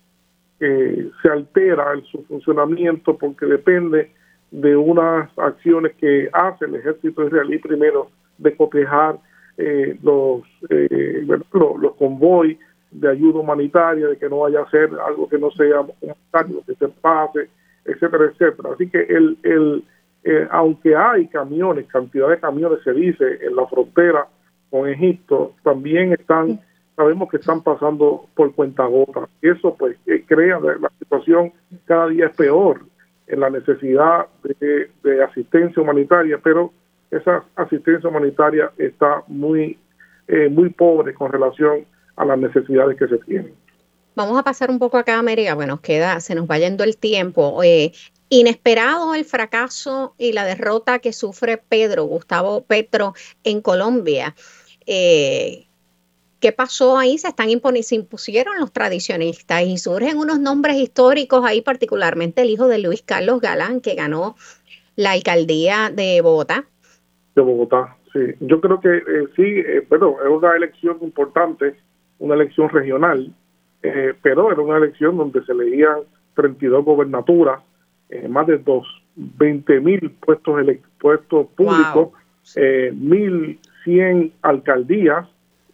se 0.61 1.29
altera 1.31 1.93
el, 1.93 2.03
su 2.07 2.25
funcionamiento 2.25 3.17
porque 3.17 3.47
depende 3.47 4.11
de 4.51 4.77
unas 4.77 5.31
acciones 5.39 5.95
que 5.97 6.29
hace 6.33 6.65
el 6.65 6.77
ejército 6.77 7.27
israelí 7.27 7.59
primero 7.59 8.11
de 8.39 8.57
cotejar 8.57 9.19
eh, 9.57 9.99
los, 10.03 10.43
eh, 10.71 11.25
los, 11.27 11.41
los 11.81 11.95
convoys 11.97 12.59
de 12.91 13.11
ayuda 13.11 13.41
humanitaria, 13.41 14.09
de 14.09 14.17
que 14.17 14.29
no 14.29 14.41
vaya 14.41 14.61
a 14.63 14.71
ser 14.71 14.91
algo 15.07 15.29
que 15.29 15.39
no 15.39 15.51
sea 15.51 15.81
humanitario, 15.81 16.63
que 16.67 16.75
se 16.75 16.89
pase, 16.89 17.49
etcétera, 17.85 18.25
etcétera. 18.27 18.71
Así 18.73 18.89
que 18.89 19.03
el, 19.03 19.37
el 19.43 19.85
eh, 20.25 20.49
aunque 20.51 20.97
hay 20.97 21.27
camiones, 21.29 21.87
cantidad 21.87 22.29
de 22.29 22.39
camiones 22.39 22.81
se 22.83 22.93
dice 22.93 23.39
en 23.43 23.57
la 23.57 23.67
frontera 23.67 24.27
con 24.71 24.89
Egipto, 24.89 25.55
también 25.63 26.13
están, 26.13 26.61
sabemos 26.97 27.31
que 27.31 27.39
están 27.39 27.63
pasando 27.63 28.27
por 28.35 28.55
cuenta 28.55 28.85
gota. 28.87 29.29
Eso 29.43 29.75
pues 29.75 29.97
eh, 30.07 30.25
crea 30.27 30.59
la 30.61 30.91
situación 30.99 31.53
cada 31.87 32.09
día 32.09 32.27
es 32.27 32.37
peor 32.37 32.83
en 33.29 33.41
la 33.41 33.51
necesidad 33.51 34.27
de, 34.43 35.23
asistencia 35.23 35.83
humanitaria, 35.83 36.39
pero 36.43 36.73
esa 37.11 37.45
asistencia 37.57 38.09
humanitaria 38.09 38.71
está 38.79 39.23
muy, 39.27 39.79
eh, 40.27 40.49
muy 40.49 40.71
pobre 40.71 41.15
con 41.15 41.31
relación 41.31 41.85
a 42.17 42.25
las 42.25 42.39
necesidades 42.39 42.99
que 42.99 43.07
se 43.09 43.19
tienen. 43.19 43.53
Vamos 44.15 44.37
a 44.39 44.43
pasar 44.43 44.71
un 44.71 44.79
poco 44.79 44.99
acá, 44.99 45.19
América, 45.19 45.55
bueno, 45.55 45.81
queda, 45.81 46.19
se 46.21 46.35
nos 46.35 46.51
va 46.51 46.59
yendo 46.59 46.83
el 46.83 46.97
tiempo. 46.97 47.63
Eh, 47.63 47.93
inesperado 48.31 49.15
el 49.15 49.25
fracaso 49.25 50.15
y 50.19 50.33
la 50.33 50.45
derrota 50.45 50.99
que 50.99 51.13
sufre 51.13 51.57
Pedro, 51.57 52.05
Gustavo 52.05 52.63
Petro, 52.65 53.15
en 53.45 53.61
Colombia. 53.61 54.35
Eh, 54.87 55.68
¿Qué 56.41 56.53
pasó 56.53 56.99
ahí? 56.99 57.19
Se 57.19 57.29
están 57.29 57.49
se 57.83 57.95
impusieron 57.95 58.59
los 58.59 58.73
tradicionistas 58.73 59.63
y 59.63 59.79
surgen 59.79 60.19
unos 60.19 60.39
nombres 60.39 60.77
históricos 60.77 61.45
ahí, 61.45 61.63
particularmente 61.63 62.43
el 62.43 62.51
hijo 62.51 62.69
de 62.69 62.79
Luis 62.79 63.03
Carlos 63.03 63.41
Galán, 63.41 63.81
que 63.81 63.95
ganó 63.95 64.37
la 64.97 65.13
alcaldía 65.13 65.91
de 65.95 66.21
Bogotá. 66.21 66.65
De 67.35 67.43
Bogotá, 67.43 67.97
sí. 68.13 68.21
Yo 68.41 68.61
creo 68.61 68.81
que 68.81 68.97
eh, 68.97 69.27
sí, 69.37 69.63
pero 69.89 70.23
es 70.23 70.31
una 70.31 70.57
elección 70.57 70.99
importante, 71.03 71.77
una 72.19 72.35
elección 72.35 72.69
regional 72.69 73.33
eh, 73.83 74.15
pero 74.23 74.51
era 74.51 74.61
una 74.61 74.79
elección 74.79 75.17
donde 75.17 75.45
se 75.45 75.55
leían 75.55 75.99
32 76.35 76.85
gobernaturas, 76.85 77.61
eh, 78.11 78.29
más 78.29 78.47
de 78.47 78.59
dos, 78.59 78.87
20 79.17 79.81
mil 79.81 80.11
puestos, 80.11 80.61
puestos 81.01 81.47
públicos, 81.57 82.11
eh, 82.57 82.93
1.100 82.95 84.33
alcaldías 84.43 85.27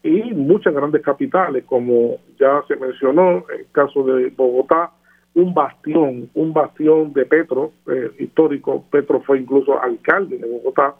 y 0.04 0.34
muchas 0.34 0.74
grandes 0.74 1.02
capitales, 1.02 1.64
como 1.64 2.18
ya 2.38 2.62
se 2.68 2.76
mencionó, 2.76 3.44
el 3.48 3.66
caso 3.72 4.04
de 4.04 4.28
Bogotá, 4.28 4.90
un 5.34 5.54
bastión, 5.54 6.28
un 6.34 6.52
bastión 6.52 7.14
de 7.14 7.24
Petro, 7.24 7.72
eh, 7.90 8.10
histórico, 8.18 8.84
Petro 8.90 9.22
fue 9.22 9.38
incluso 9.40 9.80
alcalde 9.80 10.36
de 10.36 10.46
Bogotá 10.46 10.94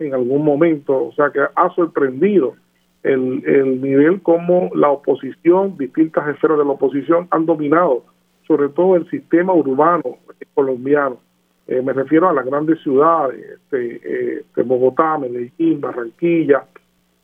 en 0.00 0.14
algún 0.14 0.44
momento, 0.44 1.06
o 1.06 1.12
sea 1.12 1.30
que 1.30 1.40
ha 1.54 1.70
sorprendido 1.76 2.56
el, 3.04 3.42
el 3.46 3.80
nivel 3.80 4.20
como 4.20 4.68
la 4.74 4.90
oposición, 4.90 5.78
distintas 5.78 6.26
esferas 6.28 6.58
de 6.58 6.64
la 6.64 6.72
oposición 6.72 7.28
han 7.30 7.46
dominado, 7.46 8.02
sobre 8.48 8.68
todo 8.70 8.96
el 8.96 9.08
sistema 9.10 9.54
urbano 9.54 10.18
colombiano. 10.54 11.18
Eh, 11.68 11.80
me 11.82 11.92
refiero 11.92 12.28
a 12.28 12.32
las 12.32 12.44
grandes 12.44 12.80
ciudades, 12.82 13.40
este, 13.48 14.42
de 14.56 14.62
Bogotá, 14.64 15.18
Medellín, 15.18 15.80
Barranquilla, 15.80 16.64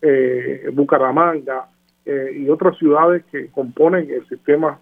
eh, 0.06 0.70
Bucaramanga 0.72 1.68
y 2.06 2.48
otras 2.48 2.78
ciudades 2.78 3.24
que 3.32 3.48
componen 3.48 4.08
el 4.08 4.24
sistema 4.28 4.78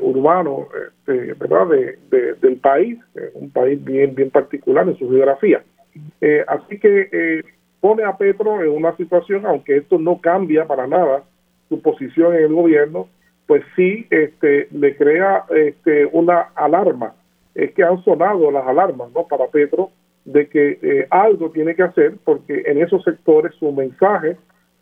urbano 0.00 0.66
este, 0.88 1.34
¿verdad? 1.34 1.68
De, 2.10 2.34
del 2.40 2.56
país, 2.56 2.98
un 3.34 3.50
país 3.50 3.84
bien, 3.84 4.16
bien 4.16 4.30
particular 4.30 4.88
en 4.88 4.98
su 4.98 5.08
geografía. 5.08 5.62
así 6.48 6.80
que 6.80 7.44
pone 7.80 8.02
a 8.02 8.16
Petro 8.16 8.60
en 8.62 8.70
una 8.70 8.96
situación, 8.96 9.46
aunque 9.46 9.76
esto 9.76 9.96
no 9.96 10.20
cambia 10.20 10.64
para 10.64 10.88
nada 10.88 11.22
su 11.68 11.80
posición 11.80 12.34
en 12.34 12.42
el 12.42 12.52
gobierno, 12.52 13.08
pues 13.46 13.62
sí 13.76 14.06
este, 14.10 14.68
le 14.72 14.96
crea 14.96 15.44
este, 15.54 16.06
una 16.06 16.48
alarma. 16.54 17.14
Es 17.54 17.72
que 17.72 17.84
han 17.84 18.02
sonado 18.02 18.50
las 18.50 18.66
alarmas 18.66 19.10
¿no? 19.14 19.26
para 19.26 19.46
Petro 19.46 19.90
de 20.24 20.48
que 20.48 20.78
eh, 20.82 21.06
algo 21.10 21.50
tiene 21.50 21.74
que 21.74 21.84
hacer 21.84 22.14
porque 22.24 22.64
en 22.66 22.82
esos 22.82 23.04
sectores 23.04 23.54
su 23.54 23.70
mensaje 23.70 24.36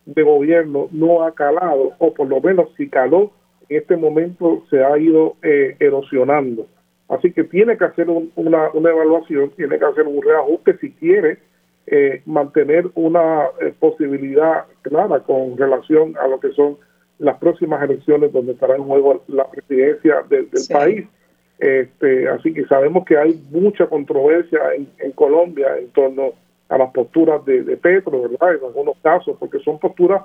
de 0.07 0.23
gobierno 0.23 0.89
no 0.93 1.23
ha 1.23 1.35
calado, 1.35 1.93
o 1.99 2.15
por 2.15 2.29
lo 2.29 2.41
menos 2.41 2.69
si 2.77 2.89
caló, 2.89 3.33
en 3.69 3.79
este 3.79 3.97
momento 3.97 4.63
se 4.71 4.85
ha 4.85 4.97
ido 4.99 5.37
eh, 5.43 5.77
erosionando. 5.81 6.67
Así 7.09 7.33
que 7.33 7.45
tiene 7.45 7.77
que 7.77 7.85
hacer 7.85 8.09
una, 8.09 8.71
una, 8.73 8.91
evaluación, 8.91 9.51
tiene 9.51 9.79
que 9.79 9.85
hacer 9.85 10.07
un 10.07 10.23
reajuste 10.23 10.79
si 10.79 10.91
quiere 10.93 11.39
eh, 11.87 12.23
mantener 12.25 12.87
una 12.95 13.45
posibilidad 13.79 14.65
clara 14.83 15.21
con 15.21 15.57
relación 15.57 16.17
a 16.19 16.29
lo 16.29 16.41
que 16.41 16.51
son 16.53 16.79
las 17.19 17.39
próximas 17.39 17.83
elecciones 17.83 18.33
donde 18.33 18.53
estará 18.53 18.77
en 18.77 18.85
juego 18.85 19.23
la 19.29 19.49
presidencia 19.51 20.23
del 20.29 20.49
país. 20.71 21.07
Este, 21.59 22.29
así 22.29 22.53
que 22.53 22.67
sabemos 22.67 23.05
que 23.05 23.17
hay 23.17 23.41
mucha 23.51 23.87
controversia 23.87 24.61
en, 24.75 25.13
Colombia 25.13 25.79
en 25.79 25.89
torno 25.91 26.33
a 26.75 26.79
las 26.79 26.93
posturas 26.93 27.45
de, 27.45 27.77
Petro, 27.77 28.23
¿verdad? 28.23 28.57
En 28.57 28.65
algunos 28.67 28.97
casos, 29.03 29.37
porque 29.39 29.59
son 29.61 29.79
posturas 29.79 30.23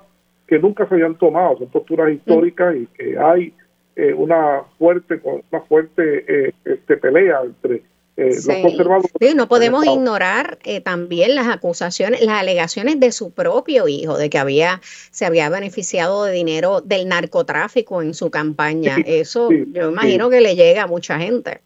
que 0.48 0.58
nunca 0.58 0.88
se 0.88 0.96
habían 0.96 1.16
tomado, 1.16 1.58
son 1.58 1.68
posturas 1.68 2.12
históricas 2.12 2.76
y 2.76 2.88
que 2.88 3.18
hay 3.20 3.54
eh, 3.96 4.14
una 4.14 4.64
fuerte 4.78 5.22
una 5.24 5.62
fuerte 5.62 6.26
eh, 6.28 6.54
este, 6.66 6.98
pelea 6.98 7.42
entre 7.44 7.84
eh, 8.22 9.34
no 9.34 9.48
podemos 9.48 9.86
ignorar 9.86 10.58
eh, 10.66 10.82
también 10.82 11.36
las 11.36 11.48
acusaciones, 11.48 12.22
las 12.22 12.42
alegaciones 12.42 13.00
de 13.00 13.14
su 13.14 13.34
propio 13.34 13.88
hijo 13.88 14.18
de 14.18 14.30
que 14.30 14.38
había 14.38 14.82
se 14.84 15.26
había 15.26 15.50
beneficiado 15.50 16.26
de 16.26 16.34
dinero 16.34 16.82
del 16.82 17.08
narcotráfico 17.08 18.02
en 18.02 18.14
su 18.14 18.30
campaña. 18.30 18.98
Eso 19.06 19.50
yo 19.52 19.92
imagino 19.92 20.30
que 20.30 20.42
le 20.42 20.56
llega 20.56 20.84
a 20.84 20.88
mucha 20.88 21.18
gente. 21.18 21.62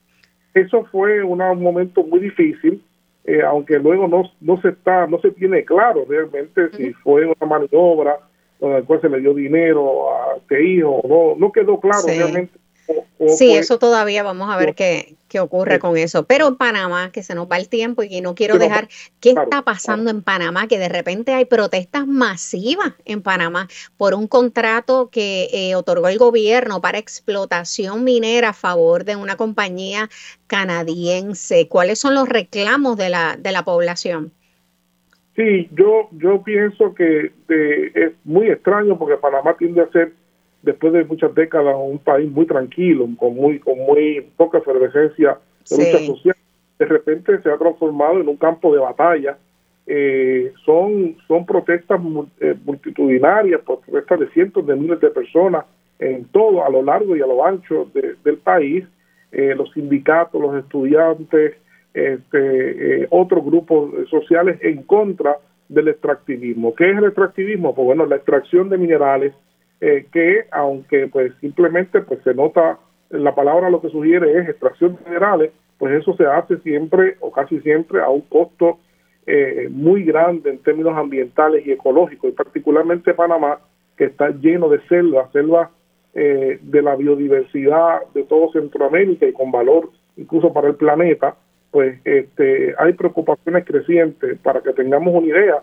Eso 0.53 0.85
fue 0.91 1.23
un 1.23 1.39
momento 1.39 2.03
muy 2.03 2.19
difícil, 2.19 2.83
eh, 3.25 3.41
aunque 3.41 3.79
luego 3.79 4.07
no, 4.07 4.23
no 4.41 4.61
se 4.61 4.69
está 4.69 5.07
no 5.07 5.19
se 5.19 5.31
tiene 5.31 5.63
claro 5.63 6.05
realmente 6.07 6.69
si 6.75 6.93
fue 6.93 7.25
una 7.25 7.47
maniobra 7.47 8.19
donde 8.59 8.77
después 8.77 9.01
se 9.01 9.09
le 9.09 9.19
dio 9.19 9.33
dinero 9.33 10.13
a 10.13 10.37
este 10.37 10.63
hijo, 10.63 11.01
no 11.07 11.35
no 11.37 11.51
quedó 11.51 11.79
claro 11.79 12.05
realmente 12.07 12.57
sí, 13.27 13.53
eso 13.53 13.79
todavía 13.79 14.23
vamos 14.23 14.53
a 14.53 14.57
ver 14.57 14.75
qué, 14.75 15.15
qué, 15.27 15.39
ocurre 15.39 15.79
con 15.79 15.97
eso. 15.97 16.25
Pero 16.25 16.47
en 16.47 16.55
Panamá, 16.55 17.11
que 17.11 17.23
se 17.23 17.35
nos 17.35 17.49
va 17.49 17.57
el 17.57 17.69
tiempo 17.69 18.03
y 18.03 18.21
no 18.21 18.35
quiero 18.35 18.57
dejar, 18.57 18.87
¿qué 19.19 19.31
está 19.31 19.61
pasando 19.61 20.09
en 20.09 20.21
Panamá? 20.21 20.67
Que 20.67 20.79
de 20.79 20.89
repente 20.89 21.33
hay 21.33 21.45
protestas 21.45 22.07
masivas 22.07 22.93
en 23.05 23.21
Panamá 23.21 23.67
por 23.97 24.13
un 24.13 24.27
contrato 24.27 25.09
que 25.11 25.49
eh, 25.51 25.75
otorgó 25.75 26.07
el 26.07 26.17
gobierno 26.17 26.81
para 26.81 26.97
explotación 26.97 28.03
minera 28.03 28.49
a 28.49 28.53
favor 28.53 29.05
de 29.05 29.15
una 29.15 29.35
compañía 29.35 30.09
canadiense. 30.47 31.67
¿Cuáles 31.67 31.99
son 31.99 32.15
los 32.15 32.27
reclamos 32.27 32.97
de 32.97 33.09
la, 33.09 33.37
de 33.37 33.51
la 33.51 33.63
población? 33.63 34.31
Sí, 35.35 35.67
yo, 35.73 36.09
yo 36.11 36.43
pienso 36.43 36.93
que 36.93 37.31
es 37.49 38.13
muy 38.23 38.49
extraño 38.49 38.99
porque 38.99 39.17
Panamá 39.17 39.57
tiende 39.57 39.81
a 39.81 39.89
ser 39.89 40.13
después 40.63 40.93
de 40.93 41.03
muchas 41.03 41.35
décadas, 41.35 41.75
un 41.77 41.99
país 41.99 42.31
muy 42.31 42.47
tranquilo, 42.47 43.07
con 43.17 43.35
muy, 43.35 43.59
con 43.59 43.77
muy 43.77 44.25
poca 44.35 44.57
efervescencia 44.57 45.37
de 45.69 45.77
lucha 45.77 46.05
social, 46.05 46.35
de 46.79 46.85
repente 46.85 47.41
se 47.41 47.51
ha 47.51 47.57
transformado 47.57 48.19
en 48.19 48.27
un 48.27 48.37
campo 48.37 48.73
de 48.73 48.79
batalla. 48.79 49.37
Eh, 49.85 50.53
son, 50.65 51.17
son 51.27 51.45
protestas 51.45 51.99
eh, 52.39 52.55
multitudinarias, 52.63 53.61
protestas 53.61 54.21
de 54.21 54.29
cientos 54.29 54.65
de 54.65 54.75
miles 54.75 54.99
de 55.01 55.09
personas 55.09 55.65
en 55.99 56.25
todo, 56.25 56.65
a 56.65 56.69
lo 56.69 56.81
largo 56.81 57.15
y 57.15 57.21
a 57.21 57.27
lo 57.27 57.45
ancho 57.45 57.89
del 57.93 58.37
país, 58.37 58.85
eh, 59.31 59.53
los 59.55 59.71
sindicatos, 59.73 60.41
los 60.41 60.55
estudiantes, 60.63 61.55
este, 61.93 63.07
otros 63.09 63.45
grupos 63.45 63.91
sociales 64.09 64.57
en 64.61 64.83
contra 64.83 65.37
del 65.67 65.89
extractivismo. 65.89 66.73
¿Qué 66.75 66.89
es 66.89 66.97
el 66.97 67.05
extractivismo? 67.05 67.75
Pues 67.75 67.85
bueno, 67.85 68.05
la 68.05 68.15
extracción 68.15 68.69
de 68.69 68.77
minerales 68.77 69.33
eh, 69.85 70.05
que 70.13 70.45
aunque 70.51 71.07
pues 71.09 71.33
simplemente 71.41 71.99
pues 71.99 72.21
se 72.23 72.33
nota 72.33 72.79
la 73.09 73.35
palabra 73.35 73.69
lo 73.69 73.81
que 73.81 73.89
sugiere 73.89 74.39
es 74.39 74.47
extracción 74.47 74.95
de 74.95 75.03
minerales, 75.09 75.51
pues 75.77 75.93
eso 75.99 76.15
se 76.15 76.25
hace 76.25 76.57
siempre 76.59 77.17
o 77.19 77.33
casi 77.33 77.59
siempre 77.59 78.01
a 78.01 78.07
un 78.07 78.21
costo 78.21 78.79
eh, 79.25 79.67
muy 79.69 80.05
grande 80.05 80.51
en 80.51 80.59
términos 80.59 80.97
ambientales 80.97 81.67
y 81.67 81.73
ecológicos, 81.73 82.29
y 82.29 82.33
particularmente 82.33 83.13
Panamá, 83.13 83.59
que 83.97 84.05
está 84.05 84.29
lleno 84.29 84.69
de 84.69 84.79
selvas, 84.87 85.29
selvas 85.33 85.69
eh, 86.13 86.59
de 86.61 86.81
la 86.81 86.95
biodiversidad 86.95 88.03
de 88.13 88.23
todo 88.23 88.53
Centroamérica 88.53 89.25
y 89.25 89.33
con 89.33 89.51
valor 89.51 89.89
incluso 90.15 90.53
para 90.53 90.69
el 90.69 90.75
planeta, 90.75 91.35
pues 91.71 91.99
este, 92.05 92.73
hay 92.77 92.93
preocupaciones 92.93 93.65
crecientes. 93.65 94.39
Para 94.39 94.61
que 94.61 94.71
tengamos 94.71 95.13
una 95.13 95.27
idea, 95.27 95.61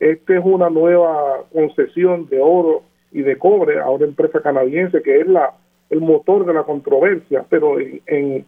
esta 0.00 0.34
es 0.36 0.44
una 0.44 0.70
nueva 0.70 1.44
concesión 1.52 2.28
de 2.28 2.40
oro 2.40 2.89
y 3.12 3.22
de 3.22 3.36
cobre 3.36 3.80
a 3.80 3.90
una 3.90 4.06
empresa 4.06 4.40
canadiense 4.40 5.02
que 5.02 5.20
es 5.20 5.26
la 5.26 5.54
el 5.90 6.00
motor 6.00 6.46
de 6.46 6.54
la 6.54 6.62
controversia, 6.62 7.44
pero 7.48 7.76
en, 7.80 8.46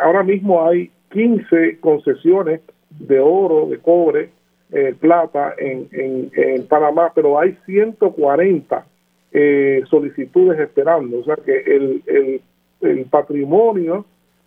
ahora 0.00 0.22
mismo 0.22 0.64
hay 0.64 0.90
15 1.10 1.80
concesiones 1.80 2.60
de 2.90 3.18
oro, 3.18 3.66
de 3.66 3.78
cobre, 3.78 4.30
eh, 4.70 4.94
plata 4.98 5.54
en, 5.58 5.88
en, 5.90 6.66
Panamá, 6.66 7.10
pero 7.14 7.38
hay 7.38 7.56
140 7.66 8.86
eh, 9.32 9.82
solicitudes 9.88 10.60
esperando, 10.60 11.18
o 11.18 11.24
sea 11.24 11.36
que 11.36 11.56
el, 11.56 12.02
el, 12.06 12.42
el 12.82 13.04
patrimonio 13.06 14.04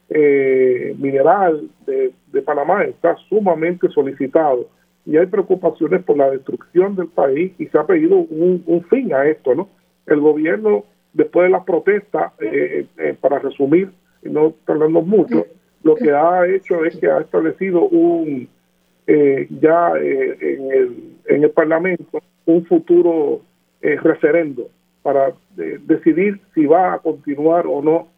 eh, 0.09 0.95
mineral 0.97 1.69
de, 1.85 2.11
de 2.31 2.41
Panamá 2.41 2.83
está 2.83 3.15
sumamente 3.29 3.89
solicitado 3.89 4.67
y 5.05 5.17
hay 5.17 5.25
preocupaciones 5.25 6.03
por 6.03 6.17
la 6.17 6.29
destrucción 6.29 6.95
del 6.95 7.07
país 7.07 7.53
y 7.57 7.65
se 7.67 7.77
ha 7.77 7.85
pedido 7.85 8.17
un, 8.17 8.85
fin 8.89 9.13
a 9.13 9.25
esto, 9.25 9.55
¿no? 9.55 9.69
El 10.05 10.19
gobierno, 10.19 10.85
después 11.13 11.45
de 11.45 11.51
las 11.51 11.63
protestas, 11.63 12.33
eh, 12.39 12.85
eh, 12.97 13.15
para 13.19 13.39
resumir 13.39 13.91
no 14.23 14.53
tardando 14.65 15.01
mucho, 15.01 15.45
lo 15.83 15.95
que 15.95 16.11
ha 16.11 16.47
hecho 16.47 16.85
es 16.85 16.95
que 16.97 17.09
ha 17.09 17.19
establecido 17.19 17.81
un 17.81 18.47
eh, 19.07 19.47
ya 19.59 19.93
en, 19.97 20.71
el, 20.71 21.13
en 21.25 21.43
el 21.43 21.49
Parlamento 21.49 22.21
un 22.45 22.65
futuro 22.65 23.41
referendo 23.81 24.69
para 25.01 25.33
decidir 25.55 26.39
si 26.53 26.67
va 26.67 26.93
a 26.93 26.99
continuar 26.99 27.65
o 27.65 27.81
no 27.81 28.10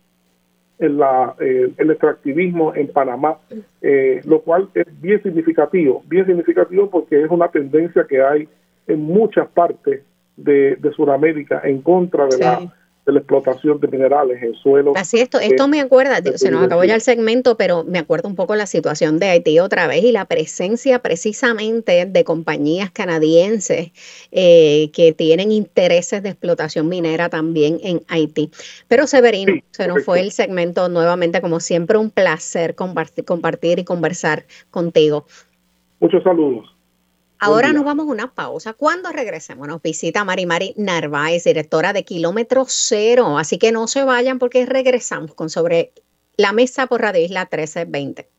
la, 0.80 1.36
eh, 1.40 1.72
el 1.78 1.92
extractivismo 1.92 2.74
en 2.76 2.88
Panamá, 2.88 3.38
eh, 3.82 4.22
lo 4.26 4.42
cual 4.42 4.70
es 4.74 4.86
bien 5.02 5.22
significativo, 5.22 6.04
bien 6.08 6.26
significativo 6.26 6.90
porque 6.90 7.24
es 7.24 7.30
una 7.30 7.48
tendencia 7.50 8.06
que 8.08 8.22
hay 8.22 8.48
en 8.88 9.02
muchas 9.02 9.48
partes 9.50 10.04
de, 10.36 10.76
de 10.76 10.92
Sudamérica 10.94 11.62
en 11.64 11.82
contra 11.82 12.26
de 12.26 12.38
la 12.38 12.74
de 13.06 13.12
la 13.12 13.20
explotación 13.20 13.80
de 13.80 13.88
minerales 13.88 14.42
en 14.42 14.56
suelo. 14.56 14.94
Así 14.96 15.20
esto, 15.20 15.40
esto 15.40 15.68
me 15.68 15.82
acuerda, 15.82 16.22
se 16.38 16.52
nos 16.52 16.64
acabó 16.64 16.84
ya 16.86 16.96
el 16.96 17.02
segmento, 17.02 17.58
pero 17.58 17.84
me 17.84 18.00
acuerdo 18.00 18.30
un 18.30 18.36
poco 18.36 18.56
la 18.56 18.66
situación 18.66 19.20
de 19.20 19.28
Haití 19.28 19.60
otra 19.60 19.88
vez 19.88 20.04
y 20.04 20.12
la 20.12 20.26
presencia 20.26 21.00
precisamente 21.00 22.06
de 22.06 22.24
compañías 22.24 22.92
canadienses 22.92 23.92
eh, 24.32 24.90
que 24.94 25.12
tienen 25.12 25.52
intereses 25.52 26.24
de 26.24 26.30
explotación 26.30 26.88
minera 26.88 27.30
también 27.30 27.80
en 27.84 28.02
Haití. 28.08 28.50
Pero 28.88 29.06
Severino, 29.06 29.54
se 29.72 29.88
nos 29.88 30.06
fue 30.06 30.22
el 30.22 30.32
segmento 30.32 30.88
nuevamente, 30.88 31.42
como 31.42 31.60
siempre, 31.60 31.98
un 31.98 32.10
placer 32.10 32.76
compartir, 32.76 33.26
compartir 33.26 33.80
y 33.80 33.84
conversar 33.84 34.44
contigo. 34.72 35.26
Muchos 36.00 36.24
saludos. 36.24 36.73
Ahora 37.44 37.74
nos 37.74 37.84
vamos 37.84 38.08
a 38.08 38.12
una 38.12 38.34
pausa. 38.34 38.74
Cuando 38.74 39.12
regresemos 39.12 39.68
nos 39.68 39.82
visita 39.82 40.24
Mari 40.24 40.46
Mari 40.46 40.74
Narváez, 40.78 41.44
directora 41.44 41.92
de 41.92 42.06
Kilómetro 42.06 42.66
Cero. 42.68 43.38
Así 43.38 43.58
que 43.58 43.72
no 43.72 43.88
se 43.88 44.04
vayan 44.04 44.40
porque 44.40 44.66
regresamos 44.66 45.34
con 45.34 45.50
sobre 45.50 45.92
la 46.38 46.54
mesa 46.54 46.88
por 46.88 47.02
Radio 47.02 47.24
Isla 47.24 47.42
1320. 47.42 48.30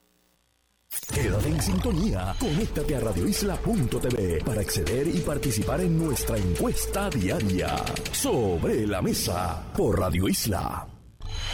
Quédate 1.12 1.48
en 1.48 1.60
sintonía. 1.60 2.34
Conéctate 2.38 2.96
a 2.96 3.00
radioisla.tv 3.00 4.44
para 4.44 4.60
acceder 4.60 5.08
y 5.08 5.20
participar 5.20 5.80
en 5.80 5.98
nuestra 5.98 6.36
encuesta 6.38 7.10
diaria 7.10 7.76
sobre 8.12 8.86
la 8.86 9.02
mesa 9.02 9.70
por 9.76 9.98
Radio 9.98 10.28
Isla. 10.28 10.93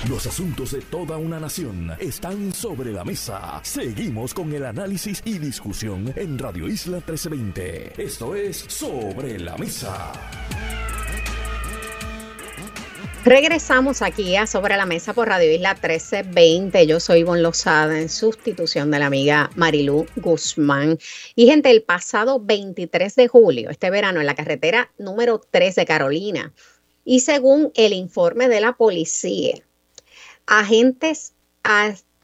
Los 0.08 0.26
asuntos 0.26 0.72
de 0.72 0.80
toda 0.80 1.18
una 1.18 1.38
nación 1.38 1.92
están 1.98 2.54
sobre 2.54 2.90
la 2.92 3.04
mesa. 3.04 3.60
Seguimos 3.62 4.32
con 4.32 4.52
el 4.52 4.64
análisis 4.64 5.22
y 5.24 5.38
discusión 5.38 6.12
en 6.16 6.38
Radio 6.38 6.68
Isla 6.68 6.96
1320. 6.96 8.02
Esto 8.02 8.34
es 8.34 8.56
Sobre 8.56 9.38
la 9.38 9.56
Mesa. 9.58 10.12
Regresamos 13.24 14.00
aquí 14.00 14.34
a 14.36 14.46
Sobre 14.46 14.78
la 14.78 14.86
Mesa 14.86 15.12
por 15.12 15.28
Radio 15.28 15.52
Isla 15.52 15.74
1320. 15.74 16.86
Yo 16.86 17.00
soy 17.00 17.20
Ivonne 17.20 17.42
Lozada 17.42 18.00
en 18.00 18.08
sustitución 18.08 18.90
de 18.90 18.98
la 18.98 19.06
amiga 19.06 19.50
Marilú 19.56 20.06
Guzmán. 20.16 20.98
Y 21.36 21.46
gente, 21.46 21.70
el 21.70 21.82
pasado 21.82 22.40
23 22.40 23.14
de 23.16 23.28
julio, 23.28 23.68
este 23.68 23.90
verano, 23.90 24.20
en 24.20 24.26
la 24.26 24.34
carretera 24.34 24.90
número 24.96 25.42
3 25.50 25.74
de 25.74 25.84
Carolina, 25.84 26.54
y 27.04 27.20
según 27.20 27.72
el 27.74 27.92
informe 27.92 28.48
de 28.48 28.62
la 28.62 28.72
policía, 28.72 29.62
agentes 30.50 31.34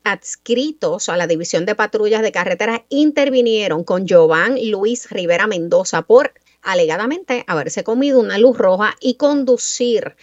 adscritos 0.03 1.09
a 1.09 1.16
la 1.16 1.28
División 1.28 1.65
de 1.65 1.77
Patrullas 1.77 2.23
de 2.23 2.32
Carreteras 2.32 2.81
intervinieron 2.89 3.85
con 3.85 4.05
Giovanni 4.05 4.69
Luis 4.69 5.09
Rivera 5.11 5.47
Mendoza 5.47 6.03
por 6.03 6.35
alegadamente 6.61 7.44
haberse 7.47 7.85
comido 7.85 8.19
una 8.19 8.39
luz 8.39 8.59
roja 8.59 8.97
y 9.01 9.15
conducir 9.15 10.16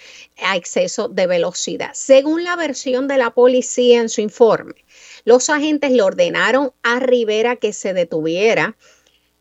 a 0.43 0.57
exceso 0.57 1.07
de 1.07 1.27
velocidad. 1.27 1.91
Según 1.93 2.43
la 2.43 2.57
versión 2.57 3.07
de 3.07 3.17
la 3.17 3.33
policía 3.33 4.01
en 4.01 4.09
su 4.09 4.19
informe, 4.19 4.75
los 5.23 5.49
agentes 5.49 5.91
le 5.91 6.01
ordenaron 6.01 6.73
a 6.83 6.99
Rivera 6.99 7.55
que 7.55 7.71
se 7.71 7.93
detuviera 7.93 8.75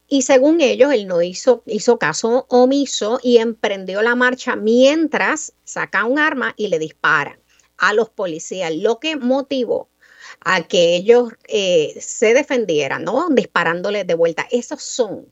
y 0.07 0.23
según 0.23 0.61
ellos, 0.61 0.93
él 0.93 1.09
no 1.09 1.21
hizo, 1.21 1.65
hizo 1.67 1.99
caso 1.99 2.47
omiso 2.49 3.19
y 3.25 3.39
emprendió 3.39 4.03
la 4.03 4.15
marcha 4.15 4.55
mientras 4.55 5.53
saca 5.65 6.05
un 6.05 6.21
arma 6.21 6.55
y 6.57 6.69
le 6.69 6.79
dispara 6.79 7.42
a 7.83 7.93
los 7.93 8.11
policías, 8.11 8.75
lo 8.75 9.01
que 9.01 9.17
motivó 9.17 9.91
a 10.41 10.67
que 10.69 10.95
ellos 10.95 11.33
eh, 11.49 11.97
se 12.01 12.33
defendieran, 12.33 13.05
¿no? 13.05 13.29
Disparándoles 13.31 14.07
de 14.07 14.15
vuelta. 14.15 14.47
Esos 14.53 14.83
son 14.83 15.27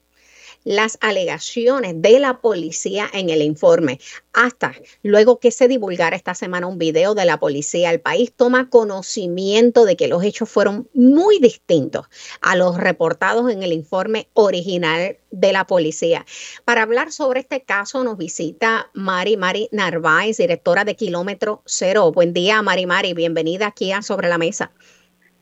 las 0.65 0.99
alegaciones 1.01 2.01
de 2.01 2.19
la 2.19 2.41
policía 2.41 3.07
en 3.13 3.31
el 3.31 3.43
informe. 3.43 3.99
Hasta 4.33 4.73
luego 5.03 5.39
que 5.41 5.51
se 5.51 5.69
divulgara 5.69 6.17
esta 6.17 6.35
semana 6.35 6.67
un 6.67 6.79
video 6.79 7.15
de 7.15 7.25
la 7.25 7.39
policía, 7.39 7.91
el 7.91 8.01
país 8.01 8.33
toma 8.35 8.69
conocimiento 8.69 9.85
de 9.85 9.97
que 9.97 10.09
los 10.09 10.23
hechos 10.23 10.49
fueron 10.49 10.89
muy 10.95 11.39
distintos 11.39 12.07
a 12.41 12.57
los 12.57 12.77
reportados 12.77 13.51
en 13.51 13.63
el 13.63 13.73
informe 13.73 14.29
original 14.35 15.17
de 15.31 15.53
la 15.53 15.67
policía. 15.67 16.25
Para 16.65 16.83
hablar 16.83 17.13
sobre 17.13 17.41
este 17.41 17.63
caso 17.63 18.05
nos 18.05 18.19
visita 18.19 18.91
Mari 18.95 19.37
Mari 19.37 19.69
Narváez, 19.73 20.37
directora 20.37 20.85
de 20.85 20.97
Kilómetro 20.97 21.63
Cero. 21.65 22.13
Buen 22.13 22.33
día, 22.33 22.63
Mari 22.63 22.87
Mari, 22.87 23.15
bienvenida 23.15 23.69
aquí 23.69 23.93
a 23.93 24.03
Sobre 24.03 24.29
la 24.29 24.39
Mesa. 24.39 24.73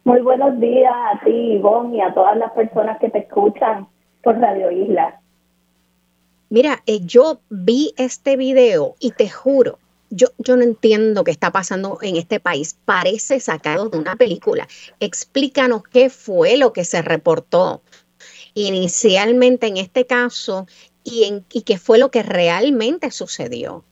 Muy 0.05 0.21
buenos 0.23 0.59
días 0.59 0.93
a 0.93 1.25
ti, 1.25 1.31
Ivonne, 1.31 1.99
y 1.99 2.01
a 2.01 2.15
todas 2.15 2.37
las 2.39 2.53
personas 2.53 2.99
que 2.99 3.11
te 3.11 3.19
escuchan 3.19 3.87
por 4.23 4.39
Radio 4.39 4.71
Isla. 4.71 5.21
Mira, 6.51 6.83
eh, 6.87 7.01
yo 7.05 7.41
vi 7.51 7.93
este 7.99 8.37
video 8.37 8.95
y 9.01 9.13
te 9.13 9.29
juro, 9.29 9.79
yo, 10.11 10.29
yo 10.39 10.57
no 10.57 10.63
entiendo 10.63 11.25
qué 11.25 11.31
está 11.31 11.51
pasando 11.51 11.99
en 12.01 12.17
este 12.17 12.41
país. 12.41 12.79
Parece 12.85 13.39
sacado 13.41 13.91
de 13.91 13.99
una 13.99 14.17
película. 14.17 14.67
Explícanos 15.01 15.83
qué 15.83 16.09
fue 16.09 16.57
lo 16.57 16.73
que 16.73 16.85
se 16.85 17.03
reportó 17.03 17.83
inicialmente 18.55 19.67
en 19.67 19.77
este 19.77 20.07
caso 20.07 20.67
y, 21.05 21.25
en, 21.25 21.45
y 21.53 21.63
qué 21.63 21.79
fue 21.79 21.99
lo 21.99 22.11
que 22.11 22.23
realmente 22.23 23.11
sucedió. 23.11 23.85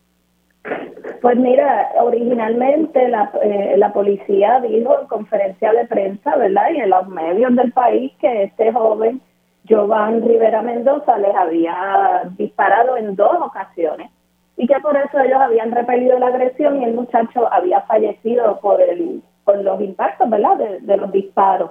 Pues 1.23 1.36
mira, 1.36 1.90
originalmente 2.01 3.09
la, 3.09 3.32
eh, 3.43 3.74
la 3.77 3.93
policía 3.93 4.61
dijo 4.61 5.01
en 5.01 5.07
conferencia 5.09 5.73
de 5.73 5.86
prensa, 5.86 6.36
¿verdad? 6.36 6.70
Y 6.74 6.78
en 6.78 6.90
los 6.90 7.09
medios 7.09 7.55
del 7.57 7.73
país 7.73 8.12
que 8.20 8.44
este 8.44 8.73
joven 8.73 9.20
Giovanni 9.66 10.20
Rivera 10.20 10.62
Mendoza 10.62 11.18
les 11.18 11.34
había 11.34 12.22
disparado 12.38 12.97
en 12.97 13.16
dos 13.16 13.36
ocasiones 13.40 14.10
y 14.56 14.66
que 14.66 14.80
por 14.80 14.97
eso 14.97 15.18
ellos 15.20 15.40
habían 15.40 15.70
repelido 15.72 16.18
la 16.18 16.28
agresión 16.28 16.80
y 16.80 16.84
el 16.84 16.94
muchacho 16.94 17.52
había 17.52 17.82
fallecido 17.82 18.59
por 18.60 18.80
el 18.80 19.22
por 19.47 19.62
los 19.62 19.80
impactos, 19.80 20.28
¿verdad? 20.28 20.56
De, 20.56 20.97
los 20.97 21.12
disparos. 21.12 21.70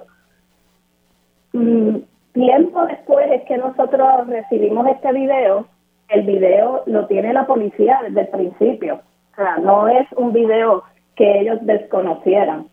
Mm, 1.52 1.98
tiempo 2.32 2.86
después 2.86 3.30
es 3.30 3.42
que 3.42 3.58
nosotros 3.58 4.26
recibimos 4.26 4.86
este 4.88 5.12
video, 5.12 5.66
el 6.08 6.22
video 6.22 6.82
lo 6.86 7.06
tiene 7.06 7.34
la 7.34 7.46
policía 7.46 8.00
desde 8.02 8.22
el 8.22 8.28
principio, 8.28 9.02
o 9.32 9.36
sea, 9.36 9.58
no 9.58 9.88
es 9.88 10.10
un 10.16 10.32
video 10.32 10.84
que 11.16 11.40
ellos 11.40 11.58
desconocieran. 11.62 12.68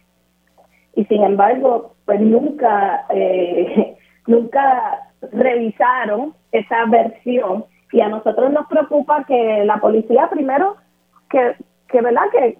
Y 0.95 1.03
sin 1.05 1.23
embargo, 1.23 1.95
pues 2.05 2.21
nunca, 2.21 3.05
eh, 3.09 3.97
nunca 4.27 5.09
revisaron 5.31 6.33
esa 6.51 6.85
versión 6.85 7.65
y 7.91 8.01
a 8.01 8.09
nosotros 8.09 8.51
nos 8.51 8.67
preocupa 8.67 9.23
que 9.25 9.63
la 9.65 9.77
policía 9.77 10.29
primero 10.29 10.77
que, 11.29 11.55
que 11.87 12.01
verdad 12.01 12.23
que, 12.31 12.57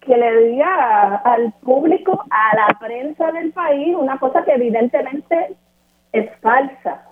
que, 0.00 0.16
le 0.16 0.48
diga 0.48 1.16
al 1.16 1.52
público, 1.62 2.24
a 2.30 2.56
la 2.56 2.78
prensa 2.78 3.30
del 3.32 3.52
país, 3.52 3.94
una 3.96 4.18
cosa 4.18 4.44
que 4.44 4.52
evidentemente 4.52 5.56
es 6.12 6.30
falsa. 6.40 7.06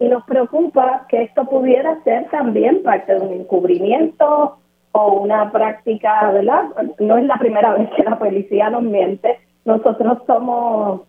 Y 0.00 0.08
nos 0.08 0.24
preocupa 0.24 1.06
que 1.08 1.22
esto 1.22 1.44
pudiera 1.44 2.02
ser 2.02 2.28
también 2.30 2.82
parte 2.82 3.14
de 3.14 3.20
un 3.20 3.32
encubrimiento 3.32 4.58
o 4.92 5.12
una 5.20 5.50
práctica, 5.50 6.30
¿verdad? 6.32 6.64
No 6.98 7.18
es 7.18 7.24
la 7.24 7.36
primera 7.36 7.74
vez 7.74 7.90
que 7.96 8.04
la 8.04 8.18
policía 8.18 8.70
nos 8.70 8.82
miente. 8.82 9.38
Nosotros 9.64 10.18
somos 10.26 11.02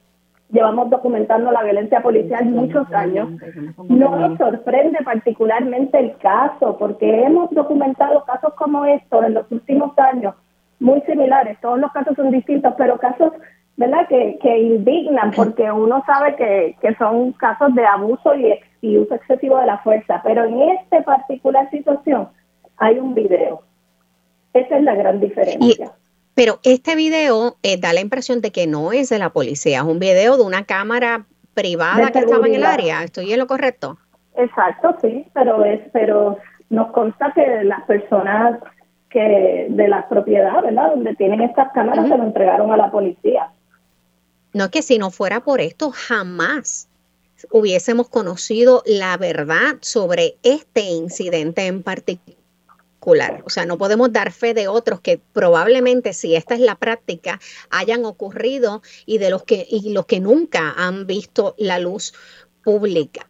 llevamos 0.51 0.89
documentando 0.89 1.51
la 1.51 1.63
violencia 1.63 2.01
policial 2.01 2.45
muchos 2.45 2.91
años. 2.93 3.29
No 3.87 4.15
nos 4.15 4.37
sorprende 4.37 4.99
particularmente 5.03 5.99
el 5.99 6.17
caso, 6.17 6.77
porque 6.77 7.23
hemos 7.23 7.49
documentado 7.51 8.23
casos 8.25 8.53
como 8.55 8.85
estos 8.85 9.25
en 9.25 9.35
los 9.35 9.51
últimos 9.51 9.97
años, 9.97 10.35
muy 10.79 11.01
similares. 11.01 11.57
Todos 11.61 11.79
los 11.79 11.91
casos 11.91 12.15
son 12.15 12.31
distintos, 12.31 12.73
pero 12.77 12.97
casos 12.97 13.33
¿verdad? 13.79 14.09
Que, 14.09 14.37
que 14.41 14.59
indignan, 14.59 15.31
porque 15.31 15.71
uno 15.71 16.03
sabe 16.05 16.35
que, 16.35 16.75
que 16.81 16.93
son 16.95 17.31
casos 17.31 17.73
de 17.75 17.85
abuso 17.85 18.35
y, 18.35 18.53
y 18.81 18.97
uso 18.97 19.15
excesivo 19.15 19.57
de 19.57 19.67
la 19.67 19.77
fuerza. 19.77 20.19
Pero 20.21 20.43
en 20.43 20.61
esta 20.63 21.01
particular 21.01 21.69
situación 21.69 22.27
hay 22.75 22.99
un 22.99 23.15
video. 23.15 23.61
Esa 24.53 24.77
es 24.77 24.83
la 24.83 24.95
gran 24.95 25.21
diferencia. 25.21 25.93
Pero 26.39 26.61
este 26.63 26.95
video 26.95 27.57
eh, 27.63 27.77
da 27.77 27.91
la 27.91 27.99
impresión 27.99 28.39
de 28.39 28.51
que 28.53 28.65
no 28.65 28.93
es 28.93 29.09
de 29.09 29.19
la 29.19 29.31
policía, 29.31 29.79
es 29.79 29.83
un 29.83 29.99
video 29.99 30.37
de 30.37 30.43
una 30.43 30.63
cámara 30.63 31.25
privada 31.53 32.11
que 32.11 32.19
estaba 32.19 32.47
en 32.47 32.55
el 32.55 32.63
área. 32.63 33.03
¿Estoy 33.03 33.33
en 33.33 33.39
lo 33.39 33.45
correcto? 33.45 33.97
Exacto, 34.37 34.95
sí, 35.01 35.25
pero 35.33 35.65
es, 35.65 35.81
pero 35.91 36.37
nos 36.69 36.93
consta 36.93 37.33
que 37.35 37.65
las 37.65 37.83
personas 37.83 38.57
que 39.09 39.67
de 39.69 39.87
la 39.89 40.07
propiedad, 40.07 40.63
¿verdad? 40.63 40.91
Donde 40.91 41.13
tienen 41.15 41.41
estas 41.41 41.73
cámaras 41.73 42.07
se 42.07 42.17
lo 42.17 42.23
entregaron 42.23 42.71
a 42.71 42.77
la 42.77 42.89
policía. 42.89 43.51
No 44.53 44.63
es 44.63 44.69
que 44.69 44.81
si 44.81 44.97
no 44.97 45.11
fuera 45.11 45.41
por 45.41 45.59
esto, 45.59 45.91
jamás 45.91 46.87
hubiésemos 47.51 48.07
conocido 48.07 48.81
la 48.85 49.17
verdad 49.17 49.75
sobre 49.81 50.37
este 50.43 50.83
incidente 50.83 51.67
en 51.67 51.83
particular 51.83 52.38
o 53.45 53.49
sea, 53.49 53.65
no 53.65 53.77
podemos 53.77 54.11
dar 54.11 54.31
fe 54.31 54.53
de 54.53 54.67
otros 54.67 55.01
que 55.01 55.19
probablemente 55.33 56.13
si 56.13 56.35
esta 56.35 56.53
es 56.53 56.59
la 56.59 56.75
práctica 56.75 57.39
hayan 57.69 58.05
ocurrido 58.05 58.81
y 59.05 59.17
de 59.17 59.29
los 59.29 59.43
que 59.43 59.65
y 59.69 59.93
los 59.93 60.05
que 60.05 60.19
nunca 60.19 60.73
han 60.77 61.07
visto 61.07 61.55
la 61.57 61.79
luz 61.79 62.13
pública. 62.63 63.29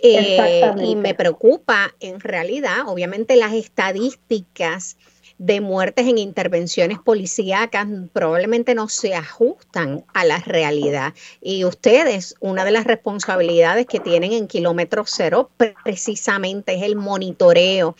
Eh, 0.00 0.74
y 0.82 0.96
me 0.96 1.14
preocupa 1.14 1.94
en 2.00 2.20
realidad, 2.20 2.86
obviamente 2.86 3.36
las 3.36 3.54
estadísticas 3.54 4.98
de 5.38 5.60
muertes 5.60 6.06
en 6.06 6.18
intervenciones 6.18 6.98
policíacas 6.98 7.86
probablemente 8.12 8.74
no 8.74 8.88
se 8.88 9.14
ajustan 9.14 10.04
a 10.14 10.24
la 10.24 10.38
realidad. 10.38 11.14
Y 11.40 11.64
ustedes, 11.64 12.34
una 12.40 12.64
de 12.64 12.70
las 12.70 12.84
responsabilidades 12.84 13.86
que 13.86 14.00
tienen 14.00 14.32
en 14.32 14.46
kilómetro 14.46 15.04
cero 15.06 15.50
precisamente 15.56 16.74
es 16.74 16.82
el 16.82 16.96
monitoreo 16.96 17.96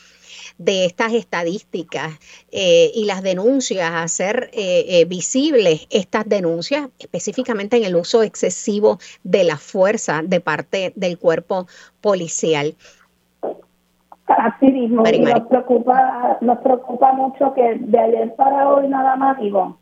de 0.59 0.85
estas 0.85 1.13
estadísticas 1.13 2.19
eh, 2.53 2.93
y 2.95 3.05
las 3.05 3.23
denuncias, 3.23 3.91
hacer 3.93 4.51
eh, 4.53 4.85
eh, 4.89 5.05
visibles 5.05 5.87
estas 5.91 6.29
denuncias, 6.29 6.89
específicamente 6.99 7.77
en 7.77 7.85
el 7.85 7.97
uso 7.97 8.23
excesivo 8.23 8.99
de 9.23 9.45
la 9.45 9.59
fuerza 9.59 10.23
de 10.25 10.41
parte 10.41 10.93
del 10.97 11.19
cuerpo 11.19 11.67
policial. 12.01 12.77
Así 14.27 14.73
mismo, 14.73 15.03
nos 15.03 15.41
preocupa, 15.49 16.39
nos 16.41 16.59
preocupa 16.59 17.13
mucho 17.13 17.53
que 17.53 17.77
de 17.79 17.99
ayer 17.99 18.35
para 18.37 18.69
hoy 18.71 18.89
nada 18.89 19.17
más, 19.17 19.39
digo, 19.39 19.77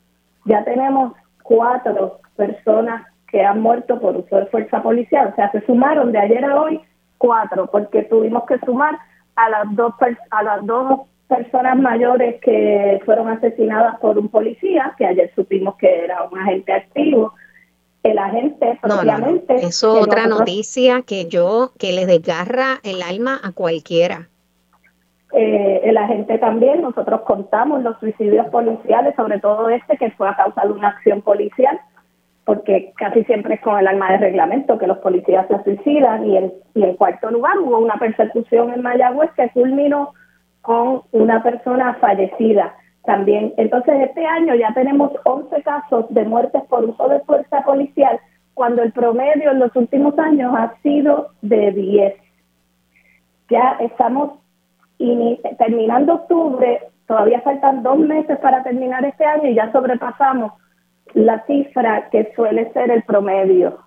ya 0.46 0.64
tenemos 0.64 1.12
cuatro 1.44 2.18
personas 2.34 3.06
que 3.28 3.44
han 3.44 3.60
muerto 3.60 4.00
por 4.00 4.16
uso 4.16 4.36
de 4.36 4.46
fuerza 4.46 4.82
policial, 4.82 5.28
o 5.32 5.34
sea, 5.36 5.50
se 5.52 5.64
sumaron 5.64 6.10
de 6.10 6.18
ayer 6.18 6.44
a 6.44 6.60
hoy 6.60 6.80
cuatro, 7.18 7.68
porque 7.70 8.02
tuvimos 8.02 8.42
que 8.46 8.58
sumar 8.66 8.98
a 9.36 9.48
las 9.48 9.76
dos 9.76 9.94
a 10.30 10.42
las 10.42 10.66
dos 10.66 11.02
personas 11.28 11.78
mayores 11.78 12.40
que 12.42 13.00
fueron 13.04 13.28
asesinadas 13.28 13.98
por 14.00 14.18
un 14.18 14.28
policía, 14.28 14.94
que 14.98 15.06
ayer 15.06 15.30
supimos 15.34 15.76
que 15.76 16.04
era 16.04 16.24
un 16.24 16.38
agente 16.38 16.72
activo. 16.72 17.32
El 18.02 18.18
agente 18.18 18.80
propiamente. 18.82 19.54
Eso 19.54 19.96
es 19.96 20.02
otra 20.08 20.26
noticia 20.26 21.02
que 21.02 21.26
yo, 21.26 21.70
que 21.78 21.92
le 21.92 22.04
desgarra 22.04 22.80
el 22.82 23.00
alma 23.00 23.40
a 23.40 23.52
cualquiera. 23.52 24.28
Eh, 25.32 25.80
el 25.84 25.96
agente 25.96 26.38
también, 26.38 26.82
nosotros 26.82 27.22
contamos 27.22 27.82
los 27.82 27.98
suicidios 27.98 28.46
policiales, 28.48 29.14
sobre 29.16 29.40
todo 29.40 29.68
este 29.70 29.96
que 29.96 30.10
fue 30.12 30.28
a 30.28 30.36
causa 30.36 30.62
de 30.62 30.72
una 30.72 30.88
acción 30.88 31.22
policial 31.22 31.80
porque 32.44 32.92
casi 32.96 33.22
siempre 33.24 33.54
es 33.54 33.60
con 33.60 33.78
el 33.78 33.86
arma 33.86 34.10
de 34.12 34.18
reglamento 34.18 34.78
que 34.78 34.86
los 34.86 34.98
policías 34.98 35.46
se 35.46 35.62
suicidan 35.62 36.26
y 36.26 36.36
en, 36.36 36.52
y 36.74 36.82
en 36.82 36.96
cuarto 36.96 37.30
lugar 37.30 37.58
hubo 37.58 37.78
una 37.78 37.94
persecución 37.94 38.72
en 38.72 38.82
Mayagüez 38.82 39.30
que 39.36 39.48
culminó 39.50 40.12
con 40.60 41.02
una 41.12 41.42
persona 41.42 41.94
fallecida. 41.94 42.74
también. 43.04 43.52
Entonces, 43.56 43.94
este 44.00 44.24
año 44.24 44.54
ya 44.54 44.72
tenemos 44.74 45.10
11 45.24 45.62
casos 45.62 46.06
de 46.10 46.24
muertes 46.24 46.62
por 46.68 46.84
uso 46.84 47.08
de 47.08 47.18
fuerza 47.20 47.62
policial, 47.62 48.20
cuando 48.54 48.82
el 48.82 48.92
promedio 48.92 49.50
en 49.50 49.58
los 49.58 49.74
últimos 49.74 50.16
años 50.18 50.54
ha 50.56 50.72
sido 50.82 51.30
de 51.42 51.72
10. 51.72 52.14
Ya 53.50 53.76
estamos 53.80 54.34
terminando 55.58 56.14
octubre, 56.14 56.80
todavía 57.06 57.40
faltan 57.40 57.82
dos 57.82 57.98
meses 57.98 58.38
para 58.38 58.62
terminar 58.62 59.04
este 59.04 59.24
año 59.24 59.48
y 59.48 59.54
ya 59.54 59.70
sobrepasamos 59.72 60.52
la 61.14 61.44
cifra 61.46 62.08
que 62.10 62.32
suele 62.34 62.72
ser 62.72 62.90
el 62.90 63.02
promedio. 63.02 63.78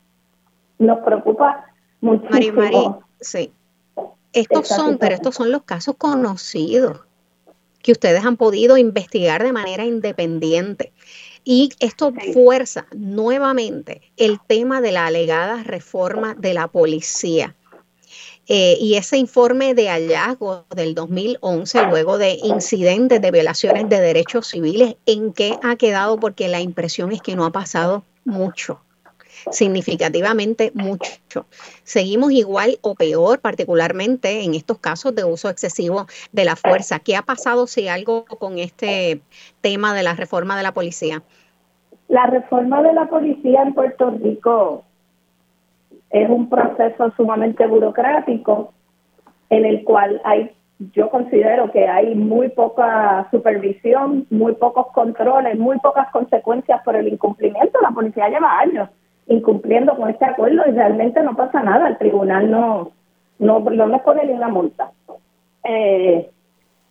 Nos 0.77 0.99
preocupa 0.99 1.65
muchísimo. 2.01 2.61
Mari, 2.61 2.87
sí. 3.19 3.51
Estos 4.33 4.67
son, 4.67 4.97
pero 4.97 5.15
estos 5.15 5.35
son 5.35 5.51
los 5.51 5.63
casos 5.63 5.95
conocidos 5.97 6.99
que 7.81 7.93
ustedes 7.93 8.25
han 8.25 8.35
podido 8.35 8.77
investigar 8.77 9.43
de 9.43 9.53
manera 9.53 9.85
independiente. 9.85 10.91
Y 11.43 11.69
esto 11.79 12.11
fuerza 12.33 12.87
nuevamente 12.95 14.01
el 14.17 14.39
tema 14.41 14.81
de 14.81 14.91
la 14.91 15.05
alegada 15.05 15.63
reforma 15.63 16.33
de 16.33 16.55
la 16.55 16.67
policía. 16.67 17.55
Eh, 18.47 18.77
y 18.79 18.95
ese 18.95 19.17
informe 19.17 19.73
de 19.73 19.89
hallazgo 19.89 20.65
del 20.75 20.93
2011, 20.93 21.87
luego 21.87 22.17
de 22.17 22.37
incidentes 22.43 23.19
de 23.19 23.31
violaciones 23.31 23.89
de 23.89 23.99
derechos 23.99 24.47
civiles, 24.47 24.95
¿en 25.05 25.33
qué 25.33 25.57
ha 25.63 25.75
quedado? 25.75 26.19
Porque 26.19 26.47
la 26.47 26.61
impresión 26.61 27.11
es 27.11 27.21
que 27.21 27.35
no 27.35 27.45
ha 27.45 27.51
pasado 27.51 28.03
mucho 28.23 28.81
significativamente 29.51 30.71
mucho. 30.73 31.45
Seguimos 31.83 32.31
igual 32.31 32.77
o 32.81 32.95
peor, 32.95 33.39
particularmente 33.39 34.43
en 34.43 34.55
estos 34.55 34.79
casos 34.79 35.13
de 35.15 35.23
uso 35.23 35.49
excesivo 35.49 36.07
de 36.31 36.45
la 36.45 36.55
fuerza. 36.55 36.99
¿Qué 36.99 37.15
ha 37.15 37.21
pasado 37.21 37.67
si 37.67 37.87
algo 37.87 38.25
con 38.25 38.57
este 38.59 39.21
tema 39.61 39.93
de 39.93 40.03
la 40.03 40.13
reforma 40.13 40.57
de 40.57 40.63
la 40.63 40.73
policía? 40.73 41.21
La 42.07 42.27
reforma 42.27 42.81
de 42.81 42.93
la 42.93 43.07
policía 43.07 43.63
en 43.63 43.73
Puerto 43.73 44.11
Rico 44.11 44.83
es 46.15 46.29
un 46.29 46.47
proceso 46.47 47.11
sumamente 47.17 47.67
burocrático 47.67 48.71
en 49.49 49.65
el 49.65 49.83
cual 49.83 50.21
hay, 50.23 50.51
yo 50.93 51.09
considero 51.09 51.69
que 51.71 51.89
hay 51.89 52.15
muy 52.15 52.47
poca 52.47 53.27
supervisión, 53.31 54.25
muy 54.29 54.53
pocos 54.53 54.87
controles, 54.93 55.59
muy 55.59 55.77
pocas 55.79 56.09
consecuencias 56.11 56.81
por 56.83 56.95
el 56.95 57.09
incumplimiento. 57.09 57.81
La 57.81 57.91
policía 57.91 58.29
lleva 58.29 58.59
años 58.59 58.89
incumpliendo 59.27 59.97
con 59.97 60.09
este 60.09 60.23
acuerdo 60.23 60.63
y 60.65 60.71
realmente 60.71 61.21
no 61.21 61.35
pasa 61.35 61.61
nada, 61.61 61.89
el 61.89 61.97
tribunal 61.97 62.49
no, 62.49 62.91
no, 63.39 63.59
no 63.59 63.87
les 63.87 64.01
pone 64.01 64.25
ni 64.25 64.31
una 64.31 64.47
multa. 64.47 64.91
Eh, 65.65 66.29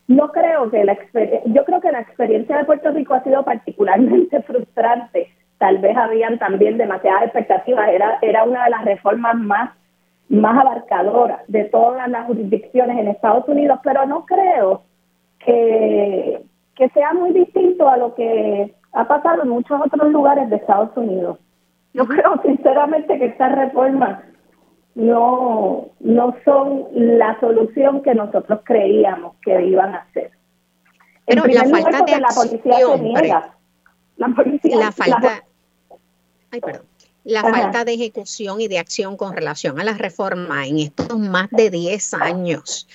no 0.06 0.32
creo 0.32 0.70
que 0.70 0.84
la 0.84 0.98
yo 1.46 1.64
creo 1.64 1.80
que 1.80 1.92
la 1.92 2.00
experiencia 2.00 2.58
de 2.58 2.64
Puerto 2.64 2.90
Rico 2.90 3.14
ha 3.14 3.24
sido 3.24 3.42
particularmente 3.42 4.42
frustrante. 4.46 5.32
Tal 5.58 5.78
vez 5.78 5.96
habían 5.96 6.38
también 6.38 6.78
demasiadas 6.78 7.24
expectativas. 7.24 7.88
Era, 7.88 8.18
era 8.22 8.44
una 8.44 8.64
de 8.64 8.70
las 8.70 8.84
reformas 8.84 9.36
más, 9.36 9.70
más 10.28 10.58
abarcadoras 10.58 11.40
de 11.48 11.64
todas 11.64 12.08
las 12.08 12.26
jurisdicciones 12.26 12.98
en 12.98 13.08
Estados 13.08 13.48
Unidos, 13.48 13.78
pero 13.82 14.06
no 14.06 14.26
creo 14.26 14.82
que, 15.38 16.42
que 16.74 16.88
sea 16.90 17.12
muy 17.12 17.32
distinto 17.32 17.88
a 17.88 17.96
lo 17.96 18.14
que 18.14 18.74
ha 18.92 19.06
pasado 19.06 19.42
en 19.42 19.48
muchos 19.48 19.80
otros 19.80 20.10
lugares 20.12 20.48
de 20.50 20.56
Estados 20.56 20.96
Unidos. 20.96 21.38
Yo 21.92 22.06
creo 22.06 22.40
sinceramente 22.42 23.18
que 23.18 23.26
estas 23.26 23.54
reformas 23.54 24.20
no, 24.94 25.88
no 26.00 26.34
son 26.44 26.86
la 26.92 27.38
solución 27.40 28.02
que 28.02 28.14
nosotros 28.14 28.60
creíamos 28.64 29.36
que 29.42 29.64
iban 29.64 29.94
a 29.94 30.06
ser. 30.12 30.30
Pero 31.26 31.44
la 31.46 31.64
falta 31.64 32.04
de 32.04 32.20
la 32.20 32.28
policía 32.34 32.78
La 34.16 34.28
policía, 34.28 34.76
la 34.76 34.92
falta, 34.92 35.44
ay, 36.50 36.60
perdón, 36.60 36.86
la 37.24 37.42
falta 37.42 37.84
de 37.84 37.94
ejecución 37.94 38.60
y 38.60 38.68
de 38.68 38.78
acción 38.78 39.16
con 39.16 39.34
relación 39.34 39.80
a 39.80 39.84
la 39.84 39.94
reforma 39.94 40.66
en 40.66 40.78
estos 40.78 41.18
más 41.18 41.48
de 41.50 41.70
10 41.70 42.14
años 42.14 42.86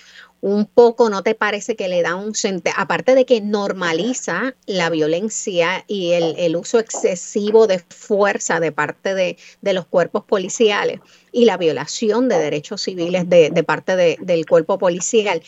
un 0.42 0.66
poco, 0.66 1.10
¿no 1.10 1.22
te 1.22 1.36
parece 1.36 1.76
que 1.76 1.90
le 1.90 2.02
da 2.02 2.16
un 2.16 2.34
sentido? 2.34 2.74
Aparte 2.78 3.16
de 3.16 3.26
que 3.26 3.42
normaliza 3.42 4.56
la 4.66 4.90
violencia 4.90 5.84
y 5.88 6.12
el, 6.12 6.56
uso 6.56 6.80
excesivo 6.80 7.68
de 7.68 7.80
fuerza 7.80 8.60
de 8.60 8.72
parte 8.72 9.14
de, 9.14 9.38
los 9.74 9.86
cuerpos 9.86 10.24
policiales 10.24 11.00
y 11.32 11.46
la 11.46 11.58
violación 11.58 12.30
de 12.30 12.40
derechos 12.40 12.82
civiles 12.82 13.30
de, 13.30 13.64
parte 13.64 14.18
del 14.20 14.46
cuerpo 14.46 14.78
policial, 14.78 15.42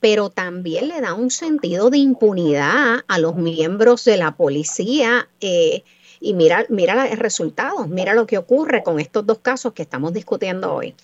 pero 0.00 0.30
también 0.30 0.88
le 0.88 1.00
da 1.00 1.14
un 1.14 1.30
sentido 1.30 1.90
de 1.90 1.98
impunidad 1.98 3.04
a 3.06 3.18
los 3.18 3.36
miembros 3.36 4.04
de 4.04 4.16
la 4.16 4.36
policía. 4.36 5.28
Eh, 5.40 5.82
y 6.20 6.34
mira, 6.34 6.66
mira 6.68 7.06
los 7.06 7.18
resultados, 7.18 7.88
mira 7.88 8.14
lo 8.14 8.26
que 8.26 8.38
ocurre 8.38 8.82
con 8.82 8.98
estos 8.98 9.26
dos 9.26 9.38
casos 9.38 9.72
que 9.72 9.82
estamos 9.82 10.12
discutiendo 10.12 10.72
hoy 10.72 10.94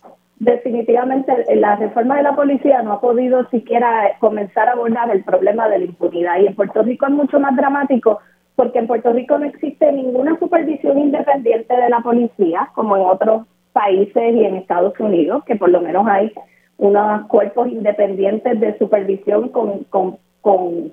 definitivamente 0.44 1.32
la 1.56 1.76
reforma 1.76 2.16
de 2.16 2.22
la 2.22 2.36
policía 2.36 2.82
no 2.82 2.92
ha 2.92 3.00
podido 3.00 3.48
siquiera 3.50 4.16
comenzar 4.20 4.68
a 4.68 4.72
abordar 4.72 5.10
el 5.10 5.24
problema 5.24 5.68
de 5.68 5.78
la 5.78 5.84
impunidad. 5.86 6.38
Y 6.40 6.46
en 6.46 6.54
Puerto 6.54 6.82
Rico 6.82 7.06
es 7.06 7.12
mucho 7.12 7.40
más 7.40 7.56
dramático 7.56 8.20
porque 8.56 8.78
en 8.78 8.86
Puerto 8.86 9.12
Rico 9.12 9.38
no 9.38 9.46
existe 9.46 9.90
ninguna 9.90 10.38
supervisión 10.38 10.98
independiente 10.98 11.74
de 11.74 11.88
la 11.88 12.00
policía, 12.00 12.70
como 12.74 12.96
en 12.96 13.02
otros 13.02 13.46
países 13.72 14.34
y 14.34 14.44
en 14.44 14.56
Estados 14.56 14.98
Unidos, 15.00 15.42
que 15.44 15.56
por 15.56 15.70
lo 15.70 15.80
menos 15.80 16.06
hay 16.06 16.32
unos 16.78 17.26
cuerpos 17.26 17.68
independientes 17.68 18.60
de 18.60 18.78
supervisión 18.78 19.48
con, 19.48 19.84
con, 19.84 20.18
con, 20.40 20.92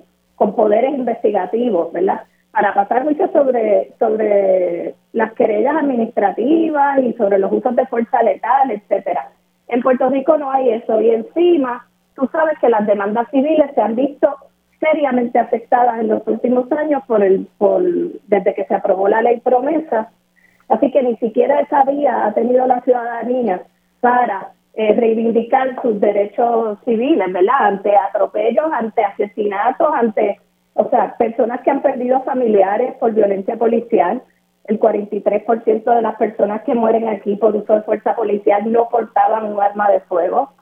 poderes 0.56 0.92
investigativos, 0.92 1.92
¿verdad? 1.92 2.22
Para 2.50 2.74
pasar 2.74 3.04
mucho 3.04 3.30
sobre, 3.32 3.92
sobre 3.98 4.96
las 5.12 5.32
querellas 5.34 5.76
administrativas 5.76 6.98
y 6.98 7.12
sobre 7.12 7.38
los 7.38 7.52
usos 7.52 7.76
de 7.76 7.86
fuerza 7.86 8.22
letal, 8.24 8.72
etcétera. 8.72 9.30
En 9.72 9.80
Puerto 9.80 10.10
Rico 10.10 10.36
no 10.36 10.50
hay 10.50 10.68
eso 10.68 11.00
y 11.00 11.08
encima 11.08 11.86
tú 12.14 12.28
sabes 12.30 12.58
que 12.58 12.68
las 12.68 12.86
demandas 12.86 13.26
civiles 13.30 13.70
se 13.74 13.80
han 13.80 13.96
visto 13.96 14.36
seriamente 14.78 15.38
afectadas 15.38 15.98
en 15.98 16.08
los 16.08 16.26
últimos 16.26 16.70
años 16.72 17.02
por 17.06 17.24
el 17.24 17.46
por 17.56 17.82
desde 17.82 18.54
que 18.54 18.66
se 18.66 18.74
aprobó 18.74 19.08
la 19.08 19.22
ley 19.22 19.40
promesa 19.40 20.10
así 20.68 20.90
que 20.90 21.02
ni 21.02 21.16
siquiera 21.16 21.60
esa 21.60 21.84
vía 21.84 22.26
ha 22.26 22.34
tenido 22.34 22.66
la 22.66 22.82
ciudadanía 22.82 23.62
para 24.00 24.50
eh, 24.74 24.92
reivindicar 24.92 25.80
sus 25.80 25.98
derechos 25.98 26.78
civiles 26.84 27.32
verdad 27.32 27.68
ante 27.68 27.96
atropellos 27.96 28.70
ante 28.74 29.02
asesinatos 29.02 29.88
ante 29.94 30.38
o 30.74 30.90
sea 30.90 31.16
personas 31.16 31.62
que 31.62 31.70
han 31.70 31.80
perdido 31.80 32.20
familiares 32.24 32.92
por 33.00 33.14
violencia 33.14 33.56
policial 33.56 34.20
el 34.64 34.78
43% 34.78 35.94
de 35.94 36.02
las 36.02 36.16
personas 36.16 36.62
que 36.62 36.74
mueren 36.74 37.08
aquí 37.08 37.36
por 37.36 37.54
uso 37.56 37.74
de 37.74 37.82
fuerza 37.82 38.14
policial 38.14 38.70
no 38.70 38.88
portaban 38.88 39.52
un 39.52 39.60
arma 39.60 39.90
de 39.90 40.00
fuego. 40.00 40.52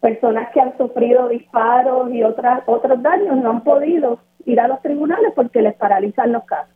Personas 0.00 0.50
que 0.52 0.60
han 0.60 0.76
sufrido 0.76 1.28
disparos 1.28 2.12
y 2.12 2.22
otras, 2.22 2.62
otros 2.66 3.02
daños 3.02 3.36
no 3.38 3.50
han 3.50 3.64
podido 3.64 4.18
ir 4.44 4.60
a 4.60 4.68
los 4.68 4.82
tribunales 4.82 5.32
porque 5.34 5.62
les 5.62 5.74
paralizan 5.74 6.32
los 6.32 6.44
casos. 6.44 6.74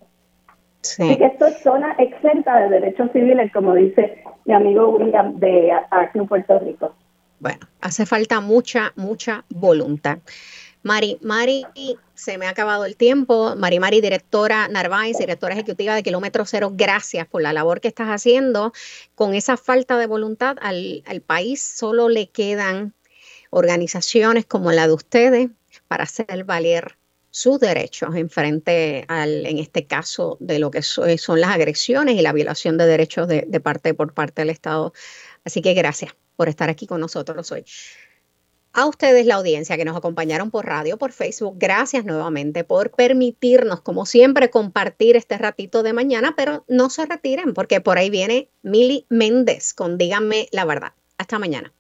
Sí. 0.81 1.03
Así 1.03 1.19
que 1.19 1.27
esto 1.27 1.47
es 1.47 1.59
zona 1.63 1.95
exenta 1.99 2.59
de 2.61 2.71
derechos 2.71 3.11
civiles, 3.13 3.53
como 3.53 3.75
dice 3.75 4.23
mi 4.47 4.55
amigo 4.55 4.89
William 4.91 5.39
de 5.39 5.71
aquí 5.91 6.19
en 6.19 6.27
Puerto 6.27 6.59
Rico. 6.59 6.95
Bueno, 7.41 7.61
hace 7.81 8.07
falta 8.07 8.41
mucha, 8.41 8.93
mucha 8.97 9.45
voluntad. 9.51 10.19
Mari, 10.83 11.19
Mari, 11.23 11.67
se 12.15 12.39
me 12.39 12.47
ha 12.47 12.51
acabado 12.51 12.85
el 12.85 12.97
tiempo. 12.97 13.55
Mari 13.57 13.81
Mari, 13.81 14.01
directora 14.01 14.69
Narváez, 14.69 15.19
directora 15.19 15.55
ejecutiva 15.55 15.95
de 15.95 16.03
Kilómetro 16.03 16.45
Cero, 16.47 16.73
gracias 16.73 17.27
por 17.27 17.43
la 17.43 17.53
labor 17.53 17.81
que 17.81 17.89
estás 17.89 18.09
haciendo. 18.09 18.73
Con 19.15 19.35
esa 19.35 19.57
falta 19.57 19.99
de 19.99 20.07
voluntad 20.07 20.57
al, 20.61 21.03
país 21.27 21.63
solo 21.63 22.09
le 22.09 22.31
quedan 22.31 22.95
organizaciones 23.51 24.47
como 24.47 24.73
la 24.73 24.87
de 24.87 24.93
ustedes 24.93 25.51
para 25.89 26.05
hacer 26.05 26.45
valer 26.45 26.97
sus 27.31 27.59
derechos 27.59 28.15
en 28.15 28.31
frente 28.31 29.05
al, 29.09 29.47
en 29.47 29.59
este 29.59 29.87
caso, 29.87 30.37
de 30.41 30.59
lo 30.59 30.71
que 30.71 30.83
son 30.83 31.41
las 31.41 31.51
agresiones 31.51 32.17
y 32.17 32.23
la 32.23 32.33
violación 32.33 32.79
de 32.79 32.87
derechos 32.87 33.29
de, 33.29 33.61
parte 33.61 33.95
por 33.95 34.15
parte 34.15 34.43
del 34.43 34.51
Estado. 34.51 34.93
Así 35.45 35.61
que 35.61 35.75
gracias 35.75 36.15
por 36.37 36.49
estar 36.49 36.71
aquí 36.71 36.87
con 36.87 37.01
nosotros 37.01 37.51
hoy. 37.53 37.65
A 38.73 38.87
ustedes, 38.87 39.27
la 39.27 39.37
audiencia 39.37 39.77
que 39.77 39.85
nos 39.85 39.97
acompañaron 39.97 40.51
por 40.51 40.67
radio, 40.67 40.99
por 40.99 41.13
Facebook, 41.13 41.57
gracias 41.59 42.05
nuevamente 42.05 42.65
por 42.65 42.91
permitirnos, 42.91 43.81
como 43.81 44.07
siempre, 44.07 44.51
compartir 44.51 45.17
este 45.17 45.39
ratito 45.39 45.83
de 45.83 45.93
mañana, 45.93 46.35
pero 46.37 46.65
no 46.69 46.91
se 46.91 47.07
retiren 47.07 47.55
porque 47.55 47.81
por 47.81 47.99
ahí 47.99 48.11
viene 48.11 48.51
Mili 48.63 49.07
Méndez 49.09 49.75
con 49.75 49.99
Díganme 49.99 50.49
la 50.53 50.65
verdad. 50.65 50.93
Hasta 51.17 51.39
mañana. 51.39 51.73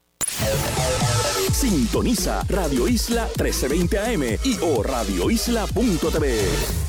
Sintoniza 1.53 2.45
Radio 2.49 2.89
Isla 2.89 3.25
1320 3.37 3.99
AM 3.99 4.23
y 4.45 4.59
o 4.63 4.83
radioisla.tv. 4.83 6.88